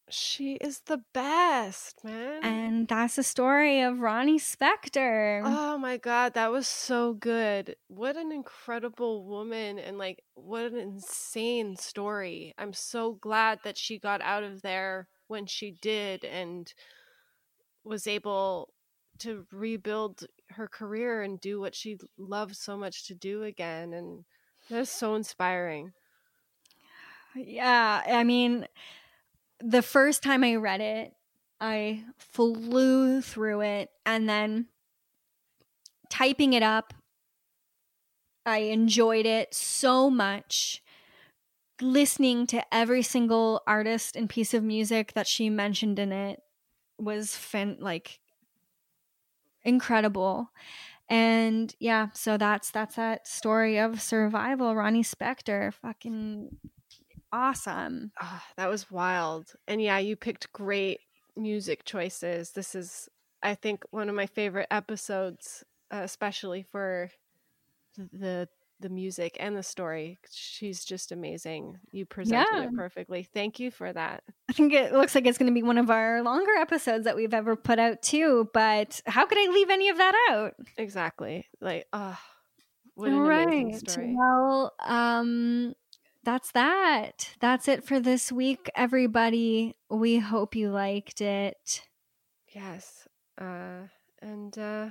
She 0.10 0.54
is 0.56 0.82
the 0.82 1.02
best, 1.14 2.04
man. 2.04 2.44
And 2.44 2.88
that's 2.88 3.16
the 3.16 3.24
story 3.24 3.82
of 3.82 4.00
Ronnie 4.00 4.40
Spector. 4.40 5.42
Oh 5.46 5.78
my 5.78 5.98
god, 5.98 6.34
that 6.34 6.52
was 6.52 6.68
so 6.68 7.14
good. 7.14 7.76
What 7.88 8.18
an 8.18 8.32
incredible 8.32 9.26
woman 9.26 9.78
and 9.78 9.98
like 9.98 10.24
what 10.34 10.64
an 10.64 10.78
insane 10.78 11.76
story. 11.76 12.54
I'm 12.58 12.74
so 12.74 13.14
glad 13.14 13.60
that 13.64 13.78
she 13.78 14.00
got 14.00 14.22
out 14.22 14.44
of 14.44 14.62
there 14.62 15.08
when 15.28 15.46
she 15.46 15.72
did 15.82 16.26
and 16.26 16.74
was 17.84 18.08
able 18.08 18.74
to 19.20 19.46
rebuild 19.52 20.26
her 20.50 20.68
career 20.68 21.22
and 21.22 21.40
do 21.40 21.60
what 21.60 21.76
she 21.76 21.98
loved 22.18 22.56
so 22.56 22.76
much 22.78 23.06
to 23.08 23.14
do 23.14 23.44
again 23.44 23.94
and 23.94 24.26
that's 24.70 24.92
so 24.92 25.16
inspiring. 25.16 25.94
Yeah, 27.36 28.02
I 28.06 28.24
mean, 28.24 28.68
the 29.62 29.82
first 29.82 30.24
time 30.24 30.44
I 30.44 30.56
read 30.56 30.82
it, 30.82 31.14
I 31.60 32.04
flew 32.18 33.22
through 33.22 33.62
it 33.62 33.90
and 34.06 34.30
then 34.30 34.68
typing 36.10 36.54
it 36.54 36.64
up, 36.64 36.94
I 38.46 38.60
enjoyed 38.60 39.26
it 39.26 39.54
so 39.54 40.10
much. 40.10 40.82
Listening 41.82 42.46
to 42.48 42.74
every 42.74 43.02
single 43.02 43.62
artist 43.66 44.16
and 44.16 44.30
piece 44.30 44.54
of 44.54 44.64
music 44.64 45.14
that 45.14 45.28
she 45.28 45.50
mentioned 45.50 45.98
in 45.98 46.12
it 46.12 46.42
was 46.98 47.36
fin- 47.36 47.78
like 47.80 48.20
incredible. 49.64 50.50
And 51.10 51.74
yeah, 51.80 52.08
so 52.14 52.38
that's 52.38 52.72
that's 52.72 52.96
that 52.96 53.28
story 53.28 53.80
of 53.80 54.02
survival. 54.02 54.76
Ronnie 54.76 55.04
Spector, 55.04 55.74
fucking 55.74 56.58
awesome. 57.32 58.12
Ah, 58.20 58.46
that 58.58 58.70
was 58.70 58.90
wild. 58.92 59.54
And 59.68 59.82
yeah, 59.82 59.98
you 59.98 60.16
picked 60.16 60.52
great 60.54 61.00
music 61.36 61.84
choices. 61.86 62.52
This 62.52 62.76
is, 62.76 63.08
I 63.44 63.56
think, 63.56 63.84
one 63.92 64.10
of 64.10 64.16
my 64.16 64.26
favorite 64.26 64.68
episodes, 64.72 65.64
uh, 65.92 66.02
especially 66.04 66.64
for 66.64 67.10
the 67.98 68.48
the 68.82 68.88
music 68.90 69.36
and 69.42 69.58
the 69.58 69.64
story. 69.64 70.18
She's 70.32 70.86
just 70.86 71.12
amazing. 71.12 71.78
You 71.92 72.06
presented 72.06 72.48
Yeah. 72.56 72.64
it 72.64 72.76
perfectly. 72.76 73.24
Thank 73.24 73.60
you 73.60 73.72
for 73.72 73.92
that. 73.92 74.24
I 74.50 74.54
think 74.54 74.72
it 74.72 74.94
looks 74.94 75.14
like 75.16 75.26
it's 75.26 75.38
going 75.38 75.52
to 75.52 75.54
be 75.54 75.64
one 75.64 75.78
of 75.78 75.90
our 75.90 76.22
longer 76.24 76.54
episodes 76.58 77.04
that 77.04 77.18
we've 77.18 77.34
ever 77.34 77.58
put 77.58 77.78
out 77.78 78.02
too. 78.02 78.50
But 78.54 79.02
how 79.06 79.26
could 79.26 79.38
I 79.38 79.52
leave 79.52 79.70
any 79.70 79.90
of 79.90 79.98
that 79.98 80.16
out? 80.30 80.54
Exactly. 80.78 81.46
Like, 81.60 81.88
ah, 81.92 82.22
what 82.96 83.10
an 83.10 83.16
All 83.16 83.26
amazing 83.30 83.78
story. 83.80 84.16
Well, 84.18 84.72
um, 84.80 85.74
that's 86.24 86.52
that. 86.52 87.30
That's 87.40 87.68
it 87.68 87.84
for 87.84 88.00
this 88.00 88.32
week, 88.32 88.70
everybody. 88.76 89.76
We 89.90 90.20
hope 90.20 90.56
you 90.56 90.70
liked 90.70 91.22
it. 91.22 91.82
Yes. 92.54 93.08
Uh, 93.40 93.88
and 94.22 94.58
uh, 94.58 94.88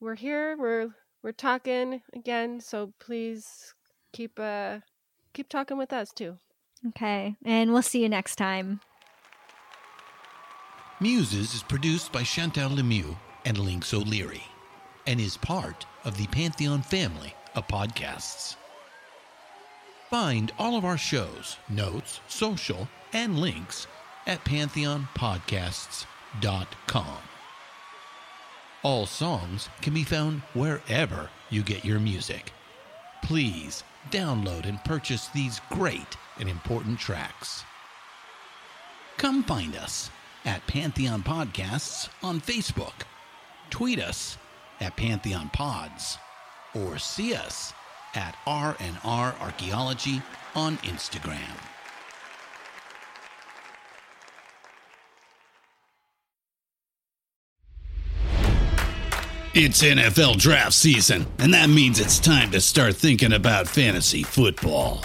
we're 0.00 0.16
here. 0.16 0.56
We're 0.56 0.90
we're 1.22 1.32
talking 1.32 2.00
again. 2.14 2.60
So 2.60 2.92
please 3.00 3.74
keep 4.12 4.38
uh 4.38 4.78
keep 5.32 5.48
talking 5.48 5.76
with 5.76 5.92
us 5.92 6.10
too. 6.12 6.38
Okay, 6.88 7.36
and 7.44 7.72
we'll 7.72 7.82
see 7.82 8.02
you 8.02 8.08
next 8.08 8.36
time. 8.36 8.80
Muses 11.00 11.54
is 11.54 11.62
produced 11.62 12.12
by 12.12 12.22
Chantal 12.22 12.70
Lemieux 12.70 13.16
and 13.44 13.58
Lynx 13.58 13.92
O'Leary 13.94 14.42
and 15.06 15.20
is 15.20 15.36
part 15.36 15.86
of 16.04 16.16
the 16.16 16.26
Pantheon 16.28 16.82
family 16.82 17.34
of 17.54 17.66
podcasts. 17.68 18.56
Find 20.10 20.52
all 20.58 20.76
of 20.76 20.84
our 20.84 20.98
shows, 20.98 21.56
notes, 21.68 22.18
social, 22.26 22.88
and 23.12 23.38
links 23.38 23.86
at 24.26 24.44
pantheonpodcasts.com. 24.44 27.18
All 28.82 29.06
songs 29.06 29.68
can 29.80 29.94
be 29.94 30.02
found 30.02 30.40
wherever 30.52 31.30
you 31.48 31.62
get 31.62 31.84
your 31.84 32.00
music. 32.00 32.52
Please 33.22 33.84
download 34.10 34.66
and 34.66 34.82
purchase 34.84 35.28
these 35.28 35.60
great 35.70 36.16
and 36.40 36.48
important 36.48 36.98
tracks. 36.98 37.62
Come 39.16 39.44
find 39.44 39.76
us 39.76 40.10
at 40.44 40.66
Pantheon 40.66 41.22
Podcasts 41.22 42.08
on 42.22 42.40
Facebook. 42.40 43.04
Tweet 43.68 44.00
us 44.00 44.38
at 44.80 44.96
Pantheon 44.96 45.50
Pods 45.50 46.16
or 46.74 46.98
see 46.98 47.34
us 47.34 47.74
at 48.14 48.36
R&R 48.46 49.34
Archaeology 49.40 50.22
on 50.54 50.76
Instagram. 50.78 51.56
It's 59.52 59.82
NFL 59.82 60.38
draft 60.38 60.74
season, 60.74 61.26
and 61.40 61.52
that 61.54 61.68
means 61.68 61.98
it's 61.98 62.20
time 62.20 62.52
to 62.52 62.60
start 62.60 62.94
thinking 62.94 63.32
about 63.32 63.66
fantasy 63.66 64.22
football. 64.22 65.04